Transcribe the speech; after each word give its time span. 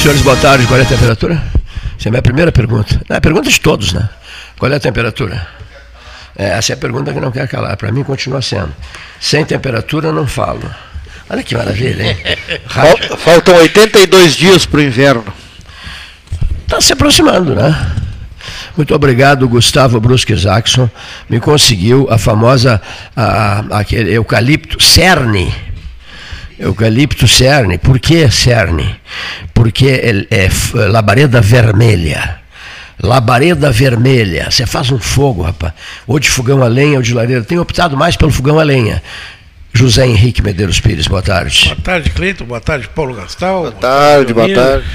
Senhores, 0.00 0.22
boa 0.22 0.36
tarde. 0.36 0.64
Qual 0.68 0.78
é 0.78 0.82
a 0.84 0.86
temperatura? 0.86 1.42
Essa 1.98 2.06
é 2.06 2.08
a 2.08 2.12
minha 2.12 2.22
primeira 2.22 2.52
pergunta. 2.52 3.00
Não, 3.08 3.14
é 3.14 3.18
a 3.18 3.20
pergunta 3.20 3.50
de 3.50 3.60
todos, 3.60 3.92
né? 3.92 4.08
Qual 4.56 4.70
é 4.70 4.76
a 4.76 4.80
temperatura? 4.80 5.44
É, 6.36 6.50
essa 6.50 6.72
é 6.72 6.74
a 6.74 6.76
pergunta 6.76 7.12
que 7.12 7.18
não 7.18 7.32
quer 7.32 7.48
calar. 7.48 7.76
Para 7.76 7.90
mim, 7.90 8.04
continua 8.04 8.40
sendo. 8.40 8.72
Sem 9.20 9.44
temperatura, 9.44 10.12
não 10.12 10.24
falo. 10.24 10.62
Olha 11.28 11.42
que 11.42 11.56
maravilha, 11.56 12.12
hein? 12.12 12.16
Rádio. 12.66 13.16
Faltam 13.16 13.56
82 13.56 14.36
dias 14.36 14.64
para 14.64 14.78
o 14.78 14.82
inverno. 14.82 15.34
Está 16.62 16.80
se 16.80 16.92
aproximando, 16.92 17.56
né? 17.56 17.96
Muito 18.76 18.94
obrigado, 18.94 19.48
Gustavo 19.48 20.00
Brusque 20.00 20.36
Jackson. 20.36 20.88
Me 21.28 21.40
conseguiu 21.40 22.06
a 22.08 22.18
famosa, 22.18 22.80
a, 23.16 23.64
aquele 23.80 24.12
eucalipto 24.12 24.80
cerne. 24.80 25.52
Eucalipto 26.58 27.28
cerne. 27.28 27.78
Por 27.78 28.00
que 28.00 28.30
cerne? 28.30 28.96
Porque 29.54 29.86
é, 29.88 30.26
é 30.30 30.48
labareda 30.88 31.40
vermelha. 31.40 32.40
Labareda 33.00 33.70
vermelha. 33.70 34.50
Você 34.50 34.66
faz 34.66 34.90
um 34.90 34.98
fogo, 34.98 35.42
rapaz. 35.42 35.72
Ou 36.06 36.18
de 36.18 36.28
fogão 36.28 36.62
a 36.62 36.68
lenha 36.68 36.96
ou 36.96 37.02
de 37.02 37.14
lareira. 37.14 37.44
Tenho 37.44 37.62
optado 37.62 37.96
mais 37.96 38.16
pelo 38.16 38.32
fogão 38.32 38.58
a 38.58 38.64
lenha. 38.64 39.02
José 39.72 40.06
Henrique 40.06 40.42
Medeiros 40.42 40.80
Pires, 40.80 41.06
boa 41.06 41.22
tarde. 41.22 41.66
Boa 41.66 41.80
tarde, 41.82 42.10
Cleiton. 42.10 42.44
Boa 42.44 42.60
tarde, 42.60 42.88
Paulo 42.88 43.14
Gastal. 43.14 43.60
Boa 43.60 43.72
tarde, 43.72 44.34
boa 44.34 44.52
tarde. 44.52 44.86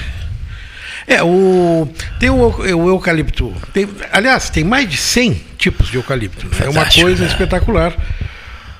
É, 1.08 1.22
o, 1.22 1.88
tem 2.20 2.30
o, 2.30 2.36
o 2.36 2.90
eucalipto. 2.90 3.54
Tem, 3.74 3.88
aliás, 4.12 4.50
tem 4.50 4.64
mais 4.64 4.90
de 4.90 4.98
100 4.98 5.42
tipos 5.58 5.90
de 5.90 5.98
eucalipto. 5.98 6.48
Né? 6.48 6.66
É 6.66 6.70
uma 6.70 6.86
coisa 6.86 7.26
espetacular. 7.26 7.94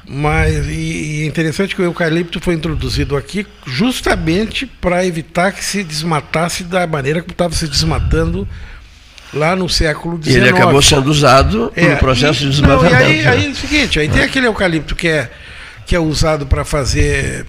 Mas 0.08 0.68
e, 0.68 0.72
e 0.72 1.24
é 1.24 1.26
interessante 1.26 1.76
que 1.76 1.82
o 1.82 1.86
eucalipto 1.86 2.40
foi 2.40 2.56
introduzido 2.56 3.16
aqui 3.16 3.48
justamente 3.66 4.66
para 4.66 5.06
evitar 5.06 5.52
que 5.52 5.64
se 5.64 5.84
desmatasse 5.84 6.64
da 6.64 6.86
maneira 6.86 7.22
que 7.22 7.32
estava 7.32 7.54
se 7.54 7.68
desmatando 7.68 8.48
lá 9.34 9.56
no 9.56 9.70
século 9.70 10.22
XIX. 10.22 10.36
E 10.36 10.40
ele 10.40 10.50
acabou 10.50 10.82
sendo 10.82 11.08
usado 11.10 11.72
é, 11.76 11.90
no 11.90 11.98
processo 11.98 12.44
e, 12.44 12.46
de 12.46 12.52
desmatamento. 12.52 12.94
Não, 12.94 13.02
e 13.02 13.04
aí, 13.04 13.24
né? 13.24 13.30
aí 13.30 13.46
é 13.46 13.50
o 13.50 13.56
seguinte, 13.56 14.00
aí 14.00 14.10
tem 14.10 14.24
aquele 14.24 14.48
eucalipto 14.48 14.96
que 14.96 15.08
é, 15.08 15.32
que 15.86 15.96
é 15.96 16.00
usado 16.00 16.46
para 16.46 16.66
fazer 16.66 17.46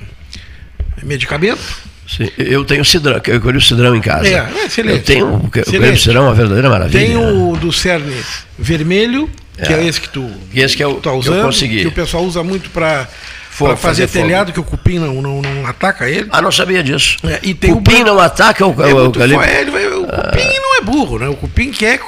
medicamento 1.03 1.61
Sim, 2.07 2.29
eu 2.37 2.65
tenho 2.65 2.85
cidrão, 2.85 3.21
eu 3.27 3.41
colhi 3.41 3.57
o 3.57 3.61
cidrão 3.61 3.97
em 3.97 4.01
casa. 4.01 4.29
É, 4.29 4.33
é 4.35 4.67
excelente. 4.67 4.99
Eu 4.99 5.03
tenho 5.03 5.93
o 5.93 5.97
cidrão, 5.97 6.25
uma 6.25 6.35
verdadeira 6.35 6.69
maravilha. 6.69 7.07
Tem 7.07 7.17
o 7.17 7.57
do 7.57 7.73
cerne 7.73 8.15
vermelho, 8.59 9.29
que 9.63 9.73
é, 9.73 9.77
é 9.77 9.87
esse 9.87 10.01
que 10.01 10.09
tu, 10.09 10.29
esse 10.55 10.77
que 10.77 10.83
eu, 10.83 10.95
tá 10.95 11.13
usando, 11.13 11.37
eu 11.37 11.45
consegui. 11.45 11.81
que 11.83 11.87
o 11.87 11.93
pessoal 11.93 12.25
usa 12.25 12.43
muito 12.43 12.71
para 12.71 13.07
fazer, 13.51 13.77
fazer 13.77 14.09
telhado, 14.09 14.53
que 14.53 14.61
o 14.61 14.65
cupim 14.65 14.99
não, 14.99 15.23
não, 15.23 15.41
não, 15.41 15.67
ataca 15.67 16.09
ele. 16.09 16.29
Ah, 16.31 16.43
não 16.43 16.51
sabia 16.51 16.83
disso. 16.83 17.19
É, 17.25 17.41
e 17.43 17.55
tem 17.55 17.73
cupim 17.73 18.03
o 18.03 18.07
não 18.07 18.19
ataca 18.19 18.67
o, 18.67 18.71
é 18.83 18.93
o, 18.93 18.97
o, 18.97 19.03
o, 19.05 19.09
o 19.09 19.11
cupim 19.11 20.61
não 20.61 20.77
é 20.77 20.81
burro, 20.81 21.19
né? 21.19 21.29
O 21.29 21.37
cupim 21.37 21.71
quer 21.71 22.01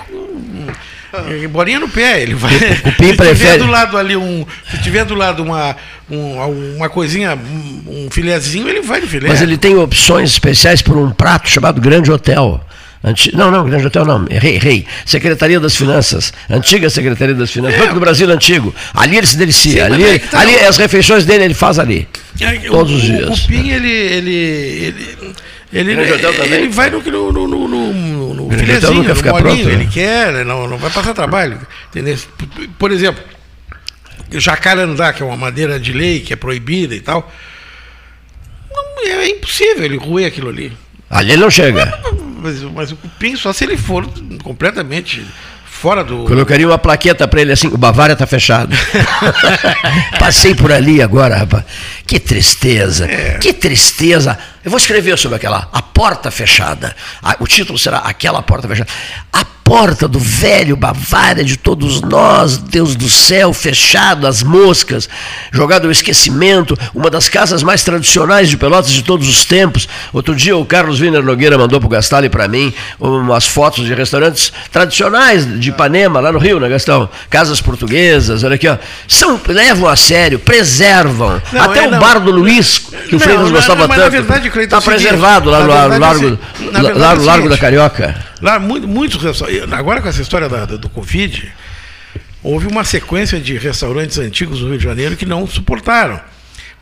é, 1.13 1.49
bolinha 1.49 1.79
no 1.79 1.89
pé, 1.89 2.23
ele 2.23 2.35
vai. 2.35 2.55
O 2.55 2.83
cupim 2.83 3.07
se 3.11 3.15
prefere. 3.15 3.37
tiver 3.37 3.59
do 3.59 3.67
lado 3.67 3.97
ali 3.97 4.17
um, 4.17 4.45
se 4.71 4.83
tiver 4.83 5.05
do 5.05 5.15
lado 5.15 5.43
uma 5.43 5.77
um, 6.11 6.77
uma 6.77 6.89
coisinha, 6.89 7.39
um 7.87 8.09
filézinho, 8.11 8.69
ele 8.69 8.83
vai 8.83 9.01
no 9.01 9.07
filé. 9.07 9.29
Mas 9.29 9.41
ele 9.41 9.57
tem 9.57 9.77
opções 9.77 10.31
especiais 10.31 10.83
por 10.83 10.97
um 10.97 11.11
prato 11.11 11.49
chamado 11.49 11.81
Grande 11.81 12.11
Hotel. 12.11 12.61
Anti... 13.05 13.35
Não, 13.37 13.51
não, 13.51 13.65
Grande 13.65 13.87
Hotel 13.87 14.05
não, 14.05 14.25
Rei, 14.31 14.59
Rei. 14.59 14.87
Secretaria 15.05 15.61
das 15.61 15.77
Finanças, 15.77 16.33
antiga 16.51 16.91
Secretaria 16.91 17.35
das 17.35 17.51
Finanças, 17.51 17.79
é. 17.79 17.83
Banco 17.83 17.95
do 17.95 18.01
Brasil 18.01 18.29
antigo. 18.31 18.75
Ali 18.95 19.17
ele 19.17 19.27
se 19.27 19.37
delicia, 19.37 19.87
Sim, 19.87 19.93
ali, 19.93 20.05
é 20.05 20.19
tá... 20.19 20.41
ali 20.41 20.57
as 20.57 20.77
refeições 20.77 21.25
dele 21.25 21.45
ele 21.45 21.55
faz 21.55 21.79
ali. 21.79 22.09
É, 22.41 22.53
todos 22.61 22.93
o, 22.93 22.97
os 22.97 23.03
dias. 23.03 23.29
O 23.29 23.43
cupim, 23.43 23.71
ele, 23.71 23.91
ele, 23.91 24.35
ele, 24.35 25.17
ele, 25.73 25.93
ele, 25.93 26.69
vai 26.69 26.91
no, 26.91 27.01
no, 27.01 27.33
no, 27.33 27.69
no, 27.69 28.35
no 28.35 28.51
filezinho, 28.51 28.95
nunca 28.95 29.15
no 29.15 29.23
molinho, 29.23 29.43
pronto, 29.43 29.69
ele 29.69 29.85
né? 29.85 29.91
quer, 29.93 30.45
não, 30.45 30.69
não 30.69 30.79
vai 30.79 30.91
passar 30.91 31.15
trabalho. 31.15 31.59
Entendeu? 31.91 32.17
Por 32.79 32.91
exemplo, 32.93 33.23
jacarandá, 34.33 35.13
que 35.13 35.23
é 35.23 35.27
uma 35.27 35.37
madeira 35.37 35.79
de 35.79 35.93
lei, 35.93 36.21
que 36.21 36.33
é 36.33 36.37
proibida 36.37 36.95
e 36.95 37.01
tal. 37.01 37.31
Não, 38.71 39.05
é, 39.05 39.27
é 39.27 39.29
impossível 39.31 39.85
ele 39.85 39.97
roer 39.97 40.27
aquilo 40.27 40.49
ali. 40.49 40.73
Ali 41.09 41.33
ele 41.33 41.43
não 41.43 41.51
chega. 41.51 41.99
Mas, 42.03 42.26
mas, 42.73 42.93
o 42.93 42.97
cupim, 42.97 43.37
só 43.37 43.53
se 43.53 43.65
ele 43.65 43.77
for 43.77 44.07
completamente 44.43 45.25
fora 45.65 46.03
do. 46.03 46.25
Colocaria 46.25 46.67
uma 46.67 46.79
plaqueta 46.79 47.29
para 47.29 47.41
ele 47.41 47.53
assim: 47.53 47.69
o 47.69 47.77
Bavária 47.77 48.15
está 48.15 48.27
fechado. 48.27 48.75
Passei 50.19 50.55
por 50.55 50.73
ali 50.73 51.03
agora, 51.03 51.37
rapaz. 51.37 51.65
Que 52.07 52.19
tristeza, 52.19 53.07
é. 53.07 53.39
que 53.39 53.53
tristeza. 53.53 54.39
Eu 54.67 54.71
vou 54.71 54.79
escrever 54.79 55.17
sobre 55.17 55.37
aquela, 55.37 55.69
a 55.73 55.81
porta 55.81 56.29
fechada. 56.29 56.97
O 57.39 57.47
título 57.47 57.79
será 57.79 57.99
Aquela 57.99 58.43
Porta 58.43 58.67
Fechada. 58.67 58.91
A 59.33 59.45
porta 59.67 60.07
do 60.07 60.21
velho 60.21 60.77
Bavária 60.77 61.43
de 61.43 61.57
todos 61.57 62.01
nós, 62.01 62.57
Deus 62.57 62.95
do 62.95 63.09
céu, 63.09 63.53
fechado, 63.53 64.25
as 64.25 64.41
moscas, 64.41 65.09
jogado 65.51 65.87
ao 65.87 65.91
esquecimento, 65.91 66.79
uma 66.95 67.11
das 67.11 67.29
casas 67.29 67.65
mais 67.65 67.83
tradicionais 67.83 68.49
de 68.49 68.57
Pelotas 68.57 68.93
de 68.93 69.03
todos 69.03 69.29
os 69.29 69.45
tempos. 69.45 69.89
Outro 70.13 70.37
dia 70.37 70.57
o 70.57 70.65
Carlos 70.65 71.01
Wiener 71.01 71.25
Nogueira 71.25 71.59
mandou 71.59 71.81
para 71.81 71.87
o 71.89 71.91
Gastão 71.91 72.25
e 72.25 72.29
para 72.29 72.47
mim 72.47 72.73
umas 73.01 73.45
fotos 73.45 73.85
de 73.85 73.93
restaurantes 73.93 74.53
tradicionais 74.71 75.59
de 75.59 75.71
Ipanema, 75.71 76.21
lá 76.21 76.31
no 76.31 76.39
Rio, 76.39 76.61
né, 76.61 76.69
Gastão? 76.69 77.09
Casas 77.29 77.61
portuguesas, 77.61 78.45
olha 78.45 78.55
aqui, 78.55 78.69
ó. 78.69 78.79
São, 79.09 79.41
levam 79.49 79.89
a 79.89 79.97
sério, 79.97 80.39
preservam. 80.39 81.43
Não, 81.53 81.63
Até 81.63 81.85
é, 81.85 81.89
o 81.89 81.91
não, 81.91 81.99
bar 81.99 82.21
do 82.21 82.31
Luiz, 82.31 82.79
que 83.09 83.17
o 83.17 83.19
Freitas 83.19 83.51
gostava 83.51 83.89
tanto. 83.89 84.17
Está 84.65 84.81
preservado 84.81 85.51
lá 85.51 85.61
no 85.61 85.69
Largo, 85.69 85.99
largo, 85.99 86.99
largo, 86.99 87.25
largo 87.25 87.49
da 87.49 87.59
Carioca. 87.59 88.25
Lá, 88.41 88.59
muito, 88.59 88.87
muitos 88.87 89.43
Agora 89.73 90.01
com 90.01 90.09
essa 90.09 90.23
história 90.23 90.49
da, 90.49 90.65
do 90.65 90.89
Covid, 90.89 91.53
houve 92.43 92.67
uma 92.67 92.85
sequência 92.85 93.41
de 93.41 93.57
restaurantes 93.57 94.19
antigos 94.19 94.61
do 94.61 94.69
Rio 94.69 94.79
de 94.79 94.85
Janeiro 94.85 95.17
que 95.17 95.27
não 95.27 95.47
suportaram. 95.47 96.21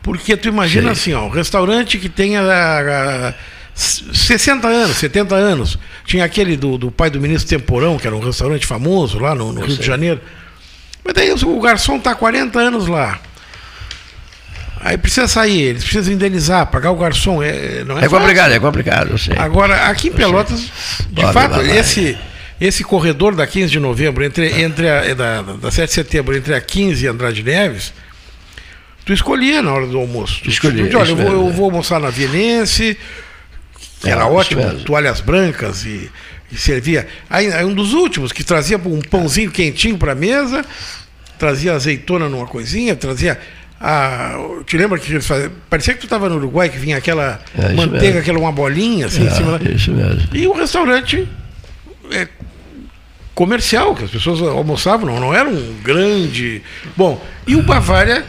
Porque 0.01 0.37
tu 0.37 0.47
imagina 0.47 0.93
Sim. 0.93 1.13
assim, 1.13 1.13
ó, 1.13 1.25
um 1.25 1.29
restaurante 1.29 1.97
que 1.97 2.07
tenha 2.07 2.41
a, 2.41 3.29
a, 3.29 3.33
60 3.73 4.67
anos, 4.67 4.97
70 4.97 5.35
anos. 5.35 5.79
Tinha 6.05 6.23
aquele 6.23 6.55
do, 6.55 6.77
do 6.77 6.91
pai 6.91 7.09
do 7.09 7.19
ministro 7.19 7.57
Temporão, 7.57 7.97
que 7.97 8.05
era 8.05 8.15
um 8.15 8.19
restaurante 8.19 8.65
famoso 8.65 9.17
lá 9.19 9.33
no, 9.33 9.51
no 9.51 9.61
Rio 9.61 9.71
sei. 9.71 9.77
de 9.77 9.85
Janeiro. 9.85 10.21
Mas 11.03 11.13
daí 11.13 11.31
o 11.31 11.59
garçom 11.59 11.97
está 11.97 12.15
40 12.15 12.59
anos 12.59 12.87
lá. 12.87 13.19
Aí 14.85 14.99
precisa 14.99 15.27
sair, 15.27 15.63
eles 15.63 15.83
precisam 15.83 16.13
indenizar, 16.13 16.67
pagar 16.67 16.91
o 16.91 16.95
garçom. 16.95 17.41
É, 17.41 17.83
não 17.83 17.97
é, 17.97 18.05
é 18.05 18.07
complicado, 18.07 18.51
é 18.51 18.59
complicado, 18.59 19.09
eu 19.09 19.17
sei. 19.17 19.35
Agora, 19.35 19.87
aqui 19.87 20.09
em 20.09 20.11
Pelotas, 20.11 20.69
de 21.09 21.23
fato, 21.33 21.59
esse, 21.61 22.15
esse 22.61 22.83
corredor 22.83 23.33
da 23.33 23.47
15 23.47 23.71
de 23.71 23.79
novembro, 23.79 24.23
entre, 24.23 24.61
entre 24.61 24.87
a, 24.87 24.97
é 24.97 25.15
da, 25.15 25.41
da 25.41 25.71
7 25.71 25.87
de 25.87 25.93
setembro, 25.95 26.37
entre 26.37 26.53
a 26.53 26.61
15 26.61 27.03
e 27.03 27.07
Andrade 27.07 27.41
Neves, 27.41 27.93
tu 29.03 29.11
escolhia 29.11 29.59
na 29.63 29.73
hora 29.73 29.87
do 29.87 29.97
almoço. 29.97 30.43
Tu 30.43 30.51
escolhia. 30.51 30.95
olha, 30.95 31.09
eu 31.09 31.15
vou, 31.15 31.31
eu 31.31 31.49
vou, 31.49 31.65
almoçar 31.65 31.99
na 31.99 32.11
Vienense, 32.11 32.95
que 34.01 34.07
era 34.07 34.21
é, 34.21 34.25
ótimo, 34.25 34.71
toalhas 34.81 35.19
brancas 35.19 35.83
e, 35.83 36.11
e 36.51 36.57
servia. 36.59 37.07
Aí, 37.27 37.51
aí, 37.51 37.65
um 37.65 37.73
dos 37.73 37.93
últimos, 37.93 38.31
que 38.31 38.43
trazia 38.43 38.77
um 38.77 39.01
pãozinho 39.01 39.49
quentinho 39.49 39.97
para 39.97 40.11
a 40.11 40.15
mesa, 40.15 40.63
trazia 41.39 41.73
azeitona 41.73 42.29
numa 42.29 42.45
coisinha, 42.45 42.95
trazia 42.95 43.39
ah, 43.87 44.35
te 44.65 44.75
lembra 44.77 44.97
que 44.97 45.11
eles 45.13 45.27
faziam? 45.27 45.51
Parecia 45.69 45.93
que 45.93 45.99
tu 45.99 46.05
estava 46.07 46.27
no 46.27 46.37
Uruguai, 46.37 46.69
que 46.69 46.77
vinha 46.79 46.97
aquela 46.97 47.39
é, 47.55 47.71
manteiga, 47.73 47.99
mesmo. 47.99 48.19
aquela 48.19 48.39
uma 48.39 48.51
bolinha 48.51 49.05
assim 49.05 49.23
é, 49.23 49.27
em 49.27 49.29
cima. 49.29 49.61
Isso 49.63 49.91
mesmo. 49.91 50.27
E 50.33 50.47
o 50.47 50.53
restaurante 50.53 51.27
é, 52.09 52.27
comercial, 53.35 53.93
que 53.93 54.05
as 54.05 54.09
pessoas 54.09 54.41
almoçavam, 54.41 55.05
não, 55.05 55.19
não 55.19 55.31
era 55.31 55.47
um 55.47 55.75
grande. 55.83 56.63
Bom, 56.97 57.23
e 57.45 57.55
o 57.55 57.61
Bavária 57.61 58.25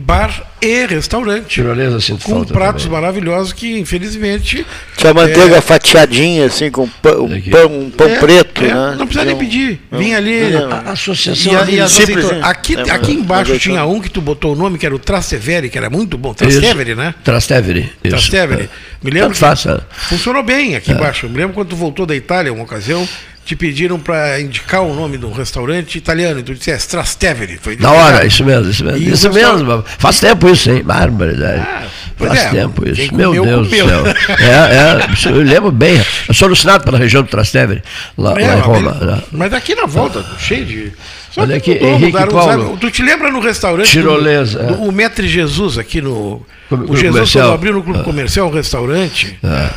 bar 0.00 0.42
e 0.60 0.86
restaurante. 0.86 1.46
Tirolesa, 1.46 2.00
sinto 2.00 2.24
Com 2.24 2.44
pratos 2.44 2.84
também. 2.84 3.00
maravilhosos 3.00 3.52
que, 3.52 3.78
infelizmente. 3.78 4.66
Tinha 4.96 5.12
manteiga 5.12 5.56
é... 5.56 5.60
fatiadinha, 5.60 6.46
assim, 6.46 6.70
com 6.70 6.88
pão, 6.88 7.24
um 7.24 7.40
pão, 7.40 7.80
um 7.80 7.90
pão 7.90 8.08
é, 8.08 8.18
preto, 8.18 8.64
é, 8.64 8.68
né? 8.68 8.94
Não 8.96 9.06
precisa 9.06 9.24
nem 9.24 9.36
pedir. 9.36 9.80
Vinha 9.90 10.16
ali. 10.16 10.56
A, 10.56 10.88
a 10.88 10.92
associação. 10.92 11.52
E, 11.68 11.80
a, 11.80 11.84
e 11.84 11.88
simples, 11.88 12.26
aqui, 12.42 12.76
é, 12.76 12.90
aqui 12.90 13.12
embaixo 13.12 13.58
tinha 13.58 13.84
um 13.84 14.00
que 14.00 14.08
tu 14.08 14.20
botou 14.20 14.52
o 14.52 14.56
nome, 14.56 14.78
que 14.78 14.86
era 14.86 14.94
o 14.94 14.98
Trastevere, 14.98 15.68
que 15.68 15.76
era 15.76 15.90
muito 15.90 16.16
bom. 16.16 16.32
Trastevere, 16.32 16.94
né? 16.94 17.14
Trastevere. 17.22 17.92
Trastevere. 18.02 18.70
Me 19.02 19.10
lembro. 19.10 19.34
Faça. 19.34 19.86
Funcionou 19.90 20.42
bem 20.42 20.76
aqui 20.76 20.92
é. 20.92 20.94
embaixo. 20.94 21.28
Me 21.28 21.36
lembro 21.36 21.54
quando 21.54 21.68
tu 21.68 21.76
voltou 21.76 22.06
da 22.06 22.14
Itália, 22.14 22.52
uma 22.52 22.64
ocasião 22.64 23.06
te 23.44 23.56
pediram 23.56 23.98
para 23.98 24.40
indicar 24.40 24.82
o 24.82 24.94
nome 24.94 25.18
do 25.18 25.30
restaurante 25.30 25.96
italiano, 25.98 26.40
e 26.40 26.42
tu 26.42 26.54
disseste 26.54 26.88
Trastevere. 26.88 27.58
Foi 27.60 27.76
Na 27.76 27.90
hora, 27.90 28.24
isso 28.24 28.44
mesmo, 28.44 28.70
isso 28.70 28.84
mesmo. 28.84 29.12
isso 29.12 29.32
mesmo, 29.32 29.84
faz 29.98 30.20
tempo 30.20 30.48
isso, 30.48 30.70
hein? 30.70 30.82
Barbaridade. 30.82 31.60
Ah, 31.60 31.86
faz 32.16 32.40
é, 32.40 32.50
tempo 32.50 32.88
isso. 32.88 33.14
Meu 33.14 33.32
Deus 33.32 33.68
comeu. 33.68 33.86
do 33.86 33.88
céu. 33.88 34.04
é, 34.38 35.30
é, 35.30 35.30
eu 35.30 35.42
lembro 35.42 35.72
bem. 35.72 36.00
Eu 36.28 36.34
sou 36.34 36.46
alucinado 36.46 36.84
pela 36.84 36.98
região 36.98 37.22
do 37.22 37.28
Trastevere, 37.28 37.82
lá, 38.16 38.34
é, 38.38 38.46
lá 38.46 38.56
em 38.56 38.60
Roma. 38.60 38.96
Mas, 38.98 39.08
né? 39.08 39.22
mas 39.32 39.52
aqui 39.52 39.74
na 39.74 39.86
volta, 39.86 40.24
cheio 40.38 40.64
de. 40.64 40.92
Só 41.32 41.40
Olha 41.40 41.56
aqui, 41.56 41.72
Henrique 41.72 42.12
Paulo. 42.12 42.76
Tu 42.78 42.90
te 42.90 43.02
lembra 43.02 43.30
no 43.30 43.40
restaurante? 43.40 43.90
Tirolesa. 43.90 44.58
Do, 44.58 44.76
do, 44.76 44.84
é. 44.84 44.88
o 44.88 44.92
Mestre 44.92 45.26
Jesus 45.26 45.78
aqui 45.78 46.00
no. 46.00 46.44
o 46.70 46.96
Jesus, 46.96 47.32
quando 47.32 47.52
abriu 47.52 47.72
no 47.72 47.82
Clube 47.82 48.00
ah. 48.00 48.04
Comercial 48.04 48.48
um 48.48 48.52
restaurante. 48.52 49.38
Ah 49.42 49.70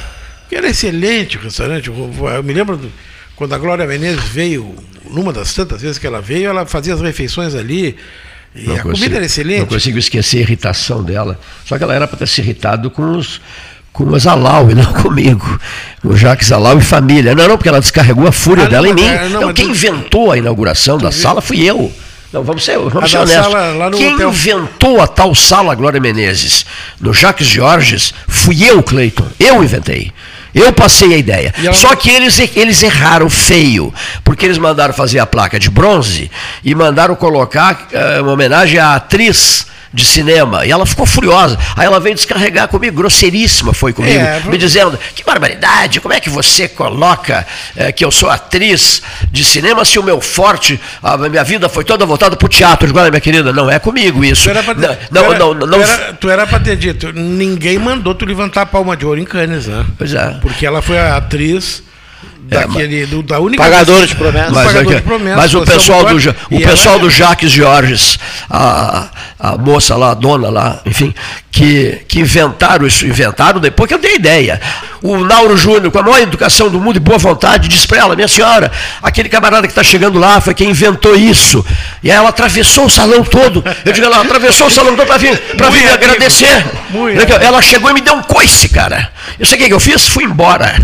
Que 0.49 0.55
era 0.55 0.67
excelente 0.67 1.37
o 1.37 1.41
restaurante. 1.41 1.87
Eu, 1.87 2.11
eu 2.35 2.43
me 2.43 2.53
lembro 2.53 2.77
do, 2.77 2.91
quando 3.35 3.53
a 3.53 3.57
Glória 3.57 3.85
Menezes 3.85 4.23
veio, 4.23 4.75
numa 5.09 5.33
das 5.33 5.53
tantas 5.53 5.81
vezes 5.81 5.97
que 5.97 6.07
ela 6.07 6.21
veio, 6.21 6.49
ela 6.49 6.65
fazia 6.65 6.93
as 6.93 7.01
refeições 7.01 7.53
ali. 7.53 7.95
E 8.55 8.67
não 8.67 8.75
a 8.75 8.77
consigo, 8.77 8.93
comida 8.93 9.15
era 9.17 9.25
excelente. 9.25 9.59
Não 9.59 9.67
consigo 9.67 9.97
esquecer 9.97 10.37
a 10.37 10.41
irritação 10.41 11.03
dela. 11.03 11.37
Só 11.65 11.77
que 11.77 11.83
ela 11.83 11.93
era 11.93 12.07
para 12.07 12.17
ter 12.17 12.27
se 12.27 12.41
irritado 12.41 12.89
com 12.89 13.17
os 13.17 13.41
com 13.91 14.03
o 14.03 14.19
Zalau 14.19 14.69
e 14.69 14.75
não 14.75 14.91
comigo. 15.01 15.59
O 16.03 16.15
Jacques 16.15 16.49
Zalau 16.49 16.77
e 16.77 16.81
família. 16.81 17.33
Não, 17.33 17.47
não, 17.47 17.57
porque 17.57 17.69
ela 17.69 17.79
descarregou 17.79 18.27
a 18.27 18.31
fúria 18.31 18.65
ah, 18.65 18.67
dela 18.67 18.87
não, 18.87 18.91
em 18.91 18.95
mim. 18.95 19.07
É, 19.07 19.29
não, 19.29 19.41
não, 19.41 19.53
quem 19.53 19.67
tu... 19.67 19.71
inventou 19.71 20.31
a 20.31 20.37
inauguração 20.37 20.97
da 20.97 21.11
sala 21.11 21.41
fui 21.41 21.61
eu. 21.63 21.91
Não, 22.31 22.43
vamos 22.43 22.65
ser, 22.65 22.77
vamos 22.77 23.09
ser 23.09 23.17
honestos. 23.17 23.53
Quem 23.97 24.13
hotel... 24.15 24.29
inventou 24.29 24.99
a 24.99 25.07
tal 25.07 25.33
sala 25.33 25.73
Glória 25.75 26.01
Menezes? 26.01 26.65
No 26.99 27.13
Jacques 27.13 27.47
Georges, 27.47 28.13
fui 28.27 28.63
eu, 28.63 28.83
Cleiton. 28.83 29.27
Eu 29.39 29.63
inventei. 29.63 30.11
Eu 30.55 30.71
passei 30.71 31.13
a 31.13 31.17
ideia. 31.17 31.53
Ela... 31.61 31.73
Só 31.73 31.93
que 31.97 32.09
eles, 32.09 32.39
eles 32.55 32.81
erraram 32.81 33.29
feio, 33.29 33.93
porque 34.23 34.45
eles 34.45 34.57
mandaram 34.57 34.93
fazer 34.93 35.19
a 35.19 35.25
placa 35.25 35.59
de 35.59 35.69
bronze 35.69 36.31
e 36.63 36.73
mandaram 36.73 37.13
colocar 37.13 37.89
uh, 37.91 38.23
uma 38.23 38.31
homenagem 38.31 38.79
à 38.79 38.95
atriz 38.95 39.67
de 39.95 40.03
cinema. 40.03 40.65
E 40.65 40.71
ela 40.71 40.85
ficou 40.85 41.05
furiosa. 41.05 41.57
Aí 41.75 41.85
ela 41.85 41.99
veio 41.99 42.15
descarregar 42.15 42.67
comigo, 42.67 42.97
grosseiríssima 42.97 43.73
foi 43.73 43.93
comigo, 43.93 44.19
é, 44.19 44.41
me 44.41 44.57
dizendo: 44.57 44.99
que 45.15 45.23
barbaridade, 45.23 46.01
como 46.01 46.13
é 46.13 46.19
que 46.19 46.29
você 46.29 46.67
coloca 46.67 47.47
é, 47.75 47.91
que 47.91 48.03
eu 48.03 48.11
sou 48.11 48.29
atriz 48.29 49.01
de 49.31 49.43
cinema 49.43 49.85
se 49.85 49.97
o 49.97 50.03
meu 50.03 50.19
forte, 50.19 50.79
a 51.01 51.17
minha 51.17 51.43
vida 51.43 51.69
foi 51.69 51.85
toda 51.85 52.05
voltada 52.05 52.35
para 52.35 52.45
o 52.45 52.49
teatro? 52.49 52.89
Agora, 52.89 53.09
minha 53.09 53.21
querida, 53.21 53.53
não 53.53 53.71
é 53.71 53.79
comigo 53.79 54.23
isso. 54.23 54.43
Tu 54.43 54.49
era 54.49 54.61
pra, 54.61 54.75
não, 54.75 55.33
não, 55.33 55.53
não, 55.53 55.67
não, 55.67 55.79
tu 56.19 56.29
era 56.29 56.45
para 56.45 56.59
ter 56.59 56.75
dito, 56.75 57.13
ninguém 57.13 57.79
mandou 57.79 58.13
tu 58.13 58.25
levantar 58.25 58.63
a 58.63 58.65
palma 58.65 58.97
de 58.97 59.05
ouro 59.05 59.19
em 59.19 59.25
Cannes, 59.25 59.67
né? 59.67 59.85
Pois 59.97 60.13
é. 60.13 60.37
Porque 60.41 60.65
ela 60.65 60.81
foi 60.81 60.99
a 60.99 61.15
atriz 61.15 61.81
daquele, 62.47 63.03
é, 63.03 63.05
do, 63.05 63.23
da 63.23 63.39
única 63.39 63.61
pagador 63.61 64.05
de 64.05 64.15
promessas. 64.15 64.51
Mas, 64.51 64.67
pagador 64.67 64.95
de 64.95 65.01
promessas, 65.01 65.37
mas 65.37 65.53
o 65.55 65.61
pessoal 65.61 66.05
do 66.05 66.15
o 66.51 66.59
pessoal 66.61 66.99
do 66.99 67.09
Jacques 67.09 67.51
Georges, 67.51 68.19
a, 68.49 69.07
a 69.39 69.57
moça 69.57 69.95
lá, 69.95 70.11
a 70.11 70.13
dona 70.13 70.49
lá, 70.49 70.79
enfim, 70.85 71.13
que, 71.51 71.99
que 72.07 72.19
inventaram 72.19 72.85
isso, 72.85 73.05
inventaram 73.05 73.59
depois 73.59 73.87
que 73.87 73.93
eu 73.93 73.99
dei 73.99 74.15
ideia. 74.15 74.61
O 75.01 75.17
Nauro 75.23 75.55
Júnior, 75.55 75.91
com 75.91 75.99
a 75.99 76.03
maior 76.03 76.19
educação 76.19 76.69
do 76.69 76.79
mundo 76.79 76.97
e 76.97 76.99
boa 76.99 77.17
vontade, 77.17 77.67
disse 77.67 77.87
para 77.87 77.99
ela, 77.99 78.15
minha 78.15 78.27
senhora, 78.27 78.71
aquele 79.01 79.29
camarada 79.29 79.67
que 79.67 79.71
está 79.71 79.83
chegando 79.83 80.17
lá 80.17 80.41
foi 80.41 80.53
quem 80.53 80.69
inventou 80.69 81.15
isso. 81.15 81.63
E 82.03 82.11
aí 82.11 82.17
ela 82.17 82.29
atravessou 82.29 82.85
o 82.85 82.89
salão 82.89 83.23
todo. 83.23 83.63
Eu 83.85 83.93
digo, 83.93 84.05
ela 84.05 84.21
atravessou 84.21 84.67
o 84.67 84.71
salão 84.71 84.95
todo 84.95 85.05
para 85.05 85.17
vir, 85.17 85.37
pra 85.57 85.69
vir 85.69 85.83
me 85.83 85.89
agradecer. 85.91 86.65
Ela 87.41 87.61
chegou 87.61 87.91
e 87.91 87.93
me 87.93 88.01
deu 88.01 88.15
um 88.15 88.23
coice, 88.23 88.69
cara. 88.69 89.11
Eu 89.39 89.45
sei 89.45 89.59
o 89.59 89.65
que 89.65 89.73
eu 89.73 89.79
fiz? 89.79 90.07
Fui 90.07 90.23
embora 90.23 90.75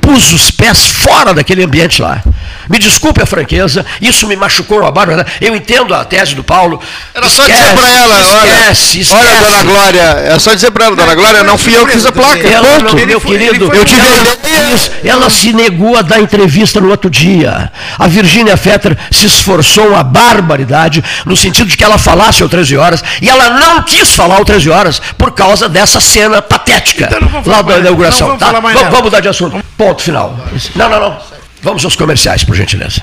pus 0.00 0.32
os 0.32 0.50
pés 0.50 0.86
fora 0.86 1.32
daquele 1.34 1.64
ambiente 1.64 2.00
lá. 2.00 2.22
Me 2.68 2.78
desculpe 2.78 3.22
a 3.22 3.26
franqueza, 3.26 3.84
isso 4.00 4.26
me 4.26 4.36
machucou 4.36 4.84
a 4.84 4.90
barba. 4.90 5.26
Eu 5.40 5.54
entendo 5.54 5.94
a 5.94 6.04
tese 6.04 6.34
do 6.34 6.42
Paulo. 6.42 6.80
Era 7.14 7.26
esquece, 7.26 7.50
só 7.50 7.54
dizer 7.54 7.74
para 7.74 7.90
ela, 7.90 8.20
esquece, 8.20 9.00
esquece. 9.00 9.14
olha, 9.14 9.40
dona 9.40 9.62
Glória, 9.62 10.00
é 10.00 10.38
só 10.38 10.54
dizer 10.54 10.70
para 10.70 10.86
ela, 10.86 10.96
dona 10.96 11.14
Glória, 11.14 11.42
não 11.42 11.58
fui 11.58 11.76
eu 11.76 11.86
que 11.86 11.92
fiz 11.92 12.06
a 12.06 12.12
placa. 12.12 12.46
Ela, 12.46 12.80
ponto. 12.80 12.96
Meu, 12.96 13.06
meu 13.06 13.20
querido, 13.20 13.74
eu 13.74 13.84
tive 13.84 14.06
ela, 14.06 14.78
ela 15.04 15.30
se 15.30 15.52
negou 15.52 15.96
a 15.96 16.02
dar 16.02 16.20
entrevista 16.20 16.80
no 16.80 16.90
outro 16.90 17.10
dia. 17.10 17.70
A 17.98 18.06
Virgínia 18.06 18.56
Fetter 18.56 18.96
se 19.10 19.26
esforçou 19.26 19.88
uma 19.88 20.02
barbaridade 20.02 21.02
no 21.24 21.36
sentido 21.36 21.68
de 21.68 21.76
que 21.76 21.84
ela 21.84 21.98
falasse 21.98 22.42
ao 22.42 22.48
13 22.48 22.76
horas 22.76 23.04
e 23.20 23.28
ela 23.28 23.50
não 23.50 23.82
quis 23.82 24.14
falar 24.14 24.36
ao 24.36 24.44
13 24.44 24.70
horas 24.70 25.00
por 25.16 25.32
causa 25.32 25.68
dessa 25.68 26.00
cena 26.00 26.40
patética 26.40 27.08
então 27.12 27.42
lá 27.46 27.62
da 27.62 27.78
inauguração. 27.78 28.36
Tá? 28.36 28.52
Vamos, 28.52 28.72
vamos 28.72 29.02
mudar 29.02 29.20
de 29.20 29.28
assunto. 29.28 29.62
Ponto 29.76 30.02
final. 30.02 30.36
Não, 30.74 30.88
não, 30.88 31.00
não. 31.00 31.18
Vamos 31.64 31.82
aos 31.82 31.96
comerciais, 31.96 32.44
por 32.44 32.54
gentileza. 32.54 33.02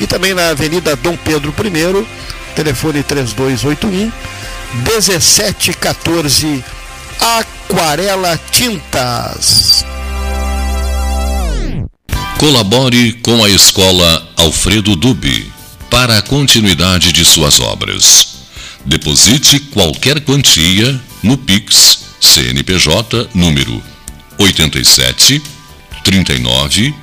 e 0.00 0.06
também 0.06 0.34
na 0.34 0.50
Avenida 0.50 0.96
Dom 0.96 1.16
Pedro 1.16 1.54
I, 1.58 2.06
telefone 2.54 3.02
3281 3.02 4.12
1714 4.82 6.64
Aquarela 7.20 8.38
Tintas. 8.50 9.84
Colabore 12.38 13.12
com 13.22 13.44
a 13.44 13.48
Escola 13.48 14.28
Alfredo 14.36 14.96
Dubi 14.96 15.50
para 15.88 16.18
a 16.18 16.22
continuidade 16.22 17.12
de 17.12 17.24
suas 17.24 17.60
obras. 17.60 18.34
Deposite 18.84 19.60
qualquer 19.72 20.20
quantia 20.20 21.00
no 21.22 21.38
Pix 21.38 22.00
CNPJ 22.20 23.30
número 23.34 23.82
87 24.38 25.40
39 26.02 26.94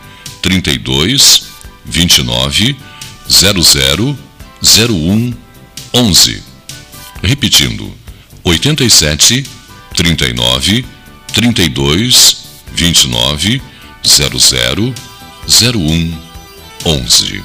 32 0.42 1.51
29 1.86 2.76
00 3.28 4.18
01 4.62 5.38
11. 5.94 6.44
Repetindo, 7.22 7.94
87 8.44 9.44
39 9.96 10.86
32 11.34 12.38
29 12.74 13.62
00 14.04 14.94
01 15.48 16.18
11. 16.84 17.44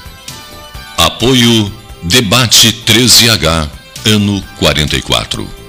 Apoio 0.97 1.71
Debate 2.01 2.73
13H, 2.85 3.69
ano 4.05 4.43
44. 4.57 5.66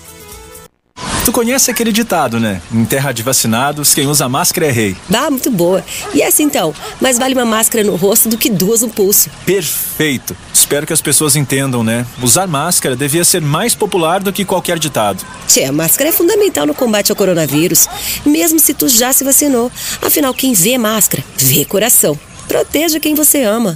Tu 1.23 1.31
conhece 1.31 1.69
aquele 1.69 1.91
ditado, 1.91 2.39
né? 2.39 2.59
Em 2.73 2.83
terra 2.83 3.11
de 3.11 3.21
vacinados, 3.21 3.93
quem 3.93 4.07
usa 4.07 4.27
máscara 4.27 4.65
é 4.65 4.71
rei. 4.71 4.97
Ah, 5.13 5.29
muito 5.29 5.51
boa. 5.51 5.85
E 6.15 6.21
essa 6.21 6.41
então? 6.41 6.73
Mais 6.99 7.19
vale 7.19 7.35
uma 7.35 7.45
máscara 7.45 7.83
no 7.83 7.95
rosto 7.95 8.27
do 8.27 8.37
que 8.37 8.49
duas 8.49 8.81
no 8.81 8.89
pulso. 8.89 9.29
Perfeito. 9.45 10.35
Espero 10.51 10.87
que 10.87 10.93
as 10.93 11.01
pessoas 11.01 11.35
entendam, 11.35 11.83
né? 11.83 12.07
Usar 12.23 12.47
máscara 12.47 12.95
devia 12.95 13.23
ser 13.23 13.39
mais 13.39 13.75
popular 13.75 14.19
do 14.19 14.33
que 14.33 14.43
qualquer 14.43 14.79
ditado. 14.79 15.23
Tchê, 15.47 15.65
a 15.65 15.71
máscara 15.71 16.09
é 16.09 16.13
fundamental 16.13 16.65
no 16.65 16.73
combate 16.73 17.11
ao 17.11 17.15
coronavírus, 17.15 17.87
mesmo 18.25 18.59
se 18.59 18.73
tu 18.73 18.89
já 18.89 19.13
se 19.13 19.23
vacinou. 19.23 19.71
Afinal, 20.01 20.33
quem 20.33 20.53
vê 20.53 20.75
máscara, 20.79 21.23
vê 21.37 21.63
coração. 21.65 22.19
Proteja 22.47 22.99
quem 22.99 23.13
você 23.13 23.43
ama. 23.43 23.75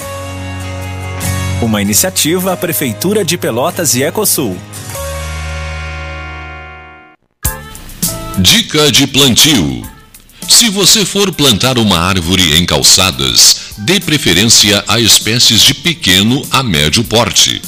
Uma 1.61 1.79
iniciativa 1.79 2.57
Prefeitura 2.57 3.23
de 3.23 3.37
Pelotas 3.37 3.93
e 3.93 4.01
Ecosul. 4.03 4.57
Dica 8.37 8.91
de 8.91 9.07
plantio. 9.07 9.81
Se 10.49 10.69
você 10.69 11.05
for 11.05 11.31
plantar 11.31 11.77
uma 11.77 11.97
árvore 11.97 12.57
em 12.57 12.65
calçadas, 12.65 13.75
dê 13.77 13.97
preferência 13.97 14.83
a 14.89 14.99
espécies 14.99 15.61
de 15.61 15.73
pequeno 15.73 16.45
a 16.51 16.61
médio 16.61 17.01
porte. 17.05 17.61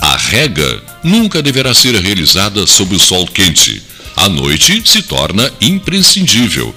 A 0.00 0.16
rega 0.16 0.82
nunca 1.04 1.40
deverá 1.40 1.72
ser 1.72 1.94
realizada 1.94 2.66
sob 2.66 2.96
o 2.96 2.98
sol 2.98 3.24
quente. 3.24 3.80
À 4.16 4.28
noite 4.28 4.82
se 4.84 5.00
torna 5.02 5.48
imprescindível. 5.60 6.74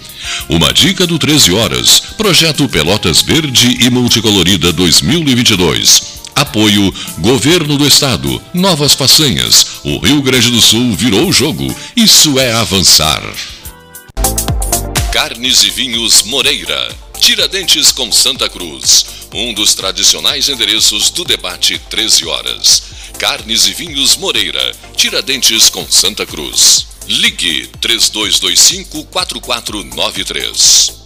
Uma 0.47 0.71
dica 0.71 1.07
do 1.07 1.17
13 1.17 1.53
horas, 1.53 2.03
projeto 2.15 2.69
Pelotas 2.69 3.23
Verde 3.23 3.77
e 3.81 3.89
Multicolorida 3.89 4.71
2022. 4.71 6.22
Apoio 6.35 6.93
Governo 7.19 7.77
do 7.77 7.87
Estado. 7.87 8.41
Novas 8.53 8.93
façanhas. 8.93 9.79
O 9.83 9.99
Rio 9.99 10.21
Grande 10.21 10.49
do 10.51 10.61
Sul 10.61 10.93
virou 10.95 11.27
o 11.27 11.33
jogo. 11.33 11.73
Isso 11.95 12.39
é 12.39 12.53
avançar. 12.53 13.21
Carnes 15.11 15.63
e 15.63 15.69
Vinhos 15.69 16.23
Moreira. 16.23 16.95
Tiradentes 17.19 17.91
com 17.91 18.11
Santa 18.11 18.49
Cruz. 18.49 19.05
Um 19.33 19.53
dos 19.53 19.73
tradicionais 19.75 20.49
endereços 20.49 21.09
do 21.11 21.23
debate 21.23 21.79
13 21.89 22.25
horas. 22.25 22.83
Carnes 23.19 23.67
e 23.67 23.73
Vinhos 23.73 24.17
Moreira. 24.17 24.75
Tiradentes 24.95 25.69
com 25.69 25.85
Santa 25.89 26.25
Cruz. 26.25 26.87
Ligue 27.07 27.67
3225 27.79 29.05
4493. 29.05 31.03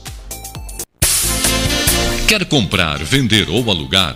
Quer 2.27 2.45
comprar, 2.45 3.03
vender 3.03 3.49
ou 3.49 3.69
alugar? 3.69 4.15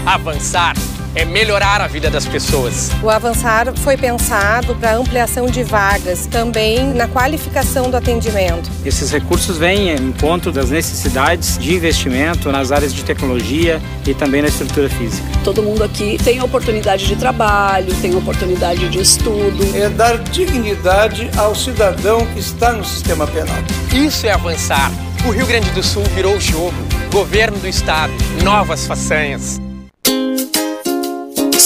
Avançar 0.05 0.75
é 1.17 1.25
melhorar 1.25 1.81
a 1.81 1.87
vida 1.87 2.11
das 2.11 2.27
pessoas. 2.27 2.91
O 3.01 3.09
Avançar 3.09 3.73
foi 3.77 3.97
pensado 3.97 4.75
para 4.75 4.95
ampliação 4.95 5.47
de 5.47 5.63
vagas, 5.63 6.27
também 6.27 6.93
na 6.93 7.07
qualificação 7.07 7.89
do 7.89 7.97
atendimento. 7.97 8.69
Esses 8.85 9.11
recursos 9.11 9.57
vêm 9.57 9.89
em 9.89 9.95
encontro 9.95 10.51
das 10.51 10.69
necessidades 10.69 11.57
de 11.57 11.73
investimento 11.73 12.51
nas 12.51 12.71
áreas 12.71 12.93
de 12.93 13.03
tecnologia 13.03 13.81
e 14.05 14.13
também 14.13 14.43
na 14.43 14.47
estrutura 14.47 14.87
física. 14.89 15.27
Todo 15.43 15.63
mundo 15.63 15.83
aqui 15.83 16.19
tem 16.23 16.39
oportunidade 16.43 17.07
de 17.07 17.15
trabalho, 17.15 17.91
tem 17.95 18.15
oportunidade 18.15 18.87
de 18.87 18.99
estudo. 18.99 19.75
É 19.75 19.89
dar 19.89 20.19
dignidade 20.19 21.31
ao 21.35 21.55
cidadão 21.55 22.27
que 22.27 22.39
está 22.39 22.73
no 22.73 22.85
sistema 22.85 23.25
penal. 23.25 23.57
Isso 23.91 24.27
é 24.27 24.31
avançar. 24.31 24.91
O 25.25 25.31
Rio 25.31 25.47
Grande 25.47 25.71
do 25.71 25.81
Sul 25.81 26.03
virou 26.13 26.35
o 26.35 26.39
jogo. 26.39 26.75
Governo 27.11 27.57
do 27.57 27.67
Estado, 27.67 28.13
novas 28.43 28.85
façanhas. 28.85 29.59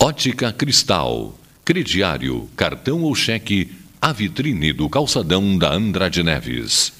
Ótica 0.00 0.52
Cristal, 0.52 1.36
crediário, 1.64 2.48
cartão 2.56 3.02
ou 3.02 3.12
cheque, 3.16 3.72
a 4.00 4.12
vitrine 4.12 4.72
do 4.72 4.88
calçadão 4.88 5.58
da 5.58 5.72
Andrade 5.72 6.22
Neves. 6.22 6.92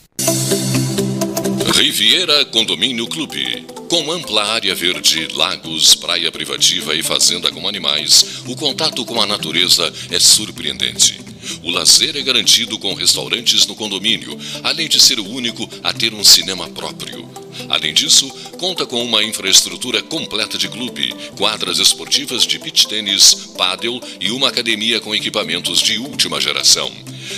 Riviera 1.77 2.45
Condomínio 2.47 3.07
Clube. 3.07 3.65
Com 3.89 4.11
ampla 4.11 4.45
área 4.53 4.75
verde, 4.75 5.29
lagos, 5.33 5.95
praia 5.95 6.33
privativa 6.33 6.93
e 6.93 7.03
fazenda 7.03 7.53
com 7.53 7.69
animais, 7.69 8.43
o 8.47 8.57
contato 8.57 9.05
com 9.05 9.23
a 9.23 9.27
natureza 9.27 9.93
é 10.11 10.19
surpreendente. 10.19 11.21
O 11.63 11.71
lazer 11.71 12.17
é 12.17 12.23
garantido 12.23 12.79
com 12.79 12.95
restaurantes 12.95 13.67
no 13.67 13.75
condomínio, 13.75 14.39
além 14.63 14.89
de 14.89 15.01
ser 15.01 15.19
o 15.19 15.29
único 15.29 15.69
a 15.83 15.93
ter 15.93 16.13
um 16.15 16.25
cinema 16.25 16.69
próprio. 16.69 17.29
Além 17.69 17.93
disso, 17.93 18.29
conta 18.59 18.87
com 18.87 19.03
uma 19.03 19.23
infraestrutura 19.23 20.03
completa 20.03 20.57
de 20.57 20.69
clube, 20.69 21.15
quadras 21.37 21.79
esportivas 21.79 22.47
de 22.47 22.59
beach 22.59 22.87
tênis, 22.87 23.35
pádel 23.57 24.01
e 24.21 24.31
uma 24.31 24.49
academia 24.49 25.01
com 25.01 25.15
equipamentos 25.15 25.81
de 25.81 25.99
última 25.99 26.41
geração. 26.41 26.91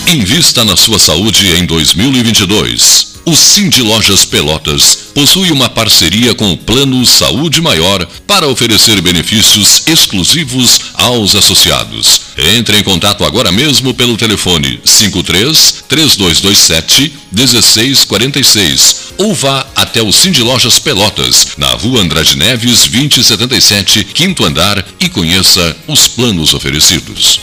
Invista 0.08 0.64
na 0.64 0.78
sua 0.78 0.98
saúde 0.98 1.46
em 1.58 1.66
2022. 1.66 3.11
O 3.24 3.36
Cindy 3.36 3.82
Lojas 3.82 4.24
Pelotas 4.24 4.98
possui 5.14 5.52
uma 5.52 5.68
parceria 5.68 6.34
com 6.34 6.52
o 6.52 6.56
Plano 6.56 7.06
Saúde 7.06 7.60
Maior 7.60 8.04
para 8.26 8.48
oferecer 8.48 9.00
benefícios 9.00 9.86
exclusivos 9.86 10.80
aos 10.94 11.36
associados. 11.36 12.22
Entre 12.56 12.76
em 12.76 12.82
contato 12.82 13.24
agora 13.24 13.52
mesmo 13.52 13.94
pelo 13.94 14.16
telefone 14.16 14.80
53 14.84 15.84
3227 15.88 17.12
1646 17.30 18.96
ou 19.18 19.32
vá 19.32 19.68
até 19.76 20.02
o 20.02 20.10
Cindy 20.12 20.42
Lojas 20.42 20.80
Pelotas, 20.80 21.48
na 21.56 21.68
rua 21.68 22.00
Andrade 22.00 22.36
Neves 22.36 22.88
2077, 22.88 24.04
quinto 24.04 24.44
andar 24.44 24.84
e 24.98 25.08
conheça 25.08 25.76
os 25.86 26.08
planos 26.08 26.54
oferecidos. 26.54 27.40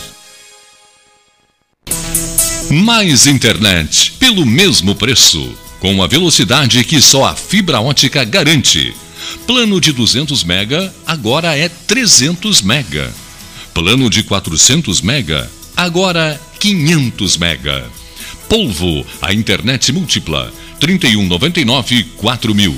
Mais 2.69 3.25
internet 3.27 4.11
pelo 4.19 4.45
mesmo 4.45 4.93
preço 4.93 5.57
com 5.79 6.03
a 6.03 6.07
velocidade 6.07 6.83
que 6.83 7.01
só 7.01 7.25
a 7.25 7.35
fibra 7.35 7.79
ótica 7.79 8.23
garante. 8.23 8.95
Plano 9.45 9.79
de 9.79 9.91
200 9.91 10.43
mega 10.43 10.93
agora 11.05 11.57
é 11.57 11.69
300 11.69 12.61
mega. 12.61 13.13
Plano 13.73 14.09
de 14.09 14.23
400 14.23 15.01
mega 15.01 15.49
agora 15.75 16.39
500 16.59 17.37
mega. 17.37 17.85
Polvo, 18.49 19.05
a 19.21 19.33
internet 19.33 19.91
múltipla, 19.93 20.51
3199 20.79 22.03
4000. 22.17 22.75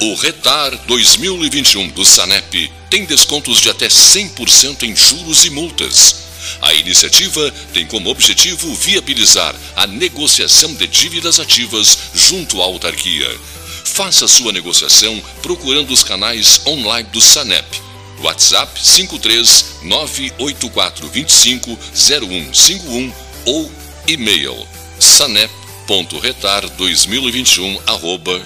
O 0.00 0.14
Retar 0.16 0.76
2021 0.86 1.88
do 1.88 2.04
Sanep 2.04 2.70
tem 2.90 3.04
descontos 3.04 3.60
de 3.60 3.70
até 3.70 3.88
100% 3.88 4.82
em 4.82 4.94
juros 4.94 5.44
e 5.44 5.50
multas. 5.50 6.31
A 6.60 6.74
iniciativa 6.74 7.50
tem 7.72 7.86
como 7.86 8.10
objetivo 8.10 8.74
viabilizar 8.74 9.54
a 9.76 9.86
negociação 9.86 10.74
de 10.74 10.86
dívidas 10.86 11.40
ativas 11.40 11.98
junto 12.14 12.60
à 12.60 12.64
autarquia. 12.64 13.28
Faça 13.84 14.26
sua 14.26 14.52
negociação 14.52 15.22
procurando 15.42 15.92
os 15.92 16.02
canais 16.02 16.62
online 16.66 17.08
do 17.12 17.20
SANEP. 17.20 17.80
WhatsApp 18.22 18.80
53 18.80 19.82
98425 19.82 21.78
0151 21.94 23.12
ou 23.46 23.70
e-mail 24.06 24.66
sanep.retar2021 24.98 27.80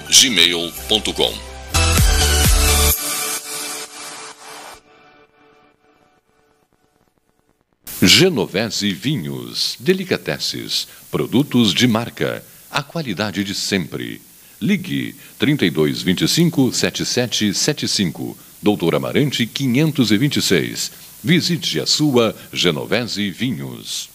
gmail.com 0.09 1.46
Genovese 8.01 8.93
Vinhos, 8.93 9.75
Delicateces, 9.79 10.87
produtos 11.09 11.73
de 11.73 11.87
marca, 11.87 12.43
a 12.69 12.83
qualidade 12.83 13.43
de 13.43 13.55
sempre. 13.55 14.21
Ligue 14.61 15.15
3225 15.39 16.71
7775, 16.73 18.37
Doutor 18.61 18.93
Amarante 18.93 19.47
526. 19.47 20.91
Visite 21.23 21.79
a 21.79 21.87
sua 21.87 22.35
Genovese 22.53 23.31
Vinhos. 23.31 24.09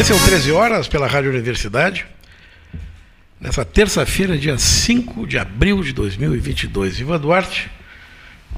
Esse 0.00 0.12
é 0.12 0.14
o 0.14 0.18
13 0.18 0.52
Horas 0.52 0.88
pela 0.88 1.06
Rádio 1.06 1.28
Universidade. 1.28 2.06
Nessa 3.38 3.66
terça-feira, 3.66 4.38
dia 4.38 4.56
5 4.56 5.26
de 5.26 5.38
abril 5.38 5.82
de 5.82 5.92
2022. 5.92 7.00
Ivan 7.00 7.20
Duarte, 7.20 7.70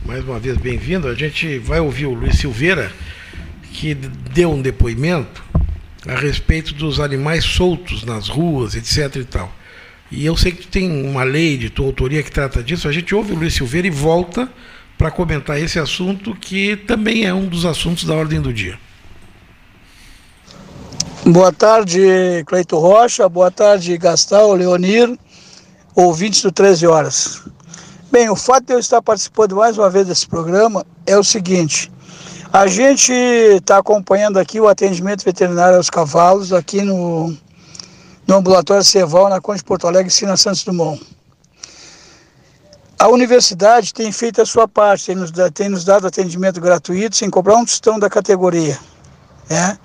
mais 0.06 0.22
uma 0.22 0.38
vez 0.38 0.56
bem-vindo. 0.56 1.08
A 1.08 1.16
gente 1.16 1.58
vai 1.58 1.80
ouvir 1.80 2.06
o 2.06 2.14
Luiz 2.14 2.38
Silveira, 2.38 2.92
que 3.72 3.92
deu 3.92 4.52
um 4.52 4.62
depoimento 4.62 5.42
a 6.06 6.14
respeito 6.14 6.74
dos 6.74 7.00
animais 7.00 7.44
soltos 7.44 8.04
nas 8.04 8.28
ruas, 8.28 8.76
etc. 8.76 9.16
e 9.16 9.24
tal. 9.24 9.52
E 10.12 10.24
eu 10.24 10.36
sei 10.36 10.52
que 10.52 10.68
tem 10.68 11.04
uma 11.04 11.24
lei 11.24 11.58
de 11.58 11.70
tua 11.70 11.86
autoria 11.86 12.22
que 12.22 12.30
trata 12.30 12.62
disso. 12.62 12.86
A 12.86 12.92
gente 12.92 13.12
ouve 13.16 13.32
o 13.32 13.36
Luiz 13.36 13.52
Silveira 13.52 13.88
e 13.88 13.90
volta 13.90 14.48
para 14.96 15.10
comentar 15.10 15.60
esse 15.60 15.80
assunto, 15.80 16.36
que 16.36 16.76
também 16.76 17.24
é 17.24 17.34
um 17.34 17.48
dos 17.48 17.66
assuntos 17.66 18.04
da 18.04 18.14
ordem 18.14 18.40
do 18.40 18.52
dia. 18.52 18.78
Boa 21.24 21.52
tarde, 21.52 22.42
Cleito 22.46 22.76
Rocha. 22.76 23.28
Boa 23.28 23.48
tarde, 23.48 23.96
Gastão, 23.96 24.54
Leonir, 24.54 25.16
ouvintes 25.94 26.42
do 26.42 26.50
13 26.50 26.88
Horas. 26.88 27.42
Bem, 28.10 28.28
o 28.28 28.34
fato 28.34 28.64
de 28.64 28.72
eu 28.72 28.80
estar 28.80 29.00
participando 29.00 29.54
mais 29.54 29.78
uma 29.78 29.88
vez 29.88 30.08
desse 30.08 30.26
programa 30.26 30.84
é 31.06 31.16
o 31.16 31.22
seguinte: 31.22 31.92
a 32.52 32.66
gente 32.66 33.12
está 33.12 33.78
acompanhando 33.78 34.36
aqui 34.36 34.58
o 34.58 34.66
atendimento 34.66 35.24
veterinário 35.24 35.76
aos 35.76 35.88
cavalos 35.88 36.52
aqui 36.52 36.82
no, 36.82 37.32
no 38.26 38.34
ambulatório 38.34 38.82
Ceval, 38.82 39.28
na 39.28 39.40
Conde 39.40 39.58
de 39.58 39.64
Porto 39.64 39.86
Alegre, 39.86 40.10
Sina 40.10 40.36
Santos 40.36 40.64
Dumont. 40.64 41.00
A 42.98 43.06
universidade 43.06 43.94
tem 43.94 44.10
feito 44.10 44.42
a 44.42 44.44
sua 44.44 44.66
parte, 44.66 45.06
tem 45.06 45.14
nos, 45.14 45.30
tem 45.54 45.68
nos 45.68 45.84
dado 45.84 46.04
atendimento 46.04 46.60
gratuito 46.60 47.14
sem 47.14 47.30
cobrar 47.30 47.54
um 47.54 47.64
tostão 47.64 47.96
da 47.96 48.10
categoria. 48.10 48.76
Né? 49.48 49.78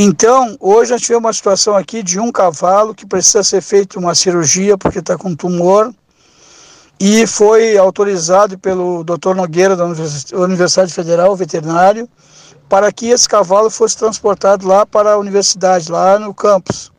Então, 0.00 0.56
hoje 0.60 0.94
a 0.94 0.96
gente 0.96 1.08
vê 1.08 1.16
uma 1.16 1.32
situação 1.32 1.74
aqui 1.74 2.04
de 2.04 2.20
um 2.20 2.30
cavalo 2.30 2.94
que 2.94 3.04
precisa 3.04 3.42
ser 3.42 3.60
feita 3.60 3.98
uma 3.98 4.14
cirurgia 4.14 4.78
porque 4.78 5.00
está 5.00 5.18
com 5.18 5.34
tumor 5.34 5.92
e 7.00 7.26
foi 7.26 7.76
autorizado 7.76 8.56
pelo 8.56 9.02
Dr. 9.02 9.34
Nogueira 9.34 9.74
da 9.74 9.84
Universidade 10.34 10.94
Federal 10.94 11.34
Veterinário 11.34 12.08
para 12.68 12.92
que 12.92 13.08
esse 13.08 13.28
cavalo 13.28 13.68
fosse 13.70 13.96
transportado 13.96 14.68
lá 14.68 14.86
para 14.86 15.14
a 15.14 15.18
universidade, 15.18 15.90
lá 15.90 16.16
no 16.16 16.32
campus. 16.32 16.92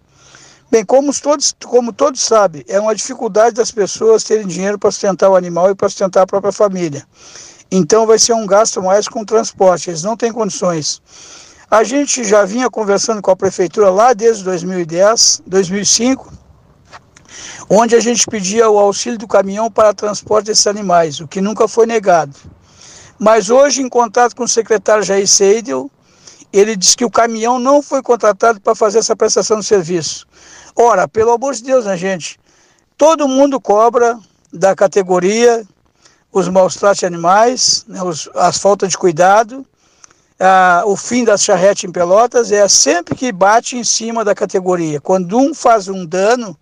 Bem, 0.69 0.83
como 0.83 1.17
todos, 1.17 1.55
como 1.63 1.93
todos 1.93 2.19
sabem, 2.19 2.65
é 2.67 2.81
uma 2.81 2.93
dificuldade 2.93 3.55
das 3.55 3.71
pessoas 3.71 4.25
terem 4.25 4.45
dinheiro 4.45 4.77
para 4.77 4.91
sustentar 4.91 5.29
o 5.29 5.37
animal 5.37 5.71
e 5.71 5.75
para 5.75 5.87
sustentar 5.87 6.23
a 6.23 6.27
própria 6.27 6.51
família. 6.51 7.07
Então 7.71 8.05
vai 8.05 8.19
ser 8.19 8.33
um 8.33 8.45
gasto 8.45 8.83
mais 8.83 9.07
com 9.07 9.23
transporte, 9.23 9.89
eles 9.89 10.03
não 10.03 10.17
têm 10.17 10.33
condições. 10.33 11.01
A 11.71 11.83
gente 11.83 12.23
já 12.23 12.45
vinha 12.45 12.67
conversando 12.67 13.21
com 13.21 13.29
a 13.29 13.35
prefeitura 13.35 13.91
lá 13.91 14.11
desde 14.13 14.43
2010, 14.43 15.43
2005, 15.45 16.33
onde 17.69 17.95
a 17.95 17.99
gente 17.99 18.25
pedia 18.25 18.67
o 18.67 18.79
auxílio 18.79 19.19
do 19.19 19.27
caminhão 19.27 19.69
para 19.69 19.93
transporte 19.93 20.47
desses 20.47 20.65
animais, 20.65 21.19
o 21.19 21.27
que 21.27 21.39
nunca 21.39 21.67
foi 21.67 21.85
negado. 21.85 22.35
Mas 23.19 23.51
hoje, 23.51 23.83
em 23.83 23.89
contato 23.89 24.35
com 24.35 24.45
o 24.45 24.47
secretário 24.47 25.03
Jair 25.03 25.27
Seidel, 25.27 25.91
ele 26.51 26.75
disse 26.75 26.97
que 26.97 27.05
o 27.05 27.11
caminhão 27.11 27.59
não 27.59 27.83
foi 27.83 28.01
contratado 28.01 28.59
para 28.59 28.73
fazer 28.73 28.97
essa 28.97 29.15
prestação 29.15 29.59
de 29.59 29.65
serviço. 29.67 30.25
Ora, 30.75 31.07
pelo 31.07 31.31
amor 31.31 31.53
de 31.53 31.61
Deus, 31.61 31.85
né, 31.85 31.95
gente? 31.95 32.39
Todo 32.97 33.27
mundo 33.27 33.61
cobra 33.61 34.17
da 34.51 34.75
categoria 34.75 35.63
os 36.31 36.47
maus 36.47 36.75
tratos 36.75 36.99
de 36.99 37.05
animais, 37.05 37.85
né, 37.87 38.01
os, 38.01 38.27
as 38.33 38.57
faltas 38.57 38.89
de 38.89 38.97
cuidado, 38.97 39.65
ah, 40.39 40.83
o 40.85 40.95
fim 40.95 41.25
da 41.25 41.37
charrete 41.37 41.85
em 41.85 41.91
Pelotas 41.91 42.51
é 42.51 42.65
sempre 42.67 43.13
que 43.13 43.31
bate 43.31 43.77
em 43.77 43.83
cima 43.83 44.23
da 44.23 44.33
categoria. 44.33 45.01
Quando 45.01 45.37
um 45.37 45.53
faz 45.53 45.89
um 45.89 46.05
dano, 46.05 46.57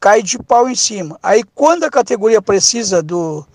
cai 0.00 0.22
de 0.22 0.38
pau 0.38 0.68
em 0.68 0.74
cima. 0.74 1.16
Aí 1.22 1.44
quando 1.54 1.84
a 1.84 1.90
categoria 1.90 2.42
precisa 2.42 3.00
do, 3.00 3.46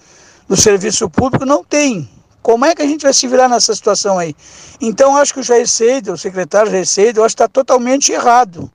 do 0.48 0.56
serviço 0.56 1.10
público, 1.10 1.46
não 1.46 1.64
tem. 1.64 2.10
Como 2.42 2.66
é 2.66 2.74
que 2.74 2.82
a 2.82 2.86
gente 2.86 3.04
vai 3.04 3.14
se 3.14 3.28
virar 3.28 3.50
nessa 3.50 3.76
situação 3.76 4.18
aí? 4.18 4.34
Então 4.80 5.18
acho 5.18 5.34
que 5.34 5.42
o 5.42 5.44
Jair 5.44 5.68
Seidel, 5.68 6.14
o 6.14 6.18
secretário 6.18 6.72
Jair 6.72 6.88
Seidel, 6.88 7.26
acho 7.26 7.36
que 7.36 7.44
está 7.44 7.50
totalmente 7.50 8.14
errado. 8.14 8.72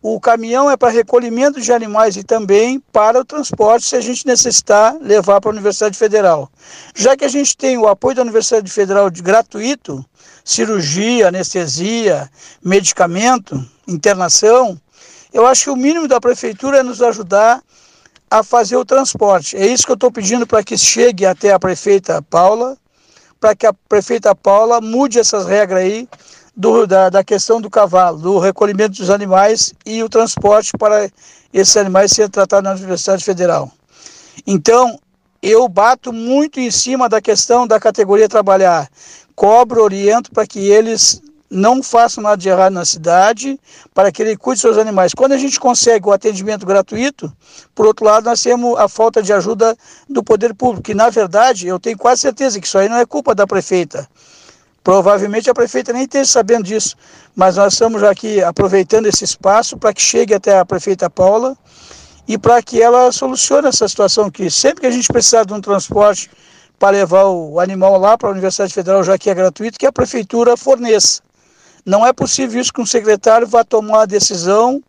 O 0.00 0.20
caminhão 0.20 0.70
é 0.70 0.76
para 0.76 0.90
recolhimento 0.90 1.60
de 1.60 1.72
animais 1.72 2.16
e 2.16 2.22
também 2.22 2.78
para 2.92 3.18
o 3.18 3.24
transporte, 3.24 3.88
se 3.88 3.96
a 3.96 4.00
gente 4.00 4.24
necessitar 4.24 4.96
levar 5.00 5.40
para 5.40 5.50
a 5.50 5.52
Universidade 5.52 5.98
Federal. 5.98 6.48
Já 6.94 7.16
que 7.16 7.24
a 7.24 7.28
gente 7.28 7.56
tem 7.56 7.76
o 7.76 7.88
apoio 7.88 8.14
da 8.14 8.22
Universidade 8.22 8.70
Federal 8.70 9.10
de 9.10 9.20
gratuito, 9.20 10.04
cirurgia, 10.48 11.28
anestesia, 11.28 12.30
medicamento, 12.64 13.62
internação, 13.86 14.80
eu 15.30 15.46
acho 15.46 15.64
que 15.64 15.70
o 15.70 15.76
mínimo 15.76 16.08
da 16.08 16.18
prefeitura 16.18 16.78
é 16.78 16.82
nos 16.82 17.02
ajudar 17.02 17.60
a 18.30 18.42
fazer 18.42 18.76
o 18.76 18.84
transporte. 18.84 19.58
É 19.58 19.66
isso 19.66 19.84
que 19.84 19.92
eu 19.92 19.94
estou 19.94 20.10
pedindo 20.10 20.46
para 20.46 20.64
que 20.64 20.78
chegue 20.78 21.26
até 21.26 21.52
a 21.52 21.58
prefeita 21.58 22.22
Paula, 22.22 22.78
para 23.38 23.54
que 23.54 23.66
a 23.66 23.74
prefeita 23.74 24.34
Paula 24.34 24.80
mude 24.80 25.18
essas 25.18 25.44
regras 25.44 25.82
aí 25.82 26.08
do, 26.56 26.86
da, 26.86 27.10
da 27.10 27.22
questão 27.22 27.60
do 27.60 27.68
cavalo, 27.68 28.16
do 28.16 28.38
recolhimento 28.38 28.96
dos 28.96 29.10
animais 29.10 29.74
e 29.84 30.02
o 30.02 30.08
transporte 30.08 30.72
para 30.78 31.10
esses 31.52 31.76
animais 31.76 32.12
serem 32.12 32.30
tratados 32.30 32.64
na 32.64 32.74
Universidade 32.74 33.22
Federal. 33.22 33.70
Então, 34.46 34.98
eu 35.42 35.68
bato 35.68 36.10
muito 36.10 36.58
em 36.58 36.70
cima 36.70 37.06
da 37.06 37.20
questão 37.20 37.66
da 37.66 37.78
categoria 37.78 38.30
trabalhar. 38.30 38.88
Cobro, 39.38 39.84
oriento 39.84 40.32
para 40.32 40.44
que 40.44 40.58
eles 40.58 41.22
não 41.48 41.80
façam 41.80 42.24
nada 42.24 42.36
de 42.36 42.48
errado 42.48 42.72
na 42.72 42.84
cidade, 42.84 43.56
para 43.94 44.10
que 44.10 44.20
ele 44.20 44.36
cuide 44.36 44.60
seus 44.60 44.76
animais. 44.76 45.14
Quando 45.14 45.30
a 45.30 45.38
gente 45.38 45.60
consegue 45.60 46.08
o 46.08 46.12
atendimento 46.12 46.66
gratuito, 46.66 47.32
por 47.72 47.86
outro 47.86 48.04
lado, 48.04 48.24
nós 48.24 48.42
temos 48.42 48.76
a 48.76 48.88
falta 48.88 49.22
de 49.22 49.32
ajuda 49.32 49.76
do 50.10 50.24
poder 50.24 50.52
público, 50.54 50.82
que 50.82 50.92
na 50.92 51.08
verdade 51.08 51.68
eu 51.68 51.78
tenho 51.78 51.96
quase 51.96 52.22
certeza 52.22 52.58
que 52.58 52.66
isso 52.66 52.76
aí 52.76 52.88
não 52.88 52.96
é 52.96 53.06
culpa 53.06 53.32
da 53.32 53.46
prefeita. 53.46 54.08
Provavelmente 54.82 55.48
a 55.48 55.54
prefeita 55.54 55.92
nem 55.92 56.02
esteja 56.02 56.28
sabendo 56.28 56.64
disso, 56.64 56.96
mas 57.36 57.54
nós 57.54 57.74
estamos 57.74 58.02
aqui 58.02 58.42
aproveitando 58.42 59.06
esse 59.06 59.22
espaço 59.22 59.76
para 59.76 59.94
que 59.94 60.02
chegue 60.02 60.34
até 60.34 60.58
a 60.58 60.64
prefeita 60.64 61.08
Paula 61.08 61.56
e 62.26 62.36
para 62.36 62.60
que 62.60 62.82
ela 62.82 63.12
solucione 63.12 63.68
essa 63.68 63.86
situação 63.86 64.32
que 64.32 64.50
sempre 64.50 64.80
que 64.80 64.86
a 64.88 64.90
gente 64.90 65.06
precisar 65.06 65.44
de 65.44 65.54
um 65.54 65.60
transporte 65.60 66.28
para 66.78 66.90
levar 66.90 67.24
o 67.24 67.58
animal 67.58 67.98
lá 67.98 68.16
para 68.16 68.28
a 68.28 68.32
Universidade 68.32 68.72
Federal, 68.72 69.02
já 69.02 69.18
que 69.18 69.28
é 69.28 69.34
gratuito, 69.34 69.78
que 69.78 69.86
a 69.86 69.92
prefeitura 69.92 70.56
forneça. 70.56 71.20
Não 71.84 72.06
é 72.06 72.12
possível 72.12 72.60
isso 72.60 72.72
que 72.72 72.80
um 72.80 72.86
secretário 72.86 73.46
vá 73.46 73.64
tomar 73.64 74.02
a 74.02 74.06
decisão 74.06 74.82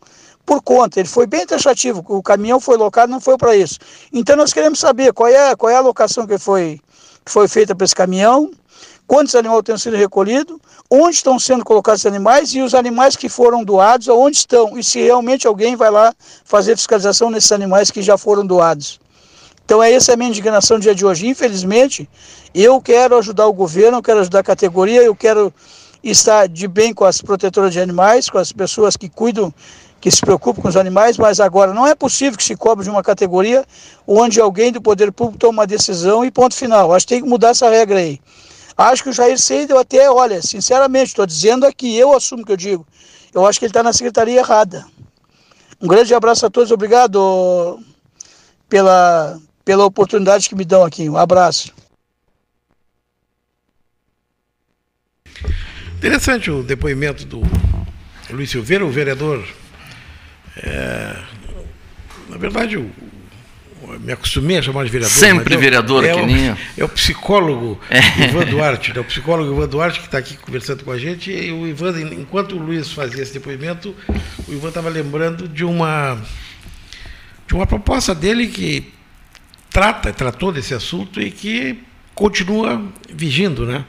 por 0.46 0.62
conta. 0.62 1.00
Ele 1.00 1.10
foi 1.10 1.26
bem 1.26 1.46
taxativo, 1.46 2.04
o 2.08 2.22
caminhão 2.22 2.60
foi 2.60 2.78
locado, 2.78 3.10
não 3.10 3.22
foi 3.22 3.38
para 3.38 3.56
isso. 3.56 3.80
Então 4.12 4.36
nós 4.36 4.54
queremos 4.54 4.80
saber 4.80 5.14
qual 5.14 5.30
é, 5.30 5.56
qual 5.56 5.70
é 5.70 5.76
a 5.76 5.80
alocação 5.80 6.28
que 6.28 6.38
foi, 6.38 6.80
que 7.26 7.32
foi 7.32 7.48
feita 7.48 7.76
para 7.76 7.86
esse 7.86 7.96
caminhão, 7.96 8.52
quantos 9.08 9.34
animais 9.34 9.64
têm 9.64 9.78
sido 9.78 9.96
recolhidos, 9.96 10.58
onde 10.90 11.16
estão 11.16 11.40
sendo 11.40 11.64
colocados 11.64 12.02
os 12.02 12.06
animais 12.06 12.54
e 12.54 12.62
os 12.62 12.76
animais 12.76 13.16
que 13.16 13.30
foram 13.30 13.64
doados, 13.64 14.08
aonde 14.08 14.38
estão, 14.38 14.78
e 14.78 14.84
se 14.84 15.02
realmente 15.02 15.48
alguém 15.48 15.76
vai 15.76 15.90
lá 15.90 16.14
fazer 16.44 16.76
fiscalização 16.76 17.32
nesses 17.32 17.52
animais 17.52 17.90
que 17.90 18.02
já 18.02 18.18
foram 18.18 18.46
doados. 18.46 19.00
Então 19.70 19.84
é 19.84 19.94
essa 19.94 20.14
a 20.14 20.18
minha 20.18 20.32
indignação 20.32 20.80
dia 20.80 20.96
de 20.96 21.06
hoje. 21.06 21.28
Infelizmente, 21.28 22.10
eu 22.56 22.82
quero 22.82 23.16
ajudar 23.20 23.46
o 23.46 23.54
governo, 23.54 24.00
eu 24.00 24.02
quero 24.02 24.20
ajudar 24.22 24.40
a 24.40 24.44
categoria, 24.44 25.04
eu 25.04 25.16
quero 25.16 25.54
estar 26.04 26.48
de 26.48 26.68
bem 26.68 26.92
com 26.92 27.06
as 27.06 27.22
protetoras 27.22 27.72
de 27.72 27.80
animais, 27.80 28.32
com 28.32 28.40
as 28.40 28.52
pessoas 28.52 28.98
que 28.98 29.08
cuidam, 29.08 29.54
que 30.02 30.10
se 30.10 30.22
preocupam 30.22 30.64
com 30.64 30.68
os 30.68 30.76
animais, 30.76 31.20
mas 31.20 31.40
agora 31.40 31.72
não 31.72 31.86
é 31.86 31.94
possível 31.94 32.36
que 32.36 32.44
se 32.44 32.56
cobre 32.56 32.84
de 32.84 32.90
uma 32.90 33.04
categoria 33.04 33.64
onde 34.08 34.42
alguém 34.42 34.72
do 34.72 34.82
poder 34.82 35.12
público 35.12 35.38
toma 35.38 35.60
uma 35.60 35.68
decisão 35.68 36.26
e 36.26 36.32
ponto 36.32 36.56
final. 36.56 36.92
Acho 36.92 37.06
que 37.06 37.14
tem 37.14 37.22
que 37.22 37.30
mudar 37.30 37.50
essa 37.50 37.70
regra 37.70 38.00
aí. 38.00 38.20
Acho 38.76 39.04
que 39.04 39.10
o 39.10 39.14
Jair 39.14 39.38
Seidel 39.38 39.78
até, 39.78 40.10
olha, 40.10 40.42
sinceramente, 40.42 41.10
estou 41.10 41.28
dizendo 41.28 41.68
aqui, 41.68 41.96
eu 41.96 42.18
assumo 42.18 42.44
que 42.44 42.52
eu 42.52 42.58
digo, 42.58 42.88
eu 43.36 43.46
acho 43.46 43.60
que 43.60 43.66
ele 43.66 43.70
está 43.70 43.84
na 43.84 43.94
secretaria 43.94 44.40
errada. 44.40 44.84
Um 45.80 45.88
grande 45.88 46.12
abraço 46.16 46.44
a 46.44 46.50
todos, 46.50 46.72
obrigado 46.72 47.80
pela, 48.68 49.40
pela 49.70 49.86
oportunidade 49.86 50.50
que 50.50 50.56
me 50.56 50.66
dão 50.66 50.84
aqui. 50.84 51.08
Um 51.08 51.16
abraço. 51.16 51.72
Interessante 55.96 56.50
o 56.50 56.64
depoimento 56.64 57.24
do 57.24 57.44
Luiz 58.32 58.50
Silveira, 58.50 58.84
o 58.84 58.90
vereador. 58.90 59.48
É, 60.58 61.16
na 62.30 62.38
verdade, 62.38 62.78
o, 62.78 62.90
me 64.00 64.12
acostumei 64.12 64.58
a 64.58 64.62
chamar 64.64 64.86
de 64.86 64.90
vereador. 64.90 65.16
Sempre 65.16 65.56
vereador, 65.56 66.04
é 66.04 66.16
que 66.16 66.20
o, 66.20 66.26
nem. 66.26 66.58
É 66.76 66.84
o 66.84 66.90
psicólogo 66.90 67.80
é. 67.92 68.24
Ivan 68.28 68.46
Duarte, 68.46 68.92
né? 68.92 69.02
o 69.02 69.04
psicólogo 69.04 69.54
Ivan 69.54 69.68
Duarte 69.68 70.00
que 70.00 70.08
está 70.08 70.18
aqui 70.18 70.36
conversando 70.36 70.84
com 70.84 70.92
a 70.92 70.98
gente. 70.98 71.32
E 71.32 71.52
o 71.52 71.68
Ivan, 71.68 71.92
enquanto 72.02 72.56
o 72.56 72.58
Luiz 72.58 72.92
fazia 72.92 73.22
esse 73.22 73.34
depoimento, 73.34 73.96
o 74.48 74.52
Ivan 74.52 74.70
estava 74.70 74.90
lembrando 74.90 75.48
de 75.48 75.64
uma, 75.64 76.20
de 77.46 77.54
uma 77.54 77.68
proposta 77.68 78.16
dele 78.16 78.48
que 78.48 78.98
trata, 79.70 80.12
tratou 80.12 80.52
desse 80.52 80.74
assunto 80.74 81.22
e 81.22 81.32
que 81.32 81.80
continua 82.16 82.82
vigindo, 83.12 83.66
né? 83.66 83.86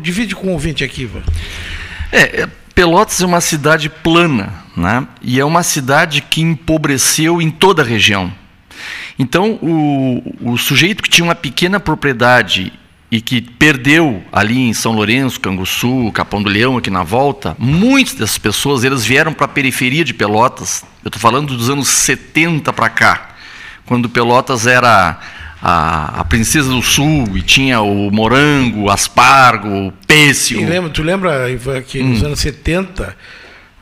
Divide 0.00 0.34
com 0.34 0.48
o 0.48 0.52
ouvinte 0.52 0.84
aqui, 0.84 1.02
Ivan. 1.02 1.22
É, 2.12 2.42
é, 2.42 2.48
Pelotas 2.74 3.20
é 3.20 3.26
uma 3.26 3.40
cidade 3.40 3.88
plana, 3.88 4.52
né? 4.76 5.06
E 5.20 5.40
é 5.40 5.44
uma 5.44 5.62
cidade 5.62 6.20
que 6.20 6.40
empobreceu 6.40 7.42
em 7.42 7.50
toda 7.50 7.82
a 7.82 7.84
região. 7.84 8.32
Então, 9.18 9.58
o, 9.62 10.52
o 10.52 10.58
sujeito 10.58 11.02
que 11.02 11.08
tinha 11.08 11.24
uma 11.24 11.34
pequena 11.34 11.80
propriedade 11.80 12.72
e 13.10 13.20
que 13.20 13.40
perdeu 13.40 14.22
ali 14.32 14.58
em 14.58 14.72
São 14.72 14.92
Lourenço, 14.92 15.40
Canguçu, 15.40 16.10
Capão 16.12 16.42
do 16.42 16.50
Leão, 16.50 16.76
aqui 16.76 16.90
na 16.90 17.02
volta, 17.02 17.56
muitas 17.58 18.14
dessas 18.14 18.38
pessoas 18.38 18.84
eles 18.84 19.04
vieram 19.04 19.32
para 19.32 19.46
a 19.46 19.48
periferia 19.48 20.04
de 20.04 20.12
Pelotas. 20.12 20.84
Eu 21.04 21.08
estou 21.08 21.20
falando 21.20 21.56
dos 21.56 21.70
anos 21.70 21.88
70 21.88 22.72
para 22.72 22.88
cá, 22.88 23.25
quando 23.86 24.08
Pelotas 24.08 24.66
era 24.66 25.18
a, 25.62 26.20
a, 26.20 26.24
Princesa 26.24 26.68
do 26.68 26.82
Sul 26.82 27.36
e 27.36 27.42
tinha 27.42 27.80
o 27.80 28.10
morango, 28.10 28.82
o 28.82 28.90
aspargo, 28.90 29.68
o 29.68 29.92
pêssego. 30.06 30.68
Lembra, 30.68 30.90
tu 30.90 31.02
lembra, 31.02 31.50
Ivan, 31.50 31.80
que 31.82 32.02
hum. 32.02 32.08
nos 32.08 32.22
anos 32.22 32.40
70 32.40 33.16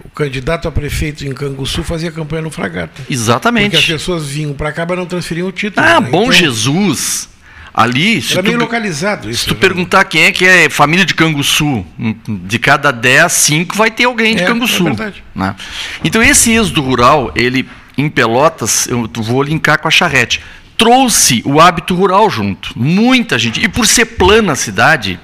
o 0.04 0.08
candidato 0.10 0.68
a 0.68 0.72
prefeito 0.72 1.26
em 1.26 1.32
Canguçu 1.32 1.82
fazia 1.82 2.12
campanha 2.12 2.42
no 2.42 2.50
Fragata. 2.50 3.02
Exatamente. 3.08 3.70
Porque 3.70 3.76
as 3.78 3.86
pessoas 3.86 4.28
vinham 4.28 4.52
para 4.52 4.70
cá, 4.70 4.84
mas 4.86 4.98
não 4.98 5.06
transferiam 5.06 5.48
o 5.48 5.52
título. 5.52 5.84
Ah, 5.84 6.00
né? 6.00 6.08
bom 6.10 6.24
então, 6.24 6.32
Jesus! 6.32 7.28
Ali, 7.72 8.24
era 8.30 8.40
meio 8.40 8.56
localizado 8.56 9.28
isso. 9.28 9.40
Se 9.40 9.48
tu 9.48 9.54
né? 9.54 9.60
perguntar 9.60 10.04
quem 10.04 10.22
é 10.22 10.30
que 10.30 10.44
é 10.44 10.70
família 10.70 11.04
de 11.04 11.12
Canguçu, 11.12 11.84
de 12.28 12.56
cada 12.60 12.92
10, 12.92 13.32
5 13.32 13.76
vai 13.76 13.90
ter 13.90 14.04
alguém 14.04 14.36
de 14.36 14.44
é, 14.44 14.46
Canguçu. 14.46 14.86
É 14.86 14.90
verdade. 14.90 15.24
Né? 15.34 15.56
Então 16.04 16.22
esse 16.22 16.52
êxodo 16.52 16.82
rural, 16.82 17.32
ele 17.34 17.68
em 17.96 18.08
Pelotas, 18.08 18.86
eu 18.88 19.08
vou 19.14 19.42
linkar 19.42 19.78
com 19.78 19.88
a 19.88 19.90
charrete 19.90 20.40
trouxe 20.76 21.42
o 21.44 21.60
hábito 21.60 21.94
rural 21.94 22.28
junto. 22.28 22.72
Muita 22.76 23.38
gente. 23.38 23.62
E 23.62 23.68
por 23.68 23.86
ser 23.86 24.04
plana 24.04 24.52
a 24.52 24.56
cidade, 24.56 25.18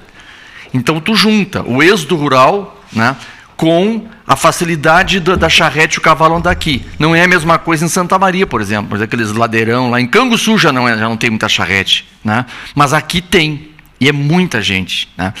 então 0.73 0.99
tu 0.99 1.15
junta 1.15 1.61
o 1.63 1.83
êxodo 1.83 2.15
rural 2.15 2.81
né, 2.91 3.15
com 3.55 4.07
a 4.25 4.35
facilidade 4.35 5.19
da, 5.19 5.35
da 5.35 5.49
charrete 5.49 5.95
e 5.95 5.99
o 5.99 6.01
cavalo 6.01 6.35
andar 6.35 6.51
aqui. 6.51 6.85
Não 6.97 7.15
é 7.15 7.23
a 7.23 7.27
mesma 7.27 7.59
coisa 7.59 7.85
em 7.85 7.89
Santa 7.89 8.17
Maria, 8.17 8.47
por 8.47 8.61
exemplo, 8.61 9.01
aqueles 9.01 9.31
ladeirão 9.31 9.89
lá 9.89 9.99
em 9.99 10.07
Canguçu 10.07 10.57
já 10.57 10.71
não, 10.71 10.87
é, 10.87 10.97
já 10.97 11.07
não 11.07 11.17
tem 11.17 11.29
muita 11.29 11.49
charrete. 11.49 12.07
Né? 12.23 12.45
Mas 12.73 12.93
aqui 12.93 13.21
tem. 13.21 13.69
E 13.99 14.09
é 14.09 14.11
muita 14.11 14.61
gente. 14.61 15.07
Né? 15.15 15.33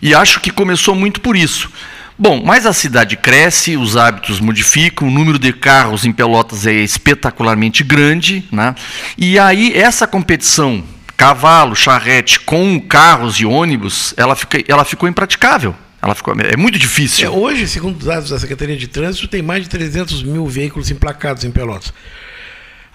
E 0.00 0.14
acho 0.14 0.40
que 0.40 0.50
começou 0.50 0.94
muito 0.94 1.20
por 1.20 1.36
isso. 1.36 1.70
Bom, 2.18 2.42
mas 2.42 2.64
a 2.64 2.72
cidade 2.72 3.16
cresce, 3.16 3.76
os 3.76 3.96
hábitos 3.96 4.40
modificam, 4.40 5.08
o 5.08 5.10
número 5.10 5.38
de 5.38 5.52
carros 5.52 6.06
em 6.06 6.12
Pelotas 6.12 6.66
é 6.66 6.72
espetacularmente 6.72 7.84
grande, 7.84 8.44
né? 8.50 8.74
E 9.18 9.38
aí 9.38 9.74
essa 9.74 10.06
competição 10.06 10.82
cavalo, 11.14 11.74
charrete 11.74 12.40
com 12.40 12.80
carros 12.80 13.36
e 13.36 13.44
ônibus, 13.46 14.14
ela, 14.16 14.34
fica, 14.34 14.62
ela 14.66 14.84
ficou 14.84 15.08
impraticável. 15.08 15.74
Ela 16.00 16.14
ficou, 16.14 16.34
é 16.38 16.56
muito 16.56 16.78
difícil. 16.78 17.26
É, 17.26 17.30
hoje, 17.30 17.66
segundo 17.66 17.98
os 17.98 18.04
dados 18.04 18.30
da 18.30 18.38
Secretaria 18.38 18.76
de 18.76 18.86
Trânsito, 18.86 19.26
tem 19.26 19.42
mais 19.42 19.64
de 19.64 19.68
300 19.68 20.22
mil 20.22 20.46
veículos 20.46 20.90
emplacados 20.90 21.44
em 21.44 21.50
Pelotas. 21.50 21.92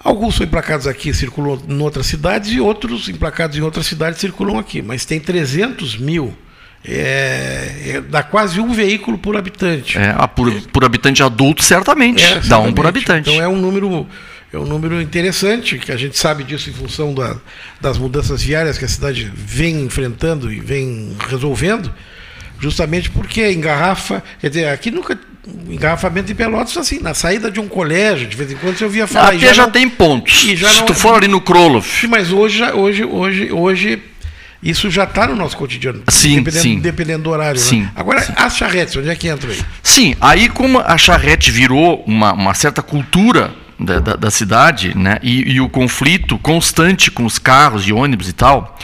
Alguns 0.04 0.36
são 0.36 0.46
emplacados 0.46 0.88
aqui, 0.88 1.14
circulam 1.14 1.62
em 1.68 1.80
outras 1.82 2.08
cidades, 2.08 2.52
e 2.52 2.60
outros 2.60 3.08
emplacados 3.10 3.58
em 3.58 3.62
outras 3.62 3.86
cidades 3.86 4.20
circulam 4.20 4.58
aqui. 4.58 4.82
Mas 4.82 5.06
tem 5.06 5.20
300 5.20 5.98
mil 5.98 6.36
é, 6.84 7.76
é, 7.86 8.02
dá 8.02 8.24
quase 8.24 8.60
um 8.60 8.74
veículo 8.74 9.18
por 9.18 9.38
habitante. 9.38 9.98
É, 9.98 10.16
ah, 10.18 10.28
por, 10.28 10.52
por 10.70 10.84
habitante 10.84 11.22
adulto, 11.22 11.64
certamente. 11.64 12.24
É, 12.24 12.40
dá 12.40 12.60
um 12.60 12.74
por 12.74 12.88
habitante. 12.88 13.30
Então 13.30 13.42
é 13.42 13.48
um 13.48 13.56
número. 13.56 14.08
É 14.54 14.58
um 14.58 14.66
número 14.66 15.02
interessante, 15.02 15.78
que 15.78 15.94
a 15.94 15.96
gente 15.96 16.18
sabe 16.18 16.44
disso 16.44 16.70
em 16.70 16.74
função 16.74 17.14
da, 17.14 17.38
das 17.80 17.98
mudanças 17.98 18.44
viárias 18.44 18.78
que 18.78 18.84
a 18.84 18.88
cidade 18.88 19.32
vem 19.34 19.84
enfrentando 19.84 20.52
e 20.52 20.60
vem 20.60 21.16
resolvendo, 21.30 21.94
justamente 22.60 23.10
porque 23.10 23.50
engarrafa. 23.50 24.22
Quer 24.42 24.50
dizer, 24.50 24.68
aqui 24.68 24.92
nunca. 24.92 25.18
Engarrafamento 25.68 26.32
em 26.32 26.36
Pelotas, 26.36 26.78
assim, 26.78 27.00
na 27.00 27.16
saída 27.16 27.50
de 27.50 27.60
um 27.60 27.68
colégio, 27.68 28.28
de 28.28 28.38
vez 28.38 28.52
em 28.52 28.56
quando 28.56 28.78
você 28.78 28.84
ouvia 28.84 29.08
falar. 29.08 29.30
Até 29.30 29.40
já, 29.40 29.54
já 29.54 29.64
não, 29.64 29.72
tem 29.72 29.90
pontos. 29.90 30.40
Se 30.40 30.56
não, 30.56 30.86
tu 30.86 30.94
for 30.94 31.16
ali 31.16 31.28
no 31.28 31.42
Kroloff. 31.42 32.06
Mas 32.08 32.32
hoje, 32.32 32.62
hoje, 32.64 33.04
hoje, 33.04 33.52
hoje 33.52 34.04
Isso 34.62 34.92
já 34.92 35.06
está 35.06 35.28
no 35.28 35.36
nosso 35.36 35.58
cotidiano. 35.58 36.04
Sim, 36.08 36.36
dependendo, 36.36 36.62
sim. 36.62 36.80
dependendo 36.80 37.24
do 37.24 37.30
horário. 37.32 37.60
né? 37.60 37.66
Sim. 37.66 37.90
Agora, 37.96 38.24
as 38.36 38.56
charretes, 38.56 38.96
onde 38.96 39.10
é 39.10 39.16
que 39.16 39.28
entra 39.28 39.50
aí? 39.50 39.60
Sim, 39.82 40.16
aí 40.22 40.50
como 40.50 40.80
a 40.80 40.98
charrete 40.98 41.50
virou 41.50 42.04
uma, 42.06 42.34
uma 42.34 42.54
certa 42.54 42.82
cultura 42.84 43.52
da, 43.80 44.00
da, 44.00 44.16
da 44.16 44.32
cidade, 44.32 44.96
né, 44.96 45.18
e, 45.24 45.54
e 45.54 45.62
o 45.62 45.68
conflito 45.68 46.38
constante 46.38 47.10
com 47.10 47.26
os 47.26 47.40
carros 47.40 47.88
e 47.88 47.92
ônibus 47.92 48.30
e 48.30 48.34
tal, 48.34 48.78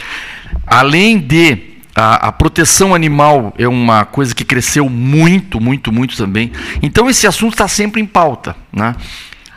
além 0.66 1.18
de 1.18 1.58
a, 1.94 2.28
a 2.28 2.32
proteção 2.32 2.94
animal 2.94 3.54
é 3.58 3.66
uma 3.66 4.04
coisa 4.04 4.34
que 4.34 4.44
cresceu 4.44 4.88
muito, 4.88 5.60
muito, 5.60 5.92
muito 5.92 6.16
também. 6.16 6.52
Então 6.82 7.08
esse 7.08 7.26
assunto 7.26 7.54
está 7.54 7.68
sempre 7.68 8.00
em 8.00 8.06
pauta, 8.06 8.56
né? 8.72 8.94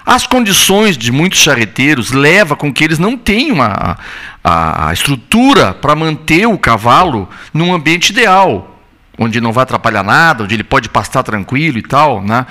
As 0.04 0.26
condições 0.26 0.98
de 0.98 1.12
muitos 1.12 1.40
charreteiros 1.40 2.12
levam 2.12 2.58
com 2.58 2.74
que 2.74 2.84
eles 2.84 2.98
não 2.98 3.16
tenham 3.16 3.62
a, 3.62 3.98
a, 4.44 4.90
a 4.90 4.94
estrutura 4.94 5.74
para 5.74 5.96
manter 5.96 6.48
o 6.48 6.58
cavalo 6.58 7.30
num 7.54 7.74
ambiente 7.74 8.10
ideal, 8.10 8.80
onde 9.18 9.40
não 9.40 9.52
vai 9.52 9.64
atrapalhar 9.64 10.04
nada, 10.04 10.44
onde 10.44 10.56
ele 10.56 10.64
pode 10.64 10.90
pastar 10.90 11.24
tranquilo 11.24 11.78
e 11.78 11.82
tal, 11.82 12.22
né? 12.22 12.46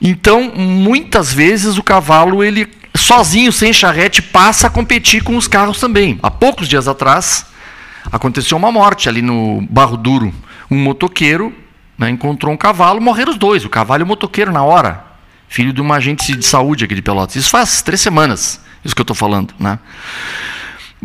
Então, 0.00 0.52
muitas 0.54 1.32
vezes 1.32 1.78
o 1.78 1.82
cavalo 1.82 2.44
ele 2.44 2.68
sozinho, 2.94 3.52
sem 3.52 3.72
charrete, 3.72 4.22
passa 4.22 4.68
a 4.68 4.70
competir 4.70 5.22
com 5.22 5.36
os 5.36 5.48
carros 5.48 5.80
também. 5.80 6.18
Há 6.22 6.30
poucos 6.30 6.68
dias 6.68 6.88
atrás 6.88 7.46
aconteceu 8.10 8.56
uma 8.56 8.70
morte 8.70 9.08
ali 9.08 9.22
no 9.22 9.66
Barro 9.68 9.96
Duro. 9.96 10.32
Um 10.70 10.78
motoqueiro 10.78 11.54
né, 11.98 12.08
encontrou 12.10 12.52
um 12.52 12.56
cavalo, 12.56 13.00
morreram 13.00 13.32
os 13.32 13.38
dois, 13.38 13.64
o 13.64 13.68
cavalo 13.68 14.02
e 14.02 14.04
o 14.04 14.06
motoqueiro 14.06 14.52
na 14.52 14.62
hora 14.62 15.06
filho 15.48 15.72
de 15.72 15.80
uma 15.80 15.96
agente 15.96 16.34
de 16.34 16.44
saúde 16.44 16.84
aqui 16.84 16.94
de 16.94 17.02
Pelotas. 17.02 17.36
Isso 17.36 17.50
faz 17.50 17.82
três 17.82 18.00
semanas, 18.00 18.60
isso 18.84 18.94
que 18.94 19.00
eu 19.00 19.04
estou 19.04 19.16
falando, 19.16 19.54
né? 19.58 19.78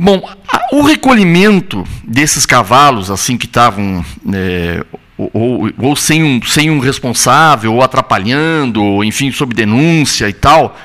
Bom, 0.04 0.28
o 0.72 0.82
recolhimento 0.82 1.86
desses 2.04 2.44
cavalos, 2.44 3.12
assim 3.12 3.38
que 3.38 3.46
estavam 3.46 4.04
é, 4.34 4.84
ou, 5.16 5.30
ou, 5.32 5.72
ou, 5.78 5.96
sem, 5.96 6.24
um, 6.24 6.42
sem 6.42 6.72
um 6.72 6.80
responsável, 6.80 7.72
ou 7.76 7.84
atrapalhando, 7.84 8.82
ou, 8.84 9.04
enfim, 9.04 9.32
sob 9.32 9.54
denúncia 9.54 10.28
e 10.28 10.34
tal, 10.34 10.76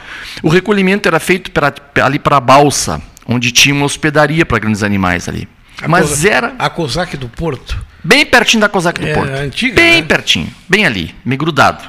o 0.43 0.51
recolhimento 0.51 1.09
era 1.09 1.19
feito 1.19 1.51
pra, 1.51 1.73
ali 2.03 2.19
para 2.19 2.37
a 2.37 2.41
balsa, 2.41 3.01
onde 3.27 3.51
tinha 3.53 3.75
uma 3.75 3.87
hospedaria 3.87 4.45
para 4.45 4.59
grandes 4.59 4.83
animais 4.83 5.31
ali. 5.31 5.49
A 5.81 5.89
Mas 5.89 6.11
Cosa- 6.11 6.29
era 6.29 6.55
A 6.59 6.69
COSAC 6.69 7.17
do 7.17 7.29
Porto. 7.31 7.83
bem 8.05 8.27
pertinho 8.27 8.61
da 8.61 8.69
Cosac 8.69 9.01
do 9.01 9.07
É, 9.07 9.15
Porto. 9.15 9.31
antiga, 9.33 9.75
bem 9.77 10.03
né? 10.03 10.07
pertinho, 10.07 10.49
bem 10.69 10.85
ali, 10.85 11.15
meio 11.25 11.39
grudado. 11.39 11.83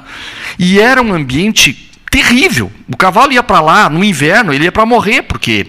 E 0.58 0.80
era 0.80 1.02
um 1.02 1.14
ambiente 1.14 1.90
terrível. 2.10 2.72
O 2.90 2.96
cavalo 2.96 3.34
ia 3.34 3.44
para 3.44 3.60
lá 3.60 3.90
no 3.90 4.02
inverno, 4.02 4.54
ele 4.54 4.64
ia 4.64 4.72
para 4.72 4.86
morrer, 4.86 5.24
porque 5.24 5.68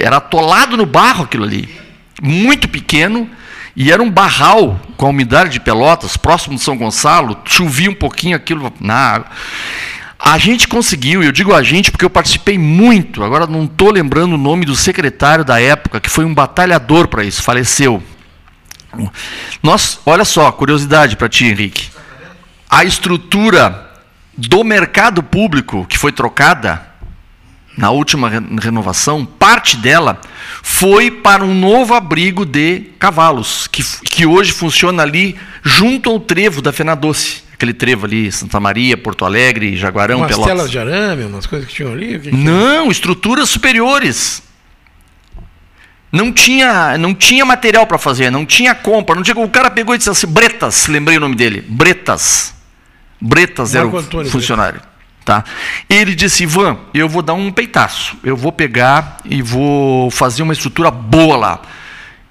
era 0.00 0.16
atolado 0.16 0.76
no 0.76 0.86
barro 0.86 1.24
aquilo 1.24 1.44
ali. 1.44 1.68
Muito 2.22 2.68
pequeno. 2.68 3.28
E 3.76 3.90
era 3.90 4.02
um 4.02 4.10
barral 4.10 4.80
com 4.96 5.06
a 5.06 5.08
umidade 5.08 5.50
de 5.50 5.60
Pelotas, 5.60 6.16
próximo 6.16 6.54
de 6.54 6.62
São 6.62 6.76
Gonçalo, 6.76 7.36
chovia 7.44 7.90
um 7.90 7.94
pouquinho 7.94 8.36
aquilo 8.36 8.72
na 8.80 8.94
água. 8.94 9.26
A 10.18 10.38
gente 10.38 10.68
conseguiu, 10.68 11.22
eu 11.22 11.32
digo 11.32 11.52
a 11.52 11.62
gente 11.62 11.90
porque 11.90 12.04
eu 12.04 12.10
participei 12.10 12.56
muito, 12.56 13.24
agora 13.24 13.46
não 13.46 13.64
estou 13.64 13.90
lembrando 13.90 14.34
o 14.34 14.38
nome 14.38 14.64
do 14.64 14.76
secretário 14.76 15.44
da 15.44 15.60
época, 15.60 16.00
que 16.00 16.08
foi 16.08 16.24
um 16.24 16.32
batalhador 16.32 17.08
para 17.08 17.24
isso, 17.24 17.42
faleceu. 17.42 18.02
Nós, 19.60 19.98
olha 20.06 20.24
só, 20.24 20.52
curiosidade 20.52 21.16
para 21.16 21.28
ti, 21.28 21.44
Henrique. 21.44 21.90
A 22.70 22.84
estrutura 22.84 23.90
do 24.36 24.64
mercado 24.64 25.22
público 25.22 25.84
que 25.86 25.98
foi 25.98 26.12
trocada 26.12 26.93
na 27.76 27.90
última 27.90 28.28
re- 28.28 28.40
renovação, 28.60 29.24
parte 29.26 29.76
dela 29.76 30.20
foi 30.62 31.10
para 31.10 31.44
um 31.44 31.54
novo 31.54 31.94
abrigo 31.94 32.44
de 32.46 32.82
cavalos, 32.98 33.66
que, 33.66 33.82
que 34.04 34.24
hoje 34.26 34.52
funciona 34.52 35.02
ali 35.02 35.36
junto 35.62 36.08
ao 36.10 36.20
trevo 36.20 36.62
da 36.62 36.72
Fena 36.72 36.94
Doce. 36.94 37.42
Aquele 37.52 37.72
trevo 37.72 38.04
ali, 38.06 38.30
Santa 38.32 38.58
Maria, 38.58 38.96
Porto 38.96 39.24
Alegre, 39.24 39.76
Jaguarão, 39.76 40.18
umas 40.18 40.28
Pelotas. 40.28 40.52
telas 40.54 40.70
de 40.70 40.78
arame, 40.78 41.24
umas 41.24 41.46
coisas 41.46 41.68
que 41.68 41.74
tinham 41.74 41.92
ali. 41.92 42.18
que 42.18 42.30
que- 42.30 42.36
Não, 42.36 42.90
estruturas 42.90 43.48
superiores. 43.48 44.42
Não 46.12 46.32
tinha, 46.32 46.96
não 46.96 47.12
tinha 47.14 47.44
material 47.44 47.86
para 47.86 47.98
fazer, 47.98 48.30
não 48.30 48.46
tinha 48.46 48.74
compra. 48.74 49.14
Não 49.16 49.22
tinha, 49.22 49.36
o 49.36 49.48
cara 49.48 49.70
pegou 49.70 49.94
e 49.94 49.98
disse 49.98 50.10
assim, 50.10 50.26
Bretas, 50.28 50.86
lembrei 50.86 51.16
o 51.16 51.20
nome 51.20 51.34
dele, 51.34 51.60
Bretas. 51.68 52.54
Bretas 53.20 53.74
era 53.74 53.84
Marco 53.84 53.96
o 53.96 54.00
Antônio 54.00 54.30
funcionário. 54.30 54.80
Tá? 55.24 55.42
Ele 55.88 56.14
disse, 56.14 56.42
Ivan, 56.42 56.76
eu 56.92 57.08
vou 57.08 57.22
dar 57.22 57.32
um 57.32 57.50
peitaço. 57.50 58.14
Eu 58.22 58.36
vou 58.36 58.52
pegar 58.52 59.16
e 59.24 59.40
vou 59.40 60.10
fazer 60.10 60.42
uma 60.42 60.52
estrutura 60.52 60.90
boa 60.90 61.36
lá. 61.36 61.62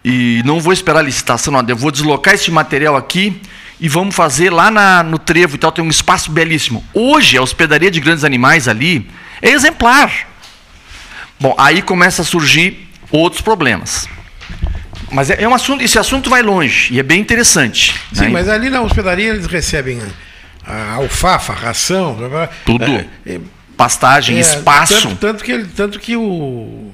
E 0.06 0.44
não 0.46 0.60
vou 0.60 0.72
esperar 0.72 1.00
a 1.00 1.04
licitação, 1.04 1.52
não. 1.52 1.64
Eu 1.68 1.76
vou 1.76 1.90
deslocar 1.90 2.36
esse 2.36 2.52
material 2.52 2.96
aqui 2.96 3.42
e 3.80 3.90
vamos 3.90 4.14
fazer 4.14 4.52
lá 4.52 4.70
na- 4.70 5.02
no 5.02 5.18
trevo 5.18 5.56
e 5.56 5.58
tal. 5.58 5.72
Tem 5.72 5.84
um 5.84 5.90
espaço 5.90 6.30
belíssimo. 6.32 6.84
Hoje, 6.94 7.36
a 7.36 7.42
hospedaria 7.42 7.90
de 7.90 8.00
grandes 8.00 8.24
animais 8.24 8.68
ali 8.68 9.10
é 9.42 9.50
exemplar. 9.50 10.12
Bom, 11.40 11.56
aí 11.58 11.82
começa 11.82 12.22
a 12.22 12.26
surgir 12.26 12.88
outros 13.10 13.42
problemas. 13.42 14.08
Mas 15.12 15.30
é, 15.32 15.42
é 15.44 15.48
um 15.48 15.54
assunto, 15.56 15.84
esse 15.84 15.98
assunto 15.98 16.30
vai 16.30 16.42
longe 16.44 16.94
e 16.94 17.00
é 17.00 17.04
bem 17.04 17.20
interessante. 17.20 17.96
Sim, 18.14 18.26
né? 18.26 18.30
mas 18.30 18.48
ali 18.50 18.70
na 18.70 18.82
hospedaria 18.82 19.30
eles 19.30 19.46
recebem 19.48 20.00
a 20.66 20.94
alfafa, 20.94 21.54
a 21.54 21.56
ração. 21.56 22.18
Tudo. 22.66 22.84
É, 22.84 23.08
é, 23.26 23.40
Pastagem, 23.78 24.38
é, 24.38 24.40
espaço. 24.40 25.02
Tanto, 25.10 25.16
tanto 25.16 25.44
que, 25.44 25.52
ele- 25.52 25.66
tanto 25.76 26.00
que 26.00 26.16
o. 26.16 26.92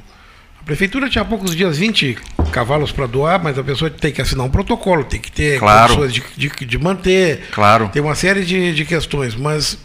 A 0.61 0.63
prefeitura 0.63 1.09
tinha 1.09 1.21
há 1.23 1.25
poucos 1.25 1.55
dias 1.55 1.77
20 1.77 2.17
cavalos 2.51 2.91
para 2.91 3.05
doar, 3.07 3.41
mas 3.43 3.57
a 3.57 3.63
pessoa 3.63 3.89
tem 3.89 4.11
que 4.11 4.21
assinar 4.21 4.45
um 4.45 4.49
protocolo, 4.49 5.03
tem 5.03 5.19
que 5.19 5.31
ter 5.31 5.59
Claro. 5.59 5.95
condições 5.95 6.13
de, 6.13 6.23
de, 6.49 6.65
de 6.65 6.77
manter. 6.77 7.47
Claro. 7.51 7.89
Tem 7.91 8.01
uma 8.01 8.15
série 8.15 8.45
de, 8.45 8.73
de 8.73 8.85
questões, 8.85 9.35
mas 9.35 9.77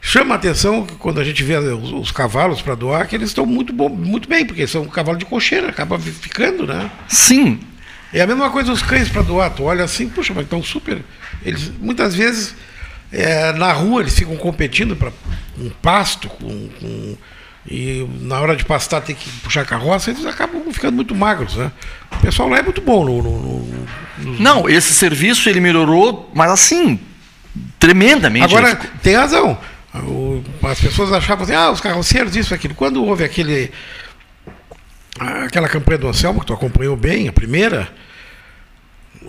chama 0.00 0.34
a 0.34 0.36
atenção 0.38 0.84
que 0.86 0.94
quando 0.96 1.20
a 1.20 1.24
gente 1.24 1.42
vê 1.44 1.56
os, 1.58 1.92
os 1.92 2.10
cavalos 2.10 2.62
para 2.62 2.74
doar, 2.74 3.06
que 3.06 3.14
eles 3.14 3.28
estão 3.28 3.44
muito, 3.46 3.72
bom, 3.72 3.88
muito 3.90 4.28
bem, 4.28 4.44
porque 4.46 4.66
são 4.66 4.84
cavalo 4.86 5.18
de 5.18 5.24
cocheira, 5.26 5.68
acaba 5.68 5.98
fi- 5.98 6.10
ficando, 6.10 6.66
né? 6.66 6.90
Sim. 7.06 7.60
É 8.12 8.20
a 8.22 8.26
mesma 8.26 8.50
coisa 8.50 8.72
os 8.72 8.82
cães 8.82 9.08
para 9.08 9.22
doar. 9.22 9.50
Tu 9.50 9.62
olha 9.62 9.84
assim, 9.84 10.08
puxa, 10.08 10.32
mas 10.34 10.44
estão 10.44 10.62
super. 10.62 10.98
Eles, 11.44 11.70
muitas 11.78 12.14
vezes, 12.14 12.56
é, 13.12 13.52
na 13.52 13.72
rua, 13.72 14.02
eles 14.02 14.14
ficam 14.18 14.36
competindo 14.36 14.94
para 14.96 15.12
um 15.58 15.68
pasto, 15.82 16.28
com, 16.28 16.68
com- 16.80 17.16
e 17.70 18.08
na 18.22 18.40
hora 18.40 18.56
de 18.56 18.64
pastar 18.64 19.02
tem 19.02 19.14
que 19.14 19.28
puxar 19.42 19.66
carroça, 19.66 20.10
eles 20.10 20.24
acabam 20.24 20.62
ficando 20.72 20.94
muito 20.94 21.14
magros, 21.14 21.56
né? 21.56 21.70
O 22.12 22.16
pessoal 22.20 22.48
lá 22.48 22.58
é 22.58 22.62
muito 22.62 22.80
bom 22.80 23.04
no. 23.04 23.22
no- 23.22 23.86
no- 24.18 24.40
Não, 24.40 24.68
esse 24.68 24.94
serviço 24.94 25.48
ele 25.48 25.60
melhorou, 25.60 26.30
mas 26.34 26.50
assim, 26.50 26.98
tremendamente. 27.78 28.46
Agora, 28.46 28.76
tem 29.02 29.14
razão. 29.14 29.58
As 30.62 30.80
pessoas 30.80 31.12
achavam 31.12 31.44
assim, 31.44 31.54
ah, 31.54 31.70
os 31.70 31.80
carroceiros, 31.80 32.34
isso, 32.36 32.54
aquilo. 32.54 32.74
Quando 32.74 33.04
houve 33.04 33.24
aquele. 33.24 33.70
aquela 35.18 35.68
campanha 35.68 35.98
do 35.98 36.08
Anselmo, 36.08 36.40
que 36.40 36.46
tu 36.46 36.52
acompanhou 36.54 36.96
bem, 36.96 37.28
a 37.28 37.32
primeira, 37.32 37.88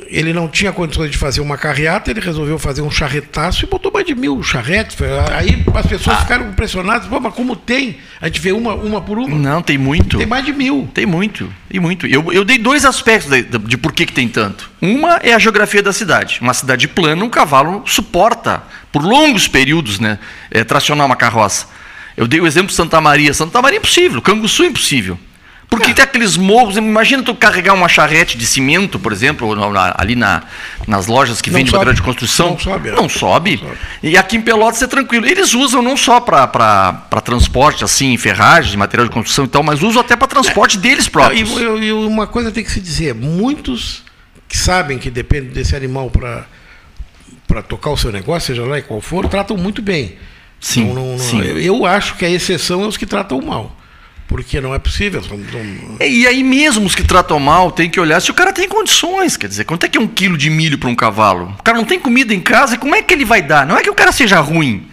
ele 0.08 0.34
não 0.34 0.48
tinha 0.48 0.72
condições 0.72 1.12
de 1.12 1.18
fazer 1.18 1.42
uma 1.42 1.58
carreata, 1.58 2.12
ele 2.12 2.20
resolveu 2.20 2.58
fazer 2.60 2.82
um 2.82 2.92
charretaço 2.92 3.64
e 3.64 3.68
botou 3.68 3.92
mais 3.92 4.06
de 4.06 4.14
mil 4.14 4.42
charretes. 4.44 4.98
Aí 5.34 5.64
as 5.74 5.86
pessoas 5.86 6.20
ficaram 6.20 6.50
impressionadas, 6.50 7.08
Pô, 7.08 7.20
mas 7.20 7.34
como 7.34 7.56
tem? 7.56 7.98
A 8.22 8.28
gente 8.28 8.40
vê 8.40 8.52
uma, 8.52 8.74
uma 8.76 9.02
por 9.02 9.18
uma. 9.18 9.38
Não, 9.38 9.62
tem 9.62 9.78
muito. 9.78 10.18
Tem 10.18 10.28
mais 10.28 10.46
de 10.46 10.54
mil. 10.54 10.90
Tem 10.94 11.06
muito, 11.06 11.52
tem 11.70 11.80
muito. 11.80 12.06
Eu, 12.08 12.32
eu 12.32 12.44
dei 12.44 12.58
dois 12.58 12.86
aspectos 12.86 13.30
de, 13.30 13.44
de, 13.44 13.58
de 13.58 13.78
por 13.78 13.94
que, 13.94 14.06
que 14.06 14.14
tem 14.14 14.28
tanto. 14.28 14.70
Uma 14.82 15.20
é 15.24 15.34
a 15.34 15.40
geografia 15.40 15.82
da 15.82 15.94
cidade. 15.94 16.40
Uma 16.42 16.54
cidade 16.54 16.88
plana, 16.88 17.24
um 17.24 17.30
cavalo 17.30 17.84
suporta, 17.86 18.64
por 18.92 19.04
longos 19.04 19.48
períodos, 19.48 20.00
né, 20.00 20.20
é, 20.50 20.64
tracionar 20.64 21.06
uma 21.06 21.16
carroça. 21.16 21.68
Eu 22.18 22.28
dei 22.28 22.42
o 22.42 22.48
exemplo 22.48 22.70
de 22.70 22.76
Santa 22.76 23.00
Maria. 23.00 23.34
Santa 23.34 23.62
Maria 23.62 23.78
é 23.78 23.80
impossível, 23.80 24.22
Canguçu 24.22 24.64
é 24.64 24.68
impossível. 24.68 25.18
Porque 25.72 25.94
tem 25.94 26.04
aqueles 26.04 26.36
morros, 26.36 26.76
imagina 26.76 27.24
tu 27.24 27.34
carregar 27.34 27.74
uma 27.74 27.88
charrete 27.88 28.38
de 28.38 28.46
cimento, 28.46 29.00
por 29.00 29.14
exemplo, 29.14 29.56
na- 29.72 29.96
ali 29.98 30.16
na, 30.18 30.44
nas 30.86 31.08
lojas 31.08 31.42
que 31.42 31.50
Não 31.50 31.58
vendem 31.58 31.72
sobe. 31.72 31.78
material 31.86 31.96
de 31.96 32.02
construção. 32.02 32.50
Não 32.52 32.60
sobe, 32.60 32.90
é. 32.90 32.92
Não 32.92 33.08
sobe. 33.10 33.64
E 34.04 34.18
aqui 34.18 34.36
em 34.36 34.42
Pelotas 34.42 34.82
é 34.82 34.88
tranquilo. 34.88 35.26
Eles 35.26 35.54
usam 35.54 35.82
não 35.82 35.96
só 35.96 36.20
para 36.20 36.98
transporte, 37.24 37.86
assim, 37.86 38.18
ferragem, 38.18 38.76
material 38.78 39.08
de 39.08 39.14
construção 39.14 39.46
e 39.46 39.48
tal, 39.48 39.64
mas 39.64 39.82
usam 39.82 40.02
até 40.02 40.16
para 40.18 40.28
transporte 40.28 40.78
deles 40.78 41.08
próprios. 41.08 41.50
E, 41.82 41.92
uma 41.94 42.28
coisa 42.28 42.52
tem 42.52 42.64
que 42.66 42.72
se 42.72 42.82
dizer: 42.82 43.16
muitos 43.16 44.04
que 44.50 44.58
sabem 44.58 44.98
que 45.00 45.10
depende 45.10 45.48
desse 45.48 45.76
animal 45.76 46.10
para 46.12 46.46
para 47.48 47.62
tocar 47.62 47.90
o 47.92 47.98
seu 47.98 48.12
negócio, 48.14 48.48
seja 48.48 48.66
lá 48.66 48.78
e 48.78 48.82
qual 48.82 49.02
for, 49.02 49.28
tratam 49.28 49.58
muito 49.58 49.82
bem. 49.82 50.16
Sim, 50.60 50.86
Não- 50.88 50.94
não- 50.96 51.12
não- 51.14 51.18
sim. 51.20 51.42
Eu, 51.42 51.58
eu 51.60 51.86
acho 51.86 52.16
que 52.16 52.24
a 52.26 52.30
exceção 52.30 52.84
é 52.84 52.88
os 52.88 52.96
que 52.96 53.06
tratam 53.06 53.42
mal. 53.42 53.76
Porque 54.32 54.62
não 54.62 54.74
é 54.74 54.80
possível. 54.80 55.22
É, 56.00 56.10
E 56.10 56.26
aí 56.26 56.42
mesmo 56.42 56.86
os 56.86 56.96
que 56.96 57.04
tratam 57.04 57.38
mal 57.38 57.70
tem 57.70 57.90
que 57.90 58.00
olhar 58.00 58.22
se 58.22 58.32
o 58.32 58.34
cara 58.34 58.54
tem 58.54 58.66
condições. 58.68 59.36
Quer 59.36 59.48
dizer, 59.48 59.66
quanto 59.66 59.86
é 59.86 59.90
que 59.90 59.98
é 59.98 60.02
um 60.02 60.08
quilo 60.08 60.38
de 60.38 60.50
milho 60.50 60.78
para 60.78 60.88
um 60.90 60.96
cavalo? 60.96 61.54
O 61.60 61.64
cara 61.64 61.78
não 61.78 61.84
tem 61.84 62.00
comida 62.00 62.34
em 62.34 62.40
casa, 62.40 62.78
como 62.78 62.96
é 62.96 63.02
que 63.02 63.14
ele 63.14 63.26
vai 63.26 63.42
dar? 63.42 63.68
Não 63.68 63.78
é 63.78 63.84
que 63.84 63.90
o 63.90 63.94
cara 63.94 64.14
seja 64.14 64.40
ruim. 64.40 64.88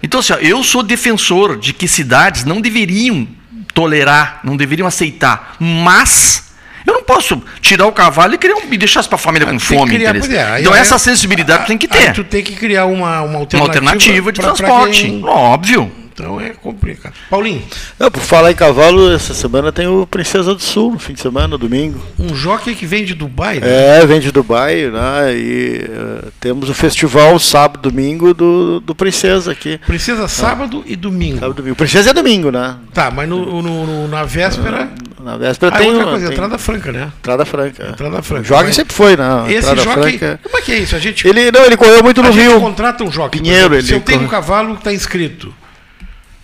Então, 0.00 0.20
assim, 0.20 0.32
ó, 0.32 0.36
eu 0.36 0.62
sou 0.62 0.80
defensor 0.80 1.58
de 1.58 1.72
que 1.72 1.88
cidades 1.88 2.44
não 2.44 2.60
deveriam 2.60 3.26
tolerar, 3.74 4.38
não 4.44 4.56
deveriam 4.56 4.86
aceitar, 4.86 5.56
mas 5.58 6.44
Eu 6.86 6.92
não 6.92 7.02
posso 7.02 7.42
tirar 7.60 7.86
o 7.86 7.92
cavalo 7.92 8.34
e, 8.34 8.38
criar 8.38 8.56
um, 8.56 8.72
e 8.72 8.76
deixar 8.76 9.02
para 9.04 9.14
a 9.14 9.18
família 9.18 9.48
com 9.48 9.58
fome. 9.58 9.90
criar, 9.90 10.14
é, 10.14 10.60
então, 10.60 10.74
essa 10.74 10.98
sensibilidade 10.98 11.66
tem 11.66 11.78
que 11.78 11.88
ter. 11.88 12.12
tu 12.12 12.22
tem 12.22 12.44
que 12.44 12.54
criar 12.54 12.84
uma, 12.84 13.22
uma 13.22 13.38
alternativa, 13.38 13.80
uma 13.80 13.92
alternativa 13.92 14.32
de 14.32 14.40
pra, 14.40 14.52
transporte. 14.52 15.00
Pra 15.00 15.10
quem... 15.10 15.24
Óbvio. 15.24 16.03
Então 16.14 16.40
é 16.40 16.50
complicado. 16.50 17.12
Paulinho. 17.28 17.62
Não, 17.98 18.08
por 18.08 18.22
falar 18.22 18.52
em 18.52 18.54
cavalo, 18.54 19.12
essa 19.12 19.34
semana 19.34 19.72
tem 19.72 19.88
o 19.88 20.06
Princesa 20.06 20.54
do 20.54 20.62
Sul, 20.62 20.92
no 20.92 20.98
fim 20.98 21.12
de 21.12 21.20
semana, 21.20 21.58
domingo. 21.58 22.00
Um 22.16 22.32
jockey 22.32 22.76
que 22.76 22.86
vem 22.86 23.04
de 23.04 23.14
Dubai, 23.14 23.58
né? 23.58 23.98
É, 23.98 24.06
vem 24.06 24.20
de 24.20 24.30
Dubai, 24.30 24.86
né? 24.86 25.34
E 25.36 25.84
uh, 25.88 26.32
temos 26.38 26.70
o 26.70 26.74
festival 26.74 27.36
sábado, 27.40 27.90
domingo 27.90 28.32
do, 28.32 28.78
do 28.78 28.94
Princesa 28.94 29.50
aqui. 29.50 29.78
Princesa 29.78 30.28
sábado 30.28 30.84
ah. 30.86 30.88
e 30.88 30.94
domingo. 30.94 31.40
Sábado, 31.40 31.56
domingo. 31.56 31.74
Princesa 31.74 32.10
é 32.10 32.12
domingo, 32.12 32.52
né? 32.52 32.76
Tá, 32.92 33.10
mas 33.10 33.28
no, 33.28 33.60
no, 33.60 33.84
no 33.84 34.08
na 34.08 34.22
véspera. 34.22 34.88
Na 35.20 35.36
véspera 35.36 35.74
ah, 35.74 35.78
tem. 35.78 35.90
outra 35.90 36.04
coisa, 36.04 36.26
tem... 36.26 36.34
entrada 36.34 36.58
franca, 36.58 36.92
né? 36.92 37.12
Entrada 37.18 37.44
franca. 37.44 37.88
Entrada 37.88 38.22
franca. 38.22 38.44
Joga 38.44 38.64
mas... 38.64 38.76
sempre 38.76 38.94
foi, 38.94 39.16
né? 39.16 39.46
Esse 39.48 39.68
entrada 39.68 39.82
jockey. 39.82 40.18
Franca... 40.18 40.40
Como 40.44 40.58
é 40.58 40.60
que 40.60 40.72
é 40.72 40.78
isso? 40.78 40.94
A 40.94 40.98
gente. 41.00 41.26
Ele, 41.26 41.50
não, 41.50 41.64
ele 41.64 41.76
correu 41.76 42.04
muito 42.04 42.22
no 42.22 42.28
a 42.28 42.30
Rio. 42.30 42.52
Gente 42.52 42.60
contrata 42.60 43.02
um 43.02 43.10
jockey. 43.10 43.40
Pinheiro, 43.40 43.74
exemplo, 43.74 43.76
ele 43.76 43.86
se 43.86 43.94
eu 43.94 44.00
tenho 44.00 44.22
um 44.22 44.28
cavalo 44.28 44.74
que 44.74 44.80
está 44.80 44.92
inscrito. 44.92 45.52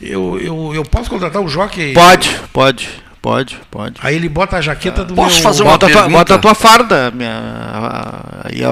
Eu, 0.01 0.39
eu, 0.41 0.75
eu 0.75 0.83
posso 0.85 1.11
contratar 1.11 1.43
um 1.43 1.49
jockey? 1.49 1.93
Pode, 1.93 2.35
pode, 2.53 2.89
pode, 3.21 3.59
pode. 3.71 3.97
Aí 4.03 4.17
ele 4.17 4.29
bota 4.29 4.57
a 4.57 4.61
jaqueta 4.61 5.05
do 5.05 5.15
Posso 5.15 5.35
meu... 5.35 5.43
fazer 5.43 5.63
uma 5.63 5.73
bota 5.73 5.87
pergunta? 5.87 6.09
Tua, 6.09 6.19
bota 6.19 6.35
a 6.35 6.39
tua 6.39 6.55
farda. 6.55 7.11
Minha, 7.11 8.43
aí, 8.45 8.63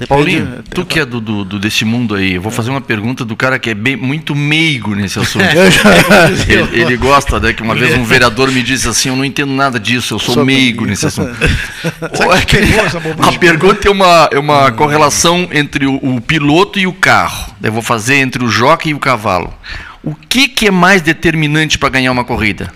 Depende, 0.00 0.08
Paulinho, 0.08 0.64
tu 0.70 0.86
que 0.86 0.98
é 0.98 1.04
do, 1.04 1.20
do, 1.20 1.44
do, 1.44 1.58
desse 1.58 1.84
mundo 1.84 2.14
aí, 2.14 2.32
eu 2.32 2.40
vou 2.40 2.50
fazer 2.50 2.70
uma 2.70 2.80
pergunta 2.80 3.22
do 3.22 3.36
cara 3.36 3.58
que 3.58 3.68
é 3.68 3.74
bem, 3.74 3.96
muito 3.96 4.34
meigo 4.34 4.94
nesse 4.94 5.18
assunto. 5.18 5.44
ele, 6.48 6.80
ele, 6.80 6.96
gosta, 6.96 7.38
né? 7.38 7.52
Que 7.52 7.62
uma 7.62 7.74
vez 7.74 7.92
um 7.98 8.04
vereador 8.04 8.50
me 8.50 8.62
disse 8.62 8.88
assim: 8.88 9.10
Eu 9.10 9.16
não 9.16 9.26
entendo 9.26 9.52
nada 9.52 9.78
disso, 9.78 10.14
eu 10.14 10.18
sou, 10.18 10.36
sou 10.36 10.44
meigo 10.46 10.86
nesse 10.86 11.04
assunto. 11.04 11.36
a 13.22 13.32
pergunta 13.38 13.88
é 13.88 13.90
uma, 13.90 14.30
é 14.32 14.38
uma 14.38 14.72
correlação 14.72 15.46
entre 15.52 15.84
o, 15.84 15.96
o, 15.96 16.18
piloto 16.18 16.78
e 16.78 16.86
o 16.86 16.94
carro. 16.94 17.52
Eu 17.62 17.70
vou 17.70 17.82
fazer 17.82 18.14
entre 18.14 18.42
o 18.42 18.48
jockey 18.48 18.90
e 18.90 18.94
o 18.94 18.98
cavalo. 18.98 19.52
O 20.02 20.14
que, 20.14 20.48
que 20.48 20.68
é 20.68 20.70
mais 20.70 21.02
determinante 21.02 21.78
para 21.78 21.88
ganhar 21.90 22.12
uma 22.12 22.24
corrida? 22.24 22.72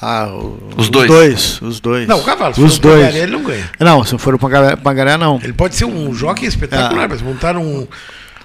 Ah, 0.00 0.28
o, 0.28 0.58
os, 0.76 0.88
dois. 0.88 1.10
os 1.10 1.16
dois. 1.16 1.62
Os 1.62 1.80
dois. 1.80 2.08
Não, 2.08 2.20
o 2.20 2.24
cavalo. 2.24 2.54
Se 2.54 2.62
os 2.62 2.76
for 2.76 2.82
dois. 2.82 3.06
Pagaré, 3.06 3.18
ele 3.18 3.32
não 3.32 3.42
ganha. 3.42 3.70
Não, 3.78 4.04
se 4.04 4.16
for 4.16 4.38
para 4.38 4.76
Pagaré, 4.76 5.16
não. 5.16 5.38
Ele 5.42 5.52
pode 5.52 5.76
ser 5.76 5.84
um 5.84 6.14
jockey 6.14 6.46
espetacular, 6.46 7.04
ah. 7.04 7.08
mas 7.08 7.20
montar 7.20 7.56
um. 7.56 7.86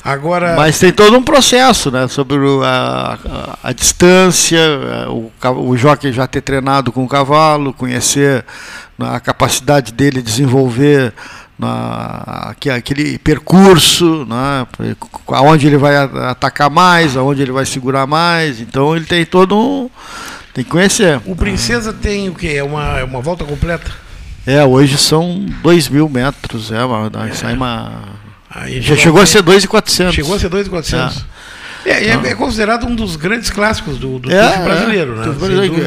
Agora. 0.04 0.56
Mas 0.56 0.78
tem 0.78 0.92
todo 0.92 1.18
um 1.18 1.24
processo, 1.24 1.90
né? 1.90 2.08
Sobre 2.08 2.38
a, 2.64 3.18
a, 3.64 3.70
a 3.70 3.74
distância, 3.74 4.60
o, 5.10 5.32
o 5.70 5.78
jockey 5.78 6.12
já 6.12 6.28
ter 6.28 6.42
treinado 6.42 6.92
com 6.92 7.04
o 7.04 7.08
cavalo, 7.08 7.74
conhecer 7.74 8.44
a 9.00 9.20
capacidade 9.20 9.94
dele 9.94 10.22
desenvolver 10.22 11.14
na, 11.58 12.54
aquele 12.76 13.18
percurso, 13.18 14.26
né, 14.26 14.68
aonde 15.28 15.68
ele 15.68 15.78
vai 15.78 15.96
atacar 15.96 16.70
mais, 16.70 17.16
aonde 17.16 17.42
ele 17.42 17.52
vai 17.52 17.66
segurar 17.66 18.06
mais. 18.06 18.60
Então 18.60 18.96
ele 18.96 19.06
tem 19.06 19.26
todo 19.26 19.58
um. 19.58 19.90
Tem 20.54 20.64
que 20.64 20.70
conhecer. 20.70 21.20
O 21.26 21.36
Princesa 21.36 21.92
tem 21.92 22.30
o 22.30 22.34
que? 22.34 22.56
É 22.56 22.64
uma, 22.64 23.04
uma 23.04 23.22
volta 23.22 23.44
completa? 23.44 23.92
É, 24.48 24.64
hoje 24.64 24.98
são 24.98 25.46
2 25.64 25.90
mil 25.90 26.08
metros. 26.08 26.72
É, 26.72 26.84
uma, 26.84 27.12
é. 27.44 27.54
uma 27.54 28.04
Aí 28.50 28.82
já 28.82 28.96
chegou 28.96 29.22
a 29.22 29.26
ser 29.26 29.42
2,400. 29.42 30.16
Chegou 30.16 30.36
a 30.36 30.40
ser 30.40 30.50
2,400. 30.50 31.18
É. 31.18 31.36
É, 31.86 32.08
é, 32.08 32.12
é, 32.14 32.36
considerado 32.36 32.88
um 32.88 32.96
dos 32.96 33.16
grandes 33.16 33.52
clássicos 33.52 34.00
do, 34.00 34.18
do 34.18 34.32
é, 34.32 34.58
brasileiro, 34.64 35.16
né? 35.18 35.28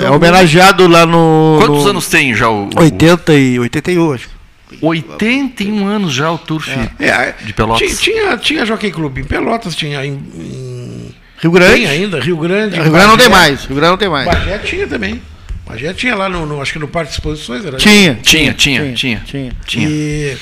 É, 0.01 0.05
é 0.05 0.11
homenageado 0.11 0.87
lá 0.87 1.05
no. 1.05 1.59
Quantos 1.61 1.85
no 1.85 1.91
anos 1.91 2.07
tem 2.07 2.35
já 2.37 2.49
o. 2.49 2.71
80 2.77 3.35
e 3.35 3.59
81, 3.59 4.13
acho. 4.13 4.38
81 4.81 5.87
anos 5.87 6.13
já 6.13 6.31
o 6.31 6.39
Turf 6.39 6.69
é. 6.99 7.35
de 7.45 7.53
Pelotas. 7.53 8.01
Tinha, 8.01 8.37
tinha 8.37 8.67
Jockey 8.67 8.91
Club 8.91 9.19
em 9.19 9.25
Pelotas, 9.25 9.75
tinha 9.75 10.05
em, 10.05 10.13
em 10.13 11.15
Rio 11.39 11.51
Grande. 11.51 11.75
Tem 11.75 11.87
ainda, 11.87 12.21
Rio 12.21 12.37
Grande. 12.37 12.81
Rio 12.81 12.91
Grande 12.91 13.07
não 13.07 13.17
tem 13.17 13.29
mais. 13.29 13.65
Rio 13.65 13.77
Grande 13.77 13.91
não 13.91 13.99
tem 13.99 14.09
mais. 14.09 14.27
Bagé 14.27 14.59
tinha 14.59 14.87
também. 14.87 15.23
Bagé 15.67 15.93
tinha 15.93 16.15
lá 16.15 16.29
no, 16.29 16.47
no, 16.47 16.61
acho 16.61 16.73
que 16.73 16.79
no 16.79 16.89
Parque 16.89 17.11
de 17.11 17.19
Exposições 17.19 17.65
era. 17.65 17.77
Tinha, 17.77 18.15
tinha, 18.23 18.55
tinha, 18.55 18.93
tinha, 18.93 19.23
tinha, 19.25 19.53
tinha. 19.67 19.89
E, 19.89 20.37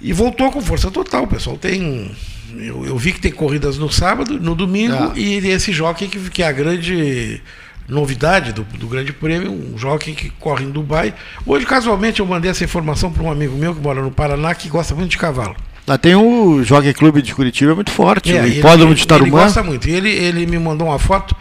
e 0.00 0.12
voltou 0.12 0.50
com 0.50 0.60
força 0.60 0.90
total, 0.90 1.24
o 1.24 1.26
pessoal 1.26 1.56
tem 1.56 2.10
eu, 2.58 2.86
eu, 2.86 2.96
vi 2.96 3.12
que 3.12 3.20
tem 3.20 3.32
corridas 3.32 3.76
no 3.76 3.90
sábado, 3.90 4.40
no 4.40 4.54
domingo, 4.54 4.94
ah. 4.94 5.12
e 5.14 5.36
esse 5.48 5.72
jockey 5.72 6.08
que, 6.08 6.30
que 6.30 6.42
é 6.42 6.46
a 6.46 6.52
grande 6.52 7.40
novidade 7.88 8.52
do, 8.52 8.62
do 8.64 8.86
Grande 8.86 9.12
Prêmio, 9.12 9.52
um 9.52 9.78
jockey 9.78 10.12
que 10.12 10.30
corre 10.30 10.64
em 10.64 10.70
Dubai. 10.70 11.14
Hoje, 11.44 11.64
casualmente, 11.66 12.20
eu 12.20 12.26
mandei 12.26 12.50
essa 12.50 12.64
informação 12.64 13.12
para 13.12 13.22
um 13.22 13.30
amigo 13.30 13.56
meu 13.56 13.74
que 13.74 13.80
mora 13.80 14.02
no 14.02 14.10
Paraná, 14.10 14.54
que 14.54 14.68
gosta 14.68 14.94
muito 14.94 15.10
de 15.10 15.18
cavalo. 15.18 15.56
Lá 15.86 15.96
tem 15.96 16.16
o 16.16 16.64
Jockey 16.64 16.92
Clube 16.92 17.22
de 17.22 17.32
Curitiba, 17.32 17.74
muito 17.74 17.92
forte, 17.92 18.36
é, 18.36 18.42
o 18.42 18.46
Hipódromo 18.46 18.94
de 18.94 19.06
Tarumã. 19.06 19.28
Ele 19.28 19.44
gosta 19.44 19.62
muito. 19.62 19.88
E 19.88 19.92
ele, 19.92 20.10
ele 20.10 20.44
me 20.44 20.58
mandou 20.58 20.88
uma 20.88 20.98
foto 20.98 21.36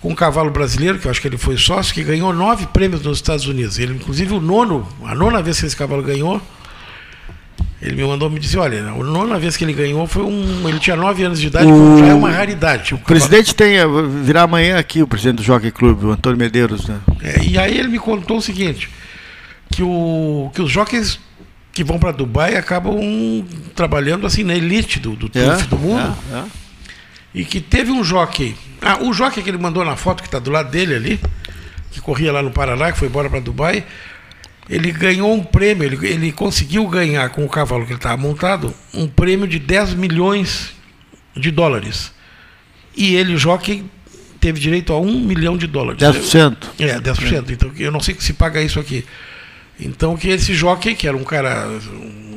com 0.00 0.08
um 0.08 0.14
cavalo 0.14 0.50
brasileiro, 0.50 0.98
que 0.98 1.06
eu 1.06 1.10
acho 1.10 1.20
que 1.20 1.28
ele 1.28 1.36
foi 1.36 1.58
sócio, 1.58 1.92
que 1.92 2.02
ganhou 2.02 2.32
nove 2.32 2.66
prêmios 2.66 3.02
nos 3.02 3.18
Estados 3.18 3.46
Unidos. 3.46 3.78
Ele, 3.78 3.92
inclusive, 3.92 4.32
o 4.32 4.40
nono, 4.40 4.88
a 5.04 5.14
nona 5.14 5.42
vez 5.42 5.60
que 5.60 5.66
esse 5.66 5.76
cavalo 5.76 6.02
ganhou, 6.02 6.40
ele 7.82 7.96
me 7.96 8.04
mandou 8.04 8.30
me 8.30 8.38
dizer, 8.38 8.58
olha, 8.58 8.80
a 8.80 8.94
nona 8.94 9.40
vez 9.40 9.56
que 9.56 9.64
ele 9.64 9.72
ganhou 9.72 10.06
foi 10.06 10.22
um. 10.22 10.68
Ele 10.68 10.78
tinha 10.78 10.94
nove 10.94 11.24
anos 11.24 11.40
de 11.40 11.48
idade, 11.48 11.66
o... 11.66 11.98
já 11.98 12.06
é 12.06 12.14
uma 12.14 12.30
raridade. 12.30 12.94
O, 12.94 12.98
presidente 12.98 13.52
tem. 13.56 13.76
Virá 14.22 14.42
amanhã 14.42 14.78
aqui 14.78 15.02
o 15.02 15.06
presidente 15.06 15.38
do 15.38 15.42
Jockey 15.42 15.72
Club, 15.72 16.04
o 16.04 16.10
Antônio 16.12 16.38
Medeiros, 16.38 16.86
né? 16.86 17.00
É, 17.20 17.42
e 17.42 17.58
aí 17.58 17.76
ele 17.76 17.88
me 17.88 17.98
contou 17.98 18.36
o 18.36 18.40
seguinte: 18.40 18.88
que, 19.68 19.82
o, 19.82 20.48
que 20.54 20.62
os 20.62 20.70
jockeys 20.70 21.18
que 21.72 21.82
vão 21.82 21.98
para 21.98 22.12
Dubai 22.12 22.54
acabam 22.54 23.00
trabalhando 23.74 24.28
assim 24.28 24.44
na 24.44 24.54
elite 24.54 25.00
do, 25.00 25.16
do 25.16 25.26
é, 25.36 25.56
do 25.66 25.76
mundo. 25.76 26.16
É, 26.32 26.36
é. 26.36 26.44
E 27.34 27.44
que 27.44 27.60
teve 27.60 27.90
um 27.90 28.04
jockey. 28.04 28.54
Ah, 28.80 28.98
o 29.02 29.12
jockey 29.12 29.42
que 29.42 29.50
ele 29.50 29.58
mandou 29.58 29.84
na 29.84 29.96
foto, 29.96 30.22
que 30.22 30.28
está 30.28 30.38
do 30.38 30.52
lado 30.52 30.70
dele 30.70 30.94
ali, 30.94 31.20
que 31.90 32.00
corria 32.00 32.30
lá 32.30 32.42
no 32.42 32.52
Paraná, 32.52 32.92
que 32.92 32.98
foi 32.98 33.08
embora 33.08 33.28
para 33.28 33.40
Dubai 33.40 33.84
ele 34.72 34.90
ganhou 34.90 35.34
um 35.34 35.44
prêmio, 35.44 35.84
ele, 35.84 36.06
ele 36.06 36.32
conseguiu 36.32 36.86
ganhar 36.88 37.28
com 37.28 37.44
o 37.44 37.48
cavalo 37.48 37.84
que 37.84 37.92
ele 37.92 37.98
estava 37.98 38.16
montado, 38.16 38.74
um 38.94 39.06
prêmio 39.06 39.46
de 39.46 39.58
10 39.58 39.92
milhões 39.92 40.72
de 41.36 41.50
dólares. 41.50 42.10
E 42.96 43.14
ele, 43.14 43.34
o 43.34 43.38
jockey, 43.38 43.84
teve 44.40 44.58
direito 44.58 44.94
a 44.94 44.98
1 44.98 45.20
milhão 45.20 45.58
de 45.58 45.66
dólares. 45.66 46.00
10%. 46.00 46.56
É, 46.78 46.98
10%. 46.98 47.50
Então, 47.50 47.70
eu 47.78 47.92
não 47.92 48.00
sei 48.00 48.16
se 48.18 48.32
paga 48.32 48.62
isso 48.62 48.80
aqui. 48.80 49.04
Então, 49.78 50.16
que 50.16 50.28
esse 50.28 50.54
jockey, 50.54 50.94
que 50.94 51.06
era 51.06 51.18
um 51.18 51.24
cara 51.24 51.68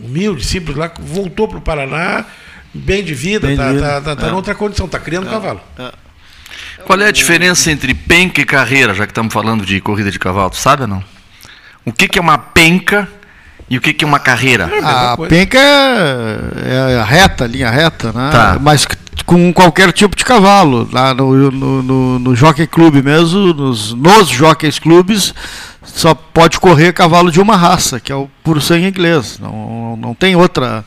humilde, 0.04 0.43
simples 0.43 0.76
lá, 0.76 0.91
voltou 1.00 1.48
para 1.48 1.58
o 1.60 1.62
Paraná, 1.62 2.26
bem 2.74 3.02
de 3.02 3.13
vida, 3.13 3.50
está 3.50 3.74
tá, 3.74 4.02
tá, 4.02 4.15
tá, 4.17 4.28
é. 4.28 4.34
outra 4.34 4.54
condição, 4.54 4.88
está 4.88 5.00
criando 5.00 5.28
é. 5.28 5.32
cavalo. 5.32 5.62
É. 5.80 5.89
Qual 6.84 7.00
é 7.00 7.08
a 7.08 7.12
diferença 7.12 7.71
entre 7.71 7.93
penca 7.93 8.41
e 8.41 8.45
carreira, 8.45 8.93
já 8.93 9.06
que 9.06 9.12
estamos 9.12 9.34
falando 9.34 9.65
de 9.65 9.80
corrida 9.80 10.12
de 10.12 10.19
cavalo? 10.19 10.54
Sabe 10.54 10.82
ou 10.82 10.88
não? 10.89 11.14
O 11.86 11.93
que, 11.93 12.08
que 12.08 12.19
é 12.19 12.21
uma 12.21 12.38
penca 12.38 13.08
e 13.69 13.78
o 13.78 13.82
que, 13.82 13.93
que 13.93 14.04
é 14.04 14.08
uma 14.08 14.19
carreira? 14.19 14.69
É 14.74 14.80
a, 14.84 15.13
a 15.13 15.17
penca 15.17 15.58
é, 15.58 16.93
é 16.93 17.00
a 17.00 17.04
reta, 17.04 17.45
linha 17.45 17.69
reta, 17.69 18.12
né? 18.12 18.30
Tá. 18.32 18.58
Mas 18.60 18.86
com 19.26 19.52
qualquer 19.52 19.91
tipo 19.91 20.15
de 20.15 20.24
cavalo. 20.24 20.88
Lá 20.91 21.13
no, 21.13 21.52
no, 21.52 21.84
no, 21.84 22.19
no 22.19 22.36
Jockey 22.36 22.67
Club 22.67 23.04
mesmo, 23.04 23.54
nos, 23.54 23.93
nos 23.93 24.30
Jockeys 24.30 24.80
Clubes, 24.80 25.34
só 25.84 26.13
pode 26.13 26.60
correr 26.60 26.93
cavalo 26.93 27.32
de 27.32 27.41
uma 27.41 27.56
raça, 27.56 28.00
que 28.00 28.12
é 28.12 28.15
o 28.15 28.30
puro 28.43 28.62
sangue 28.62 28.88
inglês. 28.88 29.39
Não, 29.39 29.98
não 29.98 30.13
tem 30.13 30.36
outra. 30.36 30.86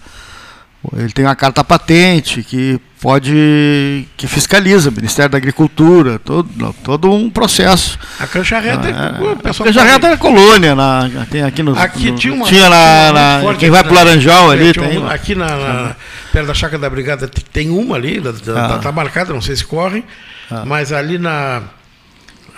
Ele 0.96 1.12
tem 1.12 1.24
uma 1.24 1.36
carta 1.36 1.64
patente 1.64 2.42
que 2.42 2.80
pode 3.00 4.06
que 4.16 4.26
fiscaliza, 4.26 4.90
Ministério 4.90 5.30
da 5.30 5.38
Agricultura, 5.38 6.18
todo, 6.18 6.74
todo 6.82 7.12
um 7.12 7.30
processo. 7.30 7.98
A 8.18 8.26
cancha 8.26 8.58
reta, 8.58 8.88
é, 8.88 9.50
a 9.50 9.64
cancha 9.64 9.82
reta 9.82 10.08
é 10.08 10.16
colônia, 10.16 10.74
na, 10.74 11.08
tem 11.30 11.42
aqui 11.42 11.62
no. 11.62 11.78
Aqui 11.78 12.10
no, 12.10 12.18
tinha 12.18 12.34
uma. 12.34 12.46
Tinha 12.46 12.68
na, 12.68 13.12
na 13.12 13.54
quem 13.54 13.70
vai 13.70 13.82
para 13.82 13.92
o 13.92 13.94
Laranjal 13.94 14.50
ali. 14.50 14.72
Tem, 14.72 14.98
uma, 14.98 15.12
aqui 15.12 15.34
na, 15.34 15.46
na, 15.46 15.96
perto 16.32 16.46
da 16.46 16.54
Chácara 16.54 16.78
da 16.78 16.90
Brigada 16.90 17.28
tem 17.52 17.70
uma 17.70 17.96
ali, 17.96 18.18
está 18.18 18.74
ah. 18.74 18.78
tá 18.78 18.92
marcada, 18.92 19.32
não 19.32 19.40
sei 19.40 19.56
se 19.56 19.64
corre, 19.64 20.04
ah. 20.50 20.64
mas 20.66 20.92
ali 20.92 21.18
na 21.18 21.62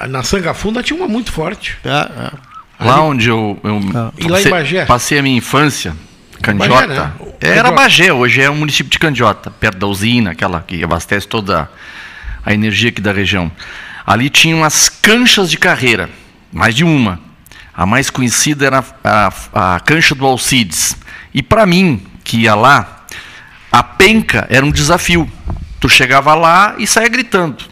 na 0.08 0.22
Sanga 0.22 0.54
Funda 0.54 0.82
tinha 0.82 0.98
uma 0.98 1.08
muito 1.08 1.30
forte. 1.30 1.76
É, 1.84 1.88
é. 1.88 2.50
Lá 2.82 3.02
onde 3.02 3.28
eu, 3.28 3.58
eu 3.62 3.80
ah. 3.94 4.12
passei, 4.16 4.30
lá 4.30 4.40
em 4.40 4.48
Bagé. 4.48 4.84
passei 4.86 5.18
a 5.18 5.22
minha 5.22 5.36
infância, 5.36 5.94
Candiota. 6.42 6.86
Né? 6.86 7.12
Era 7.40 7.70
Bagé, 7.70 8.12
hoje 8.12 8.40
é 8.40 8.50
um 8.50 8.56
município 8.56 8.90
de 8.90 8.98
Candiota, 8.98 9.50
perto 9.50 9.78
da 9.78 9.86
usina, 9.86 10.32
aquela 10.32 10.60
que 10.60 10.82
abastece 10.82 11.26
toda 11.26 11.70
a 12.44 12.52
energia 12.52 12.90
aqui 12.90 13.00
da 13.00 13.12
região. 13.12 13.50
Ali 14.06 14.28
tinham 14.28 14.64
as 14.64 14.88
canchas 14.88 15.50
de 15.50 15.56
carreira, 15.56 16.10
mais 16.52 16.74
de 16.74 16.84
uma. 16.84 17.20
A 17.74 17.86
mais 17.86 18.10
conhecida 18.10 18.66
era 18.66 18.84
a, 19.04 19.32
a, 19.52 19.76
a 19.76 19.80
cancha 19.80 20.14
do 20.14 20.26
Alcides. 20.26 20.96
E 21.32 21.42
para 21.42 21.64
mim, 21.64 22.02
que 22.24 22.38
ia 22.38 22.54
lá, 22.54 23.04
a 23.70 23.82
penca 23.82 24.46
era 24.50 24.64
um 24.64 24.70
desafio. 24.70 25.30
Tu 25.78 25.88
chegava 25.88 26.34
lá 26.34 26.74
e 26.78 26.86
saía 26.86 27.08
gritando. 27.08 27.64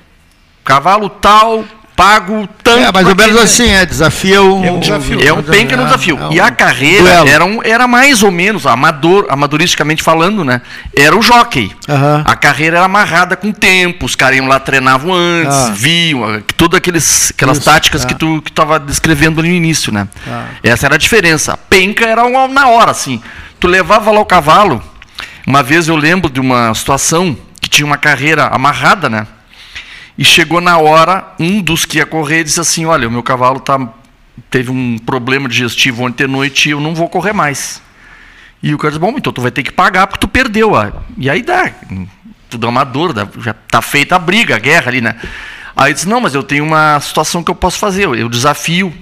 Cavalo 0.64 1.08
tal, 1.08 1.64
pago 1.98 2.48
tanto. 2.62 2.78
É, 2.78 2.92
mais 2.92 3.08
ou 3.08 3.16
menos 3.16 3.36
assim, 3.42 3.68
é, 3.68 3.84
desafia 3.84 4.40
um. 4.40 4.64
É 4.64 4.70
um 4.70 4.78
desafio. 4.78 5.20
É 5.20 5.32
um 5.32 5.42
penca 5.42 5.76
no 5.76 5.84
desafio. 5.84 6.16
É 6.16 6.26
um 6.26 6.32
e 6.32 6.40
a 6.40 6.48
carreira 6.48 7.02
duelo. 7.02 7.28
era, 7.28 7.44
um, 7.44 7.60
era 7.64 7.88
mais 7.88 8.22
ou 8.22 8.30
menos, 8.30 8.66
amador, 8.68 9.26
amadoristicamente 9.28 10.00
falando, 10.00 10.44
né? 10.44 10.62
Era 10.96 11.18
o 11.18 11.20
jockey. 11.20 11.72
Aham. 11.88 12.22
A 12.24 12.36
carreira 12.36 12.76
era 12.76 12.86
amarrada 12.86 13.34
com 13.34 13.50
tempo, 13.50 14.06
os 14.06 14.14
caras 14.14 14.36
iam 14.36 14.46
lá, 14.46 14.60
treinavam 14.60 15.12
antes, 15.12 15.56
Ah. 15.56 15.72
viam, 15.74 16.24
ah, 16.24 16.40
todas 16.56 16.78
aqueles, 16.78 17.32
aquelas 17.34 17.56
Isso, 17.56 17.64
táticas 17.66 18.04
ah. 18.04 18.06
que 18.06 18.14
tu 18.14 18.40
que 18.42 18.52
tava 18.52 18.78
descrevendo 18.78 19.42
no 19.42 19.48
início, 19.48 19.92
né? 19.92 20.06
Ah. 20.24 20.44
Essa 20.62 20.86
era 20.86 20.94
a 20.94 20.98
diferença. 20.98 21.54
A 21.54 21.56
penca 21.56 22.06
era 22.06 22.24
uma, 22.24 22.46
na 22.46 22.68
hora, 22.68 22.92
assim. 22.92 23.20
Tu 23.58 23.66
levava 23.66 24.12
lá 24.12 24.20
o 24.20 24.24
cavalo. 24.24 24.80
Uma 25.44 25.64
vez 25.64 25.88
eu 25.88 25.96
lembro 25.96 26.30
de 26.30 26.38
uma 26.38 26.72
situação 26.74 27.36
que 27.60 27.68
tinha 27.68 27.84
uma 27.84 27.96
carreira 27.96 28.46
amarrada, 28.46 29.08
né? 29.10 29.26
E 30.18 30.24
chegou 30.24 30.60
na 30.60 30.76
hora, 30.78 31.32
um 31.38 31.62
dos 31.62 31.84
que 31.84 31.98
ia 31.98 32.04
correr 32.06 32.42
disse 32.42 32.58
assim: 32.60 32.84
Olha, 32.84 33.06
o 33.06 33.10
meu 33.10 33.22
cavalo 33.22 33.60
tá, 33.60 33.78
teve 34.50 34.70
um 34.70 34.98
problema 34.98 35.48
digestivo 35.48 36.02
ontem 36.04 36.24
à 36.24 36.28
noite 36.28 36.68
e 36.68 36.72
eu 36.72 36.80
não 36.80 36.92
vou 36.94 37.08
correr 37.08 37.32
mais. 37.32 37.80
E 38.60 38.74
o 38.74 38.78
cara 38.78 38.90
disse: 38.90 39.00
Bom, 39.00 39.14
então 39.16 39.32
tu 39.32 39.40
vai 39.40 39.52
ter 39.52 39.62
que 39.62 39.70
pagar 39.70 40.08
porque 40.08 40.20
tu 40.20 40.26
perdeu. 40.28 40.74
ah." 40.74 40.92
E 41.16 41.30
aí 41.30 41.40
dá, 41.40 41.70
tudo 42.50 42.66
amador, 42.66 43.12
dá- 43.12 43.28
já 43.40 43.54
tá 43.54 43.80
feita 43.80 44.16
a 44.16 44.18
briga, 44.18 44.56
a 44.56 44.58
guerra 44.58 44.88
ali, 44.90 45.00
né? 45.00 45.14
Aí 45.76 45.94
disse: 45.94 46.08
Não, 46.08 46.20
mas 46.20 46.34
eu 46.34 46.42
tenho 46.42 46.64
uma 46.64 46.98
situação 46.98 47.44
que 47.44 47.50
eu 47.50 47.54
posso 47.54 47.78
fazer. 47.78 48.02
Eu- 48.08 48.28
desafio 48.28 48.92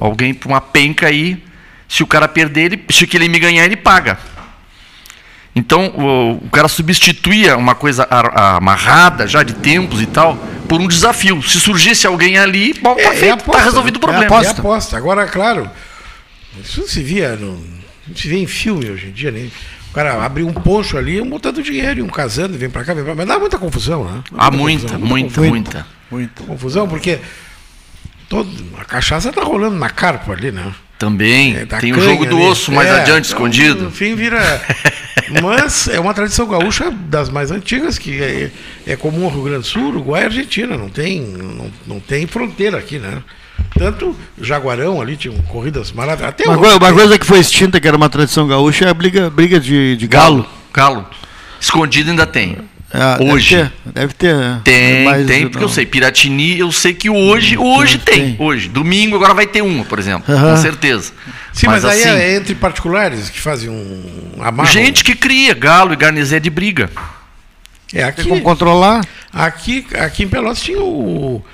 alguém 0.00 0.34
para 0.34 0.48
uma 0.48 0.60
penca 0.60 1.06
aí. 1.06 1.40
Se 1.88 2.02
o 2.02 2.06
cara 2.06 2.26
perder, 2.26 2.72
ele, 2.72 2.84
se 2.90 3.08
ele 3.14 3.28
me 3.28 3.38
ganhar, 3.38 3.64
ele 3.64 3.76
paga. 3.76 4.18
Então 5.58 5.88
o, 5.88 6.32
o 6.46 6.50
cara 6.50 6.68
substituía 6.68 7.56
uma 7.56 7.74
coisa 7.74 8.06
ar- 8.08 8.56
amarrada 8.56 9.26
já 9.26 9.42
de 9.42 9.54
tempos 9.54 10.00
e 10.00 10.06
tal 10.06 10.36
por 10.68 10.80
um 10.80 10.86
desafio. 10.86 11.42
Se 11.42 11.58
surgisse 11.58 12.06
alguém 12.06 12.38
ali, 12.38 12.74
bom, 12.74 12.94
tá, 12.94 13.12
feito, 13.12 13.44
tá 13.44 13.58
resolvido 13.58 13.96
o 13.96 14.00
problema. 14.00 14.24
É 14.24 14.26
aposta. 14.60 14.96
Agora, 14.96 15.26
claro, 15.26 15.68
isso 16.62 16.86
se 16.86 17.02
via, 17.02 17.34
no, 17.36 17.52
não 18.06 18.14
se 18.16 18.28
vê 18.28 18.36
em 18.38 18.46
filme 18.46 18.88
hoje 18.90 19.08
em 19.08 19.12
dia, 19.12 19.30
nem. 19.30 19.50
O 19.90 19.92
cara 19.94 20.22
abriu 20.22 20.46
um 20.46 20.52
poncho 20.52 20.96
ali, 20.98 21.20
um 21.20 21.28
botando 21.28 21.62
dinheiro, 21.62 22.00
e 22.00 22.02
um 22.02 22.08
casando, 22.08 22.54
e 22.54 22.58
vem 22.58 22.68
pra 22.70 22.84
cá, 22.84 22.92
vem 22.94 23.02
pra 23.02 23.12
cá. 23.14 23.16
Mas 23.16 23.26
dá 23.26 23.38
muita 23.38 23.58
confusão, 23.58 24.04
né? 24.04 24.22
Há 24.36 24.50
muita, 24.50 24.98
muita, 24.98 25.28
confusão. 25.28 25.48
muita. 25.50 25.86
Muita. 26.10 26.42
Confusão, 26.44 26.86
porque 26.86 27.18
todo, 28.28 28.48
a 28.78 28.84
cachaça 28.84 29.32
tá 29.32 29.42
rolando 29.42 29.76
na 29.76 29.88
carpa 29.90 30.32
ali, 30.32 30.52
né? 30.52 30.72
Também. 30.98 31.56
É, 31.56 31.64
Tem 31.64 31.92
o 31.92 32.00
jogo 32.00 32.26
do 32.26 32.36
ali. 32.36 32.46
osso 32.46 32.72
mais 32.72 32.88
É, 32.88 33.00
adiante, 33.02 33.28
então, 33.28 33.38
escondido. 33.38 33.84
No 33.84 33.90
fim 33.90 34.14
vira. 34.14 34.40
Mas 35.42 35.88
é 35.88 36.00
uma 36.00 36.14
tradição 36.14 36.46
gaúcha 36.46 36.90
das 36.90 37.28
mais 37.28 37.50
antigas, 37.50 37.98
que 37.98 38.20
é, 38.20 38.50
é 38.86 38.96
comum 38.96 39.24
ao 39.24 39.30
Rio 39.30 39.42
Grande 39.44 39.60
do 39.60 39.66
Sul, 39.66 39.88
Uruguai 39.88 40.22
e 40.22 40.24
Argentina. 40.24 40.76
Não 40.76 40.88
tem, 40.88 41.20
não, 41.20 41.70
não 41.86 42.00
tem 42.00 42.26
fronteira 42.26 42.78
aqui, 42.78 42.98
né? 42.98 43.22
Tanto 43.78 44.16
Jaguarão 44.40 45.00
ali 45.00 45.16
tinham 45.16 45.36
corridas 45.42 45.92
maravilhosas. 45.92 46.30
Até 46.34 46.44
Uma, 46.44 46.52
hoje 46.54 46.60
coisa, 46.62 46.76
uma 46.78 46.86
tem. 46.88 46.96
coisa 46.96 47.18
que 47.18 47.26
foi 47.26 47.38
extinta, 47.40 47.80
que 47.80 47.86
era 47.86 47.96
uma 47.96 48.08
tradição 48.08 48.48
gaúcha, 48.48 48.86
é 48.86 48.88
a 48.88 48.94
briga, 48.94 49.28
briga 49.30 49.60
de, 49.60 49.96
de 49.96 50.06
galo. 50.08 50.46
Galo. 50.72 51.06
Escondido 51.60 52.10
ainda 52.10 52.26
tem. 52.26 52.56
É, 52.90 53.22
hoje. 53.22 53.56
Deve 53.56 53.68
ter, 53.68 53.92
deve 53.92 54.14
ter 54.14 54.34
né? 54.34 54.60
Tem, 54.64 55.04
Mas 55.04 55.26
tem, 55.26 55.42
não- 55.44 55.50
porque 55.50 55.64
eu 55.64 55.68
sei. 55.68 55.84
Piratini, 55.84 56.58
eu 56.58 56.72
sei 56.72 56.94
que 56.94 57.10
hoje, 57.10 57.56
hoje 57.58 57.98
tem, 57.98 58.34
Hoje. 58.38 58.68
Domingo 58.68 59.14
agora 59.16 59.34
vai 59.34 59.46
ter 59.46 59.60
uma, 59.62 59.84
por 59.84 59.98
exemplo. 59.98 60.24
Com 60.34 60.56
certeza. 60.56 61.12
Sim, 61.52 61.66
mas, 61.66 61.84
aí 61.84 62.00
assim, 62.02 62.08
é 62.10 62.36
entre 62.36 62.54
particulares 62.54 63.28
que 63.28 63.38
fazem 63.40 63.68
um 63.68 64.32
amarro. 64.40 64.70
gente 64.70 65.04
que 65.04 65.14
cria 65.14 65.52
galo 65.54 65.92
e 65.92 65.96
garnizé 65.96 66.40
de 66.40 66.48
briga. 66.48 66.90
É 67.92 68.04
aqui. 68.04 68.24
como 68.28 68.40
controlar? 68.42 69.04
Aqui, 69.32 69.86
aqui 69.94 70.24
em 70.24 70.28
Pelotas 70.28 70.62
tinha 70.62 70.80
o. 70.80 71.44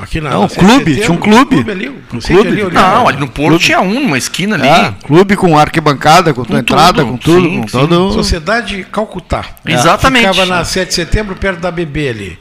Aqui 0.00 0.20
na. 0.20 0.30
Não, 0.30 0.40
na 0.40 0.44
um 0.46 0.48
clube, 0.48 0.72
7 0.72 0.84
de 0.84 0.94
tinha 0.94 1.12
um 1.12 1.14
setembro, 1.22 1.44
clube. 1.46 1.70
ali, 1.70 1.88
Um 1.88 2.20
clube. 2.20 2.48
ali, 2.48 2.62
olhando. 2.62 2.72
Não, 2.74 3.08
ali 3.08 3.18
no 3.20 3.28
Porto 3.28 3.58
tinha 3.58 3.80
um, 3.80 4.00
numa 4.00 4.16
esquina 4.18 4.56
ali. 4.56 4.68
Ah, 4.68 4.94
clube 5.04 5.36
com 5.36 5.58
arquibancada, 5.58 6.32
com, 6.32 6.44
tua 6.44 6.60
entrada, 6.60 7.04
com 7.04 7.16
tudo, 7.16 7.42
sim, 7.48 7.60
com 7.60 7.68
sim. 7.68 7.78
todo. 7.78 8.12
Sociedade 8.12 8.84
Calcutá. 8.90 9.44
Exatamente. 9.66 10.28
Ficava 10.28 10.46
na 10.46 10.64
7 10.64 10.88
de 10.88 10.94
setembro, 10.94 11.36
perto 11.36 11.60
da 11.60 11.70
BB 11.70 12.08
ali. 12.08 12.38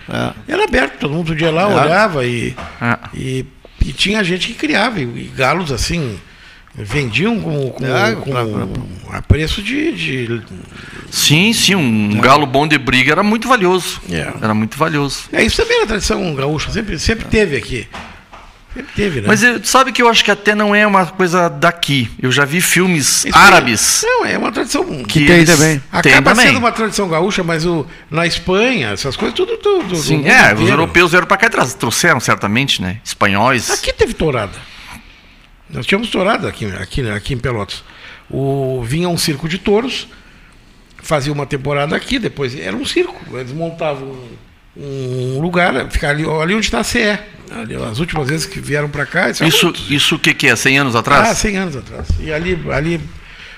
Era 0.47 0.63
aberto, 0.63 0.99
todo 0.99 1.13
mundo 1.13 1.27
podia 1.27 1.49
ir 1.49 1.51
lá, 1.51 1.63
É. 1.63 1.65
olhava 1.85 2.25
e, 2.25 2.55
e, 3.13 3.45
e 3.85 3.91
tinha 3.93 4.23
gente 4.23 4.47
que 4.47 4.53
criava. 4.53 4.99
E, 4.99 5.03
e 5.03 5.31
galos 5.35 5.71
assim, 5.71 6.17
vendiam 6.75 7.39
com, 7.39 7.69
com, 7.71 7.85
É, 7.85 8.15
com 8.15 8.31
pra- 8.31 9.17
a 9.17 9.21
preço 9.21 9.61
de. 9.61 9.91
de- 9.91 10.41
Sim, 11.09 11.51
sim, 11.53 11.75
um 11.75 12.19
galo 12.21 12.45
bom 12.45 12.67
de 12.67 12.77
briga 12.77 13.11
era 13.11 13.23
muito 13.23 13.47
valioso. 13.47 14.01
É. 14.09 14.31
Era 14.41 14.53
muito 14.53 14.77
valioso. 14.77 15.23
É, 15.31 15.43
isso 15.43 15.57
também 15.61 15.77
era 15.77 15.87
tradição 15.87 16.33
gaúcha, 16.33 16.71
sempre, 16.71 16.97
sempre 16.97 17.25
teve 17.25 17.57
aqui. 17.57 17.87
Sempre 18.73 18.91
teve, 18.95 19.19
né? 19.19 19.27
Mas 19.27 19.43
eh, 19.43 19.59
sabe 19.65 19.91
que 19.91 20.01
eu 20.01 20.07
acho 20.07 20.23
que 20.23 20.31
até 20.31 20.55
não 20.55 20.73
é 20.73 20.87
uma 20.87 21.05
coisa 21.05 21.49
daqui. 21.49 22.09
Eu 22.21 22.31
já 22.31 22.45
vi 22.45 22.61
filmes 22.61 23.25
Isso 23.25 23.37
árabes. 23.37 24.01
Não, 24.05 24.25
é 24.25 24.37
uma 24.37 24.49
tradição. 24.49 24.85
Que 25.03 25.25
tem 25.25 25.43
também. 25.43 25.83
Acaba 25.91 26.01
Tem 26.03 26.21
também. 26.23 26.45
sendo 26.47 26.59
uma 26.59 26.71
tradição 26.71 27.09
gaúcha, 27.09 27.43
mas 27.43 27.65
o, 27.65 27.85
na 28.09 28.25
Espanha, 28.25 28.91
essas 28.91 29.17
coisas, 29.17 29.35
tudo. 29.35 29.57
tudo 29.57 29.93
Sim, 29.97 30.19
do 30.19 30.23
mundo 30.23 30.27
é, 30.31 30.53
os 30.53 30.69
europeus 30.69 31.11
vieram 31.11 31.27
para 31.27 31.35
cá 31.35 31.47
e 31.47 31.73
trouxeram 31.75 32.21
certamente, 32.21 32.81
né? 32.81 33.01
Espanhóis. 33.03 33.69
Aqui 33.71 33.91
teve 33.91 34.13
tourada. 34.13 34.53
Nós 35.73 35.85
tínhamos 35.85 36.09
tourada 36.09 36.47
aqui, 36.47 36.65
aqui, 36.65 37.09
aqui 37.09 37.33
em 37.33 37.37
Pelotas. 37.37 37.83
O, 38.29 38.83
vinha 38.83 39.09
um 39.09 39.17
circo 39.17 39.47
de 39.47 39.57
touros, 39.57 40.07
fazia 41.01 41.31
uma 41.31 41.45
temporada 41.45 41.95
aqui, 41.95 42.19
depois 42.19 42.57
era 42.57 42.75
um 42.75 42.85
circo. 42.85 43.19
Eles 43.37 43.51
montavam 43.51 44.17
um, 44.75 45.37
um 45.37 45.41
lugar, 45.41 45.89
ficar 45.89 46.09
ali, 46.09 46.23
ali 46.23 46.55
onde 46.55 46.65
está 46.65 46.79
a 46.79 46.83
CE. 46.83 47.19
Ali, 47.51 47.75
as 47.75 47.99
últimas 47.99 48.29
vezes 48.29 48.45
que 48.45 48.59
vieram 48.59 48.89
para 48.89 49.05
cá. 49.05 49.29
Isso, 49.29 49.43
Isso, 49.43 49.73
isso 49.89 50.15
o 50.15 50.19
que, 50.19 50.33
que 50.33 50.47
é? 50.47 50.55
100 50.55 50.79
anos 50.79 50.95
atrás? 50.95 51.29
Ah, 51.29 51.35
100 51.35 51.57
anos 51.57 51.75
atrás. 51.75 52.07
E 52.19 52.31
ali, 52.31 52.57
ali 52.71 53.01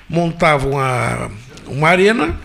montavam 0.09 0.79
a, 0.79 1.29
uma 1.67 1.89
arena. 1.89 2.35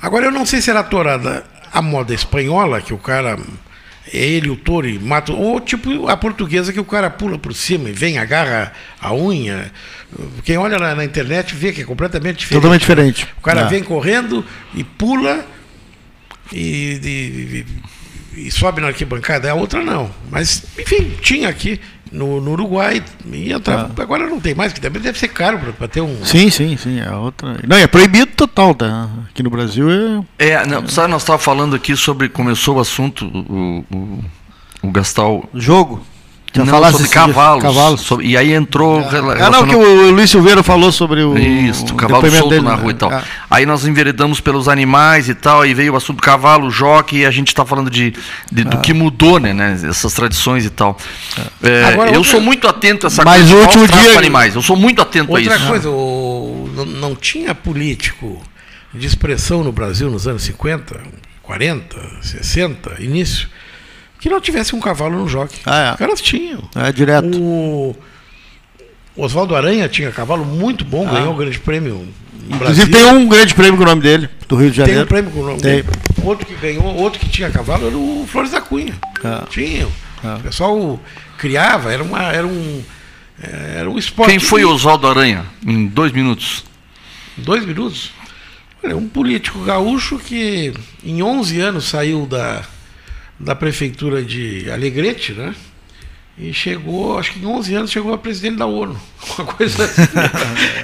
Agora 0.00 0.26
eu 0.26 0.30
não 0.30 0.44
sei 0.44 0.60
se 0.60 0.70
era 0.70 0.82
tourada 0.82 1.44
a 1.72 1.80
moda 1.80 2.14
espanhola, 2.14 2.80
que 2.80 2.92
o 2.92 2.98
cara. 2.98 3.38
É 4.12 4.16
ele, 4.18 4.48
o 4.50 4.56
touro, 4.56 4.88
e 4.88 4.98
mata. 4.98 5.32
Ou 5.32 5.60
tipo 5.60 6.08
a 6.08 6.16
portuguesa, 6.16 6.72
que 6.72 6.80
o 6.80 6.84
cara 6.84 7.08
pula 7.10 7.38
por 7.38 7.54
cima 7.54 7.88
e 7.90 7.92
vem, 7.92 8.18
agarra 8.18 8.72
a 9.00 9.14
unha. 9.14 9.70
Quem 10.44 10.56
olha 10.56 10.78
na, 10.78 10.94
na 10.94 11.04
internet 11.04 11.54
vê 11.54 11.72
que 11.72 11.82
é 11.82 11.84
completamente 11.84 12.38
diferente. 12.38 12.60
Totalmente 12.60 12.80
diferente. 12.80 13.28
O 13.38 13.42
cara 13.42 13.60
É. 13.62 13.66
vem 13.68 13.82
correndo 13.84 14.44
e 14.74 14.82
pula 14.82 15.44
e, 16.52 17.00
e- 17.04 18.40
e- 18.40 18.46
e 18.46 18.50
sobe 18.50 18.80
na 18.80 18.88
arquibancada. 18.88 19.50
A 19.50 19.54
outra 19.54 19.82
não. 19.84 20.10
Mas, 20.30 20.64
enfim, 20.78 21.12
tinha 21.20 21.48
aqui 21.48 21.80
no, 22.10 22.40
no 22.40 22.52
Uruguai. 22.52 23.02
E 23.32 23.52
entrava. 23.52 23.90
Agora 24.02 24.26
não 24.26 24.40
tem 24.40 24.54
mais, 24.54 24.72
que 24.72 24.80
também 24.80 25.00
deve 25.00 25.18
ser 25.18 25.28
caro 25.28 25.58
para 25.72 25.88
ter 25.88 26.00
um. 26.00 26.24
Sim, 26.24 26.50
sim, 26.50 26.76
sim. 26.76 27.00
É 27.00 27.10
outra. 27.12 27.56
Não, 27.66 27.76
é 27.76 27.86
proibido 27.86 28.32
total, 28.32 28.74
tá? 28.74 29.08
Aqui 29.28 29.42
no 29.42 29.50
Brasil 29.50 29.88
é. 30.38 30.50
É, 30.50 30.66
não, 30.66 30.86
sabe, 30.88 31.08
nós 31.08 31.22
estávamos 31.22 31.44
falando 31.44 31.76
aqui 31.76 31.96
sobre. 31.96 32.28
Começou 32.28 32.76
o 32.76 32.80
assunto, 32.80 33.26
o, 33.26 33.84
o, 33.94 34.24
o 34.82 34.90
Gastal. 34.90 35.48
Jogo. 35.54 36.04
Já 36.52 36.64
Não, 36.64 36.72
falasse 36.72 36.96
sobre 36.98 37.08
cavalos. 37.10 37.62
Cavalos. 37.62 38.00
sobre- 38.00 38.26
e 38.26 38.36
aí 38.36 38.52
entrou. 38.52 39.00
rela- 39.08 39.36
Ah, 39.40 39.50
não, 39.50 39.64
que 39.68 39.76
o 39.76 40.10
Luiz 40.10 40.28
Silveira 40.30 40.64
falou 40.64 40.90
sobre 40.90 41.22
o. 41.22 41.38
Isso, 41.38 41.84
o 41.86 41.92
o 41.92 41.94
cavalo 41.94 42.28
solto 42.28 42.48
dele, 42.48 42.62
na 42.64 42.76
né? 42.76 42.82
rua 42.82 42.90
e 42.90 42.94
tal. 42.94 43.08
Ah. 43.12 43.22
Aí 43.48 43.64
nós 43.64 43.86
enveredamos 43.86 44.40
pelos 44.40 44.68
animais 44.68 45.28
e 45.28 45.34
tal, 45.34 45.60
aí 45.62 45.72
veio 45.74 45.92
o 45.92 45.96
assunto 45.96 46.20
cavalo, 46.20 46.68
joque, 46.68 47.18
e 47.18 47.24
a 47.26 47.30
gente 47.30 47.48
está 47.48 47.64
falando 47.64 47.88
de, 47.88 48.12
de- 48.50 48.64
do 48.64 48.78
que 48.78 48.92
mudou, 48.92 49.38
né, 49.38 49.52
né, 49.54 49.78
essas 49.88 50.12
tradições 50.12 50.64
e 50.64 50.70
tal. 50.70 50.98
É, 51.62 51.84
Agora, 51.84 52.10
eu 52.10 52.16
outra- 52.16 52.32
sou 52.32 52.40
muito 52.40 52.66
atento 52.66 53.06
a 53.06 53.08
essa 53.08 53.22
Mas 53.24 53.42
coisa 53.48 53.54
o 53.54 53.56
de 53.56 53.62
último 53.78 53.86
dia- 54.02 54.12
com 54.12 54.18
animais. 54.18 54.54
Eu 54.56 54.62
sou 54.62 54.76
muito 54.76 55.00
atento 55.00 55.30
a 55.36 55.38
Outra 55.38 55.54
isso. 55.56 55.66
coisa, 55.68 55.88
o- 55.88 56.68
não, 56.74 56.84
não 56.84 57.14
tinha 57.14 57.54
político 57.54 58.42
de 58.92 59.06
expressão 59.06 59.62
no 59.62 59.70
Brasil 59.70 60.10
nos 60.10 60.26
anos 60.26 60.42
50, 60.42 60.96
40, 61.44 61.96
60, 62.22 62.96
início, 62.98 63.48
que 64.20 64.28
não 64.28 64.40
tivesse 64.40 64.74
um 64.76 64.80
cavalo 64.80 65.18
no 65.18 65.28
jockey. 65.28 65.58
Ah, 65.66 65.78
é. 65.80 65.90
Os 65.92 65.98
caras 65.98 66.20
tinham. 66.20 66.62
É, 66.76 66.92
direto. 66.92 67.38
O 67.40 67.96
Oswaldo 69.16 69.56
Aranha 69.56 69.88
tinha 69.88 70.10
cavalo 70.12 70.44
muito 70.44 70.84
bom, 70.84 71.06
Ah. 71.08 71.12
ganhou 71.12 71.32
o 71.34 71.36
grande 71.36 71.58
prêmio. 71.58 72.06
no 72.48 72.56
Inclusive 72.56 72.90
Brasil. 72.90 73.10
tem 73.12 73.18
um 73.22 73.28
grande 73.28 73.54
prêmio 73.54 73.76
com 73.76 73.82
o 73.84 73.86
nome 73.86 74.02
dele, 74.02 74.28
do 74.48 74.56
Rio 74.56 74.70
de 74.70 74.76
Tem 74.76 74.86
Janeiro. 74.86 75.02
um 75.04 75.06
prêmio 75.06 75.30
com 75.30 75.40
o 75.40 75.46
nome 75.46 75.60
Tem. 75.60 75.76
dele. 75.82 75.88
Outro 76.22 76.46
que 76.46 76.54
ganhou, 76.54 76.84
outro 76.96 77.20
que 77.20 77.28
tinha 77.28 77.50
cavalo 77.50 77.86
era 77.86 77.96
o 77.96 78.26
Flores 78.28 78.50
da 78.50 78.60
Cunha. 78.60 78.94
Ah. 79.24 79.44
Tinha. 79.48 79.86
O 79.86 80.40
pessoal 80.42 81.00
criava, 81.38 81.92
era, 81.92 82.02
uma, 82.02 82.22
era 82.32 82.46
um. 82.46 82.82
eh, 83.42 83.74
Era 83.78 83.90
um 83.90 83.96
esporte. 83.96 84.30
Quem 84.30 84.38
foi 84.40 84.64
Oswaldo 84.64 85.06
Aranha? 85.06 85.46
Em 85.66 85.86
dois 85.86 86.12
minutos. 86.12 86.64
Dois 87.36 87.64
minutos? 87.64 88.10
Olha, 88.82 88.96
um 88.96 89.08
político 89.08 89.60
gaúcho 89.60 90.18
que 90.18 90.72
em 91.04 91.22
11 91.22 91.60
anos 91.60 91.84
saiu 91.84 92.26
da, 92.26 92.62
da 93.40 93.56
prefeitura 93.56 94.22
de 94.22 94.70
Alegrete, 94.70 95.32
né? 95.32 95.54
E 96.38 96.54
chegou, 96.54 97.18
acho 97.18 97.32
que 97.32 97.40
em 97.40 97.46
11 97.46 97.74
anos, 97.74 97.90
chegou 97.90 98.14
a 98.14 98.18
presidente 98.18 98.56
da 98.56 98.66
ONU. 98.66 98.98
Uma 99.36 99.46
coisa 99.46 99.84
assim, 99.84 100.02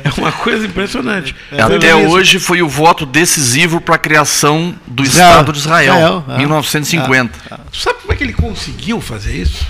é 0.05 0.21
uma 0.21 0.33
coisa 0.33 0.67
impressionante. 0.67 1.35
É, 1.51 1.63
até 1.63 1.95
hoje 1.95 2.39
foi 2.39 2.61
o 2.61 2.69
voto 2.69 3.07
decisivo 3.07 3.81
para 3.81 3.95
a 3.95 3.99
criação 3.99 4.75
do 4.87 5.03
Israel. 5.03 5.31
Estado 5.31 5.53
de 5.53 5.59
Israel, 5.59 5.95
Israel 5.95 6.25
é. 6.29 6.39
1950. 6.39 7.39
É. 7.51 7.59
Tu 7.71 7.79
sabe 7.79 8.01
como 8.01 8.13
é 8.13 8.17
que 8.17 8.25
ele 8.25 8.35
conseguiu 8.35 9.01
fazer 9.01 9.35
isso? 9.35 9.67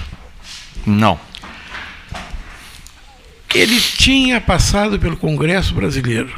Não. 0.84 1.20
Ele 3.54 3.80
tinha 3.80 4.40
passado 4.40 4.98
pelo 4.98 5.16
Congresso 5.16 5.72
Brasileiro 5.72 6.34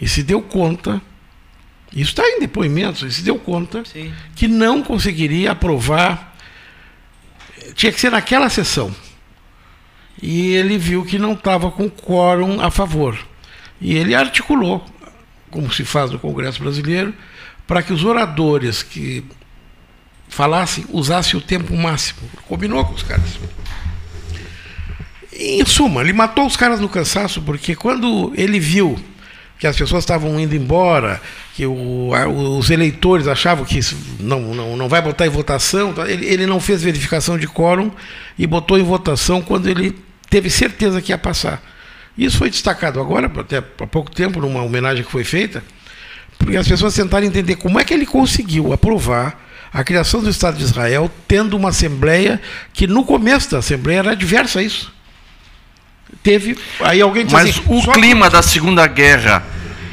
e 0.00 0.08
se 0.08 0.22
deu 0.22 0.42
conta, 0.42 1.00
isso 1.92 2.10
está 2.10 2.26
em 2.26 2.40
depoimentos, 2.40 3.02
ele 3.02 3.12
se 3.12 3.22
deu 3.22 3.38
conta 3.38 3.84
Sim. 3.84 4.12
que 4.34 4.48
não 4.48 4.82
conseguiria 4.82 5.52
aprovar 5.52 6.32
tinha 7.74 7.92
que 7.92 8.00
ser 8.00 8.10
naquela 8.10 8.48
sessão. 8.48 8.94
E 10.20 10.52
ele 10.52 10.78
viu 10.78 11.04
que 11.04 11.18
não 11.18 11.32
estava 11.32 11.70
com 11.70 11.88
quórum 11.88 12.60
a 12.60 12.70
favor. 12.70 13.18
E 13.80 13.96
ele 13.96 14.14
articulou, 14.14 14.84
como 15.50 15.72
se 15.72 15.84
faz 15.84 16.10
no 16.10 16.18
Congresso 16.18 16.62
Brasileiro, 16.62 17.12
para 17.66 17.82
que 17.82 17.92
os 17.92 18.04
oradores 18.04 18.82
que 18.82 19.24
falassem 20.28 20.84
usassem 20.90 21.38
o 21.38 21.42
tempo 21.42 21.76
máximo. 21.76 22.20
Combinou 22.46 22.84
com 22.84 22.94
os 22.94 23.02
caras. 23.02 23.38
E, 25.32 25.60
em 25.60 25.66
suma, 25.66 26.02
ele 26.02 26.12
matou 26.12 26.46
os 26.46 26.56
caras 26.56 26.80
no 26.80 26.88
cansaço, 26.88 27.42
porque 27.42 27.74
quando 27.74 28.32
ele 28.36 28.60
viu 28.60 28.98
que 29.62 29.66
as 29.68 29.76
pessoas 29.76 30.02
estavam 30.02 30.40
indo 30.40 30.56
embora, 30.56 31.22
que 31.54 31.64
o, 31.64 32.10
os 32.58 32.68
eleitores 32.68 33.28
achavam 33.28 33.64
que 33.64 33.78
não, 34.18 34.40
não, 34.52 34.76
não 34.76 34.88
vai 34.88 35.00
botar 35.00 35.24
em 35.24 35.30
votação, 35.30 35.92
tá? 35.92 36.10
ele, 36.10 36.26
ele 36.26 36.46
não 36.46 36.58
fez 36.58 36.82
verificação 36.82 37.38
de 37.38 37.46
quórum 37.46 37.92
e 38.36 38.44
botou 38.44 38.76
em 38.76 38.82
votação 38.82 39.40
quando 39.40 39.68
ele 39.68 39.96
teve 40.28 40.50
certeza 40.50 41.00
que 41.00 41.12
ia 41.12 41.16
passar. 41.16 41.62
Isso 42.18 42.38
foi 42.38 42.50
destacado 42.50 42.98
agora, 42.98 43.30
até 43.38 43.58
há 43.58 43.86
pouco 43.86 44.10
tempo, 44.10 44.40
numa 44.40 44.64
homenagem 44.64 45.04
que 45.04 45.12
foi 45.12 45.22
feita, 45.22 45.62
porque 46.36 46.56
as 46.56 46.66
pessoas 46.66 46.92
tentaram 46.92 47.24
entender 47.24 47.54
como 47.54 47.78
é 47.78 47.84
que 47.84 47.94
ele 47.94 48.04
conseguiu 48.04 48.72
aprovar 48.72 49.48
a 49.72 49.84
criação 49.84 50.20
do 50.20 50.28
Estado 50.28 50.56
de 50.56 50.64
Israel, 50.64 51.08
tendo 51.28 51.56
uma 51.56 51.68
Assembleia 51.68 52.42
que 52.72 52.88
no 52.88 53.04
começo 53.04 53.48
da 53.52 53.58
Assembleia 53.58 54.00
era 54.00 54.10
adversa 54.10 54.58
a 54.58 54.62
isso 54.64 54.92
teve. 56.22 56.56
Aí 56.80 57.00
alguém 57.00 57.26
Mas 57.30 57.50
assim, 57.50 57.62
o 57.66 57.92
clima 57.92 58.26
que... 58.26 58.32
da 58.32 58.42
Segunda 58.42 58.86
Guerra 58.86 59.44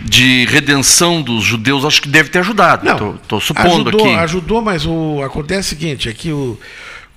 de 0.03 0.45
redenção 0.45 1.21
dos 1.21 1.43
judeus 1.43 1.85
acho 1.85 2.01
que 2.01 2.09
deve 2.09 2.29
ter 2.29 2.39
ajudado. 2.39 2.85
Não, 2.85 3.15
estou 3.15 3.39
supondo 3.39 3.89
ajudou, 3.89 4.05
aqui. 4.05 4.15
Ajudou, 4.15 4.61
mas 4.61 4.85
o 4.85 5.21
acontece 5.23 5.75
o 5.75 5.77
seguinte, 5.77 6.09
é 6.09 6.13
que 6.13 6.31
o 6.31 6.59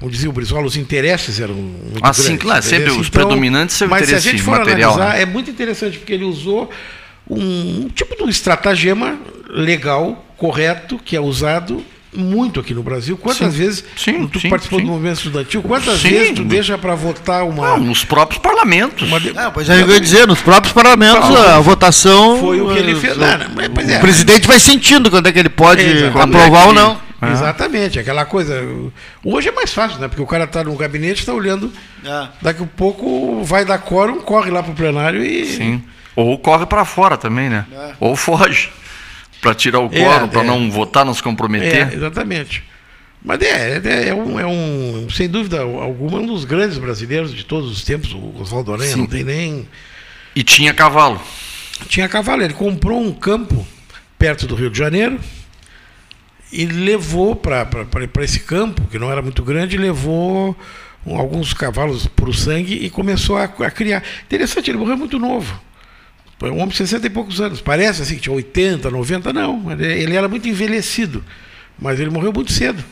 como 0.03 0.11
dizia 0.11 0.28
o 0.28 0.32
Brizola, 0.32 0.66
os 0.66 0.76
interesses 0.76 1.38
eram 1.38 1.55
muito 1.55 2.00
ah, 2.03 2.12
sim, 2.12 2.36
claro, 2.36 2.61
sempre 2.61 2.90
os 2.90 3.07
então, 3.07 3.24
predominantes 3.24 3.76
são 3.76 3.86
Mas 3.86 4.09
se 4.09 4.14
a 4.16 4.18
gente 4.18 4.42
for 4.42 4.59
material, 4.59 4.94
analisar, 4.94 5.16
né? 5.16 5.22
é 5.22 5.26
muito 5.26 5.48
interessante, 5.48 5.96
porque 5.96 6.12
ele 6.12 6.24
usou 6.24 6.68
um, 7.30 7.84
um 7.84 7.88
tipo 7.88 8.16
de 8.16 8.24
um 8.24 8.28
estratagema 8.28 9.16
legal, 9.48 10.26
correto, 10.36 10.98
que 10.98 11.14
é 11.14 11.20
usado 11.20 11.84
muito 12.14 12.60
aqui 12.60 12.74
no 12.74 12.82
Brasil. 12.82 13.16
Quantas 13.16 13.52
sim, 13.52 13.58
vezes 13.58 13.84
sim, 13.96 14.26
tu 14.26 14.38
sim, 14.38 14.50
participou 14.50 14.78
sim. 14.78 14.84
do 14.84 14.90
movimento 14.90 15.16
estudantil? 15.16 15.62
Quantas 15.62 16.00
sim. 16.00 16.10
vezes 16.10 16.32
tu 16.34 16.44
deixa 16.44 16.76
para 16.76 16.94
votar 16.94 17.44
uma. 17.44 17.70
Não, 17.70 17.78
nos 17.78 18.04
próprios 18.04 18.40
parlamentos. 18.40 19.08
Uma 19.08 19.18
de... 19.18 19.32
pois 19.52 19.68
é, 19.68 19.80
eu 19.80 19.88
ia 19.88 20.00
dizer, 20.00 20.26
nos 20.26 20.40
próprios 20.40 20.72
parlamentos 20.72 21.30
a, 21.30 21.56
a 21.56 21.60
votação. 21.60 22.38
Foi 22.38 22.60
o 22.60 22.72
que 22.72 22.78
ele 22.78 22.94
fez. 22.94 23.16
Não, 23.16 23.26
o, 23.26 23.90
é. 23.90 23.96
o 23.96 24.00
presidente 24.00 24.46
vai 24.46 24.60
sentindo 24.60 25.10
quando 25.10 25.26
é 25.26 25.32
que 25.32 25.38
ele 25.38 25.48
pode 25.48 25.82
é, 25.82 26.08
aprovar 26.08 26.64
é 26.64 26.66
ou 26.66 26.72
não. 26.72 27.00
É. 27.22 27.30
Exatamente, 27.30 27.98
aquela 27.98 28.24
coisa. 28.24 28.60
Hoje 29.24 29.48
é 29.48 29.52
mais 29.52 29.72
fácil, 29.72 29.98
né? 30.00 30.08
Porque 30.08 30.22
o 30.22 30.26
cara 30.26 30.44
está 30.44 30.64
no 30.64 30.74
gabinete, 30.74 31.20
está 31.20 31.32
olhando. 31.32 31.72
É. 32.04 32.28
Daqui 32.42 32.62
a 32.62 32.66
pouco 32.66 33.42
vai 33.44 33.64
dar 33.64 33.78
quórum, 33.78 34.20
corre 34.20 34.50
lá 34.50 34.62
para 34.62 34.72
o 34.72 34.74
plenário 34.74 35.24
e. 35.24 35.46
Sim. 35.46 35.82
Ou 36.14 36.36
corre 36.36 36.66
para 36.66 36.84
fora 36.84 37.16
também, 37.16 37.48
né? 37.48 37.64
É. 37.72 37.92
Ou 37.98 38.14
foge 38.14 38.70
para 39.43 39.57
tirar 39.57 39.80
o 39.80 39.90
quórum, 39.90 40.28
para 40.28 40.45
não 40.45 40.70
votar, 40.70 41.05
não 41.05 41.12
se 41.12 41.22
comprometer. 41.22 41.93
exatamente. 41.93 42.62
Mas 43.24 43.40
é, 43.43 43.80
é, 43.84 44.09
é, 44.09 44.14
um, 44.14 44.38
é 44.38 44.47
um, 44.47 45.09
sem 45.11 45.28
dúvida 45.28 45.61
alguma, 45.61 46.18
um 46.18 46.26
dos 46.26 46.45
grandes 46.45 46.78
brasileiros 46.78 47.34
de 47.34 47.45
todos 47.45 47.70
os 47.70 47.82
tempos, 47.82 48.12
o 48.12 48.40
Oswaldo 48.40 48.72
Aranha, 48.72 48.93
Sim. 48.93 49.01
não 49.01 49.07
tem 49.07 49.24
nem. 49.24 49.68
E 50.34 50.45
tinha 50.45 50.72
cavalo. 50.72 51.20
Tinha 51.88 52.09
cavalo, 52.09 52.43
ele 52.43 52.55
comprou 52.55 53.01
um 53.01 53.12
campo 53.12 53.66
perto 54.16 54.47
do 54.47 54.55
Rio 54.55 54.70
de 54.70 54.78
Janeiro 54.78 55.18
e 56.53 56.64
levou 56.64 57.34
para 57.34 57.66
esse 58.22 58.40
campo, 58.40 58.86
que 58.88 58.99
não 58.99 59.11
era 59.11 59.20
muito 59.20 59.43
grande, 59.43 59.76
levou 59.76 60.57
alguns 61.05 61.53
cavalos 61.53 62.07
para 62.07 62.30
o 62.30 62.34
sangue 62.34 62.74
e 62.74 62.90
começou 62.90 63.36
a, 63.36 63.45
a, 63.45 63.70
criar. 63.70 64.05
Interessante, 64.24 64.70
ele 64.70 64.78
morreu 64.78 64.97
muito 64.97 65.18
novo. 65.18 65.61
Um 66.51 66.57
homem 66.57 66.68
de 66.68 66.76
60 66.76 67.07
e 67.07 67.11
poucos 67.11 67.40
anos. 67.40 67.61
Parece 67.61 68.03
assim 68.03 68.16
que 68.16 68.22
tinha 68.22 68.34
80, 68.34 68.90
90, 68.90 69.32
não. 69.32 69.70
Ele 69.72 70.16
era 70.16 70.28
muito 70.28 70.49
envelhecido. 70.49 71.24
Mas 71.78 72.01
ele 72.01 72.11
morreu 72.11 72.32
muito 72.32 72.53
cedo 72.53 72.82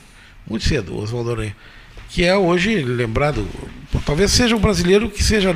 muito 0.51 0.65
cedo, 0.65 0.99
Oswaldo 0.99 1.31
Aranha, 1.31 1.57
que 2.09 2.25
é 2.25 2.37
hoje 2.37 2.83
lembrado, 2.83 3.47
talvez 4.05 4.33
seja 4.33 4.57
um 4.57 4.59
brasileiro 4.59 5.09
que 5.09 5.23
seja, 5.23 5.55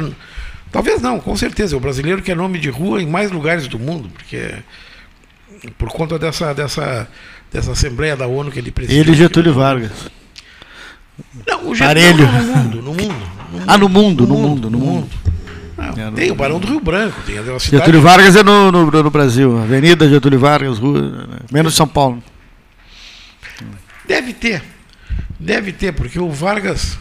talvez 0.71 1.03
não, 1.03 1.19
com 1.19 1.37
certeza, 1.37 1.75
é 1.75 1.77
o 1.77 1.81
brasileiro 1.81 2.23
que 2.23 2.31
é 2.31 2.35
nome 2.35 2.61
de 2.61 2.71
rua 2.71 3.03
em 3.03 3.07
mais 3.07 3.33
lugares 3.33 3.67
do 3.67 3.79
mundo, 3.79 4.09
porque 4.09 4.55
por 5.77 5.89
conta 5.89 6.17
dessa, 6.17 6.55
dessa, 6.55 7.09
dessa 7.53 7.73
Assembleia 7.73 8.17
da 8.17 8.27
ONU 8.29 8.53
que 8.53 8.59
ele 8.61 8.71
presidiu. 8.71 9.03
Ele 9.03 9.13
e 9.13 9.15
Getúlio 9.17 9.53
Vargas. 9.53 9.91
Não, 11.47 11.69
o 11.71 11.75
Getúlio 11.75 12.17
no 12.17 12.29
mundo, 12.29 12.83
no 12.83 12.83
mundo, 12.83 12.83
no 12.83 12.93
mundo. 12.93 13.65
Ah, 13.67 13.79
no 13.79 13.89
mundo, 13.89 14.27
no 14.27 14.37
mundo, 14.37 14.71
no 14.71 14.79
mundo. 14.79 15.11
Não, 15.97 16.13
tem 16.13 16.31
o 16.31 16.35
Barão 16.35 16.59
do 16.59 16.67
Rio 16.67 16.81
Branco, 16.81 17.21
tem 17.23 17.39
a 17.39 17.43
cidade. 17.43 17.71
Getúlio 17.71 18.01
Vargas 18.01 18.37
é 18.37 18.43
no, 18.43 18.71
no, 18.71 18.91
no 18.91 19.11
Brasil, 19.11 19.59
Avenida 19.59 20.09
Getúlio 20.09 20.39
Vargas, 20.39 20.79
rua, 20.79 21.29
menos 21.51 21.75
São 21.75 21.87
Paulo. 21.87 22.23
Deve 24.07 24.33
ter. 24.33 24.63
Deve 25.39 25.73
ter, 25.73 25.93
porque 25.93 26.19
o 26.19 26.31
Vargas, 26.31 26.99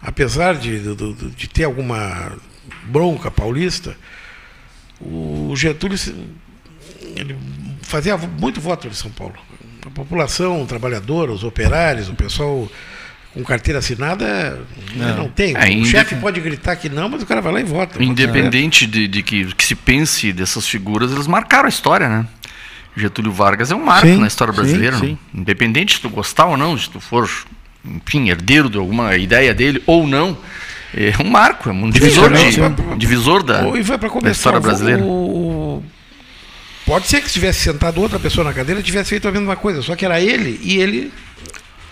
apesar 0.00 0.54
de, 0.54 0.94
de, 0.94 1.14
de 1.30 1.48
ter 1.48 1.64
alguma 1.64 2.32
bronca 2.84 3.30
paulista, 3.30 3.96
o 5.00 5.52
Getúlio 5.54 5.98
ele 7.16 7.36
fazia 7.82 8.16
muito 8.16 8.60
voto 8.60 8.86
em 8.86 8.92
São 8.92 9.10
Paulo. 9.10 9.34
A 9.84 9.90
população 9.90 10.64
trabalhadora, 10.64 11.32
os 11.32 11.44
operários, 11.44 12.08
o 12.08 12.14
pessoal 12.14 12.68
com 13.34 13.42
carteira 13.42 13.78
assinada 13.78 14.60
não, 14.94 15.16
não 15.16 15.28
tem. 15.28 15.54
É, 15.56 15.70
o 15.80 15.84
chefe 15.84 16.14
pode 16.16 16.40
gritar 16.40 16.76
que 16.76 16.88
não, 16.88 17.08
mas 17.08 17.22
o 17.22 17.26
cara 17.26 17.40
vai 17.40 17.52
lá 17.52 17.60
e 17.60 17.64
vota. 17.64 18.02
Independente 18.02 18.86
de, 18.86 19.08
de 19.08 19.22
que, 19.22 19.46
que, 19.54 19.64
se 19.64 19.74
pense 19.74 20.32
dessas 20.32 20.68
figuras, 20.68 21.10
eles 21.12 21.26
marcaram 21.26 21.66
a 21.66 21.68
história, 21.68 22.08
né? 22.08 22.26
Getúlio 22.94 23.32
Vargas 23.32 23.70
é 23.70 23.74
um 23.74 23.84
marco 23.84 24.06
sim, 24.06 24.18
na 24.18 24.26
história 24.26 24.52
brasileira. 24.52 24.98
Sim, 24.98 25.06
sim. 25.06 25.18
Independente 25.40 25.94
se 25.94 26.00
tu 26.00 26.10
gostar 26.10 26.44
ou 26.44 26.58
não, 26.58 26.76
se 26.76 26.90
tu 26.90 27.00
for, 27.00 27.28
enfim, 27.84 28.28
herdeiro 28.28 28.68
de 28.68 28.76
alguma 28.76 29.16
ideia 29.16 29.54
dele 29.54 29.82
ou 29.86 30.06
não, 30.06 30.36
é 30.94 31.14
um 31.22 31.30
marco, 31.30 31.70
é 31.70 31.72
um 31.72 31.88
divisor, 31.88 32.30
de, 32.30 32.96
divisor 32.98 33.42
da, 33.42 33.62
da 33.62 34.30
história 34.30 34.60
brasileira. 34.60 35.02
O, 35.02 35.82
pode 36.84 37.06
ser 37.06 37.22
que 37.22 37.28
se 37.28 37.32
tivesse 37.32 37.60
sentado 37.60 37.98
outra 37.98 38.18
pessoa 38.18 38.44
na 38.44 38.52
cadeira 38.52 38.82
tivesse 38.82 39.08
feito 39.08 39.26
a 39.26 39.32
mesma 39.32 39.56
coisa, 39.56 39.80
só 39.80 39.96
que 39.96 40.04
era 40.04 40.20
ele 40.20 40.60
e 40.62 40.76
ele 40.76 41.10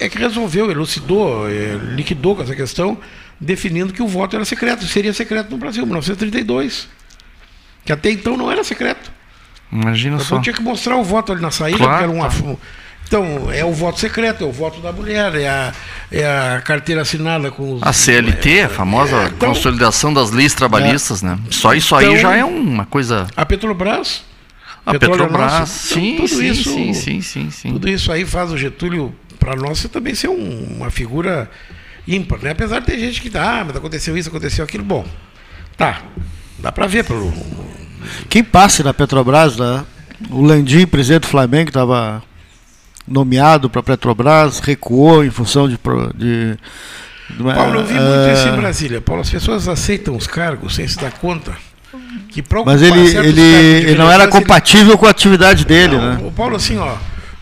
é 0.01 0.09
que 0.09 0.19
resolveu, 0.19 0.71
elucidou, 0.71 1.49
é, 1.49 1.79
liquidou 1.95 2.35
com 2.35 2.43
essa 2.43 2.57
questão, 2.57 2.99
definindo 3.41 3.93
que 3.93 4.03
o 4.03 4.09
voto 4.09 4.35
era 4.35 4.45
secreto, 4.45 4.85
seria 4.87 5.13
secreto 5.13 5.51
no 5.51 5.59
Brasil, 5.59 5.85
1932. 5.85 6.89
Que 7.85 7.93
até 7.93 8.11
então 8.11 8.37
não 8.37 8.51
era 8.51 8.65
secreto. 8.65 9.11
Imagina 9.71 10.17
então, 10.17 10.27
só. 10.27 10.41
tinha 10.41 10.53
que 10.53 10.63
mostrar 10.63 10.97
o 10.97 11.05
voto 11.05 11.33
ali 11.33 11.41
na 11.41 11.51
saída, 11.51 11.79
claro, 11.79 12.03
era 12.03 12.13
um 12.13 12.19
claro. 12.19 12.59
Então, 13.07 13.51
é 13.51 13.65
o 13.65 13.73
voto 13.73 13.99
secreto, 13.99 14.45
é 14.45 14.47
o 14.47 14.53
voto 14.53 14.81
da 14.81 14.93
mulher, 14.93 15.35
é 15.35 15.49
a, 15.49 15.73
é 16.13 16.25
a 16.25 16.61
carteira 16.61 17.03
assinada 17.03 17.51
com 17.51 17.75
os. 17.75 17.83
A 17.83 17.93
CLT, 17.93 18.59
é, 18.59 18.65
a 18.65 18.69
famosa 18.69 19.17
é, 19.17 19.27
então, 19.27 19.49
consolidação 19.49 20.15
das 20.15 20.31
leis 20.31 20.55
trabalhistas, 20.55 21.23
é. 21.23 21.27
né? 21.27 21.39
Só 21.51 21.75
isso 21.75 21.95
então, 21.97 22.13
aí 22.13 22.19
já 22.19 22.37
é 22.37 22.45
uma 22.45 22.87
coisa. 22.87 23.27
A 23.37 23.45
Petrobras. 23.45 24.23
A 24.87 24.93
Petrobras, 24.93 25.53
nosso, 25.53 25.89
sim, 25.89 26.15
então, 26.15 26.29
sim, 26.29 26.47
isso, 26.47 26.73
sim, 26.73 26.95
sim, 26.95 27.21
sim, 27.21 27.51
sim. 27.51 27.73
Tudo 27.73 27.89
isso 27.89 28.13
aí 28.13 28.25
faz 28.25 28.53
o 28.53 28.57
Getúlio, 28.57 29.13
para 29.41 29.57
nós, 29.57 29.83
também 29.85 30.15
ser 30.15 30.29
um, 30.29 30.77
uma 30.77 30.91
figura 30.91 31.51
ímpar, 32.07 32.39
né? 32.41 32.51
Apesar 32.51 32.79
de 32.79 32.87
ter 32.87 32.99
gente 32.99 33.21
que 33.21 33.29
dá, 33.29 33.61
ah, 33.61 33.65
mas 33.65 33.77
aconteceu 33.77 34.17
isso, 34.17 34.29
aconteceu 34.29 34.65
aquilo. 34.65 34.85
Bom, 34.85 35.05
tá. 35.77 36.03
Dá 36.59 36.71
para 36.71 36.87
ver 36.87 37.05
pelo, 37.05 37.33
quem 38.29 38.45
passe 38.45 38.83
na 38.83 38.93
Petrobras, 38.93 39.57
né? 39.57 39.85
o 40.29 40.43
Landim, 40.43 40.87
presidente 40.87 41.23
do 41.23 41.29
Flamengo, 41.29 41.71
estava 41.71 42.23
nomeado 43.07 43.71
para 43.71 43.81
a 43.81 43.83
Petrobras, 43.83 44.61
recuou 44.61 45.25
em 45.25 45.31
função 45.31 45.69
de. 45.69 45.79
de, 46.15 46.57
de 47.31 47.43
Paulo, 47.43 47.81
eu 47.81 47.85
vi 47.85 47.95
muito 47.95 48.29
uh, 48.29 48.33
isso 48.33 48.49
em 48.49 48.57
Brasília. 48.57 49.01
Paulo, 49.01 49.23
as 49.23 49.31
pessoas 49.31 49.69
aceitam 49.69 50.17
os 50.17 50.27
cargos 50.27 50.75
sem 50.75 50.87
se 50.87 50.99
dar 50.99 51.13
conta. 51.13 51.57
Que 52.29 52.45
Mas 52.65 52.83
ele, 52.83 53.01
ele, 53.17 53.41
ele 53.41 53.95
não 53.97 54.11
era 54.11 54.29
compatível 54.29 54.91
ele... 54.91 54.97
com 54.99 55.07
a 55.07 55.11
atividade 55.11 55.65
dele, 55.65 55.97
não, 55.97 56.15
né? 56.15 56.21
O 56.25 56.31
Paulo, 56.31 56.57
assim, 56.57 56.79
ó. 56.79 56.95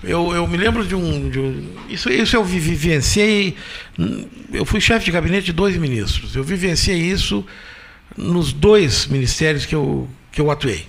Eu, 0.03 0.33
eu 0.33 0.47
me 0.47 0.57
lembro 0.57 0.87
de 0.87 0.95
um, 0.95 1.29
de 1.29 1.41
um. 1.41 1.75
isso, 1.89 2.09
isso 2.11 2.37
eu 2.37 2.45
vivenciei. 2.45 3.57
Eu 4.53 4.65
fui 4.65 4.81
chefe 4.81 5.07
de 5.07 5.11
gabinete 5.11 5.47
de 5.47 5.53
dois 5.53 5.77
ministros. 5.77 6.37
Eu 6.37 6.45
vivenciei 6.45 6.99
isso 6.99 7.45
nos 8.17 8.53
dois 8.53 9.07
ministérios 9.07 9.67
que 9.67 9.75
eu, 9.75 10.09
que 10.31 10.41
eu 10.41 10.51
atuei. 10.51 10.87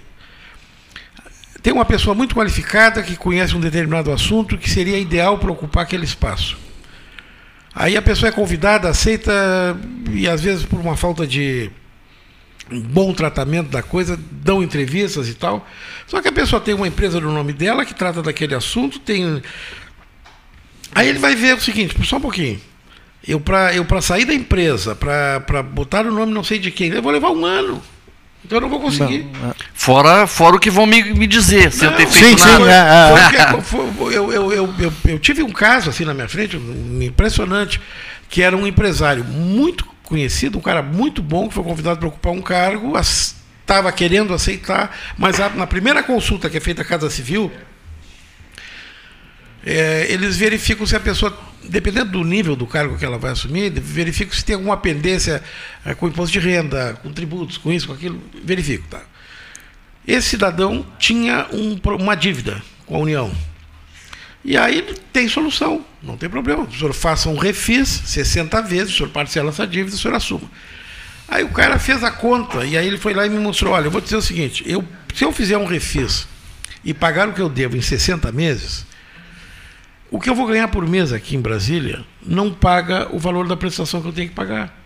Tem 1.62 1.74
uma 1.74 1.86
pessoa 1.86 2.16
muito 2.16 2.36
qualificada 2.36 3.03
que 3.03 3.16
conhece 3.16 3.55
um 3.55 3.60
determinado 3.60 4.12
assunto 4.12 4.57
que 4.57 4.70
seria 4.70 4.97
ideal 4.97 5.38
para 5.39 5.51
ocupar 5.51 5.84
aquele 5.84 6.05
espaço. 6.05 6.57
Aí 7.74 7.97
a 7.97 8.01
pessoa 8.01 8.30
é 8.30 8.32
convidada, 8.32 8.89
aceita, 8.89 9.32
e 10.12 10.28
às 10.28 10.41
vezes 10.41 10.66
por 10.66 10.80
uma 10.80 10.95
falta 10.95 11.28
de 11.28 11.70
bom 12.72 13.13
tratamento 13.13 13.70
da 13.70 13.82
coisa, 13.82 14.20
dão 14.32 14.61
entrevistas 14.61 15.28
e 15.28 15.34
tal. 15.34 15.67
Só 16.07 16.22
que 16.22 16.28
a 16.28 16.32
pessoa 16.32 16.61
tem 16.61 16.74
uma 16.74 16.88
empresa 16.88 17.20
no 17.20 17.32
nome 17.32 17.53
dela 17.53 17.86
que 17.86 17.93
trata 17.93 18.22
daquele 18.22 18.55
assunto, 18.55 18.99
tem. 18.99 19.41
Aí 20.93 21.07
ele 21.07 21.20
vai 21.20 21.36
ver 21.36 21.55
o 21.55 21.61
seguinte, 21.61 21.95
só 22.05 22.17
um 22.17 22.22
pouquinho. 22.22 22.59
Eu 23.28 23.39
para 23.39 23.74
eu 23.76 23.86
pra 23.86 24.01
sair 24.01 24.26
da 24.26 24.34
empresa, 24.34 24.95
para 24.95 25.61
botar 25.61 26.05
o 26.05 26.11
nome 26.11 26.34
não 26.34 26.43
sei 26.43 26.57
de 26.57 26.72
quem, 26.72 26.89
eu 26.89 27.01
vou 27.01 27.11
levar 27.11 27.32
um 27.32 27.45
ano. 27.45 27.82
Então 28.43 28.57
eu 28.57 28.61
não 28.61 28.70
vou 28.70 28.80
conseguir. 28.80 29.28
Não, 29.41 29.49
é. 29.49 29.53
fora, 29.74 30.26
fora 30.26 30.55
o 30.55 30.59
que 30.59 30.70
vão 30.70 30.86
me, 30.86 31.03
me 31.13 31.28
dizer, 31.28 31.72
se 31.72 31.84
não, 31.84 31.91
eu 31.91 31.97
ter 31.97 32.07
feito 32.07 32.39
sim, 32.39 32.47
nada. 32.47 32.65
Sim, 32.65 33.36
é, 33.36 33.41
é. 33.41 34.13
eu, 34.13 34.32
eu, 34.32 34.32
eu, 34.32 34.74
eu, 34.80 34.93
eu 35.05 35.20
tive 35.20 35.43
um 35.43 35.51
caso 35.51 35.89
assim 35.89 36.05
na 36.05 36.13
minha 36.13 36.30
frente, 36.30 36.55
impressionante, 37.01 37.82
que 38.30 38.41
era 38.41 38.55
um 38.55 38.65
empresário 38.65 39.26
muito 39.26 39.86
conhecido, 40.10 40.57
um 40.57 40.62
cara 40.62 40.82
muito 40.82 41.22
bom, 41.22 41.47
que 41.47 41.53
foi 41.53 41.64
convidado 41.64 41.99
para 41.99 42.10
ocupar 42.10 42.34
um 42.34 42.41
cargo, 42.41 42.99
estava 42.99 43.91
querendo 43.91 44.34
aceitar, 44.34 44.97
mas 45.18 45.39
a, 45.39 45.49
na 45.49 45.68
primeira 45.68 46.01
consulta 46.01 46.49
que 46.49 46.57
é 46.57 46.60
feita 46.60 46.82
à 46.82 46.86
Casa 46.86 47.10
Civil, 47.10 47.51
é, 49.64 50.07
eles 50.10 50.36
verificam 50.36 50.86
se 50.86 50.95
a 50.95 50.99
pessoa, 50.99 51.38
dependendo 51.64 52.12
do 52.12 52.24
nível 52.24 52.55
do 52.55 52.66
cargo 52.66 52.97
que 52.97 53.05
ela 53.05 53.20
vai 53.20 53.32
assumir, 53.32 53.70
verificam 53.70 54.34
se 54.34 54.43
tem 54.43 54.55
alguma 54.55 54.78
pendência 54.78 55.43
é, 55.86 55.93
com 55.93 56.07
imposto 56.07 56.34
de 56.34 56.39
renda, 56.39 56.97
com 57.03 57.14
tributos, 57.14 57.57
com 57.57 57.72
isso, 57.72 57.88
com 57.88 57.93
aquilo, 57.93 58.20
verifico. 58.43 58.88
Tá? 58.89 59.01
Esse 60.07 60.30
cidadão 60.30 60.86
tinha 60.97 61.47
um, 61.53 61.80
uma 61.95 62.16
dívida 62.16 62.62
com 62.88 62.95
a 62.95 62.99
União. 62.99 63.32
E 64.44 64.58
aí 64.58 64.82
tem 65.12 65.28
solução, 65.28 65.86
não 66.02 66.16
tem 66.16 66.30
problema. 66.30 66.64
O 66.64 66.72
senhor 66.72 66.94
faça 66.94 67.30
um 67.30 67.38
refis 67.38 67.90
60 68.06 68.62
vezes, 68.62 68.94
o 68.94 68.98
senhor 68.98 69.10
parcela 69.10 69.50
essa 69.50 69.68
dívida, 69.68 69.96
o 69.96 70.00
senhor 70.00 70.16
assuma. 70.16 70.50
Aí 71.28 71.44
o 71.44 71.50
cara 71.50 71.78
fez 71.78 72.04
a 72.04 72.10
conta, 72.10 72.66
e 72.66 72.78
aí 72.78 72.88
ele 72.88 72.98
foi 72.98 73.14
lá 73.14 73.26
e 73.26 73.30
me 73.30 73.38
mostrou: 73.38 73.74
olha, 73.74 73.86
eu 73.86 73.92
vou 73.92 74.02
dizer 74.02 74.16
o 74.16 74.22
seguinte, 74.22 74.64
eu, 74.66 74.84
se 75.14 75.24
eu 75.24 75.32
fizer 75.32 75.58
um 75.58 75.66
refis 75.66 76.28
e 76.84 76.94
pagar 76.94 77.28
o 77.28 77.34
que 77.34 77.42
eu 77.42 77.50
devo 77.50 77.78
em 77.78 77.82
60 77.82 78.32
meses, 78.32 78.86
o 80.10 80.20
que 80.20 80.30
eu 80.30 80.34
vou 80.34 80.48
ganhar 80.48 80.68
por 80.70 80.88
mês 80.88 81.14
aqui 81.14 81.36
em 81.36 81.42
Brasília 81.42 82.04
não 82.26 82.52
paga 82.52 83.08
o 83.14 83.20
valor 83.20 83.48
da 83.48 83.56
prestação 83.56 84.02
que 84.02 84.08
eu 84.08 84.14
tenho 84.14 84.30
que 84.30 84.36
pagar. 84.36 84.79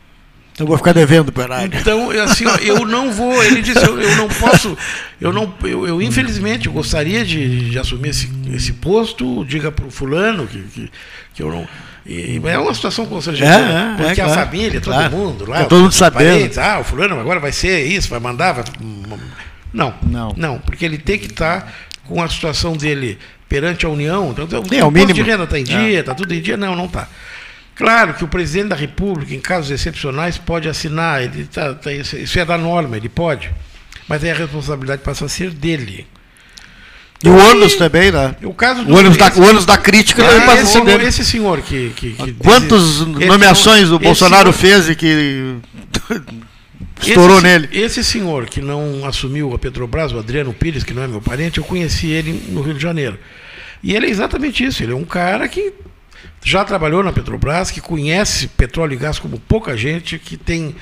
Eu 0.60 0.68
vou 0.68 0.78
ficar 0.78 0.93
devendo 0.93 1.32
para 1.32 1.66
Então, 1.66 2.12
assim, 2.22 2.45
ó, 2.45 2.56
eu 2.58 2.86
não 2.86 3.12
vou. 3.12 3.43
Ele 3.43 3.62
disse, 3.62 3.84
eu, 3.84 3.99
eu 3.99 4.16
não 4.18 4.28
posso. 4.28 4.78
Eu 5.20 5.34
não, 5.34 5.51
eu, 5.64 5.88
eu 5.88 6.01
infelizmente 6.01 6.68
eu 6.68 6.74
gostaria 6.74 7.26
de, 7.26 7.72
de, 7.72 7.80
assumir 7.80 8.10
esse, 8.10 8.30
esse 8.54 8.74
posto. 8.74 9.43
Diga 9.45 9.72
para 9.72 9.86
o 9.86 9.91
fulano 9.91 10.45
que, 10.45 10.62
que, 10.62 10.91
que 11.34 11.41
eu 11.41 11.51
não. 11.51 11.68
E, 12.06 12.39
é 12.43 12.58
uma 12.58 12.74
situação 12.74 13.06
constrangedora, 13.06 13.56
é, 13.56 13.93
é, 13.93 13.95
porque 13.95 14.22
é, 14.22 14.26
claro, 14.26 14.32
a 14.32 14.45
família, 14.45 14.82
todo 14.82 14.93
claro. 14.93 15.16
mundo 15.16 15.49
lá, 15.49 15.60
tá 15.60 15.66
todo 15.66 15.84
mundo 15.84 15.93
sabendo. 15.93 16.34
Parentes, 16.34 16.58
ah, 16.58 16.80
o 16.80 16.84
fulano 16.84 17.18
agora 17.18 17.39
vai 17.39 17.54
ser 17.54 17.86
isso, 17.86 18.10
vai 18.10 18.20
mandar, 18.20 18.51
vai... 18.51 18.66
não, 19.74 19.93
não, 20.04 20.34
não, 20.36 20.60
porque 20.60 20.84
ele 20.84 20.97
tem 20.97 21.18
que 21.18 21.28
estar 21.28 21.62
tá 21.62 21.68
com 22.06 22.22
a 22.22 22.28
situação 22.28 22.76
dele 22.76 23.18
perante 23.47 23.86
a 23.86 23.89
União. 23.89 24.32
Então, 24.32 24.45
é, 24.78 24.84
o, 24.84 24.91
mínimo. 24.91 25.14
de 25.14 25.22
renda 25.22 25.45
está 25.45 25.58
em 25.58 25.64
dia, 25.64 26.01
está 26.01 26.12
é. 26.12 26.16
tudo 26.16 26.34
em 26.34 26.41
dia? 26.41 26.58
Não, 26.58 26.76
não 26.76 26.86
está. 26.86 27.08
Claro 27.76 28.13
que 28.13 28.24
o 28.24 28.28
presidente 28.28 28.69
da 28.69 28.76
República, 28.76 29.34
em 29.34 29.39
casos 29.39 29.71
excepcionais, 29.71 30.38
pode 30.38 30.69
assinar, 30.69 31.24
ele 31.24 31.45
tá, 31.45 31.74
tá, 31.74 31.91
isso 31.91 32.39
é 32.39 32.45
da 32.45 32.57
norma, 32.57 32.97
ele 32.97 33.09
pode. 33.09 33.51
Mas 34.07 34.24
aí 34.24 34.32
a 34.32 34.36
responsabilidade 34.36 35.01
passa 35.01 35.26
a 35.26 35.30
ser 35.30 35.49
dele. 35.49 36.05
E 37.24 37.30
o 37.30 37.36
ônus 37.36 37.76
também, 37.76 38.11
né? 38.11 38.36
O, 38.43 38.53
caso 38.53 38.84
o, 38.84 38.97
ônus, 38.97 39.15
da, 39.15 39.32
o 39.34 39.43
ônus 39.43 39.65
da 39.65 39.78
crítica 39.78 40.24
ah, 40.24 40.45
passa 40.45 40.63
a 40.63 40.65
ser 40.65 40.84
dele. 40.84 41.05
Esse 41.05 41.24
senhor 41.24 41.61
que. 41.61 41.91
que, 41.95 42.11
que 42.11 42.34
Quantas 42.34 42.99
nomeações 42.99 43.89
o 43.91 43.97
Bolsonaro 43.97 44.51
senhor, 44.51 44.76
fez 44.76 44.89
e 44.89 44.95
que 44.95 45.55
estourou 47.01 47.38
esse, 47.38 47.47
nele? 47.47 47.69
Esse 47.71 48.03
senhor 48.03 48.45
que 48.45 48.61
não 48.61 49.05
assumiu 49.05 49.53
a 49.55 49.57
Petrobras, 49.57 50.11
o 50.11 50.19
Adriano 50.19 50.53
Pires, 50.53 50.84
que 50.84 50.93
não 50.93 51.01
é 51.01 51.07
meu 51.07 51.21
parente, 51.21 51.59
eu 51.59 51.63
conheci 51.63 52.07
ele 52.07 52.43
no 52.49 52.61
Rio 52.61 52.74
de 52.74 52.84
Janeiro. 52.84 53.17
E 53.82 53.95
ele 53.95 54.07
é 54.07 54.09
exatamente 54.09 54.65
isso. 54.65 54.84
Ele 54.84 54.91
é 54.91 54.95
um 54.95 55.05
cara 55.05 55.47
que 55.47 55.74
já 56.43 56.63
trabalhou 56.65 57.03
na 57.03 57.11
Petrobras, 57.11 57.71
que 57.71 57.82
conhece 57.82 58.47
petróleo 58.47 58.93
e 58.93 58.97
gás 58.97 59.19
como 59.19 59.39
pouca 59.39 59.78
gente, 59.78 60.19
que 60.19 60.38
tem 60.38 60.76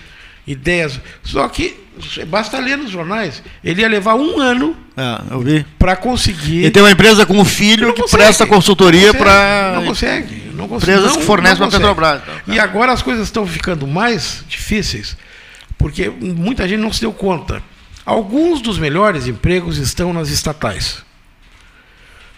ideias. 0.45 0.99
Só 1.23 1.47
que 1.47 1.79
basta 2.27 2.59
ler 2.59 2.77
nos 2.77 2.89
jornais. 2.89 3.43
Ele 3.63 3.81
ia 3.81 3.87
levar 3.87 4.15
um 4.15 4.39
ano 4.39 4.75
é, 4.97 5.65
para 5.77 5.95
conseguir. 5.95 6.59
Ele 6.59 6.71
tem 6.71 6.81
uma 6.81 6.91
empresa 6.91 7.25
com 7.25 7.33
um 7.37 7.45
filho 7.45 7.93
que 7.93 8.01
consegue, 8.01 8.23
presta 8.23 8.45
consultoria 8.45 9.13
para. 9.13 9.73
Não 9.75 9.85
consegue. 9.85 10.51
Não 10.53 10.67
consegue. 10.67 10.91
Empresas 10.91 11.11
não, 11.13 11.19
que 11.19 11.25
fornecem 11.25 11.57
para 11.57 11.67
a 11.67 11.71
Petrobras. 11.71 12.21
Então, 12.23 12.55
e 12.55 12.59
agora 12.59 12.91
as 12.91 13.01
coisas 13.01 13.27
estão 13.27 13.45
ficando 13.45 13.85
mais 13.85 14.43
difíceis, 14.47 15.15
porque 15.77 16.09
muita 16.09 16.67
gente 16.67 16.79
não 16.79 16.91
se 16.91 17.01
deu 17.01 17.13
conta. 17.13 17.61
Alguns 18.03 18.61
dos 18.61 18.79
melhores 18.79 19.27
empregos 19.27 19.77
estão 19.77 20.11
nas 20.11 20.29
estatais 20.29 21.03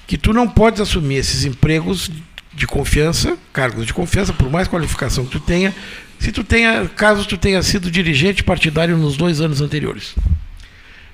que 0.06 0.18
tu 0.18 0.34
não 0.34 0.48
podes 0.48 0.82
assumir 0.82 1.16
esses 1.16 1.46
empregos 1.46 2.10
de 2.54 2.68
confiança, 2.68 3.38
cargos 3.52 3.86
de 3.86 3.94
confiança, 3.94 4.32
por 4.32 4.50
mais 4.50 4.68
qualificação 4.68 5.26
que 5.26 5.32
tu 5.32 5.40
tenha, 5.40 5.74
se 6.20 6.32
tu 6.32 6.44
tenha, 6.44 6.88
caso 6.96 7.26
tu 7.26 7.38
tenha 7.38 7.62
sido 7.64 7.90
dirigente 7.90 8.44
partidário 8.44 8.96
nos 8.98 9.18
dois 9.18 9.42
anos 9.42 9.60
anteriores. 9.60 10.16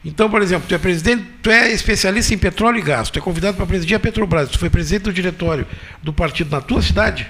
Então, 0.04 0.30
por 0.30 0.42
exemplo, 0.42 0.68
tu 0.68 0.76
é 0.76 0.78
presidente, 0.78 1.26
tu 1.42 1.50
é 1.50 1.72
especialista 1.72 2.34
em 2.34 2.38
petróleo 2.38 2.80
e 2.80 2.82
gás, 2.82 3.10
tu 3.10 3.20
é 3.20 3.22
convidado 3.22 3.58
para 3.58 3.66
presidir 3.66 3.96
a 3.96 4.00
Petrobras, 4.00 4.50
tu 4.50 4.60
foi 4.60 4.70
presidente 4.70 5.04
do 5.04 5.14
diretório 5.14 5.66
do 6.02 6.14
partido 6.14 6.52
na 6.52 6.62
tua 6.62 6.82
cidade, 6.82 7.28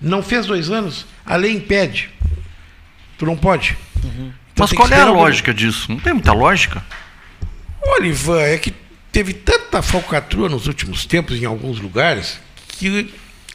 não 0.00 0.22
fez 0.22 0.46
dois 0.46 0.70
anos, 0.70 1.06
a 1.24 1.36
lei 1.36 1.52
impede. 1.52 2.10
Tu 3.18 3.26
não 3.26 3.36
pode. 3.36 3.76
Uhum. 4.02 4.32
Então, 4.52 4.66
Mas 4.66 4.72
qual 4.72 4.88
é 4.90 5.00
a 5.00 5.10
lógica 5.10 5.52
disso? 5.52 5.90
Não 5.90 5.98
tem 5.98 6.14
muita 6.14 6.32
lógica. 6.32 6.82
Olha, 7.82 8.06
Ivan, 8.06 8.40
é 8.40 8.58
que 8.58 8.74
teve 9.12 9.34
tanta 9.34 9.82
falcatrua 9.82 10.48
nos 10.48 10.66
últimos 10.66 11.04
tempos 11.04 11.40
em 11.40 11.44
alguns 11.44 11.80
lugares 11.80 12.40
que 12.80 13.12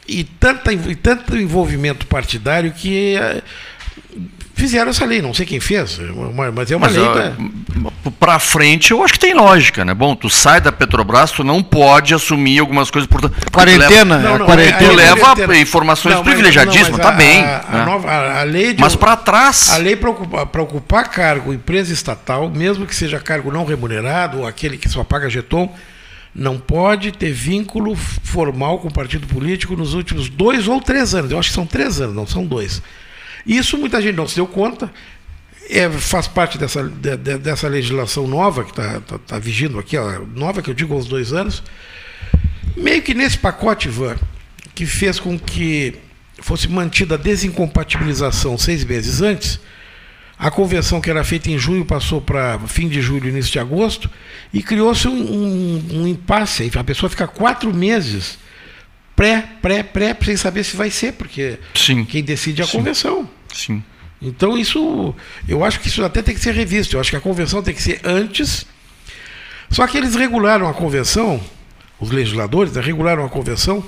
e, 0.07 0.23
tanta, 0.23 0.71
e 0.71 0.95
tanto 0.95 1.36
envolvimento 1.36 2.05
partidário 2.05 2.71
que 2.71 3.15
eh, 3.17 3.41
fizeram 4.53 4.91
essa 4.91 5.03
lei. 5.03 5.19
Não 5.19 5.34
sei 5.34 5.47
quem 5.47 5.59
fez, 5.59 5.99
mas 6.53 6.71
é 6.71 6.76
uma 6.76 6.88
mas, 6.88 6.95
lei. 6.95 8.13
Para 8.19 8.38
frente, 8.38 8.91
eu 8.91 9.03
acho 9.03 9.13
que 9.13 9.19
tem 9.19 9.34
lógica, 9.34 9.84
né? 9.84 9.95
Bom, 9.95 10.15
tu 10.15 10.30
sai 10.30 10.61
da 10.61 10.71
Petrobras, 10.71 11.32
tu 11.32 11.43
não 11.43 11.63
pode 11.63 12.13
assumir 12.13 12.59
algumas 12.59 12.91
coisas 12.91 13.09
por 13.09 13.19
quarentena. 13.51 14.17
Leva, 14.17 14.30
não, 14.30 14.38
não, 14.38 14.45
quarentena. 14.45 14.89
Tu 14.89 14.95
leva 14.95 15.57
informações 15.57 16.15
não, 16.15 16.23
privilegiadíssimas, 16.23 16.99
tá 16.99 17.11
bem. 17.11 17.43
A, 17.43 17.65
a, 17.67 17.78
né? 17.80 17.86
nova, 17.86 18.07
a, 18.07 18.41
a 18.41 18.43
lei 18.43 18.76
de, 18.76 18.82
mas 18.82 18.95
para 18.95 19.15
trás. 19.15 19.71
A 19.71 19.78
lei 19.78 19.95
para 19.95 20.11
ocupar, 20.11 20.61
ocupar 20.61 21.09
cargo, 21.09 21.51
empresa 21.51 21.91
estatal, 21.91 22.47
mesmo 22.47 22.86
que 22.86 22.95
seja 22.95 23.19
cargo 23.19 23.51
não 23.51 23.65
remunerado 23.65 24.41
ou 24.41 24.47
aquele 24.47 24.78
que 24.78 24.88
só 24.88 25.03
paga 25.03 25.28
jeton, 25.32 25.73
não 26.36 26.60
pode 26.60 27.14
ter 27.14 27.32
vínculo 27.32 27.96
formal 27.96 28.80
com 28.80 28.90
o 28.90 28.94
partido 28.94 29.26
político 29.26 29.76
nos 29.76 29.94
últimos 29.94 30.28
dois 30.28 30.68
ou 30.68 30.82
três 30.82 31.16
anos. 31.16 31.32
Eu 31.32 31.40
acho 31.40 31.50
que 31.50 31.56
são 31.56 31.66
três 31.66 32.02
anos, 32.02 32.14
não 32.14 32.28
são 32.28 32.46
dois. 32.46 32.82
Isso 33.46 33.78
muita 33.78 34.02
gente 34.02 34.16
não 34.16 34.28
se 34.28 34.36
deu 34.36 34.46
conta, 34.46 34.92
é, 35.70 35.90
faz 35.90 36.28
parte 36.28 36.58
dessa, 36.58 36.84
de, 36.84 37.16
dessa 37.38 37.68
legislação 37.68 38.28
nova 38.28 38.66
que 38.66 38.72
está 38.72 39.00
tá, 39.00 39.18
tá 39.18 39.40
vigindo 39.40 39.80
aqui, 39.80 39.98
ó, 39.98 40.20
nova 40.36 40.62
que 40.62 40.70
eu 40.70 40.74
digo 40.74 40.94
aos 40.94 41.08
dois 41.08 41.32
anos, 41.32 41.64
meio 42.76 43.02
que 43.02 43.14
nesse 43.14 43.38
pacote, 43.38 43.88
Ivan, 43.88 44.18
que 44.74 44.86
fez 44.86 45.20
com 45.20 45.40
que 45.40 45.96
fosse 46.40 46.68
mantida 46.68 47.16
a 47.16 47.18
desincompatibilização 47.18 48.58
seis 48.58 48.84
meses 48.84 49.22
antes, 49.22 49.60
a 50.38 50.52
convenção 50.52 51.00
que 51.00 51.10
era 51.10 51.24
feita 51.24 51.50
em 51.50 51.58
junho 51.58 51.86
passou 51.86 52.22
para 52.22 52.60
fim 52.68 52.88
de 52.88 53.02
julho, 53.02 53.30
início 53.30 53.52
de 53.52 53.60
agosto, 53.60 54.10
e 54.54 54.62
criou-se 54.62 55.08
um, 55.08 55.14
um, 55.14 55.86
um 55.94 56.08
impasse. 56.08 56.70
A 56.76 56.84
pessoa 56.84 57.10
fica 57.10 57.28
quatro 57.28 57.74
meses 57.74 58.38
pré, 59.16 59.48
pré, 59.62 59.82
pré, 59.82 60.16
sem 60.24 60.36
saber 60.36 60.64
se 60.64 60.76
vai 60.76 60.92
ser, 60.92 61.14
porque 61.14 61.58
Sim. 61.74 62.04
quem 62.04 62.24
decide 62.24 62.62
é 62.62 62.66
a 62.66 62.68
Sim. 62.68 62.78
convenção. 62.78 63.30
Sim. 63.54 63.84
Então 64.22 64.58
isso, 64.58 65.16
eu 65.48 65.64
acho 65.64 65.80
que 65.80 65.88
isso 65.88 66.04
até 66.04 66.22
tem 66.22 66.36
que 66.36 66.42
ser 66.42 66.54
revisto. 66.54 66.96
Eu 66.96 67.00
acho 67.00 67.10
que 67.10 67.16
a 67.16 67.22
convenção 67.22 67.62
tem 67.62 67.74
que 67.74 67.82
ser 67.82 68.02
antes. 68.04 68.66
Só 69.70 69.88
que 69.88 69.98
eles 69.98 70.16
regularam 70.16 70.68
a 70.68 70.74
convenção, 70.74 71.42
os 72.00 72.12
legisladores 72.12 72.74
né, 72.74 72.82
regularam 72.82 73.26
a 73.26 73.30
convenção 73.30 73.84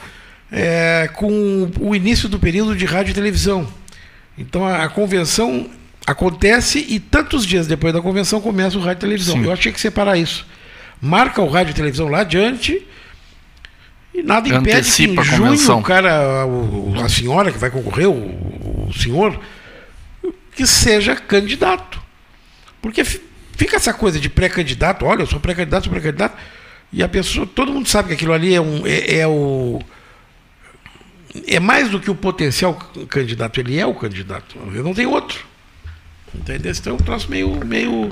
é, 0.52 1.10
com 1.14 1.72
o 1.80 1.96
início 1.96 2.30
do 2.30 2.40
período 2.40 2.76
de 2.76 2.86
rádio 2.86 3.12
e 3.12 3.14
televisão. 3.14 3.68
Então 4.38 4.66
a, 4.66 4.84
a, 4.84 4.90
convenção 4.90 5.70
acontece 6.08 6.86
e 6.88 7.02
tantos 7.02 7.46
dias 7.46 7.68
depois 7.68 7.94
da 7.94 8.02
convenção 8.02 8.40
começa 8.40 8.78
o 8.78 8.82
rádio 8.82 9.00
e 9.00 9.02
televisão. 9.02 9.36
Sim. 9.36 9.44
Eu 9.44 9.52
achei 9.52 9.74
que 9.74 9.82
separar 9.82 10.18
isso. 10.18 10.48
Marca 11.02 11.42
o 11.42 11.50
rádio 11.50 11.72
e 11.72 11.74
televisão 11.76 12.08
lá 12.08 12.22
adiante 12.22 12.82
E 14.16 14.24
nada 14.24 14.48
impede 14.48 14.78
Antecipa 14.78 15.22
que 15.22 15.28
em 15.28 15.36
junho 15.36 15.78
o 15.78 15.84
cara, 15.84 16.46
o, 16.48 16.96
a 17.04 17.10
senhora 17.10 17.52
que 17.52 17.58
vai 17.60 17.70
concorrer, 17.70 18.10
o, 18.10 18.88
o 18.88 18.94
senhor, 18.94 19.38
que 20.56 20.66
seja 20.66 21.14
candidato. 21.14 22.02
Porque 22.82 23.04
fica 23.04 23.76
essa 23.76 23.94
coisa 23.94 24.18
de 24.18 24.30
pré-candidato, 24.30 25.06
olha, 25.06 25.24
eu 25.24 25.28
sou 25.28 25.42
pré-candidato, 25.42 25.84
sou 25.84 25.92
pré-candidato, 25.92 26.38
e 26.92 27.04
a 27.04 27.10
pessoa, 27.10 27.46
todo 27.46 27.72
mundo 27.72 27.88
sabe 27.88 28.08
que 28.08 28.14
aquilo 28.14 28.32
ali 28.32 28.56
é, 28.56 28.62
um, 28.62 28.88
é, 28.88 29.18
é 29.18 29.28
o 29.28 29.82
é 31.46 31.60
mais 31.60 31.90
do 31.90 32.00
que 32.00 32.10
o 32.10 32.16
potencial 32.16 32.74
candidato, 33.10 33.60
ele 33.60 33.78
é 33.78 33.86
o 33.86 33.94
candidato. 33.94 34.58
Não 34.58 34.94
tem 34.94 35.06
outro. 35.06 35.46
Entendeu? 36.38 36.72
Então 36.72 36.94
é 36.94 36.96
um 36.96 37.00
troço 37.00 37.30
meio, 37.30 37.60
meio, 37.66 38.12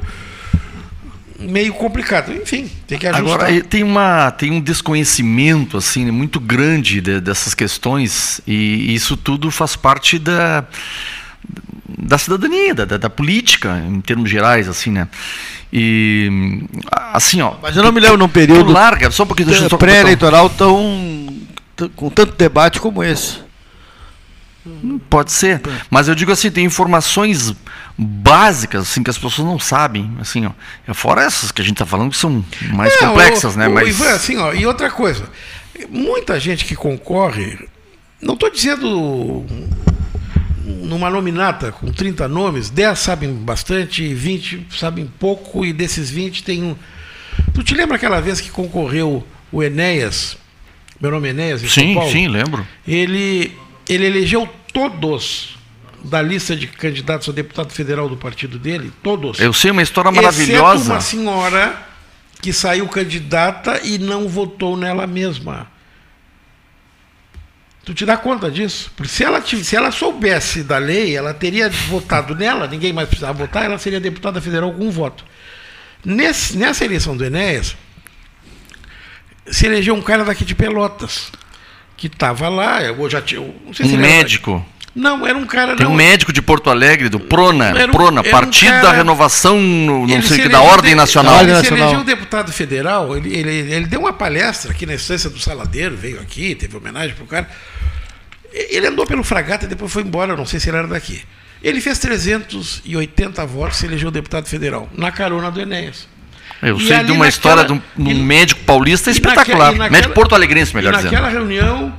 meio 1.39 1.73
complicado. 1.73 2.34
Enfim, 2.34 2.69
tem 2.88 2.97
que 2.97 3.07
ajustar. 3.07 3.34
Agora, 3.34 3.63
tem, 3.63 3.84
uma, 3.84 4.32
tem 4.32 4.51
um 4.51 4.61
desconhecimento 4.61 5.78
assim 5.78 6.09
muito 6.11 6.39
grande 6.39 7.01
de, 7.01 7.19
dessas 7.21 7.53
questões 7.53 8.41
e 8.45 8.93
isso 8.93 9.15
tudo 9.15 9.49
faz 9.51 9.76
parte 9.76 10.17
da, 10.19 10.65
da 11.97 12.17
cidadania, 12.17 12.73
da, 12.73 12.86
da, 12.86 13.09
política, 13.09 13.82
em 13.88 14.01
termos 14.01 14.30
gerais, 14.30 14.67
assim, 14.67 14.91
né? 14.91 15.07
E 15.71 16.61
assim, 16.91 17.41
ó. 17.41 17.55
Mas 17.61 17.76
eu 17.76 17.84
não 17.84 17.91
me 17.91 17.99
lembro 17.99 18.17
num 18.17 18.30
período 18.30 18.71
larga, 18.71 19.11
só 19.11 19.26
porque 19.26 19.43
pré-eleitoral 19.78 20.49
tão 20.49 21.36
com 21.95 22.09
tanto 22.09 22.36
debate 22.38 22.80
como 22.80 23.03
esse. 23.03 23.45
Pode 25.09 25.32
ser, 25.32 25.61
mas 25.91 26.07
eu 26.07 26.16
digo 26.16 26.32
assim, 26.32 26.49
tem 26.49 26.66
informações 26.66 27.53
básicas 27.97 28.84
assim 28.84 29.03
que 29.03 29.09
as 29.09 29.18
pessoas 29.18 29.47
não 29.47 29.59
sabem, 29.59 30.11
assim, 30.20 30.45
ó. 30.45 30.51
É 30.88 30.93
fora 30.93 31.22
essas 31.22 31.51
que 31.51 31.61
a 31.61 31.66
gente 31.66 31.76
está 31.76 31.86
falando 31.86 32.09
que 32.11 32.18
são 32.18 32.43
mais 32.74 32.93
é, 32.93 32.97
complexas, 32.97 33.55
o, 33.55 33.59
né? 33.59 33.68
O, 33.68 33.74
mas 33.74 33.89
Ivan, 33.89 34.09
assim, 34.09 34.38
ó, 34.38 34.53
e 34.53 34.66
outra 34.66 34.89
coisa, 34.89 35.30
muita 35.89 36.39
gente 36.39 36.66
que 36.66 36.76
concorre, 36.76 37.59
não 38.20 38.34
estou 38.34 38.49
dizendo 38.49 39.45
numa 40.66 41.11
nominata 41.11 41.72
com 41.72 41.91
30 41.91 42.28
nomes, 42.28 42.72
10 42.72 42.97
sabem 42.97 43.34
bastante, 43.34 44.13
20 44.13 44.68
sabem 44.72 45.05
pouco, 45.20 45.63
e 45.63 45.72
desses 45.72 46.09
20 46.09 46.43
tem 46.43 46.63
um. 46.63 46.76
Tu 47.53 47.63
te 47.63 47.76
lembra 47.76 47.97
aquela 47.97 48.20
vez 48.20 48.41
que 48.41 48.49
concorreu 48.49 49.26
o 49.51 49.61
Enéas 49.61 50.38
meu 50.99 51.11
nome 51.11 51.28
é 51.28 51.32
Enéas, 51.32 51.61
em 51.61 51.68
sim, 51.68 51.86
São 51.88 51.93
Paulo. 51.95 52.11
Sim, 52.11 52.28
lembro. 52.28 52.66
Ele, 52.88 53.51
ele 53.88 54.06
elegeu 54.06 54.48
todos 54.74 55.58
da 56.04 56.22
lista 56.22 56.56
de 56.56 56.68
candidatos 56.68 57.30
a 57.30 57.32
deputado 57.32 57.72
federal 57.72 58.08
do 58.08 58.18
partido 58.18 58.60
dele, 58.60 58.92
todos. 59.02 59.40
Eu 59.40 59.54
sei 59.54 59.72
uma 59.72 59.82
história 59.82 60.12
maravilhosa. 60.12 60.76
Exceto 60.76 60.92
uma 60.92 61.02
senhora 61.02 61.88
que 62.42 62.54
saiu 62.54 62.88
candidata 62.88 63.82
e 63.84 63.98
não 63.98 64.28
votou 64.28 64.78
nela 64.78 65.08
mesma. 65.08 65.68
Tu 67.84 67.94
te 67.94 68.06
dá 68.06 68.18
conta 68.18 68.50
disso? 68.50 68.92
Porque 68.96 69.12
se 69.12 69.24
ela, 69.24 69.42
se 69.46 69.76
ela 69.76 69.92
soubesse 69.92 70.64
da 70.64 70.80
lei, 70.80 71.16
ela 71.16 71.34
teria 71.34 71.70
votado 71.70 72.36
nela, 72.36 72.68
ninguém 72.68 72.92
mais 72.92 73.08
precisava 73.08 73.38
votar, 73.38 73.66
ela 73.66 73.78
seria 73.78 74.00
deputada 74.00 74.42
federal 74.42 74.74
com 74.74 74.86
um 74.86 74.92
voto. 74.92 75.24
Nesse, 76.04 76.58
nessa 76.58 76.84
eleição 76.84 77.16
do 77.16 77.24
Enéas, 77.24 77.76
se 79.48 79.68
elegeu 79.68 79.94
um 79.94 80.02
cara 80.02 80.24
daqui 80.24 80.44
de 80.44 80.56
Pelotas, 80.56 81.32
que 81.96 82.08
estava 82.08 82.50
lá, 82.50 82.84
eu 82.84 83.10
já 83.10 83.22
tinha. 83.22 83.41
Não 83.41 83.74
sei 83.74 83.88
se 83.88 83.96
um 83.96 83.98
médico. 83.98 84.66
Não, 84.96 85.28
era 85.28 85.38
um 85.38 85.46
cara. 85.46 85.76
Tem 85.76 85.86
não, 85.86 85.91
um 85.91 85.96
médico 85.96 86.32
de 86.32 86.41
Porto 86.41 86.70
Alegre, 86.70 87.10
do 87.10 87.20
Prona, 87.20 87.74
um, 87.88 87.91
Prona, 87.91 88.24
Partido 88.24 88.70
um 88.70 88.72
cara, 88.72 88.88
da 88.88 88.93
Renovação, 88.93 89.60
não 89.60 90.22
sei 90.22 90.43
que, 90.43 90.50
da 90.50 90.62
Ordem 90.62 90.96
Nacional. 90.96 91.41
Ele 91.41 91.56
se 91.60 91.68
elegeu 91.68 92.04
deputado 92.04 92.52
federal, 92.54 93.16
ele, 93.18 93.36
ele, 93.36 93.52
ele 93.74 93.86
deu 93.88 94.00
uma 94.00 94.14
palestra 94.14 94.72
aqui 94.72 94.86
na 94.86 94.93
Estância 94.93 95.30
do 95.30 95.38
Saladeiro, 95.38 95.98
veio 95.98 96.22
aqui, 96.22 96.56
teve 96.56 96.78
homenagem 96.78 97.14
para 97.14 97.26
o 97.26 97.28
cara. 97.28 97.50
Ele 98.54 98.88
andou 98.88 99.06
pelo 99.06 99.22
Fragata 99.22 99.66
e 99.66 99.68
depois 99.68 99.91
foi 99.91 100.04
embora, 100.04 100.34
não 100.34 100.46
sei 100.46 100.62
se 100.62 100.70
ele 100.70 100.78
era 100.78 100.88
daqui. 100.88 101.22
Ele 101.62 101.82
fez 101.82 102.00
380 102.00 103.46
votos 103.46 103.84
e 103.84 103.88
elegeu 103.88 104.10
deputado 104.10 104.46
federal, 104.46 104.89
na 104.93 105.12
carona 105.12 105.52
do 105.52 105.60
Enéas. 105.60 106.08
Eu 106.62 106.78
e 106.78 106.88
sei 106.88 106.97
de 106.97 107.12
uma 107.12 107.26
naquela, 107.26 107.28
história 107.28 107.64
de 107.66 107.74
um, 107.74 107.82
de 107.95 108.10
um 108.10 108.24
médico 108.24 108.62
paulista 108.64 109.12
espetacular. 109.12 109.72
Naquela, 109.72 109.89
médico 109.89 110.14
porto-alegrense, 110.14 110.76
melhor 110.76 110.93
dizendo. 110.93 111.12
Naquela 111.12 111.30
reunião, 111.30 111.93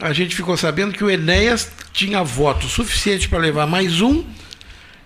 a 0.00 0.12
gente 0.12 0.34
ficou 0.36 0.56
sabendo 0.56 0.92
que 0.92 1.02
o 1.02 1.10
Enéas 1.10 1.70
tinha 1.92 2.22
voto 2.22 2.66
suficiente 2.66 3.28
para 3.28 3.38
levar 3.38 3.66
mais 3.66 4.00
um 4.00 4.24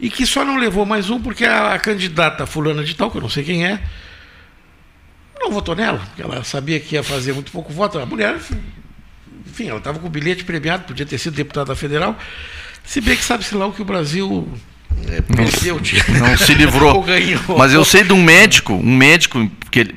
e 0.00 0.10
que 0.10 0.26
só 0.26 0.44
não 0.44 0.56
levou 0.56 0.84
mais 0.84 1.10
um 1.10 1.20
porque 1.20 1.44
a, 1.44 1.74
a, 1.74 1.78
candidata 1.78 2.46
fulana 2.46 2.82
de 2.82 2.94
tal, 2.94 3.10
que 3.10 3.18
eu 3.18 3.22
não 3.22 3.28
sei 3.28 3.44
quem 3.44 3.66
é, 3.66 3.80
não 5.38 5.50
votou 5.50 5.76
nela, 5.76 5.98
porque 5.98 6.22
ela 6.22 6.42
sabia 6.42 6.80
que 6.80 6.94
ia 6.94 7.02
fazer 7.02 7.32
muito 7.32 7.52
pouco 7.52 7.72
voto. 7.72 7.98
A 7.98 8.06
mulher, 8.06 8.38
enfim, 9.46 9.68
ela 9.68 9.78
estava 9.78 9.98
com 9.98 10.06
o 10.06 10.10
bilhete 10.10 10.44
premiado, 10.44 10.84
podia 10.84 11.06
ter 11.06 11.18
sido 11.18 11.34
deputada 11.34 11.74
federal, 11.76 12.18
se 12.84 13.00
bem 13.00 13.16
que 13.16 13.24
sabe-se 13.24 13.54
lá 13.54 13.66
o 13.66 13.72
que 13.72 13.82
o 13.82 13.84
Brasil 13.84 14.48
é, 15.08 15.20
perdeu, 15.20 15.80
não, 16.08 16.28
não 16.28 16.36
se 16.36 16.54
livrou. 16.54 17.04
Mas 17.56 17.72
eu 17.72 17.84
sei 17.84 18.04
de 18.04 18.12
um 18.12 18.22
médico, 18.22 18.74
um 18.74 18.96
médico 18.96 19.50
que 19.70 19.80
ele, 19.80 19.94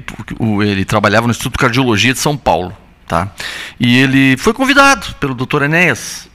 ele 0.66 0.86
trabalhava 0.86 1.28
no 1.28 1.32
Instituto 1.32 1.54
de 1.54 1.60
Cardiologia 1.60 2.14
de 2.14 2.20
São 2.20 2.38
Paulo, 2.38 2.76
tá? 3.08 3.32
E 3.80 3.98
ele 3.98 4.38
foi 4.38 4.54
convidado 4.54 5.16
pelo 5.16 5.34
Dr. 5.34 5.64
Enéas 5.64 6.28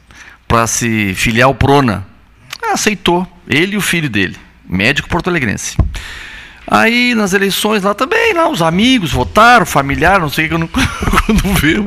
para 0.46 0.66
se 0.66 1.14
filiar 1.14 1.46
ao 1.46 1.54
Prona. 1.54 2.06
Ah, 2.62 2.72
aceitou, 2.72 3.26
ele 3.48 3.74
e 3.74 3.76
o 3.76 3.80
filho 3.80 4.10
dele, 4.10 4.36
médico 4.68 5.08
porto-alegrense. 5.08 5.76
Aí 6.66 7.14
nas 7.14 7.32
eleições 7.32 7.82
lá 7.82 7.94
também, 7.94 8.34
lá 8.34 8.48
os 8.48 8.60
amigos 8.60 9.10
votaram, 9.10 9.64
familiar, 9.64 10.20
não 10.20 10.28
sei 10.28 10.44
o 10.44 10.48
que, 10.48 10.54
eu 10.54 10.58
não, 10.58 10.68
quando 10.68 11.54
veio, 11.58 11.84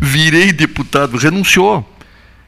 virei 0.00 0.52
deputado, 0.52 1.16
renunciou 1.16 1.88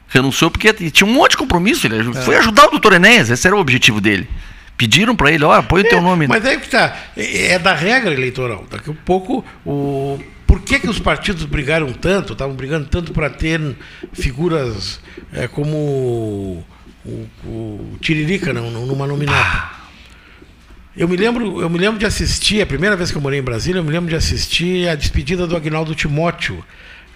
renunciou 0.07 0.49
porque 0.49 0.73
tinha 0.73 1.07
um 1.07 1.13
monte 1.13 1.31
de 1.31 1.37
compromisso. 1.37 1.87
Ele 1.87 2.09
é. 2.09 2.21
foi 2.21 2.37
ajudar 2.37 2.67
o 2.67 2.71
doutor 2.71 2.93
Enéas, 2.93 3.29
esse 3.29 3.45
era 3.47 3.55
o 3.55 3.59
objetivo 3.59 3.99
dele. 4.01 4.27
Pediram 4.77 5.15
para 5.15 5.31
ele, 5.31 5.43
ó, 5.43 5.59
põe 5.61 5.81
o 5.81 5.89
teu 5.89 5.97
é, 5.97 6.01
nome. 6.01 6.27
Mas 6.27 6.45
aí 6.45 6.57
que 6.57 6.65
está, 6.65 6.95
é, 7.15 7.53
é 7.53 7.59
da 7.59 7.73
regra 7.73 8.13
eleitoral. 8.13 8.65
Daqui 8.69 8.91
a 8.91 8.93
pouco, 8.93 9.43
o, 9.65 10.19
por 10.45 10.61
que, 10.61 10.79
que 10.79 10.89
os 10.89 10.99
partidos 10.99 11.45
brigaram 11.45 11.91
tanto, 11.91 12.33
estavam 12.33 12.55
brigando 12.55 12.87
tanto 12.87 13.11
para 13.11 13.29
ter 13.29 13.59
figuras 14.13 14.99
é, 15.33 15.47
como 15.47 15.75
o, 15.75 17.27
o, 17.43 17.97
Tiririca 17.99 18.53
numa 18.53 19.07
nominata? 19.07 19.77
Eu 20.95 21.07
me 21.07 21.15
lembro, 21.15 21.61
eu 21.61 21.69
me 21.69 21.77
lembro 21.77 21.99
de 21.99 22.05
assistir, 22.05 22.61
a 22.61 22.65
primeira 22.65 22.95
vez 22.95 23.11
que 23.11 23.17
eu 23.17 23.21
morei 23.21 23.39
em 23.39 23.43
Brasília, 23.43 23.79
eu 23.79 23.83
me 23.83 23.91
lembro 23.91 24.09
de 24.09 24.15
assistir 24.15 24.87
a 24.89 24.95
despedida 24.95 25.45
do 25.45 25.55
Agnaldo 25.55 25.93
Timóteo, 25.93 26.63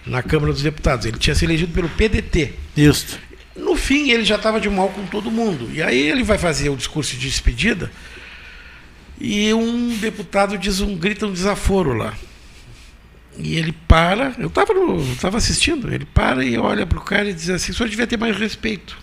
na 0.06 0.22
Câmara 0.22 0.52
dos 0.52 0.62
Deputados. 0.62 1.06
Ele 1.06 1.18
tinha 1.18 1.34
se 1.34 1.44
elegido 1.44 1.72
pelo 1.72 1.88
PDT. 1.88 2.54
Isso. 2.76 3.18
No 3.54 3.76
fim, 3.76 4.10
ele 4.10 4.24
já 4.24 4.36
estava 4.36 4.60
de 4.60 4.68
mal 4.70 4.88
com 4.88 5.04
todo 5.06 5.30
mundo. 5.30 5.70
E 5.72 5.82
aí 5.82 5.98
ele 5.98 6.22
vai 6.22 6.38
fazer 6.38 6.68
o 6.70 6.76
discurso 6.76 7.16
de 7.16 7.28
despedida 7.28 7.90
e 9.24 9.54
um 9.54 9.96
deputado 9.98 10.58
diz 10.58 10.80
um, 10.80 10.96
grita 10.96 11.26
um 11.26 11.32
desaforo 11.32 11.92
lá. 11.92 12.12
E 13.38 13.56
ele 13.56 13.72
para, 13.72 14.34
eu 14.36 14.48
estava 14.48 14.74
tava 15.20 15.38
assistindo, 15.38 15.94
ele 15.94 16.04
para 16.04 16.44
e 16.44 16.58
olha 16.58 16.84
para 16.84 16.98
o 16.98 17.02
cara 17.02 17.30
e 17.30 17.32
diz 17.32 17.48
assim, 17.48 17.70
o 17.70 17.74
senhor 17.74 17.88
devia 17.88 18.06
ter 18.06 18.18
mais 18.18 18.36
respeito. 18.36 18.98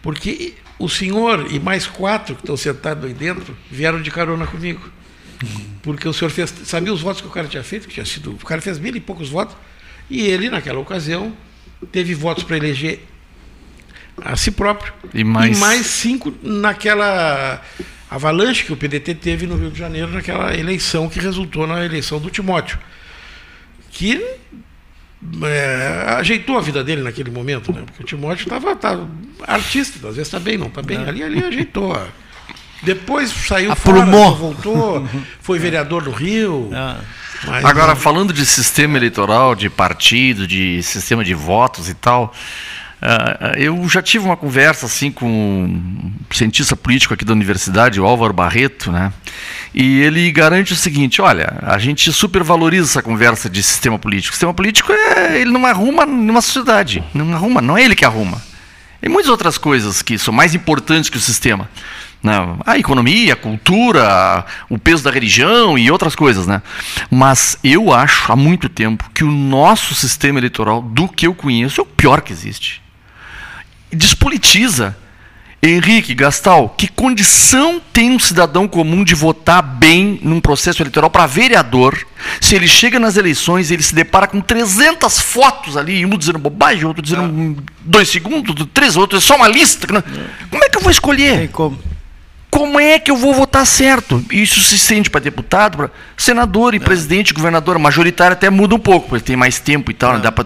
Porque 0.00 0.54
o 0.78 0.88
senhor 0.88 1.52
e 1.52 1.58
mais 1.58 1.88
quatro 1.88 2.36
que 2.36 2.42
estão 2.42 2.56
sentados 2.56 3.04
aí 3.04 3.12
dentro 3.12 3.56
vieram 3.68 4.00
de 4.00 4.10
carona 4.10 4.46
comigo. 4.46 4.88
Porque 5.82 6.06
o 6.06 6.12
senhor 6.12 6.30
fez. 6.30 6.52
Sabia 6.64 6.92
os 6.92 7.00
votos 7.00 7.20
que 7.20 7.26
o 7.26 7.30
cara 7.30 7.46
tinha 7.48 7.62
feito? 7.62 7.88
Que 7.88 7.94
tinha 7.94 8.06
sido, 8.06 8.32
o 8.32 8.46
cara 8.46 8.60
fez 8.60 8.78
mil 8.78 8.94
e 8.94 9.00
poucos 9.00 9.28
votos. 9.28 9.56
E 10.08 10.22
ele, 10.22 10.50
naquela 10.50 10.78
ocasião, 10.78 11.32
teve 11.90 12.14
votos 12.14 12.44
para 12.44 12.56
eleger 12.56 13.00
a 14.22 14.36
si 14.36 14.50
próprio. 14.50 14.92
E 15.14 15.24
mais... 15.24 15.56
e 15.56 15.60
mais 15.60 15.86
cinco 15.86 16.34
naquela 16.42 17.62
avalanche 18.10 18.64
que 18.64 18.72
o 18.72 18.76
PDT 18.76 19.14
teve 19.14 19.46
no 19.46 19.56
Rio 19.56 19.70
de 19.70 19.78
Janeiro, 19.78 20.08
naquela 20.08 20.54
eleição 20.54 21.08
que 21.08 21.20
resultou 21.20 21.66
na 21.66 21.84
eleição 21.84 22.18
do 22.18 22.28
Timóteo. 22.28 22.78
Que 23.90 24.22
é, 25.42 26.16
ajeitou 26.18 26.58
a 26.58 26.60
vida 26.60 26.82
dele 26.82 27.02
naquele 27.02 27.30
momento, 27.30 27.72
né? 27.72 27.82
Porque 27.86 28.02
o 28.02 28.06
Timóteo 28.06 28.44
estava 28.44 28.74
tá, 28.74 28.98
artista, 29.46 29.96
às 30.08 30.16
vezes 30.16 30.28
está 30.28 30.40
bem, 30.40 30.58
não 30.58 30.66
está 30.66 30.82
bem. 30.82 30.98
É. 30.98 31.08
Ali, 31.08 31.22
ali 31.22 31.44
ajeitou. 31.44 31.94
Depois 32.82 33.30
saiu 33.30 33.72
Aprumou. 33.72 34.36
fora, 34.36 34.38
voltou, 34.38 35.08
foi 35.40 35.58
vereador 35.58 36.02
do 36.02 36.10
Rio. 36.10 36.70
Ah. 36.72 36.98
Agora, 37.64 37.96
falando 37.96 38.32
de 38.32 38.44
sistema 38.44 38.96
eleitoral, 38.96 39.54
de 39.54 39.70
partido, 39.70 40.46
de 40.46 40.82
sistema 40.82 41.24
de 41.24 41.32
votos 41.32 41.88
e 41.88 41.94
tal, 41.94 42.34
uh, 43.00 43.56
eu 43.56 43.88
já 43.88 44.02
tive 44.02 44.26
uma 44.26 44.36
conversa 44.36 44.84
assim 44.86 45.10
com 45.10 45.26
um 45.26 46.12
cientista 46.30 46.76
político 46.76 47.14
aqui 47.14 47.24
da 47.24 47.32
universidade, 47.32 48.00
o 48.00 48.04
Álvaro 48.04 48.34
Barreto, 48.34 48.92
né? 48.92 49.10
E 49.74 50.00
ele 50.00 50.30
garante 50.30 50.74
o 50.74 50.76
seguinte: 50.76 51.22
olha, 51.22 51.58
a 51.62 51.78
gente 51.78 52.12
supervaloriza 52.12 52.86
essa 52.86 53.02
conversa 53.02 53.48
de 53.48 53.62
sistema 53.62 53.98
político. 53.98 54.32
O 54.32 54.34
sistema 54.34 54.52
político 54.52 54.92
é, 54.92 55.40
ele 55.40 55.50
não 55.50 55.64
arruma 55.64 56.04
numa 56.04 56.42
sociedade, 56.42 57.02
não 57.14 57.32
arruma, 57.34 57.62
não 57.62 57.76
é 57.76 57.84
ele 57.84 57.96
que 57.96 58.04
arruma. 58.04 58.42
Tem 59.00 59.08
muitas 59.08 59.30
outras 59.30 59.56
coisas 59.56 60.02
que 60.02 60.18
são 60.18 60.32
mais 60.32 60.54
importantes 60.54 61.08
que 61.08 61.16
o 61.16 61.20
sistema. 61.20 61.70
Né? 62.22 62.32
A 62.66 62.78
economia, 62.78 63.32
a 63.32 63.36
cultura, 63.36 64.44
o 64.68 64.78
peso 64.78 65.02
da 65.02 65.10
religião 65.10 65.78
e 65.78 65.90
outras 65.90 66.14
coisas. 66.14 66.46
Né? 66.46 66.62
Mas 67.10 67.58
eu 67.64 67.92
acho 67.92 68.30
há 68.32 68.36
muito 68.36 68.68
tempo 68.68 69.10
que 69.14 69.24
o 69.24 69.30
nosso 69.30 69.94
sistema 69.94 70.38
eleitoral, 70.38 70.82
do 70.82 71.08
que 71.08 71.26
eu 71.26 71.34
conheço, 71.34 71.80
é 71.80 71.84
o 71.84 71.86
pior 71.86 72.20
que 72.20 72.32
existe. 72.32 72.82
Despolitiza. 73.90 74.96
Henrique 75.62 76.14
Gastal, 76.14 76.70
que 76.70 76.88
condição 76.88 77.82
tem 77.92 78.10
um 78.10 78.18
cidadão 78.18 78.66
comum 78.66 79.04
de 79.04 79.14
votar 79.14 79.62
bem 79.62 80.18
num 80.22 80.40
processo 80.40 80.82
eleitoral 80.82 81.10
para 81.10 81.26
vereador, 81.26 81.98
se 82.40 82.54
ele 82.54 82.66
chega 82.66 82.98
nas 82.98 83.18
eleições 83.18 83.70
e 83.70 83.74
ele 83.74 83.82
se 83.82 83.94
depara 83.94 84.26
com 84.26 84.40
300 84.40 85.20
fotos 85.20 85.76
ali, 85.76 86.06
um 86.06 86.16
dizendo 86.16 86.38
bobagem, 86.38 86.86
outro 86.86 87.02
dizendo 87.02 87.58
ah. 87.58 87.62
dois 87.82 88.08
segundos, 88.08 88.54
três, 88.72 88.96
outro 88.96 89.18
é 89.18 89.20
só 89.20 89.36
uma 89.36 89.48
lista. 89.48 89.86
Como 89.86 90.64
é 90.64 90.68
que 90.70 90.78
eu 90.78 90.82
vou 90.82 90.90
escolher? 90.90 91.40
Tem 91.40 91.48
como. 91.48 91.78
Como 92.50 92.80
é 92.80 92.98
que 92.98 93.10
eu 93.10 93.16
vou 93.16 93.32
votar 93.32 93.64
certo? 93.64 94.24
Isso 94.30 94.60
se 94.60 94.76
sente 94.76 95.08
para 95.08 95.20
deputado, 95.20 95.76
para 95.76 95.90
senador 96.16 96.74
e 96.74 96.78
é. 96.78 96.80
presidente, 96.80 97.32
governador, 97.32 97.78
majoritário 97.78 98.32
até 98.32 98.50
muda 98.50 98.74
um 98.74 98.78
pouco, 98.78 99.08
porque 99.08 99.24
tem 99.24 99.36
mais 99.36 99.60
tempo 99.60 99.90
e 99.90 99.94
tal, 99.94 100.10
é. 100.10 100.14
não 100.14 100.20
dá 100.20 100.32
para 100.32 100.44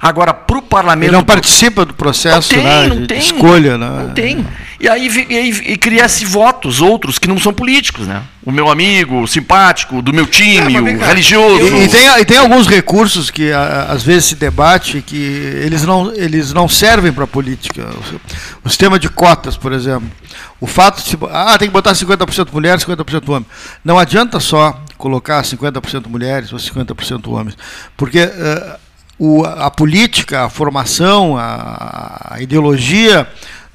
Agora 0.00 0.34
para 0.34 0.58
o 0.58 0.62
parlamento. 0.62 1.10
Ele 1.10 1.16
não 1.16 1.24
participa 1.24 1.84
do 1.84 1.94
processo 1.94 2.52
não 2.52 2.62
tem, 2.62 2.64
né, 2.64 2.86
não 2.88 2.96
de, 3.02 3.06
tem, 3.06 3.18
escolha, 3.18 3.78
né? 3.78 3.88
Não 3.88 4.14
tem. 4.14 4.46
E 4.78 4.88
aí 4.88 5.08
e, 5.08 5.34
e, 5.34 5.72
e 5.72 5.76
cria-se 5.76 6.24
votos, 6.24 6.80
outros 6.80 7.18
que 7.18 7.26
não 7.26 7.38
são 7.38 7.52
políticos, 7.52 8.06
né? 8.06 8.22
O 8.44 8.52
meu 8.52 8.70
amigo, 8.70 9.22
o 9.22 9.26
simpático, 9.26 10.02
do 10.02 10.12
meu 10.12 10.26
time, 10.26 10.76
é, 10.76 10.80
o 10.80 10.98
religioso. 10.98 11.76
E, 11.76 11.84
e, 11.84 11.88
tem, 11.88 12.08
e 12.20 12.24
tem 12.24 12.38
alguns 12.38 12.66
recursos 12.66 13.30
que 13.30 13.50
a, 13.50 13.84
às 13.84 14.02
vezes 14.02 14.26
se 14.26 14.34
debate 14.36 15.02
que 15.02 15.16
eles 15.16 15.82
não, 15.84 16.12
eles 16.14 16.52
não 16.52 16.68
servem 16.68 17.12
para 17.12 17.24
a 17.24 17.26
política. 17.26 17.88
O, 18.62 18.66
o 18.66 18.68
sistema 18.68 18.98
de 18.98 19.08
cotas, 19.08 19.56
por 19.56 19.72
exemplo. 19.72 20.10
O 20.60 20.66
fato 20.66 21.02
de. 21.02 21.18
Ah, 21.30 21.56
tem 21.58 21.68
que 21.68 21.72
botar 21.72 21.92
50% 21.92 22.52
mulheres, 22.52 22.84
50% 22.84 23.28
homens. 23.28 23.46
Não 23.84 23.98
adianta 23.98 24.38
só 24.38 24.78
colocar 24.98 25.42
50% 25.42 26.06
mulheres 26.08 26.52
ou 26.52 26.58
50% 26.58 27.32
homens. 27.32 27.56
Porque. 27.96 28.22
Uh, 28.22 28.86
o, 29.18 29.44
a 29.44 29.70
política, 29.70 30.44
a 30.44 30.50
formação, 30.50 31.38
a, 31.38 32.34
a 32.34 32.42
ideologia 32.42 33.26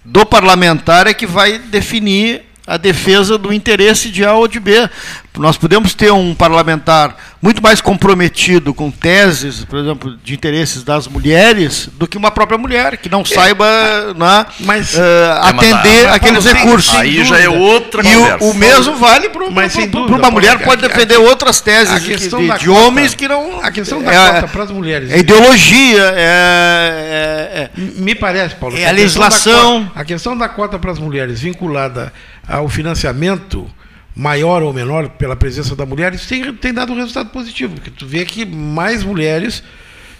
do 0.03 0.25
parlamentar 0.25 1.07
é 1.07 1.13
que 1.13 1.25
vai 1.25 1.57
definir 1.57 2.43
a 2.71 2.77
defesa 2.77 3.37
do 3.37 3.51
interesse 3.51 4.09
de 4.09 4.23
A 4.23 4.33
ou 4.33 4.47
de 4.47 4.57
B. 4.57 4.89
Nós 5.37 5.57
podemos 5.57 5.93
ter 5.93 6.11
um 6.11 6.33
parlamentar 6.33 7.15
muito 7.41 7.61
mais 7.61 7.81
comprometido 7.81 8.73
com 8.73 8.91
teses, 8.91 9.65
por 9.65 9.79
exemplo, 9.79 10.17
de 10.23 10.33
interesses 10.33 10.83
das 10.83 11.07
mulheres, 11.07 11.89
do 11.93 12.05
que 12.07 12.17
uma 12.17 12.31
própria 12.31 12.57
mulher, 12.57 12.97
que 12.97 13.09
não 13.09 13.25
saiba 13.25 13.65
né, 14.13 14.45
mas, 14.59 14.93
uh, 14.93 14.99
atender 15.41 16.05
mas, 16.05 16.15
aqueles 16.15 16.43
mas, 16.45 16.53
recursos. 16.53 16.95
Aí 16.95 17.25
já 17.25 17.39
é 17.39 17.49
outra 17.49 18.01
e 18.01 18.13
conversa. 18.13 18.43
E 18.43 18.47
o, 18.47 18.51
o 18.51 18.53
mesmo 18.53 18.95
vale 18.95 19.29
para 19.29 19.45
uma 19.45 20.31
mulher, 20.31 20.59
pode 20.59 20.81
defender 20.81 21.15
a, 21.15 21.19
outras 21.19 21.61
teses 21.61 22.03
de, 22.03 22.29
de, 22.29 22.57
de 22.59 22.69
homens 22.69 23.15
que 23.15 23.27
não. 23.27 23.61
A 23.63 23.71
questão 23.71 24.01
da 24.01 24.13
é, 24.13 24.33
cota 24.33 24.47
para 24.47 24.63
as 24.63 24.71
mulheres. 24.71 25.11
É 25.11 25.17
ideologia, 25.17 26.13
é, 26.15 27.69
é, 27.75 27.81
Me 27.95 28.15
parece, 28.15 28.55
Paulo. 28.55 28.77
É 28.77 28.85
a, 28.85 28.89
a 28.89 28.91
legislação. 28.91 29.85
Cota, 29.85 29.99
a 29.99 30.05
questão 30.05 30.37
da 30.37 30.47
cota 30.49 30.77
para 30.77 30.91
as 30.91 30.99
mulheres 30.99 31.39
vinculada 31.39 32.13
ao 32.51 32.67
financiamento 32.67 33.69
maior 34.15 34.61
ou 34.61 34.73
menor 34.73 35.09
pela 35.09 35.35
presença 35.35 35.75
da 35.75 35.85
mulher, 35.85 36.13
isso 36.13 36.27
tem, 36.27 36.53
tem 36.53 36.73
dado 36.73 36.91
um 36.91 36.95
resultado 36.95 37.29
positivo, 37.29 37.75
porque 37.75 37.89
tu 37.89 38.05
vê 38.05 38.25
que 38.25 38.45
mais 38.45 39.03
mulheres. 39.03 39.63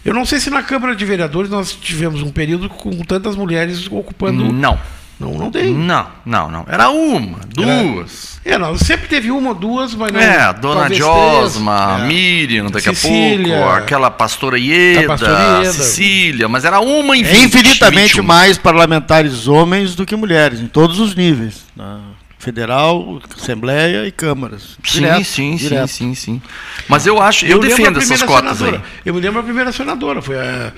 Eu 0.04 0.14
não 0.14 0.26
sei 0.26 0.40
se 0.40 0.50
na 0.50 0.64
Câmara 0.64 0.96
de 0.96 1.06
Vereadores 1.06 1.52
nós 1.52 1.74
tivemos 1.74 2.22
um 2.24 2.32
período 2.32 2.70
com 2.70 2.92
tantas 3.04 3.36
mulheres 3.36 3.86
ocupando. 3.92 4.52
Não. 4.52 4.80
Não, 5.20 5.34
não 5.34 5.52
tem. 5.52 5.72
Não, 5.72 6.08
não, 6.26 6.50
não. 6.50 6.66
Era 6.68 6.90
uma, 6.90 7.42
duas. 7.48 8.42
Era, 8.44 8.56
é, 8.56 8.58
não, 8.58 8.76
sempre 8.76 9.08
teve 9.08 9.30
uma 9.30 9.50
ou 9.50 9.56
duas, 9.56 9.94
mas 9.94 10.12
não. 10.12 10.20
É, 10.20 10.40
a 10.40 10.52
Dona 10.52 10.92
Josma, 10.92 12.00
é. 12.02 12.08
Miriam, 12.08 12.66
daqui 12.72 12.86
Cecília, 12.96 13.56
a 13.56 13.60
pouco, 13.60 13.76
aquela 13.76 14.10
pastora 14.10 14.58
Ieda, 14.58 15.06
pastora 15.06 15.60
Ieda, 15.60 15.74
Cecília, 15.74 16.48
mas 16.48 16.66
era 16.66 16.80
uma 16.80 17.16
em 17.16 17.24
É 17.24 17.38
infinitamente 17.38 18.16
21. 18.16 18.24
mais 18.24 18.58
parlamentares 18.58 19.48
homens 19.48 19.94
do 19.94 20.08
que 20.08 20.16
mulheres, 20.16 20.60
em 20.60 20.68
todos 20.68 21.00
os 21.00 21.14
níveis. 21.14 21.66
Né? 21.76 22.00
Federal, 22.42 23.22
assembleia 23.38 24.06
e 24.06 24.12
câmaras. 24.12 24.78
Sim, 24.84 25.02
direto, 25.02 25.24
sim, 25.24 25.56
direto. 25.56 25.88
sim, 25.88 26.16
sim, 26.16 26.34
sim. 26.34 26.42
Mas 26.88 27.06
eu 27.06 27.22
acho, 27.22 27.46
eu, 27.46 27.52
eu 27.52 27.60
defendo 27.60 28.00
essas 28.00 28.24
cotas 28.24 28.58
senadora. 28.58 28.84
aí. 28.84 29.02
Eu 29.06 29.14
me 29.14 29.22
lembro 29.22 29.40
a 29.40 29.44
primeira 29.44 29.72
senadora, 29.72 30.22
foi 30.22 30.38
a 30.38 30.74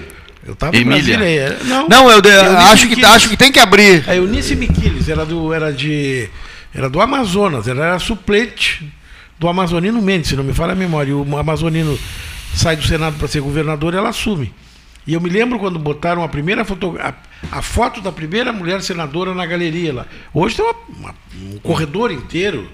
eu 0.45 0.53
estava 0.53 0.75
Emília. 0.75 1.17
Brasília. 1.17 1.57
Não, 1.63 1.87
não 1.87 2.11
eu, 2.11 2.21
de, 2.21 2.29
eu 2.29 2.57
acho, 2.57 2.87
que, 2.87 3.05
acho 3.05 3.29
que 3.29 3.37
tem 3.37 3.51
que 3.51 3.59
abrir. 3.59 4.03
A 4.07 4.15
Eunice 4.15 4.55
Miquiles 4.55 5.07
era 5.07 5.25
do, 5.25 5.53
era 5.53 5.71
de, 5.71 6.29
era 6.73 6.89
do 6.89 6.99
Amazonas, 6.99 7.67
ela 7.67 7.85
era 7.85 7.99
suplente 7.99 8.91
do 9.39 9.47
Amazonino 9.47 10.01
Mendes, 10.01 10.29
se 10.29 10.35
não 10.35 10.43
me 10.43 10.53
falha 10.53 10.73
a 10.73 10.75
memória. 10.75 11.11
E 11.11 11.13
o 11.13 11.37
Amazonino 11.37 11.97
sai 12.53 12.75
do 12.75 12.83
Senado 12.83 13.17
para 13.17 13.27
ser 13.27 13.39
governador, 13.39 13.93
ela 13.93 14.09
assume. 14.09 14.53
E 15.05 15.13
eu 15.13 15.21
me 15.21 15.29
lembro 15.29 15.59
quando 15.59 15.77
botaram 15.77 16.23
a 16.23 16.29
primeira 16.29 16.63
foto, 16.63 16.97
a, 16.99 17.13
a, 17.51 17.61
foto 17.61 17.99
da 18.01 18.11
primeira 18.11 18.53
mulher 18.53 18.81
senadora 18.81 19.33
na 19.33 19.45
galeria 19.45 19.93
lá. 19.93 20.05
Hoje 20.33 20.55
tem 20.55 20.65
uma, 20.65 20.75
uma, 20.97 21.15
um 21.41 21.59
corredor 21.59 22.11
inteiro. 22.11 22.69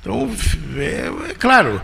Então, 0.00 0.30
é, 0.76 1.10
é, 1.30 1.34
claro, 1.34 1.80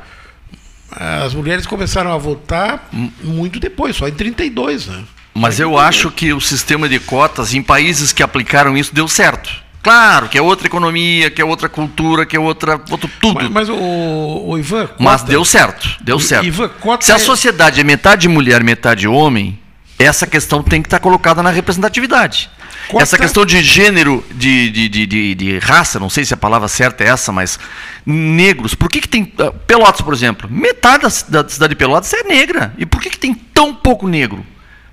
as 0.90 1.34
mulheres 1.34 1.66
começaram 1.66 2.12
a 2.12 2.16
votar 2.16 2.88
muito 3.22 3.58
depois, 3.58 3.96
só 3.96 4.06
em 4.06 4.12
32, 4.12 4.86
né? 4.86 5.04
Mas 5.34 5.58
eu 5.58 5.76
acho 5.76 6.12
que 6.12 6.32
o 6.32 6.40
sistema 6.40 6.88
de 6.88 7.00
cotas 7.00 7.54
em 7.54 7.62
países 7.62 8.12
que 8.12 8.22
aplicaram 8.22 8.76
isso 8.76 8.94
deu 8.94 9.08
certo. 9.08 9.64
Claro, 9.82 10.30
que 10.30 10.38
é 10.38 10.40
outra 10.40 10.66
economia, 10.66 11.28
que 11.28 11.42
é 11.42 11.44
outra 11.44 11.68
cultura, 11.68 12.24
que 12.24 12.34
é 12.34 12.40
outra. 12.40 12.80
Outro, 12.88 13.10
tudo. 13.20 13.34
Mas, 13.34 13.50
mas 13.50 13.68
o, 13.68 13.74
o, 13.74 14.56
Ivan. 14.56 14.86
Cota, 14.86 15.02
mas 15.02 15.22
deu 15.22 15.44
certo, 15.44 15.96
deu 16.00 16.18
certo. 16.18 16.46
Ivan, 16.46 16.70
Se 17.00 17.12
a 17.12 17.16
é- 17.16 17.18
sociedade 17.18 17.80
é 17.80 17.84
metade 17.84 18.26
mulher, 18.26 18.64
metade 18.64 19.06
homem, 19.06 19.58
essa 19.98 20.26
questão 20.26 20.62
tem 20.62 20.82
que 20.82 20.86
estar 20.86 20.98
colocada 20.98 21.42
na 21.42 21.50
representatividade. 21.50 22.50
Essa 22.98 23.16
questão 23.16 23.46
de 23.46 23.62
gênero, 23.62 24.24
de, 24.32 24.68
de, 24.70 24.88
de, 24.88 25.34
de, 25.34 25.58
raça, 25.58 25.98
não 25.98 26.10
sei 26.10 26.24
se 26.24 26.34
a 26.34 26.36
palavra 26.36 26.68
certa 26.68 27.02
é 27.02 27.08
essa, 27.08 27.32
mas 27.32 27.58
negros. 28.04 28.74
Por 28.74 28.90
que, 28.90 29.00
que 29.00 29.08
tem. 29.08 29.32
Ah, 29.38 29.52
Pelotas, 29.66 30.02
por 30.02 30.12
exemplo. 30.12 30.48
Metade 30.50 31.02
da, 31.02 31.42
da 31.42 31.48
cidade 31.48 31.70
de 31.70 31.76
Pelotas 31.76 32.12
é 32.12 32.22
negra. 32.24 32.74
E 32.76 32.84
por 32.84 33.00
que, 33.00 33.08
que 33.08 33.18
tem 33.18 33.34
tão 33.34 33.74
pouco 33.74 34.06
negro? 34.06 34.44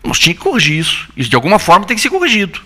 Nós 0.03 0.17
tínhamos 0.17 0.41
que 0.41 0.49
corrigir 0.49 0.79
isso. 0.79 1.09
Isso 1.17 1.29
de 1.29 1.35
alguma 1.35 1.59
forma 1.59 1.85
tem 1.85 1.95
que 1.95 2.01
ser 2.01 2.09
corrigido. 2.09 2.61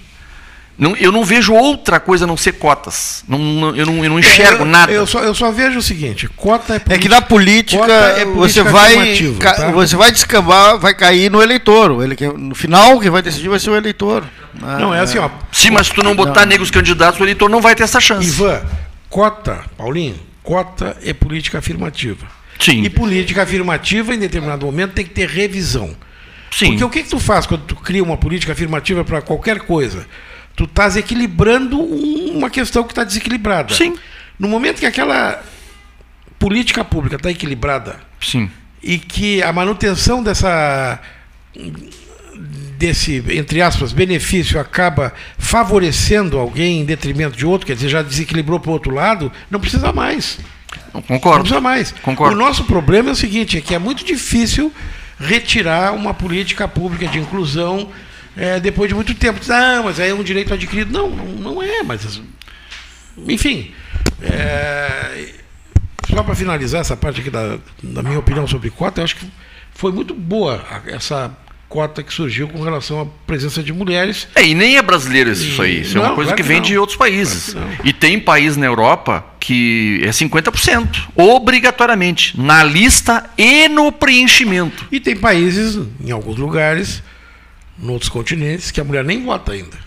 Não, 0.77 0.93
eu 0.97 1.09
não 1.09 1.23
vejo 1.23 1.53
outra 1.53 2.01
coisa 2.01 2.25
a 2.25 2.27
não 2.27 2.35
ser 2.35 2.53
cotas. 2.53 3.23
Não, 3.27 3.39
não, 3.39 3.75
eu, 3.75 3.85
não, 3.85 4.03
eu 4.03 4.09
não 4.09 4.19
enxergo 4.19 4.59
é, 4.59 4.61
eu, 4.61 4.65
nada. 4.65 4.91
Eu 4.91 5.07
só, 5.07 5.19
eu 5.23 5.33
só 5.33 5.49
vejo 5.49 5.79
o 5.79 5.81
seguinte: 5.81 6.27
cota 6.27 6.75
é 6.75 6.93
É 6.93 6.97
que 6.97 7.07
na 7.07 7.21
política, 7.21 7.85
é 7.85 8.25
você, 8.25 8.61
vai, 8.61 9.17
tá? 9.39 9.71
você 9.71 9.95
vai 9.95 10.11
descambar, 10.11 10.77
vai 10.77 10.93
cair 10.93 11.31
no 11.31 11.41
eleitor. 11.41 12.03
Ele, 12.03 12.17
no 12.37 12.53
final, 12.53 12.99
quem 12.99 13.09
vai 13.09 13.21
decidir 13.21 13.47
vai 13.47 13.59
ser 13.59 13.69
o 13.69 13.75
eleitor. 13.77 14.25
Não, 14.53 14.93
é 14.93 14.99
assim, 14.99 15.17
ó. 15.17 15.29
Sim, 15.51 15.71
mas 15.71 15.87
se 15.87 15.93
tu 15.93 16.03
não 16.03 16.15
botar 16.15 16.41
não. 16.41 16.47
negros 16.47 16.69
candidatos, 16.69 17.19
o 17.19 17.23
eleitor 17.23 17.49
não 17.49 17.61
vai 17.61 17.73
ter 17.73 17.83
essa 17.83 18.01
chance. 18.01 18.27
Ivan, 18.27 18.61
cota, 19.09 19.63
Paulinho, 19.77 20.19
cota 20.43 20.97
é 21.03 21.13
política 21.13 21.59
afirmativa. 21.59 22.25
Sim. 22.59 22.83
E 22.83 22.89
política 22.89 23.43
afirmativa, 23.43 24.13
em 24.13 24.19
determinado 24.19 24.65
momento, 24.65 24.93
tem 24.93 25.05
que 25.05 25.11
ter 25.11 25.27
revisão. 25.27 25.95
Sim. 26.51 26.67
Porque 26.67 26.83
o 26.83 26.89
que, 26.89 27.03
que 27.03 27.09
tu 27.09 27.19
faz 27.19 27.45
quando 27.45 27.63
tu 27.63 27.75
cria 27.75 28.03
uma 28.03 28.17
política 28.17 28.53
afirmativa 28.53 29.03
para 29.03 29.21
qualquer 29.21 29.59
coisa? 29.59 30.05
Tu 30.55 30.63
estás 30.63 30.95
equilibrando 30.95 31.79
uma 31.79 32.49
questão 32.49 32.83
que 32.83 32.91
está 32.91 33.03
desequilibrada. 33.03 33.73
Sim. 33.73 33.95
No 34.39 34.47
momento 34.47 34.79
que 34.79 34.85
aquela 34.85 35.43
política 36.39 36.83
pública 36.83 37.15
está 37.15 37.31
equilibrada 37.31 37.99
Sim. 38.21 38.49
e 38.83 38.97
que 38.97 39.41
a 39.41 39.51
manutenção 39.51 40.21
dessa 40.21 40.99
desse 42.77 43.23
entre 43.29 43.61
aspas 43.61 43.93
benefício 43.93 44.59
acaba 44.59 45.13
favorecendo 45.37 46.37
alguém 46.37 46.81
em 46.81 46.85
detrimento 46.85 47.37
de 47.37 47.45
outro, 47.45 47.65
quer 47.65 47.75
dizer, 47.75 47.87
já 47.87 48.01
desequilibrou 48.01 48.59
para 48.59 48.69
o 48.69 48.73
outro 48.73 48.93
lado, 48.93 49.31
não 49.49 49.59
precisa 49.59 49.93
mais. 49.93 50.37
Concordo. 50.91 51.37
Não 51.37 51.39
precisa 51.39 51.61
mais. 51.61 51.91
Concordo. 52.01 52.35
O 52.35 52.37
nosso 52.37 52.65
problema 52.65 53.09
é 53.09 53.11
o 53.13 53.15
seguinte, 53.15 53.57
é 53.57 53.61
que 53.61 53.73
é 53.73 53.79
muito 53.79 54.03
difícil 54.03 54.71
retirar 55.17 55.93
uma 55.93 56.13
política 56.13 56.67
pública 56.67 57.07
de 57.07 57.19
inclusão 57.19 57.89
é, 58.35 58.59
depois 58.59 58.89
de 58.89 58.95
muito 58.95 59.13
tempo. 59.15 59.39
Diz, 59.39 59.49
ah, 59.49 59.81
mas 59.83 59.99
é 59.99 60.13
um 60.13 60.23
direito 60.23 60.53
adquirido. 60.53 60.91
Não, 60.91 61.09
não, 61.09 61.25
não 61.25 61.63
é, 61.63 61.83
mas. 61.83 62.21
Enfim. 63.27 63.71
É, 64.21 65.33
só 66.09 66.23
para 66.23 66.35
finalizar 66.35 66.81
essa 66.81 66.95
parte 66.95 67.21
aqui 67.21 67.29
da, 67.29 67.57
da 67.81 68.03
minha 68.03 68.19
opinião 68.19 68.47
sobre 68.47 68.69
cota, 68.69 69.01
eu 69.01 69.05
acho 69.05 69.15
que 69.15 69.25
foi 69.73 69.91
muito 69.91 70.13
boa 70.13 70.63
essa 70.87 71.35
cota 71.67 72.01
que 72.01 72.13
surgiu 72.13 72.47
com 72.47 72.61
relação 72.61 73.01
à 73.01 73.05
presença 73.27 73.61
de 73.61 73.73
mulheres. 73.73 74.27
É, 74.35 74.45
e 74.45 74.53
nem 74.53 74.77
é 74.77 74.81
brasileiro 74.81 75.31
isso 75.31 75.61
aí. 75.61 75.81
Isso 75.81 75.95
não, 75.97 76.05
é 76.05 76.07
uma 76.07 76.15
coisa 76.15 76.29
claro 76.29 76.41
que 76.41 76.47
vem 76.47 76.61
que 76.61 76.69
de 76.69 76.77
outros 76.77 76.97
países. 76.97 77.53
Claro 77.53 77.69
e 77.83 77.91
tem 77.91 78.19
país 78.19 78.55
na 78.55 78.65
Europa 78.65 79.25
que 79.39 80.01
é 80.03 80.09
50%, 80.09 81.09
obrigatoriamente, 81.15 82.39
na 82.39 82.63
lista 82.63 83.29
e 83.37 83.67
no 83.67 83.91
preenchimento. 83.91 84.87
E 84.91 84.99
tem 84.99 85.15
países, 85.15 85.77
em 86.03 86.11
alguns 86.11 86.37
lugares, 86.37 87.03
em 87.81 87.89
outros 87.89 88.09
continentes, 88.09 88.71
que 88.71 88.79
a 88.79 88.83
mulher 88.83 89.03
nem 89.03 89.23
vota 89.23 89.51
ainda. 89.51 89.77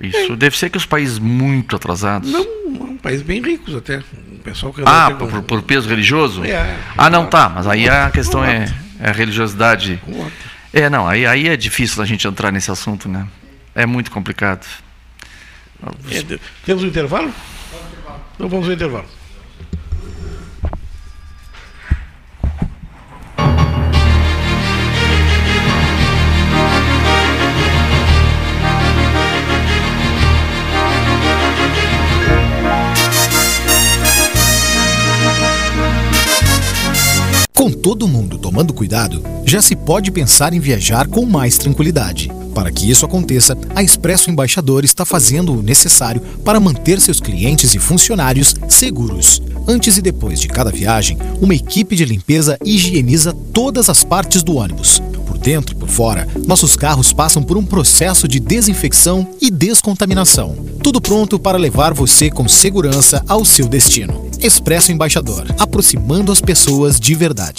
Isso 0.00 0.32
é. 0.32 0.36
deve 0.36 0.56
ser 0.56 0.70
que 0.70 0.76
os 0.76 0.86
países 0.86 1.18
muito 1.18 1.76
atrasados. 1.76 2.30
Não, 2.30 2.42
um 2.66 2.96
país 2.96 3.22
bem 3.22 3.40
ricos 3.42 3.74
até. 3.76 3.98
O 3.98 4.38
pessoal 4.42 4.72
que 4.72 4.82
ah, 4.84 5.10
por, 5.16 5.30
com... 5.30 5.42
por, 5.42 5.62
peso 5.62 5.88
religioso? 5.88 6.44
É, 6.44 6.76
ah, 6.96 7.08
não, 7.08 7.26
tá. 7.26 7.48
Mas 7.48 7.66
aí 7.66 7.88
a 7.88 8.10
questão 8.10 8.44
é, 8.44 8.72
é 8.98 9.10
a 9.10 9.12
religiosidade. 9.12 10.02
É, 10.72 10.88
não, 10.88 11.06
aí, 11.06 11.26
aí 11.26 11.48
é 11.48 11.56
difícil 11.56 12.02
a 12.02 12.06
gente 12.06 12.26
entrar 12.26 12.50
nesse 12.50 12.70
assunto, 12.70 13.08
né? 13.08 13.28
É 13.74 13.86
muito 13.86 14.10
complicado. 14.10 14.66
É, 16.10 16.38
temos 16.64 16.82
um 16.82 16.86
intervalo? 16.86 17.32
Então 18.34 18.48
vamos 18.48 18.66
ao 18.66 18.74
intervalo. 18.74 19.06
Com 37.62 37.70
todo 37.70 38.08
mundo 38.08 38.38
tomando 38.38 38.74
cuidado, 38.74 39.22
já 39.46 39.62
se 39.62 39.76
pode 39.76 40.10
pensar 40.10 40.52
em 40.52 40.58
viajar 40.58 41.06
com 41.06 41.24
mais 41.24 41.56
tranquilidade. 41.56 42.28
Para 42.52 42.72
que 42.72 42.90
isso 42.90 43.06
aconteça, 43.06 43.56
a 43.72 43.80
Expresso 43.84 44.32
Embaixador 44.32 44.84
está 44.84 45.04
fazendo 45.04 45.56
o 45.56 45.62
necessário 45.62 46.20
para 46.44 46.58
manter 46.58 47.00
seus 47.00 47.20
clientes 47.20 47.72
e 47.72 47.78
funcionários 47.78 48.56
seguros. 48.68 49.40
Antes 49.68 49.96
e 49.96 50.02
depois 50.02 50.40
de 50.40 50.48
cada 50.48 50.72
viagem, 50.72 51.16
uma 51.40 51.54
equipe 51.54 51.94
de 51.94 52.04
limpeza 52.04 52.58
higieniza 52.64 53.32
todas 53.52 53.88
as 53.88 54.02
partes 54.02 54.42
do 54.42 54.56
ônibus. 54.56 55.00
Por 55.24 55.38
dentro 55.38 55.76
e 55.76 55.78
por 55.78 55.88
fora, 55.88 56.26
nossos 56.44 56.74
carros 56.74 57.12
passam 57.12 57.44
por 57.44 57.56
um 57.56 57.64
processo 57.64 58.26
de 58.26 58.40
desinfecção 58.40 59.28
e 59.40 59.52
descontaminação. 59.52 60.56
Tudo 60.82 61.00
pronto 61.00 61.38
para 61.38 61.56
levar 61.56 61.94
você 61.94 62.28
com 62.28 62.48
segurança 62.48 63.24
ao 63.28 63.44
seu 63.44 63.68
destino. 63.68 64.31
Expresso 64.42 64.90
Embaixador, 64.90 65.46
aproximando 65.56 66.32
as 66.32 66.40
pessoas 66.40 66.98
de 66.98 67.14
verdade. 67.14 67.58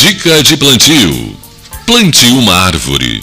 Dica 0.00 0.42
de 0.42 0.56
plantio: 0.56 1.36
plante 1.86 2.24
uma 2.28 2.54
árvore. 2.54 3.22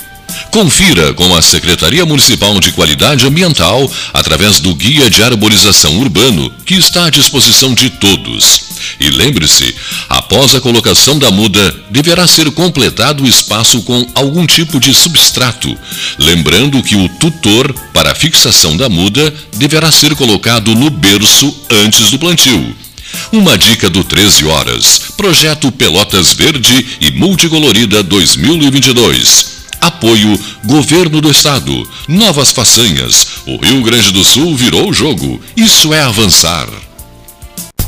Confira 0.52 1.12
com 1.16 1.36
a 1.36 1.42
Secretaria 1.42 2.06
Municipal 2.06 2.60
de 2.60 2.72
Qualidade 2.72 3.26
Ambiental 3.26 3.92
através 4.14 4.60
do 4.60 4.76
Guia 4.76 5.10
de 5.10 5.24
Arborização 5.24 5.98
Urbano, 5.98 6.54
que 6.68 6.76
está 6.76 7.08
à 7.08 7.10
disposição 7.10 7.74
de 7.74 7.90
todos. 7.90 8.62
E 9.00 9.10
lembre-se, 9.10 9.76
após 10.08 10.54
a 10.54 10.62
colocação 10.62 11.18
da 11.18 11.32
muda, 11.32 11.76
deverá 11.90 12.28
ser 12.28 12.52
completado 12.52 13.24
o 13.24 13.28
espaço 13.28 13.82
com 13.82 14.08
algum 14.14 14.46
tipo 14.46 14.80
de 14.80 14.94
substrato. 14.94 15.76
Lembrando 16.20 16.84
que 16.84 16.96
o 16.96 17.10
tutor 17.10 17.74
para 17.92 18.12
a 18.12 18.16
fixação 18.16 18.78
da 18.78 18.88
muda 18.88 19.34
deverá 19.56 19.92
ser 19.92 20.16
colocado 20.16 20.76
no 20.76 20.92
berço 20.92 21.52
antes 21.72 22.12
do 22.12 22.20
plantio. 22.20 22.87
Uma 23.32 23.58
dica 23.58 23.90
do 23.90 24.04
13 24.04 24.46
Horas. 24.46 25.00
Projeto 25.18 25.72
Pelotas 25.72 26.34
Verde 26.34 26.98
e 27.02 27.12
Multicolorida 27.12 28.04
2022. 28.04 29.58
Apoio 29.80 30.40
Governo 30.66 31.22
do 31.22 31.30
Estado. 31.30 31.88
Novas 32.08 32.52
façanhas. 32.52 33.28
O 33.46 33.58
Rio 33.58 33.82
Grande 33.82 34.12
do 34.12 34.24
Sul 34.24 34.56
virou 34.56 34.90
o 34.90 34.94
jogo. 34.94 35.42
Isso 35.56 35.94
é 35.94 36.02
avançar. 36.02 36.68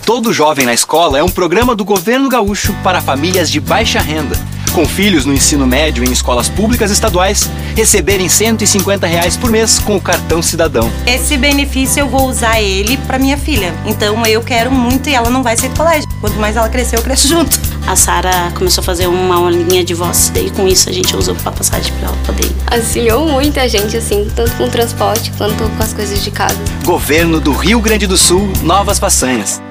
Todo 0.05 0.33
Jovem 0.33 0.65
na 0.65 0.73
Escola 0.73 1.19
é 1.19 1.23
um 1.23 1.29
programa 1.29 1.75
do 1.75 1.85
governo 1.85 2.29
gaúcho 2.29 2.73
para 2.83 3.01
famílias 3.01 3.51
de 3.51 3.59
baixa 3.59 3.99
renda 3.99 4.39
com 4.71 4.85
filhos 4.85 5.25
no 5.25 5.33
ensino 5.33 5.65
médio 5.65 6.03
em 6.03 6.11
escolas 6.11 6.49
públicas 6.49 6.91
estaduais, 6.91 7.49
receberem 7.75 8.29
150 8.29 9.07
reais 9.07 9.35
por 9.37 9.49
mês 9.49 9.79
com 9.79 9.95
o 9.95 10.01
cartão 10.01 10.41
cidadão. 10.41 10.91
Esse 11.05 11.37
benefício 11.37 12.01
eu 12.01 12.07
vou 12.07 12.27
usar 12.27 12.61
ele 12.61 12.97
para 12.97 13.19
minha 13.19 13.37
filha. 13.37 13.73
Então 13.85 14.25
eu 14.25 14.41
quero 14.41 14.71
muito 14.71 15.09
e 15.09 15.15
ela 15.15 15.29
não 15.29 15.43
vai 15.43 15.57
sair 15.57 15.69
do 15.69 15.75
colégio. 15.75 16.07
Quanto 16.21 16.37
mais 16.37 16.55
ela 16.55 16.69
crescer, 16.69 16.97
eu 16.97 17.01
cresço 17.01 17.27
junto. 17.29 17.59
A 17.87 17.95
Sara 17.95 18.51
começou 18.55 18.81
a 18.81 18.85
fazer 18.85 19.07
uma 19.07 19.35
aulinha 19.35 19.83
de 19.83 19.93
voz, 19.93 20.31
daí 20.33 20.49
com 20.51 20.67
isso 20.67 20.89
a 20.89 20.91
gente 20.91 21.15
usou 21.15 21.33
para 21.35 21.51
passagem 21.51 21.91
para 21.93 22.09
ela 22.09 22.17
poder 22.25 22.45
ir. 22.45 22.55
Auxiliou 22.71 23.27
muita 23.27 23.67
gente, 23.67 23.97
assim, 23.97 24.27
tanto 24.35 24.51
com 24.55 24.65
o 24.65 24.69
transporte 24.69 25.31
quanto 25.37 25.63
com 25.69 25.83
as 25.83 25.93
coisas 25.93 26.23
de 26.23 26.29
casa. 26.29 26.57
Governo 26.85 27.39
do 27.39 27.51
Rio 27.51 27.79
Grande 27.81 28.05
do 28.05 28.17
Sul, 28.17 28.51
novas 28.61 28.99
façanhas. 28.99 29.61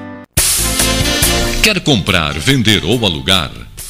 Quer 1.63 1.79
comprar, 1.81 2.33
vender 2.39 2.83
ou 2.83 3.05
alugar? 3.05 3.51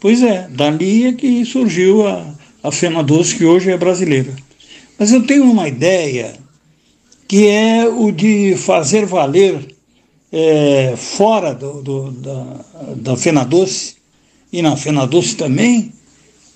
Pois 0.00 0.22
é, 0.22 0.48
dali 0.50 1.06
é 1.06 1.12
que 1.12 1.44
surgiu 1.44 2.06
a, 2.06 2.34
a 2.62 2.70
Fena 2.70 3.02
Doce, 3.02 3.36
que 3.36 3.44
hoje 3.44 3.70
é 3.70 3.76
brasileira. 3.76 4.34
Mas 4.98 5.12
eu 5.12 5.24
tenho 5.26 5.44
uma 5.44 5.68
ideia 5.68 6.34
que 7.26 7.46
é 7.46 7.88
o 7.88 8.12
de 8.12 8.56
fazer 8.56 9.06
valer 9.06 9.73
é, 10.36 10.94
fora 10.96 11.54
do, 11.54 11.80
do, 11.80 12.10
da, 12.10 12.44
da 12.96 13.16
Fena 13.16 13.44
Doce 13.44 13.94
e 14.52 14.60
na 14.60 14.76
Fena 14.76 15.06
Doce 15.06 15.36
também, 15.36 15.92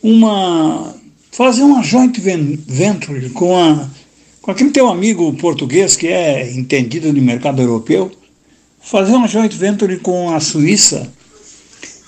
uma, 0.03 0.97
fazer 1.31 1.63
uma 1.63 1.81
joint 1.81 2.19
venture 2.19 3.31
com 3.31 3.57
a, 3.57 3.89
com 4.43 4.51
aquele 4.51 4.71
teu 4.71 4.89
amigo 4.89 5.33
português 5.35 5.95
que 5.95 6.09
é 6.09 6.51
entendido 6.51 7.13
de 7.13 7.21
mercado 7.21 7.63
europeu, 7.63 8.11
fazer 8.81 9.13
uma 9.13 9.29
joint 9.29 9.55
venture 9.55 9.97
com 10.01 10.35
a 10.35 10.41
Suíça 10.41 11.09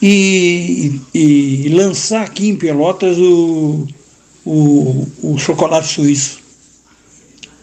e, 0.03 1.01
e, 1.15 1.67
e 1.67 1.69
lançar 1.69 2.23
aqui 2.23 2.49
em 2.49 2.57
Pelotas 2.57 3.17
o, 3.17 3.87
o, 4.45 5.07
o 5.23 5.39
chocolate 5.39 5.87
suíço. 5.87 6.41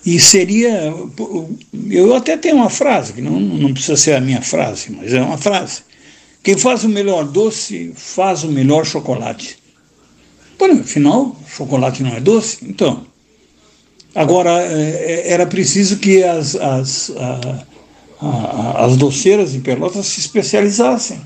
E 0.07 0.21
seria. 0.21 0.93
Eu 1.89 2.15
até 2.15 2.37
tenho 2.37 2.55
uma 2.55 2.69
frase, 2.69 3.11
que 3.11 3.21
não, 3.21 3.41
não 3.41 3.73
precisa 3.73 3.97
ser 3.97 4.13
a 4.13 4.21
minha 4.21 4.41
frase, 4.41 4.89
mas 4.89 5.11
é 5.11 5.21
uma 5.21 5.37
frase. 5.37 5.81
Quem 6.41 6.57
faz 6.57 6.85
o 6.85 6.87
melhor 6.87 7.25
doce 7.25 7.91
faz 7.93 8.45
o 8.45 8.47
melhor 8.47 8.85
chocolate. 8.85 9.57
Bom, 10.57 10.71
afinal, 10.79 11.35
chocolate 11.45 12.03
não 12.03 12.15
é 12.15 12.21
doce, 12.21 12.59
então. 12.61 13.05
Agora, 14.15 14.61
é, 14.63 15.25
é, 15.27 15.33
era 15.33 15.45
preciso 15.45 15.97
que 15.97 16.23
as, 16.23 16.55
as, 16.55 17.11
a, 17.11 17.65
a, 18.21 18.85
as 18.85 18.95
doceiras 18.95 19.55
em 19.55 19.59
Pelotas 19.59 20.05
se 20.05 20.21
especializassem. 20.21 21.19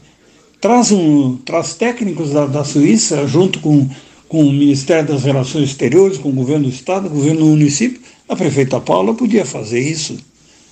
Traz, 0.60 0.92
um, 0.92 1.38
traz 1.38 1.76
técnicos 1.76 2.32
da, 2.32 2.48
da 2.48 2.64
Suíça, 2.64 3.28
junto 3.28 3.60
com, 3.60 3.88
com 4.28 4.44
o 4.44 4.52
Ministério 4.52 5.08
das 5.08 5.24
Relações 5.24 5.70
Exteriores, 5.70 6.18
com 6.18 6.30
o 6.30 6.34
governo 6.34 6.64
do 6.64 6.74
Estado, 6.74 7.06
o 7.06 7.12
governo 7.12 7.42
do 7.42 7.46
município, 7.46 8.02
a 8.32 8.36
prefeita 8.36 8.80
Paula 8.80 9.14
podia 9.14 9.46
fazer 9.46 9.82
isso 9.82 10.18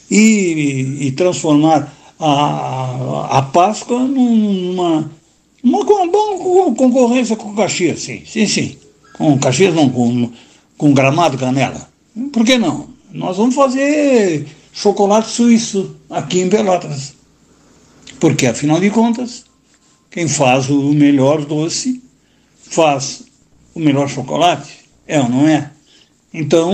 e, 0.10 0.98
e 1.02 1.12
transformar 1.12 1.94
a, 2.18 3.38
a 3.38 3.42
Páscoa 3.42 4.00
numa, 4.00 5.12
uma, 5.62 5.80
uma 5.84 6.74
concorrência 6.74 7.36
com 7.36 7.54
Caxias, 7.54 8.00
sim, 8.00 8.24
sim, 8.26 8.48
sim. 8.48 8.78
Com 9.14 9.38
Caxias 9.38 9.76
não, 9.76 9.90
com, 9.90 10.32
com 10.78 10.94
Gramado 10.94 11.38
Canela. 11.38 11.90
Por 12.32 12.46
que 12.46 12.58
não? 12.58 12.88
Nós 13.12 13.36
vamos 13.36 13.56
fazer 13.56 14.48
chocolate 14.72 15.30
suíço 15.30 15.98
aqui 16.10 16.40
em 16.40 16.50
Pelotas. 16.50 17.14
Porque, 18.22 18.48
afinal 18.48 18.80
de 18.80 18.90
contas, 18.90 19.44
quem 20.10 20.30
faz 20.30 20.70
o 20.70 20.94
melhor 20.94 21.44
doce 21.44 22.02
faz 22.56 23.24
o 23.76 23.82
melhor 23.82 24.08
chocolate, 24.08 24.80
é 25.06 25.20
ou 25.20 25.28
não 25.28 25.46
é? 25.46 25.72
Então, 26.34 26.72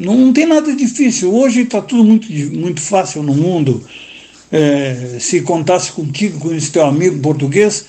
não 0.00 0.32
tem 0.32 0.46
nada 0.46 0.74
difícil. 0.74 1.34
Hoje 1.34 1.62
está 1.62 1.82
tudo 1.82 2.04
muito, 2.04 2.30
muito 2.56 2.80
fácil 2.80 3.22
no 3.22 3.34
mundo. 3.34 3.82
É, 4.52 5.16
se 5.18 5.40
contasse 5.40 5.90
contigo, 5.90 6.38
com 6.38 6.54
esse 6.54 6.70
teu 6.70 6.86
amigo 6.86 7.18
português, 7.18 7.86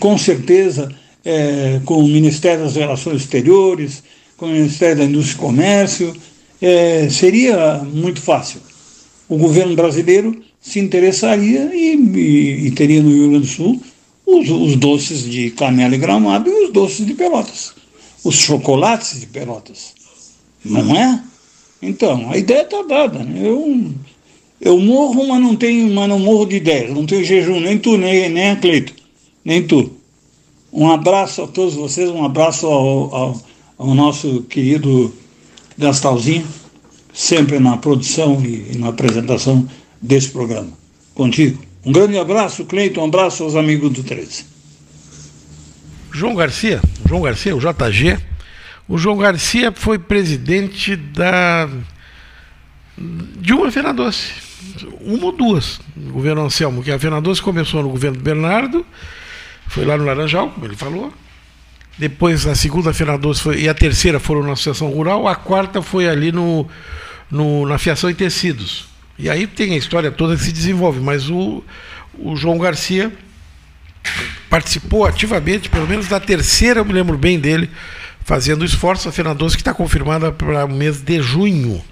com 0.00 0.16
certeza, 0.16 0.90
é, 1.22 1.80
com 1.84 1.98
o 1.98 2.08
Ministério 2.08 2.64
das 2.64 2.76
Relações 2.76 3.22
Exteriores, 3.22 4.02
com 4.38 4.46
o 4.46 4.50
Ministério 4.50 4.96
da 4.96 5.04
Indústria 5.04 5.36
e 5.36 5.40
Comércio, 5.40 6.16
é, 6.62 7.08
seria 7.10 7.82
muito 7.84 8.20
fácil. 8.22 8.60
O 9.28 9.36
governo 9.36 9.76
brasileiro 9.76 10.42
se 10.58 10.78
interessaria 10.80 11.70
e, 11.74 11.94
e, 11.94 12.66
e 12.66 12.70
teria 12.70 13.02
no 13.02 13.10
Rio 13.10 13.30
Grande 13.30 13.46
do 13.46 13.52
Sul 13.52 13.82
os, 14.24 14.48
os 14.48 14.76
doces 14.76 15.28
de 15.28 15.50
canela 15.50 15.94
e 15.94 15.98
gramado 15.98 16.48
e 16.48 16.64
os 16.64 16.72
doces 16.72 17.04
de 17.04 17.12
pelotas 17.12 17.75
os 18.26 18.34
chocolates 18.34 19.20
de 19.20 19.26
Pelotas. 19.26 19.94
Não 20.64 20.96
é? 20.96 21.22
Então, 21.80 22.30
a 22.30 22.36
ideia 22.36 22.62
está 22.62 22.82
dada. 22.82 23.20
Né? 23.20 23.46
Eu, 23.46 23.92
eu 24.60 24.78
morro, 24.80 25.28
mas 25.28 25.40
não 25.40 25.54
tenho, 25.54 25.94
mas 25.94 26.08
não 26.08 26.18
morro 26.18 26.46
de 26.46 26.56
ideias. 26.56 26.92
Não 26.92 27.06
tenho 27.06 27.24
jejum, 27.24 27.60
nem 27.60 27.78
tu, 27.78 27.96
nem, 27.96 28.28
nem 28.28 28.50
a 28.50 28.56
Cleito, 28.56 28.92
nem 29.44 29.64
tu. 29.64 29.92
Um 30.72 30.90
abraço 30.90 31.42
a 31.42 31.46
todos 31.46 31.74
vocês, 31.74 32.10
um 32.10 32.24
abraço 32.24 32.66
ao, 32.66 33.14
ao, 33.14 33.42
ao 33.78 33.94
nosso 33.94 34.42
querido 34.42 35.14
Gastalzinho, 35.78 36.46
sempre 37.14 37.60
na 37.60 37.76
produção 37.76 38.42
e, 38.44 38.72
e 38.72 38.78
na 38.78 38.88
apresentação 38.88 39.66
desse 40.02 40.30
programa. 40.30 40.70
Contigo. 41.14 41.58
Um 41.84 41.92
grande 41.92 42.18
abraço, 42.18 42.64
Cleiton, 42.64 43.02
um 43.02 43.04
abraço 43.04 43.44
aos 43.44 43.54
amigos 43.54 43.92
do 43.92 44.02
13. 44.02 44.55
João 46.16 46.34
Garcia, 46.34 46.80
João 47.06 47.20
Garcia, 47.20 47.54
o 47.54 47.60
JG. 47.60 48.18
O 48.88 48.96
João 48.96 49.18
Garcia 49.18 49.70
foi 49.70 49.98
presidente 49.98 50.96
da 50.96 51.68
de 52.96 53.52
uma 53.52 53.70
Fena 53.70 53.92
Doce, 53.92 54.32
uma 55.02 55.26
ou 55.26 55.32
duas, 55.32 55.78
no 55.94 56.14
governo 56.14 56.46
Anselmo, 56.46 56.82
que 56.82 56.90
a 56.90 56.98
Fena 56.98 57.20
Doce 57.20 57.42
começou 57.42 57.82
no 57.82 57.90
governo 57.90 58.18
Bernardo, 58.18 58.86
foi 59.66 59.84
lá 59.84 59.98
no 59.98 60.04
Laranjal, 60.06 60.48
como 60.48 60.64
ele 60.64 60.74
falou. 60.74 61.12
Depois 61.98 62.46
a 62.46 62.54
segunda 62.54 62.94
Fena 62.94 63.18
Doce 63.18 63.42
foi, 63.42 63.60
e 63.60 63.68
a 63.68 63.74
terceira 63.74 64.18
foram 64.18 64.42
na 64.42 64.52
Associação 64.52 64.88
Rural, 64.88 65.28
a 65.28 65.34
quarta 65.34 65.82
foi 65.82 66.08
ali 66.08 66.32
no, 66.32 66.66
no, 67.30 67.66
na 67.66 67.76
Fiação 67.76 68.08
e 68.08 68.14
Tecidos. 68.14 68.86
E 69.18 69.28
aí 69.28 69.46
tem 69.46 69.74
a 69.74 69.76
história 69.76 70.10
toda 70.10 70.34
que 70.34 70.42
se 70.42 70.52
desenvolve, 70.52 71.00
mas 71.00 71.28
o, 71.28 71.62
o 72.18 72.34
João 72.34 72.56
Garcia 72.56 73.12
participou 74.48 75.04
ativamente, 75.06 75.68
pelo 75.68 75.86
menos 75.86 76.08
da 76.08 76.20
terceira, 76.20 76.80
eu 76.80 76.84
me 76.84 76.92
lembro 76.92 77.16
bem 77.16 77.38
dele, 77.38 77.70
fazendo 78.24 78.64
esforço. 78.64 79.08
A 79.08 79.12
Fena 79.12 79.34
Doce 79.34 79.56
que 79.56 79.62
está 79.62 79.74
confirmada 79.74 80.32
para 80.32 80.64
o 80.64 80.72
mês 80.72 81.00
de 81.00 81.20
junho. 81.22 81.82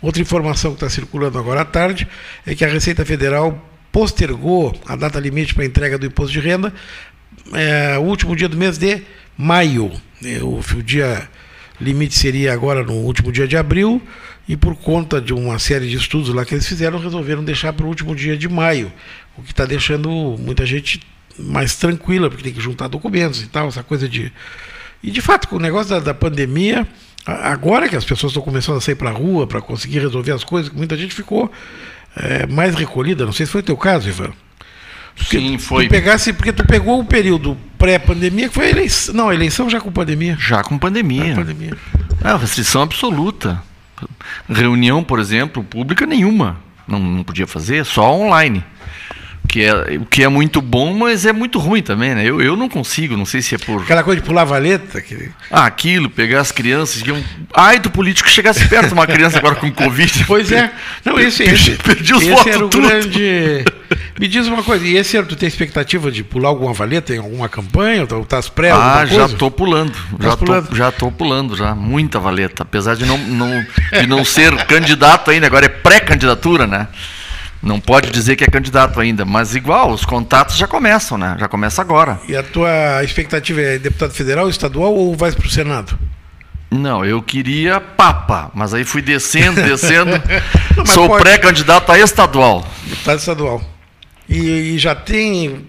Outra 0.00 0.20
informação 0.20 0.72
que 0.72 0.76
está 0.76 0.90
circulando 0.90 1.38
agora 1.38 1.60
à 1.60 1.64
tarde 1.64 2.08
é 2.44 2.54
que 2.54 2.64
a 2.64 2.68
Receita 2.68 3.04
Federal 3.04 3.68
postergou 3.92 4.74
a 4.86 4.96
data 4.96 5.20
limite 5.20 5.54
para 5.54 5.62
a 5.62 5.66
entrega 5.66 5.98
do 5.98 6.06
imposto 6.06 6.32
de 6.32 6.40
renda, 6.40 6.72
é, 7.52 7.98
o 7.98 8.02
último 8.02 8.34
dia 8.34 8.48
do 8.48 8.56
mês 8.56 8.78
de 8.78 9.02
maio. 9.36 9.92
É, 10.24 10.42
o, 10.42 10.58
o 10.58 10.82
dia 10.82 11.28
limite 11.80 12.14
seria 12.14 12.52
agora 12.52 12.82
no 12.82 12.94
último 12.94 13.30
dia 13.30 13.46
de 13.46 13.56
abril, 13.56 14.02
e 14.48 14.56
por 14.56 14.74
conta 14.74 15.20
de 15.20 15.32
uma 15.32 15.58
série 15.58 15.88
de 15.88 15.96
estudos 15.96 16.34
lá 16.34 16.44
que 16.44 16.54
eles 16.54 16.66
fizeram, 16.66 16.98
resolveram 16.98 17.44
deixar 17.44 17.72
para 17.72 17.84
o 17.84 17.88
último 17.88 18.14
dia 18.14 18.36
de 18.36 18.48
maio, 18.48 18.92
o 19.36 19.42
que 19.42 19.52
está 19.52 19.64
deixando 19.64 20.10
muita 20.38 20.66
gente 20.66 21.00
mais 21.38 21.76
tranquila, 21.76 22.28
porque 22.28 22.44
tem 22.44 22.52
que 22.52 22.60
juntar 22.60 22.88
documentos 22.88 23.42
e 23.42 23.46
tal, 23.46 23.68
essa 23.68 23.82
coisa 23.82 24.08
de. 24.08 24.32
E 25.02 25.10
de 25.10 25.20
fato, 25.20 25.48
com 25.48 25.56
o 25.56 25.60
negócio 25.60 25.90
da, 25.90 25.98
da 25.98 26.14
pandemia, 26.14 26.86
agora 27.26 27.88
que 27.88 27.96
as 27.96 28.04
pessoas 28.04 28.30
estão 28.30 28.42
começando 28.42 28.76
a 28.76 28.80
sair 28.80 28.94
para 28.94 29.10
a 29.10 29.12
rua 29.12 29.46
para 29.46 29.60
conseguir 29.60 29.98
resolver 29.98 30.32
as 30.32 30.44
coisas, 30.44 30.72
muita 30.72 30.96
gente 30.96 31.14
ficou 31.14 31.50
é, 32.16 32.46
mais 32.46 32.74
recolhida. 32.74 33.24
Não 33.24 33.32
sei 33.32 33.46
se 33.46 33.52
foi 33.52 33.62
o 33.62 33.64
teu 33.64 33.76
caso, 33.76 34.08
Ivan. 34.08 34.32
Porque 35.16 35.38
Sim, 35.38 35.58
foi. 35.58 35.86
Tu 35.86 35.90
pegasse, 35.90 36.32
porque 36.32 36.52
tu 36.52 36.64
pegou 36.64 37.00
o 37.00 37.04
período 37.04 37.56
pré-pandemia, 37.76 38.48
que 38.48 38.54
foi 38.54 38.66
a 38.66 38.70
eleição. 38.70 39.14
Não, 39.14 39.28
a 39.28 39.34
eleição 39.34 39.68
já 39.68 39.80
com 39.80 39.90
pandemia. 39.90 40.36
Já 40.38 40.62
com 40.62 40.78
pandemia. 40.78 41.24
Já 41.24 41.34
com 41.34 41.40
pandemia. 41.40 41.76
É, 42.24 42.36
restrição 42.36 42.82
absoluta. 42.82 43.62
Reunião, 44.48 45.02
por 45.02 45.18
exemplo, 45.18 45.62
pública 45.62 46.06
nenhuma. 46.06 46.58
Não, 46.86 46.98
não 46.98 47.22
podia 47.22 47.46
fazer, 47.46 47.84
só 47.84 48.12
online 48.12 48.64
que 49.52 49.62
é, 49.62 49.98
o 49.98 50.06
que 50.06 50.24
é 50.24 50.28
muito 50.28 50.62
bom, 50.62 50.94
mas 50.94 51.26
é 51.26 51.32
muito 51.32 51.58
ruim 51.58 51.82
também, 51.82 52.14
né? 52.14 52.24
Eu, 52.24 52.40
eu 52.40 52.56
não 52.56 52.70
consigo, 52.70 53.18
não 53.18 53.26
sei 53.26 53.42
se 53.42 53.54
é 53.54 53.58
por. 53.58 53.82
Aquela 53.82 54.02
coisa 54.02 54.18
de 54.18 54.26
pular 54.26 54.44
valeta. 54.44 54.98
Que... 55.02 55.28
Ah, 55.50 55.66
aquilo, 55.66 56.08
pegar 56.08 56.40
as 56.40 56.50
crianças. 56.50 57.02
Que 57.02 57.12
um... 57.12 57.22
Ai 57.52 57.78
do 57.78 57.90
político 57.90 58.30
chegasse 58.30 58.66
perto 58.66 58.88
de 58.88 58.94
uma 58.94 59.06
criança 59.06 59.36
agora 59.36 59.56
com 59.56 59.70
Covid. 59.70 60.24
Pois 60.32 60.50
é. 60.50 60.72
Não, 61.04 61.20
esse, 61.20 61.42
esse, 61.42 61.72
perdi 61.72 62.14
os 62.14 62.22
esse 62.22 62.30
votos 62.30 62.46
era 62.46 62.64
o 62.64 62.68
tudo. 62.70 62.88
grande. 62.88 63.64
Me 64.18 64.26
diz 64.26 64.46
uma 64.46 64.62
coisa, 64.62 64.86
e 64.86 64.96
esse 64.96 65.18
ano 65.18 65.28
tu 65.28 65.36
tem 65.36 65.46
expectativa 65.46 66.10
de 66.10 66.24
pular 66.24 66.48
alguma 66.48 66.72
valeta 66.72 67.14
em 67.14 67.18
alguma 67.18 67.46
campanha? 67.46 68.06
Ou 68.10 68.22
estás 68.22 68.48
pré 68.48 68.70
Ah, 68.70 69.04
já 69.04 69.26
estou 69.26 69.50
pulando. 69.50 69.92
Já 70.18 70.32
estou 70.32 70.76
já 70.76 70.92
tô 70.92 71.12
pulando, 71.12 71.54
já. 71.54 71.74
Muita 71.74 72.18
valeta. 72.18 72.62
Apesar 72.62 72.96
de 72.96 73.04
não, 73.04 73.18
não, 73.18 73.66
de 74.00 74.06
não 74.06 74.24
ser 74.24 74.56
candidato 74.64 75.30
ainda, 75.30 75.46
agora 75.46 75.66
é 75.66 75.68
pré-candidatura, 75.68 76.66
né? 76.66 76.88
Não 77.62 77.78
pode 77.78 78.10
dizer 78.10 78.34
que 78.34 78.42
é 78.42 78.48
candidato 78.48 78.98
ainda, 78.98 79.24
mas 79.24 79.54
igual, 79.54 79.92
os 79.92 80.04
contatos 80.04 80.56
já 80.56 80.66
começam, 80.66 81.16
né? 81.16 81.36
Já 81.38 81.46
começa 81.46 81.80
agora. 81.80 82.20
E 82.28 82.36
a 82.36 82.42
tua 82.42 83.04
expectativa 83.04 83.60
é 83.60 83.78
deputado 83.78 84.12
federal, 84.12 84.48
estadual 84.48 84.92
ou 84.92 85.14
vai 85.14 85.30
para 85.30 85.46
o 85.46 85.50
Senado? 85.50 85.96
Não, 86.68 87.04
eu 87.04 87.22
queria 87.22 87.80
papa, 87.80 88.50
mas 88.52 88.74
aí 88.74 88.84
fui 88.84 89.00
descendo, 89.00 89.62
descendo. 89.62 90.10
Não, 90.76 90.86
Sou 90.86 91.16
pré-candidato 91.18 91.92
a 91.92 91.98
estadual. 91.98 92.66
Deputado 92.84 93.18
estadual. 93.18 93.62
E, 94.28 94.74
e, 94.74 94.78
já 94.78 94.94
tem, 94.94 95.66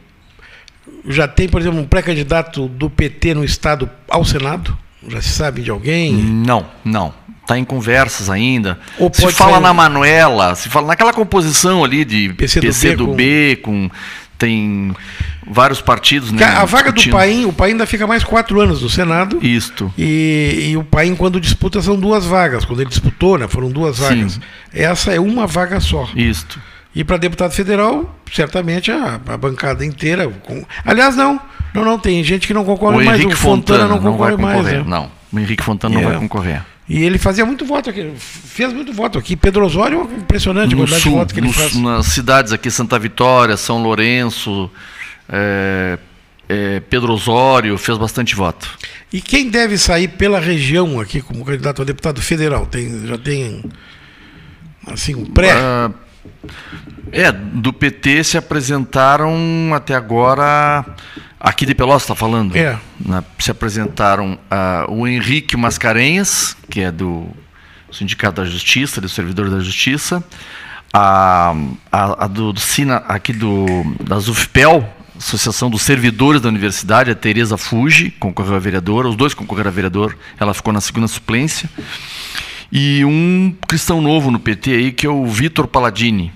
já 1.08 1.28
tem, 1.28 1.48
por 1.48 1.62
exemplo, 1.62 1.80
um 1.80 1.86
pré-candidato 1.86 2.68
do 2.68 2.90
PT 2.90 3.36
no 3.36 3.44
estado 3.44 3.88
ao 4.10 4.26
Senado? 4.26 4.76
Já 5.08 5.22
se 5.22 5.30
sabe 5.30 5.62
de 5.62 5.70
alguém? 5.70 6.14
Não, 6.14 6.66
não 6.84 7.23
está 7.44 7.60
em 7.60 7.64
conversas 7.64 8.30
ainda. 8.30 8.80
se 9.12 9.32
fala 9.32 9.60
na 9.60 9.74
Manuela, 9.74 10.56
se 10.56 10.70
fala 10.70 10.88
naquela 10.88 11.14
composição 11.14 11.84
ali 11.84 12.04
de 12.04 12.34
PC 12.34 12.60
do, 12.60 12.66
PC 12.66 12.96
do 12.96 13.08
B, 13.08 13.60
com... 13.62 13.90
com, 13.90 13.96
tem 14.38 14.94
vários 15.48 15.80
partidos. 15.80 16.32
Né, 16.32 16.44
a 16.44 16.66
vaga 16.66 16.92
discutindo. 16.92 17.12
do 17.12 17.18
Paim, 17.18 17.46
o 17.46 17.54
Paim 17.54 17.72
ainda 17.72 17.86
fica 17.86 18.06
mais 18.06 18.24
quatro 18.24 18.60
anos 18.60 18.82
no 18.82 18.90
Senado. 18.90 19.40
Isto. 19.42 19.94
E, 19.98 20.70
e, 20.72 20.78
o 20.78 20.84
Paim, 20.84 21.16
quando 21.16 21.40
disputa, 21.40 21.82
são 21.82 21.96
duas 21.98 22.26
vagas. 22.26 22.66
Quando 22.66 22.82
ele 22.82 22.90
disputou, 22.90 23.38
né, 23.38 23.48
foram 23.48 23.70
duas 23.70 24.00
vagas. 24.00 24.34
Sim. 24.34 24.42
Essa 24.74 25.14
é 25.14 25.20
uma 25.20 25.48
vaga 25.48 25.80
só. 25.80 26.10
Isto. 26.16 26.60
E 26.96 27.04
para 27.04 27.18
deputado 27.18 27.52
federal, 27.52 28.14
certamente 28.32 28.92
a, 28.92 29.20
a 29.28 29.38
bancada 29.38 29.86
inteira. 29.86 30.28
Com... 30.28 30.66
Aliás, 30.86 31.16
não. 31.16 31.40
Não, 31.74 31.84
não, 31.84 31.98
tem 31.98 32.24
gente 32.24 32.46
que 32.46 32.54
não 32.54 32.64
concorre 32.64 33.02
o 33.02 33.06
mais. 33.06 33.24
o 33.24 33.32
Fontana, 33.32 33.38
Fontana 33.38 33.88
não 33.88 34.00
concorre 34.00 34.32
não 34.34 34.40
mais. 34.40 34.64
Né? 34.64 34.84
Não, 34.86 35.10
o 35.32 35.40
Henrique 35.40 35.64
Fontana 35.64 35.96
é. 35.96 36.02
não 36.02 36.10
vai 36.10 36.20
concorrer. 36.20 36.62
E 36.88 37.04
ele 37.04 37.18
fazia 37.18 37.46
muito 37.46 37.66
voto 37.66 37.90
aqui, 37.90 38.12
fez 38.18 38.74
muito 38.74 38.92
voto 38.92 39.18
aqui. 39.18 39.36
Pedro 39.36 39.66
Osório, 39.66 40.02
impressionante 40.18 40.76
no 40.76 40.84
a 40.84 40.86
quantidade 40.86 41.02
sul, 41.04 41.12
de 41.12 41.18
voto 41.18 41.34
que 41.34 41.40
ele 41.40 41.54
faz. 41.54 41.76
nas 41.76 42.08
cidades 42.08 42.52
aqui, 42.52 42.70
Santa 42.70 43.00
Vitória, 43.00 43.56
São 43.56 43.82
Lourenço, 43.82 44.70
é, 45.30 45.98
é, 46.50 46.80
Pedro 46.82 47.14
Osório, 47.14 47.78
fez 47.78 47.98
bastante 47.98 48.36
voto. 48.36 48.70
E 49.14 49.22
quem 49.22 49.50
deve 49.50 49.78
sair 49.78 50.10
pela 50.10 50.40
região 50.40 51.00
aqui 51.00 51.22
como 51.22 51.46
candidato 51.46 51.82
a 51.82 51.86
deputado 51.86 52.22
federal? 52.22 52.66
Tem, 52.66 53.08
já 53.08 53.18
tem 53.18 53.64
assim 54.86 55.16
um 55.16 55.26
pré? 55.26 55.52
Ah, 55.54 55.90
é, 57.12 57.32
do 57.32 57.72
PT 57.72 58.24
se 58.24 58.38
apresentaram 58.38 59.36
até 59.74 59.96
agora. 59.96 60.86
Aqui 61.40 61.66
de 61.66 61.76
Pelotas 61.76 62.04
está 62.04 62.16
falando? 62.16 62.56
É. 62.56 62.78
Na- 63.06 63.24
se 63.38 63.52
apresentaram 63.52 64.40
ah, 64.50 64.86
o 64.88 65.06
Henrique 65.08 65.58
Mascarenhas, 65.58 66.56
que 66.70 66.80
é 66.82 66.92
do 66.92 67.28
Sindicato 67.92 68.42
da 68.42 68.46
Justiça, 68.46 69.02
dos 69.02 69.14
Servidores 69.14 69.52
da 69.52 69.60
Justiça, 69.60 70.24
a, 70.94 71.54
a, 71.92 72.24
a 72.26 72.28
do, 72.28 72.54
do 72.54 72.60
Sina, 72.60 72.98
aqui 73.08 73.34
do, 73.34 73.66
da 74.02 74.18
ZUFPEL, 74.20 74.88
Associação 75.18 75.70
dos 75.70 75.82
Servidores 75.84 76.42
da 76.42 76.50
Universidade, 76.50 77.12
a 77.12 77.16
Tereza 77.16 77.58
Fuji, 77.58 78.12
concorreu 78.12 78.56
a 78.56 78.60
vereadora, 78.60 79.08
os 79.08 79.16
dois 79.16 79.34
concorreram 79.34 79.70
a 79.70 79.74
vereador, 79.74 80.18
ela 80.40 80.54
ficou 80.54 80.72
na 80.74 80.82
segunda 80.82 81.08
suplência. 81.08 81.70
E 82.76 83.06
um 83.06 83.56
cristão 83.68 84.02
novo 84.02 84.32
no 84.32 84.40
PT 84.40 84.72
aí, 84.72 84.92
que 84.92 85.06
é 85.06 85.10
o 85.10 85.28
Vitor 85.28 85.68
Palladini, 85.68 86.34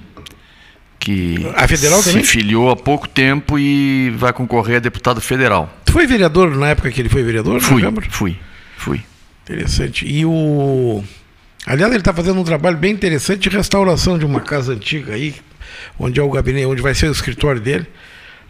que 1.00 1.36
A 1.56 1.68
federal 1.68 2.00
se 2.04 2.12
também? 2.12 2.24
filiou 2.24 2.70
há 2.70 2.76
pouco 2.76 3.08
tempo 3.08 3.58
e 3.58 4.12
vai 4.12 4.32
concorrer 4.32 4.78
a 4.78 4.80
deputado 4.80 5.20
federal. 5.20 5.68
Tu 5.84 5.92
foi 5.92 6.06
vereador 6.06 6.56
na 6.56 6.70
época 6.70 6.92
que 6.92 7.02
ele 7.02 7.10
foi 7.10 7.24
vereador 7.24 7.60
Fui, 7.60 7.82
fui, 8.12 8.38
fui. 8.78 9.02
Interessante. 9.46 10.06
E 10.06 10.24
o. 10.28 11.04
Aliás, 11.66 11.92
ele 11.92 12.02
está 12.02 12.14
fazendo 12.14 12.40
um 12.40 12.44
trabalho 12.44 12.78
bem 12.78 12.94
interessante 12.94 13.50
de 13.50 13.50
restauração 13.50 14.20
de 14.20 14.24
uma 14.24 14.40
casa 14.40 14.74
antiga 14.74 15.16
aí, 15.16 15.34
onde 15.98 16.20
é 16.20 16.24
o 16.24 16.30
gabinete, 16.30 16.68
onde 16.68 16.84
vai 16.84 16.94
ser 16.94 17.08
o 17.08 17.12
escritório 17.12 17.60
dele. 17.60 17.88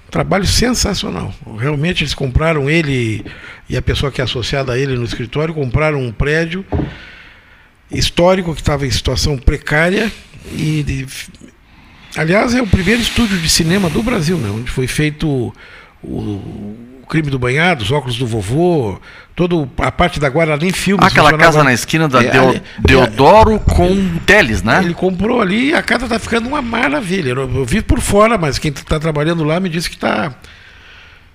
Um 0.08 0.12
trabalho 0.12 0.46
sensacional. 0.46 1.34
Realmente 1.58 2.04
eles 2.04 2.14
compraram 2.14 2.70
ele 2.70 3.24
e 3.70 3.78
a 3.78 3.82
pessoa 3.82 4.12
que 4.12 4.20
é 4.20 4.26
associada 4.26 4.74
a 4.74 4.78
ele 4.78 4.98
no 4.98 5.06
escritório, 5.06 5.54
compraram 5.54 6.02
um 6.02 6.12
prédio 6.12 6.66
histórico 7.92 8.54
que 8.54 8.62
estava 8.62 8.86
em 8.86 8.92
situação 8.92 9.38
precária 9.38 10.12
e 10.54 10.84
de- 10.84 11.08
aliás 12.16 12.54
é 12.54 12.62
o 12.62 12.68
primeiro 12.68 13.02
estúdio 13.02 13.38
de 13.38 13.50
cinema 13.50 13.90
do 13.90 14.02
Brasil, 14.04 14.38
né, 14.38 14.50
onde 14.50 14.70
foi 14.70 14.88
feito 14.88 15.54
o, 16.04 16.14
o 17.02 17.06
crime 17.08 17.30
do 17.30 17.40
banhado, 17.40 17.84
os 17.84 17.92
óculos 17.92 18.18
do 18.18 18.28
vovô, 18.28 19.00
toda 19.36 19.56
a 19.78 19.92
parte 19.92 20.20
da 20.20 20.28
Guarani 20.30 20.72
Filmes. 20.74 21.06
Aquela 21.06 21.30
funcionava- 21.30 21.54
casa 21.54 21.64
na 21.64 21.74
esquina 21.74 22.08
da 22.10 22.22
É, 22.22 22.30
Deo- 22.32 22.50
ali- 22.50 22.62
Deodoro 22.80 23.60
com 23.60 24.18
Teles, 24.26 24.62
né? 24.62 24.82
Ele 24.84 24.94
comprou 24.94 25.40
ali 25.42 25.70
e 25.70 25.74
a 25.74 25.82
casa 25.82 26.04
está 26.06 26.20
ficando 26.20 26.50
uma 26.50 26.62
maravilha. 26.62 27.30
Eu, 27.30 27.50
eu 27.56 27.66
vi 27.66 27.82
por 27.82 28.02
fora, 28.02 28.38
mas 28.38 28.60
quem 28.60 28.72
está 28.72 29.00
trabalhando 29.00 29.44
lá 29.46 29.60
me 29.60 29.70
disse 29.70 29.90
que 29.90 29.96
está. 29.96 30.34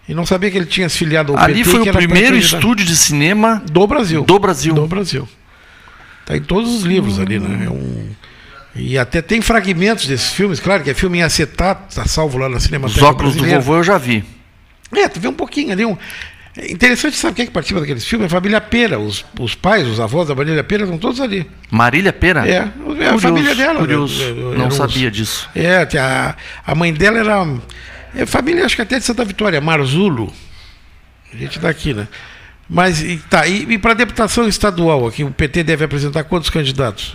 E 0.06 0.12
não 0.14 0.26
sabia 0.26 0.50
que 0.50 0.58
ele 0.58 0.66
tinha 0.66 0.88
se 0.88 0.98
filiado 0.98 1.32
ao 1.32 1.38
Ali 1.38 1.54
PT, 1.58 1.70
foi 1.70 1.82
que 1.84 1.88
o 1.90 1.92
primeiro 1.94 2.36
estúdio 2.36 2.84
de 2.84 2.96
cinema 2.96 3.62
do 3.70 3.86
Brasil. 3.86 4.24
Do 4.24 4.38
Brasil. 4.38 4.74
Do 4.74 4.86
Brasil. 4.86 5.26
Tá 6.24 6.36
em 6.36 6.42
todos 6.42 6.70
os 6.74 6.82
livros 6.82 7.18
ali, 7.18 7.38
né? 7.38 7.66
É 7.66 7.70
um... 7.70 8.08
E 8.74 8.96
até 8.96 9.20
tem 9.20 9.42
fragmentos 9.42 10.06
desses 10.06 10.32
filmes, 10.32 10.58
claro 10.58 10.82
que 10.82 10.88
é 10.90 10.94
filme 10.94 11.18
em 11.18 11.22
acetato, 11.22 11.94
tá 11.94 12.06
salvo 12.06 12.38
lá 12.38 12.48
na 12.48 12.56
Os 12.56 12.62
Cinemateca 12.62 13.04
óculos 13.06 13.36
do 13.36 13.44
vovô 13.44 13.76
eu 13.76 13.84
já 13.84 13.98
vi. 13.98 14.24
É, 14.94 15.08
tu 15.08 15.20
vê 15.20 15.28
um 15.28 15.34
pouquinho 15.34 15.72
ali. 15.72 15.84
Um... 15.84 15.96
É 16.56 16.70
interessante, 16.70 17.16
sabe 17.16 17.34
quem 17.36 17.42
é 17.44 17.46
que 17.46 17.52
participa 17.52 17.80
daqueles 17.80 18.04
filmes? 18.04 18.26
A 18.26 18.28
família 18.28 18.60
Pera. 18.60 18.98
Os, 18.98 19.24
os 19.40 19.54
pais, 19.54 19.86
os 19.86 19.98
avós 19.98 20.28
da 20.28 20.36
família 20.36 20.62
Pera 20.62 20.82
estão 20.84 20.98
todos 20.98 21.20
ali. 21.20 21.50
Marília 21.70 22.12
Pera? 22.12 22.46
É, 22.46 22.52
é 22.52 22.58
a 22.60 22.68
Curioso, 22.68 23.18
família 23.20 23.54
dela. 23.54 23.78
Curioso. 23.80 24.22
né? 24.22 24.32
Não 24.42 24.52
Eram 24.52 24.68
os- 24.68 24.74
sabia 24.76 25.10
disso. 25.10 25.48
É, 25.54 25.78
a, 25.98 26.36
a 26.66 26.74
mãe 26.74 26.92
dela 26.92 27.18
era. 27.18 27.46
É 28.14 28.26
família, 28.26 28.66
acho 28.66 28.76
que 28.76 28.82
até 28.82 28.98
de 28.98 29.04
Santa 29.04 29.24
Vitória, 29.24 29.60
Marzulo. 29.62 30.30
A 31.32 31.36
gente 31.36 31.58
daqui, 31.58 31.94
né? 31.94 32.06
Mas, 32.74 33.04
tá, 33.28 33.46
e, 33.46 33.64
e 33.74 33.78
para 33.78 33.92
deputação 33.94 34.48
estadual 34.48 35.06
aqui, 35.06 35.22
o 35.24 35.30
PT 35.30 35.62
deve 35.62 35.84
apresentar 35.84 36.24
quantos 36.24 36.48
candidatos? 36.48 37.14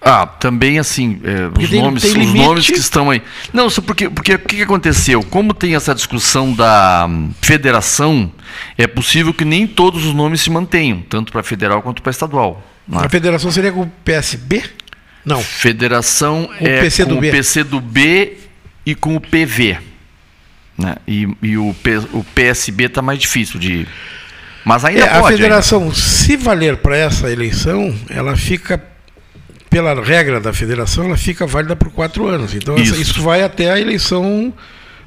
Ah, 0.00 0.26
também 0.26 0.78
assim, 0.78 1.20
é, 1.24 1.60
os, 1.62 1.70
tem- 1.70 1.82
nomes, 1.82 2.02
tem 2.02 2.10
os 2.12 2.16
limite. 2.16 2.38
nomes 2.38 2.66
que 2.66 2.78
estão 2.78 3.10
aí. 3.10 3.22
Não, 3.52 3.68
só 3.70 3.80
porque 3.80 4.08
porque 4.08 4.34
o 4.34 4.38
que, 4.38 4.62
aconteceu? 4.62 5.22
Como 5.22 5.54
tem 5.54 5.74
essa 5.74 5.94
discussão 5.94 6.52
da 6.52 7.06
hum, 7.08 7.30
federação, 7.40 8.30
é 8.76 8.86
possível 8.86 9.32
que 9.32 9.44
nem 9.46 9.66
todos 9.66 10.04
os 10.04 10.12
nomes 10.14 10.40
se 10.42 10.50
mantenham, 10.50 11.02
tanto 11.08 11.32
para 11.32 11.42
federal 11.42 11.80
quanto 11.82 12.02
para 12.02 12.10
estadual. 12.10 12.62
é? 12.92 12.96
A 12.96 13.08
federação 13.08 13.50
seria 13.50 13.72
com 13.72 13.82
o 13.82 13.86
PSB? 14.04 14.62
Não. 15.24 15.40
Federação 15.42 16.50
O 16.60 16.66
é 16.66 16.80
PC 16.80 17.04
do 17.06 17.14
com 17.14 17.20
B. 17.22 17.28
o 17.28 17.32
PC 17.32 17.64
do 17.64 17.80
B 17.80 18.36
e 18.84 18.94
com 18.94 19.16
o 19.16 19.20
PV. 19.20 19.78
né? 20.76 20.96
E, 21.08 21.26
e 21.42 21.56
o, 21.56 21.74
P- 21.82 21.96
o 22.12 22.22
PSB 22.34 22.84
está 22.84 23.00
mais 23.00 23.18
difícil 23.18 23.58
de. 23.58 23.86
Mas 24.64 24.84
ainda 24.84 25.00
É, 25.04 25.08
a 25.16 25.20
pode. 25.20 25.36
federação, 25.36 25.92
se 25.94 26.36
valer 26.36 26.78
para 26.78 26.96
essa 26.96 27.30
eleição, 27.30 27.94
ela 28.08 28.34
fica, 28.36 28.82
pela 29.68 29.94
regra 30.02 30.40
da 30.40 30.52
federação, 30.52 31.04
ela 31.04 31.16
fica 31.16 31.46
válida 31.46 31.76
por 31.76 31.90
quatro 31.90 32.26
anos. 32.26 32.54
Então 32.54 32.74
essa- 32.74 32.92
Isso. 32.92 33.00
isso 33.02 33.22
vai 33.22 33.42
até 33.42 33.70
a 33.70 33.78
eleição 33.78 34.52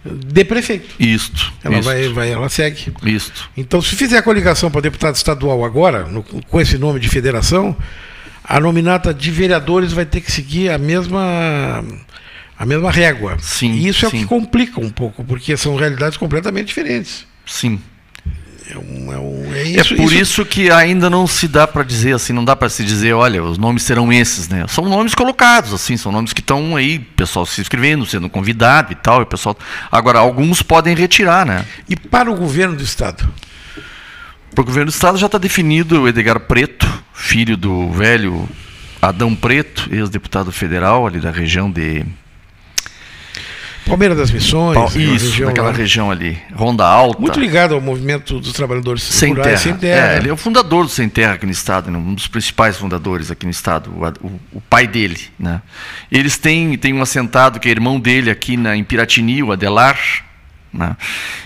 de 0.06 0.44
prefeito. 0.46 0.94
ainda. 1.00 1.14
Isto. 1.16 1.54
Ela 1.64 1.76
isto, 1.80 1.86
vai, 1.86 2.08
vai, 2.10 2.32
ela 2.32 2.50
segue. 2.50 2.94
Isto. 3.04 3.50
Então, 3.58 3.82
se 3.82 3.96
fizer 3.96 4.18
a 4.18 4.22
coligação 4.22 4.70
para 4.70 4.82
deputado 4.82 5.16
estadual 5.16 5.66
agora, 5.66 6.04
no- 6.06 6.24
com 6.24 6.62
esse 6.62 6.78
nome 6.78 7.00
de 7.00 7.10
federação, 7.10 7.76
a 8.44 8.60
nominata 8.60 9.14
de 9.14 9.32
vereadores 9.32 9.92
vai 9.92 10.06
ter 10.06 10.22
que 10.22 10.32
seguir 10.32 10.70
a 10.70 10.78
mesma 10.78 11.84
a 12.60 12.66
mesma 12.66 12.90
régua. 12.92 13.38
Sim, 13.40 13.72
e 13.74 13.88
isso 13.88 14.04
é 14.06 14.08
o 14.08 14.12
sim. 14.12 14.20
que 14.22 14.26
complica 14.26 14.80
um 14.80 14.90
pouco, 14.90 15.24
porque 15.24 15.56
são 15.58 15.76
realidades 15.76 16.18
completamente 16.18 16.68
diferentes. 16.68 17.26
Sim. 17.46 17.80
É, 18.70 18.78
um, 18.78 19.14
é, 19.14 19.18
um, 19.20 19.37
é 19.76 19.80
É 19.80 19.82
isso, 19.82 19.96
por 19.96 20.14
isso 20.14 20.46
que 20.46 20.70
ainda 20.72 21.10
não 21.10 21.28
se 21.28 21.48
dá 21.48 21.68
para 21.68 21.84
dizer 21.84 22.16
assim, 22.16 22.34
não 22.34 22.46
dá 22.46 22.56
para 22.56 22.70
se 22.70 22.84
dizer, 22.84 23.14
olha, 23.14 23.44
os 23.44 23.58
nomes 23.58 23.84
serão 23.84 24.12
esses, 24.12 24.48
né? 24.48 24.66
São 24.68 24.86
nomes 24.86 25.14
colocados, 25.16 25.74
assim, 25.74 25.98
são 25.98 26.12
nomes 26.12 26.34
que 26.34 26.42
estão 26.42 26.76
aí, 26.76 27.00
pessoal 27.00 27.46
se 27.46 27.62
inscrevendo, 27.62 28.06
sendo 28.06 28.30
convidado 28.30 28.92
e 28.92 28.96
tal, 28.96 29.20
e 29.20 29.24
o 29.24 29.26
pessoal. 29.26 29.58
Agora 29.92 30.20
alguns 30.20 30.62
podem 30.62 30.96
retirar, 30.96 31.46
né? 31.46 31.66
E 31.90 31.96
para 31.96 32.32
o 32.32 32.36
governo 32.36 32.76
do 32.76 32.84
estado? 32.84 33.28
Para 34.54 34.62
o 34.62 34.66
governo 34.66 34.92
do 34.92 34.94
estado 34.94 35.18
já 35.18 35.28
está 35.28 35.38
definido 35.38 36.02
o 36.02 36.08
Edgar 36.08 36.40
Preto, 36.40 36.88
filho 37.14 37.56
do 37.56 37.92
velho 37.92 38.48
Adão 39.02 39.36
Preto, 39.36 39.88
ex-deputado 39.92 40.52
federal 40.52 41.06
ali 41.06 41.20
da 41.20 41.32
região 41.32 41.70
de 41.70 42.06
Palmeira 43.88 44.16
das 44.16 44.30
Missões, 44.32 44.96
isso, 44.96 45.26
região 45.30 45.48
naquela 45.50 45.70
lá. 45.70 45.74
região 45.74 46.12
ali, 46.12 46.38
Ronda 46.54 46.86
Alta. 46.86 47.20
muito 47.20 47.40
ligado 47.40 47.74
ao 47.74 47.82
movimento 47.82 48.40
dos 48.40 48.52
trabalhadores 48.54 49.02
Sem 49.04 49.34
terra. 49.34 49.46
rurais, 49.46 49.62
sem 49.62 49.76
terra. 49.76 50.14
É, 50.14 50.18
ele 50.18 50.30
é 50.30 50.34
o 50.34 50.38
fundador 50.38 50.84
do 50.84 50.90
Sem 50.90 51.08
Terra 51.10 51.34
aqui 51.34 51.46
no 51.46 51.52
estado, 51.52 51.90
né? 51.90 51.98
um 51.98 52.14
dos 52.14 52.28
principais 52.28 52.78
fundadores 52.78 53.32
aqui 53.32 53.46
no 53.46 53.52
estado, 53.52 53.90
o, 53.92 54.28
o- 54.28 54.40
o 54.54 54.62
pai 54.62 54.86
dele. 54.88 55.20
Né? 55.40 55.62
Eles 56.12 56.38
têm, 56.38 56.78
têm 56.78 56.94
um 56.94 57.02
assentado 57.02 57.60
que 57.60 57.68
é 57.68 57.72
irmão 57.72 58.00
dele 58.00 58.30
aqui 58.30 58.58
na, 58.58 58.76
em 58.76 58.84
Piratini, 58.84 59.42
o 59.42 59.52
Adelar, 59.52 59.98
né? 60.74 60.96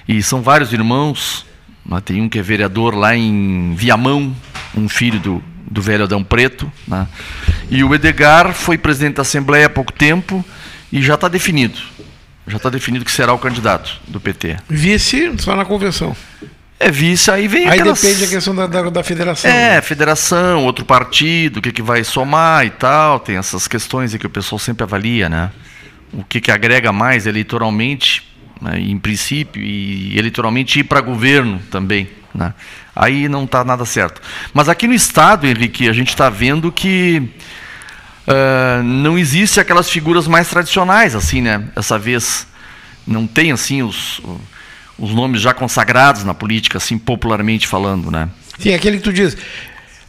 e 0.07 0.21
são 0.23 0.41
vários 0.41 0.73
irmãos. 0.73 1.45
né? 1.85 2.01
Tem 2.03 2.21
um 2.21 2.27
que 2.29 2.39
é 2.39 2.41
vereador 2.41 2.95
lá 2.95 3.15
em 3.15 3.73
Viamão, 3.75 4.35
um 4.75 4.89
filho 4.89 5.19
do, 5.19 5.43
do 5.69 5.81
velho 5.81 6.03
Adão 6.05 6.23
Preto. 6.23 6.71
Né? 6.87 7.07
E 7.69 7.83
o 7.83 7.93
Edgar 7.93 8.53
foi 8.53 8.77
presidente 8.77 9.15
da 9.15 9.21
Assembleia 9.21 9.67
há 9.67 9.69
pouco 9.69 9.91
tempo 9.93 10.43
e 10.91 11.01
já 11.01 11.13
está 11.15 11.27
definido. 11.27 11.77
Já 12.47 12.57
está 12.57 12.69
definido 12.69 13.05
que 13.05 13.11
será 13.11 13.33
o 13.33 13.37
candidato 13.37 13.99
do 14.07 14.19
PT. 14.19 14.57
Vice 14.67 15.31
só 15.37 15.55
na 15.55 15.63
convenção. 15.65 16.15
É 16.79 16.89
vice, 16.89 17.29
aí 17.29 17.47
vem 17.47 17.67
Aí 17.67 17.79
aquelas- 17.79 18.01
depende 18.01 18.23
a 18.23 18.27
questão 18.27 18.55
da, 18.55 18.65
da, 18.65 18.89
da 18.89 19.03
federação. 19.03 19.49
É, 19.51 19.75
né? 19.75 19.81
federação, 19.81 20.65
outro 20.65 20.83
partido, 20.83 21.57
o 21.57 21.61
que, 21.61 21.71
que 21.71 21.81
vai 21.83 22.03
somar 22.03 22.65
e 22.65 22.71
tal. 22.71 23.19
Tem 23.19 23.37
essas 23.37 23.67
questões 23.67 24.13
aí 24.13 24.19
que 24.19 24.25
o 24.25 24.29
pessoal 24.29 24.57
sempre 24.57 24.83
avalia, 24.83 25.29
né? 25.29 25.51
O 26.11 26.23
que, 26.23 26.41
que 26.41 26.49
agrega 26.51 26.91
mais 26.91 27.27
eleitoralmente, 27.27 28.27
né, 28.59 28.79
em 28.79 28.97
princípio, 28.97 29.61
e 29.61 30.17
eleitoralmente 30.17 30.79
ir 30.79 30.83
para 30.83 30.99
governo 31.01 31.61
também. 31.69 32.09
Né? 32.33 32.51
Aí 32.95 33.29
não 33.29 33.43
está 33.43 33.63
nada 33.63 33.85
certo. 33.85 34.19
Mas 34.53 34.67
aqui 34.67 34.87
no 34.87 34.93
Estado, 34.93 35.45
Henrique, 35.45 35.87
a 35.87 35.93
gente 35.93 36.09
está 36.09 36.29
vendo 36.29 36.71
que 36.71 37.29
ah, 38.27 38.81
não 38.83 39.17
existe 39.17 39.59
aquelas 39.59 39.89
figuras 39.89 40.27
mais 40.27 40.49
tradicionais, 40.49 41.15
assim, 41.15 41.41
né? 41.41 41.63
Essa 41.75 41.97
vez 41.97 42.47
não 43.05 43.25
tem, 43.25 43.51
assim, 43.51 43.81
os, 43.81 44.21
os 44.97 45.11
nomes 45.13 45.41
já 45.41 45.53
consagrados 45.53 46.23
na 46.23 46.33
política, 46.33 46.77
assim, 46.77 46.97
popularmente 46.97 47.67
falando, 47.67 48.11
né? 48.11 48.29
Sim, 48.59 48.73
aquele 48.73 48.97
que 48.97 49.03
tu 49.03 49.13
diz, 49.13 49.35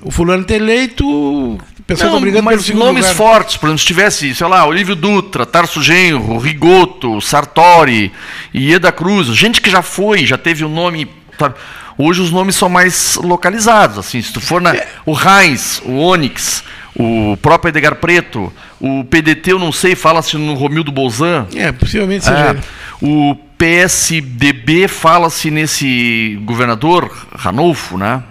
o 0.00 0.10
fulano 0.10 0.44
ter 0.44 0.56
eleito, 0.56 1.08
o 1.08 1.58
pessoal 1.86 2.10
Não, 2.10 2.18
está 2.18 2.20
brigando 2.20 2.44
mas 2.44 2.68
nomes 2.68 3.02
lugar. 3.02 3.16
fortes, 3.16 3.56
por 3.56 3.66
exemplo, 3.66 3.78
se 3.78 3.86
tivesse, 3.86 4.34
sei 4.34 4.46
lá, 4.46 4.66
Olívio 4.66 4.94
Dutra, 4.94 5.46
Tarso 5.46 5.82
Genro, 5.82 6.38
Rigoto, 6.38 7.20
Sartori, 7.20 8.12
Ieda 8.54 8.92
Cruz, 8.92 9.28
gente 9.28 9.60
que 9.60 9.70
já 9.70 9.80
foi, 9.80 10.26
já 10.26 10.36
teve 10.36 10.64
o 10.64 10.68
nome. 10.68 11.08
sabe? 11.38 11.54
Hoje 11.96 12.20
os 12.20 12.30
nomes 12.30 12.56
são 12.56 12.68
mais 12.68 13.16
localizados, 13.16 13.98
assim, 13.98 14.20
se 14.20 14.32
tu 14.32 14.40
for 14.40 14.60
na 14.60 14.74
é. 14.74 14.88
o 15.06 15.14
Heinz, 15.14 15.80
o 15.84 15.92
Onix, 15.98 16.64
o 16.94 17.36
próprio 17.38 17.70
Edgar 17.70 17.96
Preto, 17.96 18.52
o 18.80 19.04
PDT, 19.04 19.52
eu 19.52 19.58
não 19.58 19.72
sei, 19.72 19.94
fala-se 19.94 20.36
no 20.36 20.54
Romildo 20.54 20.92
Bolzan. 20.92 21.46
É, 21.54 21.72
possivelmente 21.72 22.24
seja. 22.24 22.36
É, 22.36 22.56
o 23.00 23.34
PSDB 23.56 24.88
fala-se 24.88 25.50
nesse 25.50 26.38
governador, 26.44 27.10
Ranolfo, 27.34 27.96
né? 27.96 28.22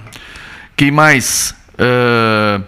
Quem 0.76 0.92
mais? 0.92 1.56
Uh, 1.74 2.64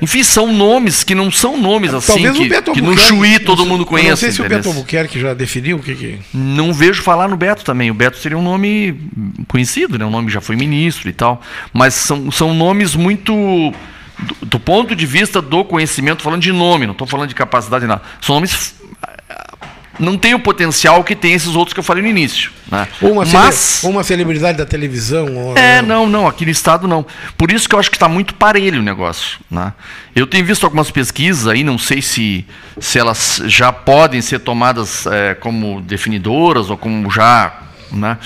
enfim, 0.00 0.22
são 0.22 0.52
nomes 0.52 1.02
que 1.02 1.14
não 1.14 1.30
são 1.30 1.56
nomes 1.56 1.92
é, 1.92 1.96
assim 1.96 2.32
que, 2.32 2.62
que 2.72 2.82
no 2.82 2.96
Chuí 2.96 3.38
todo 3.38 3.64
mundo 3.64 3.86
conhece. 3.86 4.10
Não 4.10 4.16
sei 4.16 4.32
se 4.32 4.42
o 4.42 4.48
Beto 4.48 4.68
Albuquerque 4.68 5.18
já 5.18 5.34
definiu 5.34 5.78
o 5.78 5.80
que, 5.80 5.94
que. 5.94 6.18
Não 6.32 6.72
vejo 6.72 7.02
falar 7.02 7.28
no 7.28 7.36
Beto 7.36 7.64
também. 7.64 7.90
O 7.90 7.94
Beto 7.94 8.18
seria 8.18 8.36
um 8.36 8.42
nome 8.42 9.00
conhecido, 9.48 9.98
né? 9.98 10.04
Um 10.04 10.10
nome 10.10 10.26
que 10.26 10.34
já 10.34 10.40
foi 10.40 10.56
ministro 10.56 11.08
e 11.08 11.12
tal. 11.12 11.40
Mas 11.72 11.94
são, 11.94 12.30
são 12.30 12.52
nomes 12.52 12.94
muito 12.94 13.72
do, 14.18 14.46
do, 14.46 14.60
ponto 14.60 14.94
de 14.94 15.06
vista 15.06 15.42
do 15.42 15.64
conhecimento, 15.64 16.22
falando 16.22 16.42
de 16.42 16.52
nome, 16.52 16.86
não 16.86 16.92
estou 16.92 17.06
falando 17.06 17.28
de 17.28 17.34
capacidade 17.34 17.86
nada, 17.86 18.02
são 18.20 18.36
nomes 18.36 18.74
não 19.98 20.18
tem 20.18 20.34
o 20.34 20.40
potencial 20.40 21.04
que 21.04 21.14
tem 21.14 21.32
esses 21.32 21.54
outros 21.54 21.72
que 21.72 21.80
eu 21.80 21.84
falei 21.84 22.02
no 22.02 22.08
início. 22.08 22.50
Né? 22.70 22.86
Ou 23.00 23.12
uma, 23.12 23.24
Mas, 23.24 23.82
uma 23.84 24.02
celebridade 24.02 24.58
da 24.58 24.66
televisão. 24.66 25.34
Ou... 25.36 25.56
É, 25.56 25.80
não, 25.82 26.08
não, 26.08 26.26
aqui 26.26 26.44
no 26.44 26.50
estado 26.50 26.88
não. 26.88 27.06
Por 27.36 27.52
isso 27.52 27.68
que 27.68 27.74
eu 27.74 27.78
acho 27.78 27.90
que 27.90 27.96
está 27.96 28.08
muito 28.08 28.34
parelho 28.34 28.80
o 28.80 28.82
negócio. 28.82 29.38
Né? 29.50 29.72
Eu 30.14 30.26
tenho 30.26 30.44
visto 30.44 30.64
algumas 30.64 30.90
pesquisas 30.90 31.46
aí, 31.46 31.62
não 31.62 31.78
sei 31.78 32.02
se, 32.02 32.44
se 32.80 32.98
elas 32.98 33.42
já 33.46 33.72
podem 33.72 34.20
ser 34.20 34.40
tomadas 34.40 35.06
é, 35.06 35.34
como 35.34 35.80
definidoras 35.80 36.70
ou 36.70 36.76
como 36.76 37.10
já. 37.10 37.60
Né? 37.92 38.18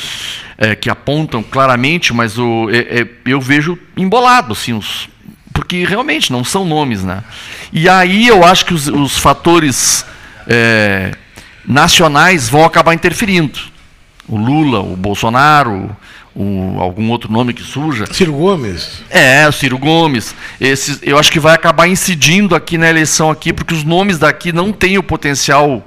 É, 0.57 0.75
que 0.75 0.89
apontam 0.89 1.43
claramente, 1.43 2.13
mas 2.15 2.39
o, 2.39 2.71
é, 2.71 3.01
é 3.01 3.09
eu 3.27 3.39
vejo 3.39 3.79
embolado 3.97 4.55
assim, 4.55 4.73
os, 4.73 5.09
porque 5.59 5.85
realmente 5.85 6.31
não 6.31 6.45
são 6.45 6.65
nomes, 6.65 7.03
né? 7.03 7.25
E 7.73 7.89
aí 7.89 8.29
eu 8.29 8.45
acho 8.45 8.65
que 8.65 8.73
os, 8.73 8.87
os 8.87 9.19
fatores 9.19 10.07
é, 10.47 11.11
nacionais 11.67 12.49
vão 12.49 12.65
acabar 12.65 12.95
interferindo. 12.95 13.59
O 14.29 14.37
Lula, 14.37 14.79
o 14.79 14.95
Bolsonaro, 14.95 15.91
o, 16.33 16.77
algum 16.79 17.11
outro 17.11 17.33
nome 17.33 17.53
que 17.53 17.63
surja. 17.65 18.05
Ciro 18.13 18.35
Gomes. 18.35 19.03
É, 19.11 19.49
o 19.49 19.53
Ciro 19.53 19.77
Gomes. 19.79 20.33
Esses, 20.61 21.01
eu 21.03 21.19
acho 21.19 21.33
que 21.33 21.41
vai 21.41 21.57
acabar 21.57 21.89
incidindo 21.89 22.55
aqui 22.55 22.79
na 22.79 22.89
eleição 22.89 23.29
aqui, 23.29 23.53
porque 23.53 23.75
os 23.75 23.83
nomes 23.83 24.17
daqui 24.17 24.53
não 24.53 24.73
têm 24.73 24.97
o 24.97 25.03
potencial 25.03 25.85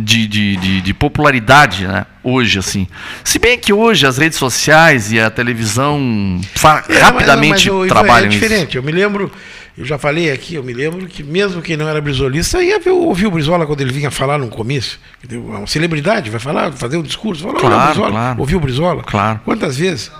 de, 0.00 0.28
de, 0.28 0.56
de, 0.56 0.80
de, 0.80 0.94
popularidade 0.94 1.84
né? 1.84 2.06
hoje, 2.22 2.60
assim. 2.60 2.86
Se 3.24 3.36
bem 3.36 3.58
que 3.58 3.72
hoje 3.72 4.06
as 4.06 4.16
redes 4.16 4.38
sociais 4.38 5.10
e 5.10 5.18
a 5.18 5.28
televisão 5.28 6.40
é, 6.88 6.98
rapidamente 6.98 7.68
mas, 7.68 7.78
mas, 7.80 7.88
trabalham 7.88 8.26
É 8.26 8.30
diferente. 8.30 8.68
Isso. 8.68 8.78
Eu 8.78 8.82
me 8.84 8.92
lembro, 8.92 9.32
eu 9.76 9.84
já 9.84 9.98
falei 9.98 10.30
aqui, 10.30 10.54
eu 10.54 10.62
me 10.62 10.72
lembro 10.72 11.04
que 11.08 11.24
mesmo 11.24 11.60
quem 11.60 11.76
não 11.76 11.88
era 11.88 12.00
brisolista 12.00 12.62
ia 12.62 12.78
ver, 12.78 12.90
ouvir 12.90 13.26
o 13.26 13.30
Brizola 13.32 13.66
quando 13.66 13.80
ele 13.80 13.92
vinha 13.92 14.08
falar 14.08 14.38
num 14.38 14.48
comício. 14.48 15.00
Uma 15.32 15.66
celebridade 15.66 16.30
vai 16.30 16.38
falar, 16.38 16.72
fazer 16.72 16.96
um 16.96 17.02
discurso. 17.02 17.42
Falar, 17.42 17.58
claro, 17.58 17.86
Brizola, 17.86 18.10
claro. 18.10 18.40
Ouviu 18.40 18.58
o 18.58 18.60
Brizola? 18.60 19.02
Claro. 19.02 19.40
Quantas 19.44 19.76
vezes? 19.76 20.12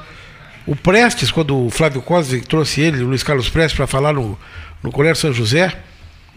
O 0.67 0.75
Prestes, 0.75 1.31
quando 1.31 1.57
o 1.57 1.71
Flávio 1.71 2.03
Costa 2.03 2.37
trouxe 2.41 2.81
ele, 2.81 3.03
o 3.05 3.07
Luiz 3.07 3.23
Carlos 3.23 3.49
Prestes, 3.49 3.77
para 3.77 3.87
falar 3.87 4.13
no, 4.13 4.37
no 4.83 4.91
Colégio 4.91 5.21
São 5.21 5.33
José, 5.33 5.73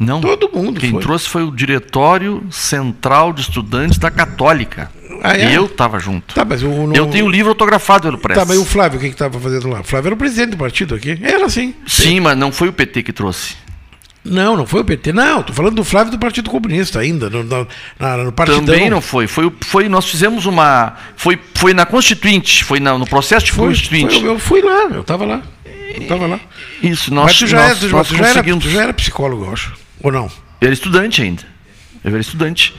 não. 0.01 0.19
Todo 0.19 0.49
mundo 0.51 0.79
Quem 0.79 0.91
foi. 0.91 1.01
trouxe 1.01 1.29
foi 1.29 1.43
o 1.43 1.51
Diretório 1.51 2.43
Central 2.49 3.31
de 3.31 3.41
Estudantes 3.41 3.99
da 3.99 4.09
Católica. 4.09 4.91
Ah, 5.21 5.37
é? 5.37 5.55
Eu 5.55 5.65
estava 5.65 5.99
junto. 5.99 6.33
Tá, 6.33 6.43
mas 6.43 6.63
eu, 6.63 6.69
não... 6.69 6.95
eu 6.95 7.05
tenho 7.05 7.25
o 7.25 7.27
um 7.27 7.31
livro 7.31 7.49
autografado 7.49 8.03
pelo 8.03 8.17
Prestes. 8.17 8.43
Tá, 8.43 8.51
mas 8.51 8.57
o 8.57 8.65
Flávio, 8.65 8.97
o 8.97 9.01
que 9.01 9.07
estava 9.07 9.39
fazendo 9.39 9.69
lá? 9.69 9.81
O 9.81 9.83
Flávio 9.83 10.07
era 10.07 10.15
o 10.15 10.17
presidente 10.17 10.51
do 10.51 10.57
partido 10.57 10.95
aqui. 10.95 11.19
Era 11.21 11.45
assim. 11.45 11.75
Sim, 11.85 12.19
mas 12.19 12.35
não 12.35 12.51
foi 12.51 12.69
o 12.69 12.73
PT 12.73 13.03
que 13.03 13.13
trouxe. 13.13 13.55
Não, 14.23 14.55
não 14.55 14.65
foi 14.65 14.81
o 14.81 14.83
PT. 14.83 15.13
Não, 15.13 15.41
estou 15.41 15.55
falando 15.55 15.75
do 15.75 15.83
Flávio 15.83 16.11
do 16.11 16.19
Partido 16.19 16.49
Comunista 16.49 16.99
ainda, 16.99 17.29
no, 17.29 17.43
no, 17.43 17.67
no 18.23 18.31
Partidão. 18.31 18.65
Também 18.65 18.89
não 18.89 19.01
foi. 19.01 19.27
Foi, 19.27 19.51
foi. 19.61 19.89
Nós 19.89 20.05
fizemos 20.05 20.45
uma. 20.45 20.95
Foi, 21.15 21.39
foi 21.55 21.73
na 21.73 21.85
Constituinte, 21.85 22.63
foi 22.63 22.79
na, 22.79 22.97
no 22.97 23.05
processo 23.05 23.47
de 23.47 23.51
foi, 23.51 23.67
Constituinte. 23.67 24.19
Foi, 24.19 24.29
eu 24.29 24.39
fui 24.39 24.61
lá, 24.61 24.89
eu 24.91 25.01
estava 25.01 25.25
lá. 25.25 25.41
Eu 25.65 26.01
estava 26.03 26.27
lá. 26.27 26.39
Isso, 26.81 27.13
nós, 27.13 27.25
Mas 27.25 27.39
tu 27.39 27.47
já, 27.47 27.67
nós, 27.67 27.79
tu, 27.79 27.89
nós 27.89 28.07
tu 28.07 28.15
já, 28.15 28.27
era, 28.27 28.43
tu 28.43 28.69
já 28.69 28.83
era 28.83 28.93
psicólogo, 28.93 29.45
eu 29.45 29.53
acho. 29.53 29.80
Ou 30.03 30.11
não? 30.11 30.25
Eu 30.59 30.67
era 30.67 30.73
estudante 30.73 31.21
ainda. 31.21 31.43
Eu 32.03 32.11
era 32.11 32.21
estudante. 32.21 32.73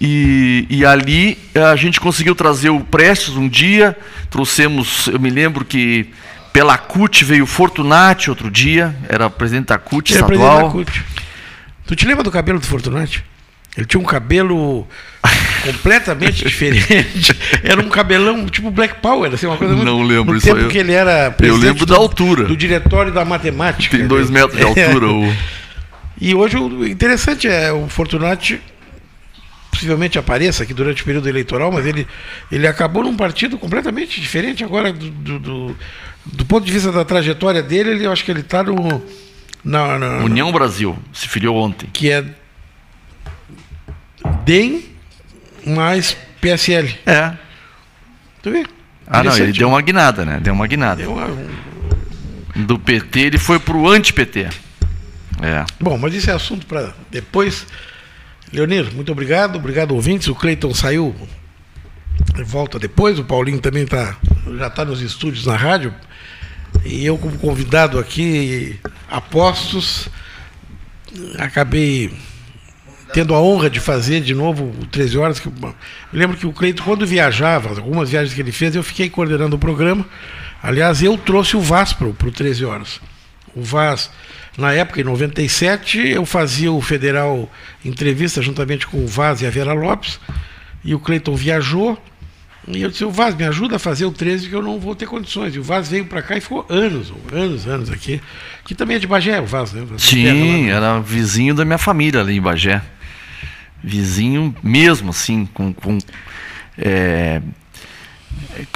E, 0.00 0.66
e, 0.68 0.84
ali 0.84 1.38
a 1.54 1.76
gente 1.76 2.00
conseguiu 2.00 2.34
trazer 2.34 2.70
o 2.70 2.80
Prestes 2.80 3.36
um 3.36 3.48
dia, 3.48 3.96
trouxemos, 4.28 5.06
eu 5.06 5.20
me 5.20 5.30
lembro 5.30 5.64
que 5.64 6.10
pela 6.52 6.76
CUT 6.76 7.24
veio 7.24 7.44
o 7.44 7.46
Fortunati 7.46 8.28
outro 8.28 8.50
dia, 8.50 8.94
era 9.08 9.30
presidente 9.30 9.66
da 9.66 9.78
CUT 9.78 10.12
era 10.12 10.22
estadual. 10.22 10.64
Da 10.64 10.70
CUT. 10.70 11.04
Tu 11.86 11.96
te 11.96 12.06
lembra 12.06 12.24
do 12.24 12.30
cabelo 12.30 12.58
do 12.58 12.66
Fortunati? 12.66 13.24
Ele 13.76 13.86
tinha 13.86 14.00
um 14.00 14.04
cabelo 14.04 14.86
completamente 15.66 16.44
diferente. 16.44 17.36
Era 17.62 17.80
um 17.80 17.88
cabelão 17.88 18.46
tipo 18.46 18.70
Black 18.70 19.00
Power, 19.00 19.32
assim, 19.32 19.46
uma 19.46 19.56
coisa 19.56 19.74
muito. 19.74 19.86
Não 19.86 20.02
lembro 20.02 20.36
isso 20.36 20.46
tempo 20.46 20.60
aí. 20.60 20.68
que 20.68 20.78
ele 20.78 20.92
era 20.92 21.34
Eu 21.40 21.56
lembro 21.56 21.84
da 21.84 21.96
altura. 21.96 22.44
Do 22.44 22.56
diretório 22.56 23.12
da 23.12 23.24
matemática. 23.24 23.96
Tem 23.96 24.06
dois 24.06 24.30
metros 24.30 24.56
de 24.56 24.64
altura. 24.64 25.06
o... 25.10 25.34
E 26.20 26.34
hoje 26.34 26.56
o 26.56 26.86
interessante 26.86 27.48
é 27.48 27.72
o 27.72 27.88
Fortunati 27.88 28.60
possivelmente 29.74 30.18
apareça 30.18 30.62
aqui 30.62 30.72
durante 30.72 31.02
o 31.02 31.04
período 31.04 31.28
eleitoral, 31.28 31.72
mas 31.72 31.84
ele, 31.84 32.06
ele 32.50 32.66
acabou 32.66 33.02
num 33.02 33.16
partido 33.16 33.58
completamente 33.58 34.20
diferente 34.20 34.62
agora 34.62 34.92
do, 34.92 35.10
do, 35.10 35.38
do, 35.38 35.76
do 36.24 36.46
ponto 36.46 36.64
de 36.64 36.72
vista 36.72 36.92
da 36.92 37.04
trajetória 37.04 37.62
dele, 37.62 37.90
ele, 37.90 38.06
eu 38.06 38.12
acho 38.12 38.24
que 38.24 38.30
ele 38.30 38.40
está 38.40 38.62
no. 38.62 39.02
Na, 39.64 39.98
na, 39.98 40.18
União 40.18 40.52
Brasil, 40.52 40.96
se 41.12 41.26
filiou 41.26 41.56
ontem. 41.56 41.88
Que 41.92 42.10
é 42.10 42.24
DEM 44.44 44.84
mais 45.66 46.16
PSL. 46.40 46.96
É. 47.06 47.32
Tu 48.42 48.50
vê? 48.50 48.66
Ah, 49.06 49.22
não, 49.22 49.36
ele 49.36 49.52
deu 49.52 49.68
uma 49.68 49.80
guinada, 49.80 50.24
né? 50.24 50.38
Deu 50.40 50.52
uma 50.52 50.66
guinada. 50.66 51.02
Deu 51.02 51.12
uma... 51.12 51.28
Do 52.54 52.78
PT 52.78 53.20
ele 53.20 53.38
foi 53.38 53.58
pro 53.58 53.88
anti-PT. 53.88 54.48
É. 55.44 55.66
Bom, 55.78 55.98
mas 55.98 56.14
isso 56.14 56.30
é 56.30 56.32
assunto 56.32 56.64
para 56.64 56.94
depois. 57.10 57.66
Leonir, 58.50 58.90
muito 58.94 59.12
obrigado. 59.12 59.56
Obrigado, 59.56 59.94
ouvintes. 59.94 60.26
O 60.28 60.34
Cleiton 60.34 60.72
saiu, 60.72 61.14
volta 62.46 62.78
depois. 62.78 63.18
O 63.18 63.24
Paulinho 63.24 63.60
também 63.60 63.84
tá, 63.84 64.16
já 64.56 64.68
está 64.68 64.86
nos 64.86 65.02
estúdios 65.02 65.44
na 65.44 65.54
rádio. 65.54 65.94
E 66.82 67.04
eu, 67.04 67.18
como 67.18 67.36
convidado 67.36 67.98
aqui, 67.98 68.80
apostos, 69.10 70.08
acabei 71.38 72.10
tendo 73.12 73.34
a 73.34 73.40
honra 73.40 73.68
de 73.68 73.80
fazer 73.80 74.22
de 74.22 74.34
novo 74.34 74.72
o 74.80 74.86
13 74.86 75.18
horas. 75.18 75.38
Que, 75.38 75.50
lembro 76.10 76.38
que 76.38 76.46
o 76.46 76.52
Cleiton, 76.54 76.84
quando 76.84 77.06
viajava, 77.06 77.68
algumas 77.68 78.08
viagens 78.08 78.32
que 78.32 78.40
ele 78.40 78.50
fez, 78.50 78.74
eu 78.74 78.82
fiquei 78.82 79.10
coordenando 79.10 79.56
o 79.56 79.58
programa. 79.58 80.06
Aliás, 80.62 81.02
eu 81.02 81.18
trouxe 81.18 81.54
o 81.54 81.60
Vaz 81.60 81.92
para 81.92 82.08
o 82.08 82.14
13 82.14 82.64
horas. 82.64 82.98
O 83.54 83.62
Vaz 83.62 84.10
na 84.56 84.72
época, 84.72 85.00
em 85.00 85.04
97, 85.04 85.98
eu 85.98 86.24
fazia 86.24 86.70
o 86.70 86.80
Federal 86.80 87.50
Entrevista 87.84 88.40
juntamente 88.40 88.86
com 88.86 88.98
o 89.04 89.06
Vaz 89.06 89.42
e 89.42 89.46
a 89.46 89.50
Vera 89.50 89.72
Lopes, 89.72 90.20
e 90.84 90.94
o 90.94 91.00
Cleiton 91.00 91.34
viajou, 91.34 91.98
e 92.66 92.80
eu 92.80 92.90
disse, 92.90 93.04
o 93.04 93.10
Vaz, 93.10 93.34
me 93.34 93.44
ajuda 93.44 93.76
a 93.76 93.78
fazer 93.78 94.06
o 94.06 94.12
13, 94.12 94.48
que 94.48 94.54
eu 94.54 94.62
não 94.62 94.80
vou 94.80 94.94
ter 94.94 95.06
condições. 95.06 95.54
E 95.54 95.58
o 95.58 95.62
Vaz 95.62 95.88
veio 95.88 96.06
para 96.06 96.22
cá 96.22 96.36
e 96.36 96.40
ficou 96.40 96.64
anos, 96.68 97.12
anos, 97.30 97.66
anos 97.66 97.90
aqui. 97.90 98.20
Que 98.64 98.74
também 98.74 98.96
é 98.96 98.98
de 98.98 99.06
Bagé, 99.06 99.38
o 99.40 99.44
Vaz, 99.44 99.72
né? 99.72 99.84
Sim, 99.98 100.70
era 100.70 100.98
vizinho 100.98 101.54
da 101.54 101.64
minha 101.64 101.76
família 101.76 102.20
ali 102.20 102.38
em 102.38 102.40
Bagé. 102.40 102.80
Vizinho 103.82 104.54
mesmo, 104.62 105.10
assim, 105.10 105.46
com... 105.52 105.74
com 105.74 105.98
é, 106.78 107.42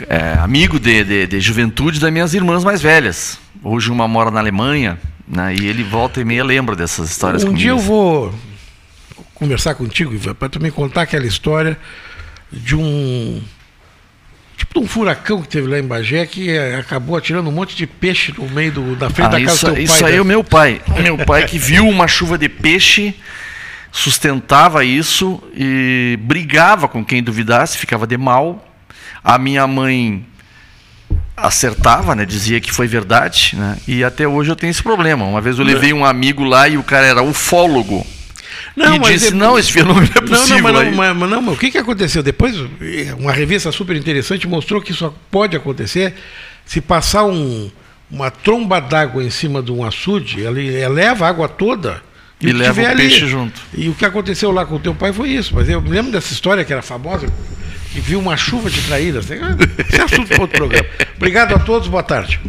é, 0.08 0.32
amigo 0.34 0.78
de, 0.78 1.02
de, 1.02 1.26
de 1.26 1.40
juventude 1.40 1.98
das 1.98 2.12
minhas 2.12 2.34
irmãs 2.34 2.62
mais 2.62 2.82
velhas. 2.82 3.38
Hoje 3.62 3.90
uma 3.90 4.06
mora 4.06 4.30
na 4.30 4.38
Alemanha, 4.38 4.98
né? 5.28 5.54
E 5.54 5.66
ele 5.66 5.82
volta 5.82 6.20
e 6.20 6.24
meia 6.24 6.44
lembra 6.44 6.74
dessas 6.74 7.10
histórias. 7.10 7.44
Um 7.44 7.52
dia 7.52 7.70
eu 7.70 7.78
vou 7.78 8.34
conversar 9.34 9.74
contigo, 9.74 10.14
Ivan, 10.14 10.34
para 10.34 10.48
tu 10.48 10.60
me 10.60 10.70
contar 10.70 11.02
aquela 11.02 11.26
história 11.26 11.78
de 12.50 12.74
um 12.74 13.42
tipo 14.56 14.80
de 14.80 14.84
um 14.84 14.88
furacão 14.88 15.40
que 15.42 15.48
teve 15.48 15.68
lá 15.68 15.78
em 15.78 15.86
Bagé 15.86 16.26
que 16.26 16.50
eh, 16.50 16.76
acabou 16.76 17.16
atirando 17.16 17.48
um 17.48 17.52
monte 17.52 17.76
de 17.76 17.86
peixe 17.86 18.34
no 18.36 18.48
meio 18.48 18.72
do, 18.72 18.96
da 18.96 19.08
frente 19.08 19.26
ah, 19.26 19.30
da 19.30 19.40
casa 19.40 19.54
isso, 19.54 19.66
do 19.66 19.74
teu 19.74 19.74
pai. 19.74 19.82
Isso 19.84 20.06
aí 20.06 20.16
é 20.16 20.20
o 20.20 20.24
meu 20.24 20.42
pai. 20.42 20.80
meu 21.00 21.18
pai 21.18 21.46
que 21.46 21.58
viu 21.58 21.86
uma 21.86 22.08
chuva 22.08 22.36
de 22.36 22.48
peixe, 22.48 23.14
sustentava 23.92 24.84
isso 24.84 25.40
e 25.54 26.18
brigava 26.22 26.88
com 26.88 27.04
quem 27.04 27.22
duvidasse, 27.22 27.78
ficava 27.78 28.06
de 28.06 28.16
mal. 28.16 28.64
A 29.22 29.38
minha 29.38 29.66
mãe 29.66 30.26
acertava, 31.42 32.14
né? 32.14 32.24
Dizia 32.24 32.60
que 32.60 32.72
foi 32.72 32.86
verdade, 32.86 33.54
né? 33.56 33.76
E 33.86 34.04
até 34.04 34.26
hoje 34.26 34.50
eu 34.50 34.56
tenho 34.56 34.70
esse 34.70 34.82
problema. 34.82 35.24
Uma 35.24 35.40
vez 35.40 35.58
eu 35.58 35.64
levei 35.64 35.92
um 35.92 36.04
amigo 36.04 36.44
lá 36.44 36.68
e 36.68 36.76
o 36.76 36.82
cara 36.82 37.06
era 37.06 37.22
ufólogo. 37.22 38.06
Não, 38.76 38.94
e 38.94 38.98
disse, 38.98 39.26
depois... 39.26 39.32
não, 39.34 39.58
esse 39.58 39.72
fenômeno 39.72 40.10
é 40.14 40.20
possível. 40.20 40.62
Não, 40.62 40.72
não, 40.72 40.72
mas, 40.72 40.86
não, 40.86 40.96
mas, 40.96 41.16
mas, 41.16 41.30
não, 41.30 41.42
mas 41.42 41.54
o 41.54 41.58
que, 41.58 41.70
que 41.70 41.78
aconteceu? 41.78 42.22
Depois, 42.22 42.54
eh, 42.80 43.14
uma 43.18 43.32
revista 43.32 43.72
super 43.72 43.96
interessante 43.96 44.46
mostrou 44.46 44.80
que 44.80 44.92
isso 44.92 45.12
pode 45.30 45.56
acontecer 45.56 46.14
se 46.64 46.80
passar 46.80 47.24
um, 47.24 47.70
uma 48.10 48.30
tromba 48.30 48.80
d'água 48.80 49.24
em 49.24 49.30
cima 49.30 49.62
de 49.62 49.72
um 49.72 49.84
açude, 49.84 50.44
ela 50.44 50.60
eleva 50.60 51.26
a 51.26 51.28
água 51.28 51.48
toda 51.48 52.02
e, 52.40 52.48
e 52.48 52.52
leva 52.52 52.82
o 52.82 52.86
ali. 52.86 52.96
peixe 52.96 53.26
junto. 53.26 53.60
E 53.76 53.88
o 53.88 53.94
que 53.94 54.04
aconteceu 54.04 54.50
lá 54.50 54.64
com 54.64 54.76
o 54.76 54.78
teu 54.78 54.94
pai 54.94 55.12
foi 55.12 55.30
isso. 55.30 55.54
Mas 55.54 55.68
eu 55.68 55.80
me 55.80 55.90
lembro 55.90 56.12
dessa 56.12 56.32
história 56.32 56.64
que 56.64 56.72
era 56.72 56.82
famosa, 56.82 57.26
que 57.98 58.00
viu 58.00 58.20
uma 58.20 58.36
chuva 58.36 58.70
de 58.70 58.80
traíras. 58.82 59.28
Esse 59.28 60.00
é 60.00 60.04
assunto 60.04 60.28
para 60.28 60.40
outro 60.40 60.56
programa. 60.56 60.88
Obrigado 61.16 61.54
a 61.54 61.58
todos, 61.58 61.88
boa 61.88 62.02
tarde. 62.02 62.40